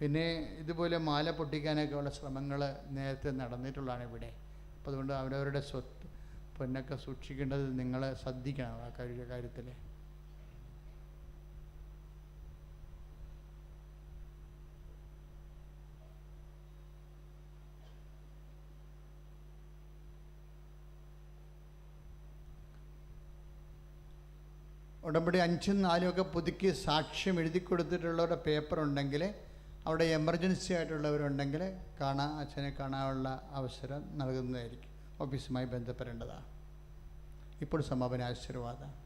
പിന്നെ 0.00 0.24
ഇതുപോലെ 0.62 0.96
മാല 1.08 1.30
പൊട്ടിക്കാനൊക്കെ 1.30 1.96
ഉള്ള 1.96 2.10
ശ്രമങ്ങൾ 2.10 2.60
നേരത്തെ 2.96 3.30
നടന്നിട്ടുള്ളതാണ് 3.30 4.04
ഇവിടെ. 4.08 4.30
അപ്പോൾ 4.76 4.90
അതുകൊണ്ട് 4.90 5.12
അവരവരുടെ 5.12 5.60
സ്വത്ത് 5.60 6.06
പൊന്നൊക്കെ 6.56 6.96
സൂക്ഷിക്കേണ്ടത് 6.96 7.64
നിങ്ങൾ 7.78 8.02
ശ്രദ്ധിക്കണം 8.22 8.82
ആ 8.86 8.88
കാര്യ 8.98 9.24
കാര്യത്തിൽ 9.32 9.66
ഉടമ്പടി 25.16 25.38
അഞ്ചും 25.38 25.82
നാലും 25.82 26.08
ഒക്കെ 26.08 26.22
പുതുക്കി 26.22 26.70
സാക്ഷ്യം 26.70 27.40
എഴുതി 27.40 27.58
കൊടുത്തിട്ടുള്ളവരുടെ 27.58 28.36
പേപ്പർ 28.46 28.80
ഉണ്ടെങ്കിൽ 28.80 29.34
അവിടെ 29.86 30.04
എമർജൻസി 30.04 30.72
ആയിട്ടുള്ളവരുണ്ടെങ്കിൽ 30.72 31.62
കാണാൻ 32.00 32.30
അച്ഛനെ 32.40 32.70
കാണാനുള്ള 32.70 33.48
അവസരം 33.52 34.18
നൽകുന്നതായിരിക്കും. 34.18 34.90
ഓഫീസുമായി 35.20 35.66
ബന്ധപ്പെടേണ്ടതാണ്. 35.66 36.44
ഇപ്പോൾ 37.60 37.82
സമാപന 37.82 38.22
ആശീർവാദം. 38.22 39.05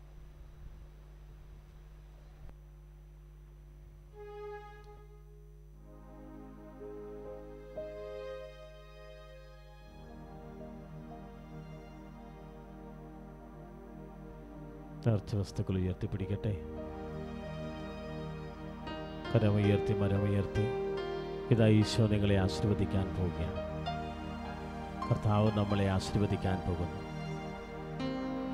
നേർച്ച 15.06 15.36
വസ്തുക്കൾ 15.36 15.77
ഉയർത്തിപ്പിടിക്കട്ടെ 15.77 16.60
കരമുയർത്തി 19.35 19.98
മരമുയർത്തി 19.98 20.64
ഇതാ 21.55 21.66
ഈശോ 21.66 22.06
നിങ്ങളെ 22.06 22.36
ആശീർവദിക്കാൻ 22.36 23.16
പോവുകയാണ്. 23.16 23.55
കർത്താവ് 25.09 25.51
നമ്മളെ 25.59 25.89
ആശീർവദിക്കാൻ 25.89 26.60
പോകുന്നു. 26.68 27.01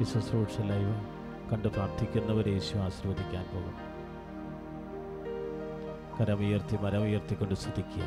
ഈ 0.01 0.05
ശുശ്രൂഷ 0.05 0.61
ലൈവ് 0.61 0.95
കണ്ട് 1.53 1.69
പ്രാർത്ഥിക്കുന്നവരെ 1.69 2.53
യേശു 2.53 2.77
ആശീർവദിക്കാൻ 2.77 3.45
പോകുന്നു. 3.45 3.87
കരമുയർത്തി 6.19 6.77
മരമുയർത്തിക്കൊണ്ട് 6.77 7.55
ശ്രദ്ധിക്കുക. 7.55 8.03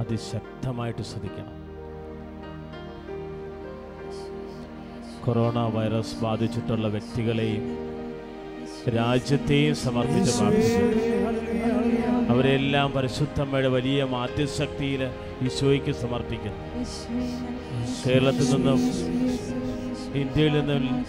അതിശക്തമായിട്ട് 0.00 1.02
സ്തുതിക്കണം 1.02 1.65
കൊറോണ 5.26 5.58
വൈറസ് 5.74 6.16
ബാധിച്ചിട്ടുള്ള 6.22 6.88
വ്യക്തികളെയും 6.88 7.62
രാജ്യത്തെയും 8.96 9.74
സമർപ്പിച്ച് 9.74 10.38
പ്രാർത്ഥിക്കുന്നു 10.38 12.32
അവരെല്ലാം 12.32 12.92
പരിശുദ്ധമ്മയുടെ 12.92 13.68
വലിയ 13.68 14.04
മാധ്യശക്തിയിൽ 14.04 15.02
ഈശോയ്ക്ക് 15.42 15.92
സമർപ്പിക്കുന്നു. 15.92 16.60
കേരളത്തിൽ 18.06 18.46
നിന്നും 18.54 18.80
ഇന്ത്യയിൽ 20.14 20.52
നിന്നും 20.52 21.06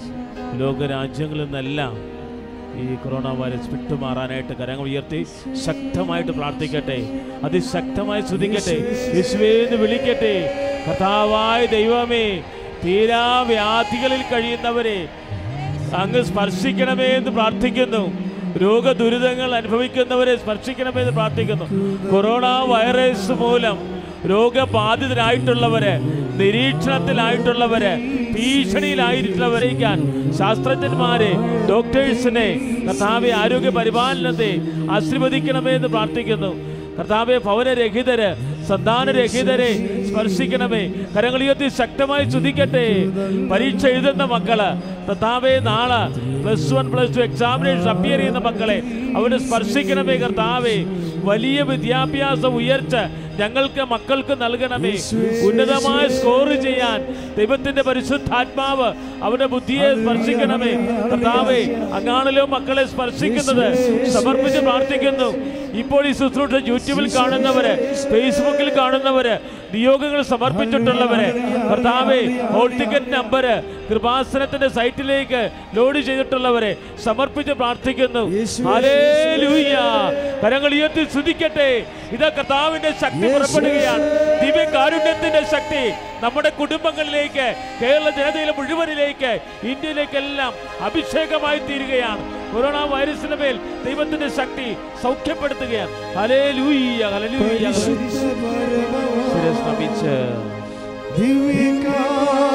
ലോകരാജ്യങ്ങളിൽ 0.59 1.43
നിന്നെല്ലാം 1.43 1.93
ഈ 2.81 2.95
കൊറോണ 2.95 3.27
വൈറസ് 3.39 3.69
വിട്ടുമാറാനായിട്ട് 3.69 4.53
കരങ്ങൾ 4.53 4.83
ഉയർത്തി 4.83 5.25
ശക്തമായിട്ട് 5.65 6.31
പ്രാർത്ഥിക്കട്ടെ. 6.31 6.99
അതിശക്തമായി 7.43 8.21
സ്തുതിക്കട്ടെ. 8.21 8.77
യേശുവേന്ന് 9.15 9.77
വിളിക്കട്ടെ. 9.83 10.35
കഥാവായ 10.87 11.65
ദൈവമേ 11.65 12.43
തീരാവ്യാധികളിൽ 12.83 14.21
കഴിയുന്നവരെ 14.31 14.97
അങ്ങ് 16.01 16.21
സ്പർശിക്കണമേ 16.29 17.09
എന്ന് 17.17 17.31
പ്രാർത്ഥിക്കുന്നു. 17.37 18.03
രോഗദുരിതങ്ങൾ 18.63 19.49
അനുഭവിക്കുന്നവരെ 19.59 20.33
സ്പർശിക്കണമേ 20.41 20.99
എന്ന് 21.03 21.13
പ്രാർത്ഥിക്കുന്നു. 21.19 21.65
കൊറോണ 22.11 22.45
വൈറസ് 22.71 23.35
മൂലം 23.41 23.77
രോഗബാധിതരായിട്ടുള്ളവരെ 24.31 25.93
നിരീക്ഷണത്തിലായിട്ടുള്ളവര് 26.39 27.91
ഭീഷണിയിലായിട്ടുള്ളവരേക്കാൻ 28.35 29.97
ശാസ്ത്രജ്ഞന്മാരെ 30.39 31.31
ഡോക്ടേഴ്സിനെ 31.69 32.47
കർത്താവെ 32.87 33.31
ആരോഗ്യ 33.41 33.71
പരിപാലനത്തെ 33.77 34.51
ആശീർവദിക്കണമേ 34.95 35.71
എന്ന് 35.79 35.89
പ്രാർത്ഥിക്കുന്നു. 35.95 36.51
കർത്താവെ 36.97 37.37
ഭവനരഹിതര് 37.47 38.29
സന്താനരഹിതരെ 38.67 39.71
സ്പർശിക്കണമേ. 40.09 40.81
കരങ്ങളിയത്തി 41.15 41.67
ശക്തമായി 41.67 42.25
ചുതിക്കട്ടെ. 42.25 42.85
പരീക്ഷ 43.51 43.85
എഴുതുന്ന 43.85 44.23
മക്കൾ 44.23 44.59
കർത്താവേ 45.07 45.53
നാളെ 45.69 46.01
plus 46.43 46.73
one 46.73 46.87
plus 46.91 47.17
two 47.17 47.21
examination 47.21 47.89
appear 47.89 48.17
ചെയ്യുന്ന 48.17 48.39
മക്കളെ 48.39 48.77
അവരെ 49.17 49.37
സ്പർശിക്കണമേ 49.37 50.15
കർത്താവേ. 50.23 50.75
വലിയ 51.29 51.61
വിദ്യാഭ്യാസം 51.61 52.55
ഉയർച്ച 52.55 52.95
ഞങ്ങൾക്ക് 53.39 53.83
മക്കൾക്ക് 53.93 54.35
നൽകണമേ. 54.43 54.93
ഉന്നതമായ 55.47 56.03
സ്കോർ 56.17 56.49
ചെയ്യാൻ 56.65 56.99
ദൈവത്തിന്റെ 57.37 57.83
പരിശുദ്ധാത്മാവ് 57.89 58.89
അവരുടെ 59.25 59.47
ബുദ്ധിയെ 59.55 59.89
സ്പർശിക്കണമേ. 60.01 60.73
കർത്താവേ 61.11 61.59
അങ്ങാണല്ലോ 61.99 62.45
മക്കളെ 62.55 62.85
സ്പർശിക്കുന്നത് 62.93 63.65
സമർപ്പിച്ച് 64.17 64.61
പ്രാർത്ഥിക്കുന്നു. 64.67 65.29
ഇപ്പോൾ 65.83 66.03
ഈ 66.09 66.11
ശുശ്രൂഷ 66.19 66.53
യൂട്യൂബിൽ 66.71 67.07
കാണുന്നവര് 67.15 67.73
ഫേസ്ബുക്കിൽ 68.11 68.69
കാണുന്നവര് 68.77 69.35
നിയോഗങ്ങൾ 69.73 70.21
സമർപ്പിച്ചിട്ടുള്ളവര് 70.31 71.27
കർത്താവേ 71.69 72.19
ഹോൾ 72.53 72.69
ടിക്കറ്റ് 72.79 73.11
നമ്പര് 73.13 73.55
കൃപാസനത്തിന്റെ 73.89 74.67
സൈറ്റിലേക്ക് 74.77 75.41
ലോഡ് 75.77 75.99
ചെയ്തിട്ടുള്ളവരെ 76.07 76.71
സമർപ്പിച്ച് 77.03 77.53
പ്രാർത്ഥിക്കുന്നു. 77.61 78.23
കരങ്ങൾ 80.43 80.71
ഉയർത്തി 80.77 81.03
ശുദ്ധിക്കട്ടെ 81.13 81.69
ഇത് 82.15 82.25
കർത്താവിന്റെ 82.37 82.91
ശക്തി. 83.01 83.26
പുറപ്പെടുകയാണ്. 83.27 84.05
ദിവ്യ 84.41 84.63
കാരുണ്യത്തിന്റെ 84.75 85.41
ശക്തി 85.53 85.83
നമ്മുടെ 86.23 86.49
കുടുംബങ്ങളിലേക്ക് 86.59 87.47
കേരള 87.81 88.07
ജനതയിലെ 88.17 88.53
മുഴുവനിലേക്ക് 88.59 89.31
ഇന്ത്യയിലേക്കെല്ലാം 89.71 90.51
അഭിഷേകമായി 90.87 91.59
തീരുകയാണ്. 91.69 92.23
കൊറോണ 92.51 92.77
വൈറസിന് 92.91 93.37
മേൽ 93.41 93.55
ദൈവത്തിന്റെ 93.85 94.29
ശക്തി 94.39 94.67
സൗഖ്യപ്പെടുത്തുകയാണ്. 95.03 95.93
ശിരസ് 99.31 99.63
നമിച്ച് 99.67 100.15
ദിവ്യകാരുണ്യമേ 101.17 102.47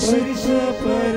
അങ്ങേക്കാരാധന 0.00 0.06
പരിശുദ്ധ 0.06 0.48
പരമ 0.80 1.07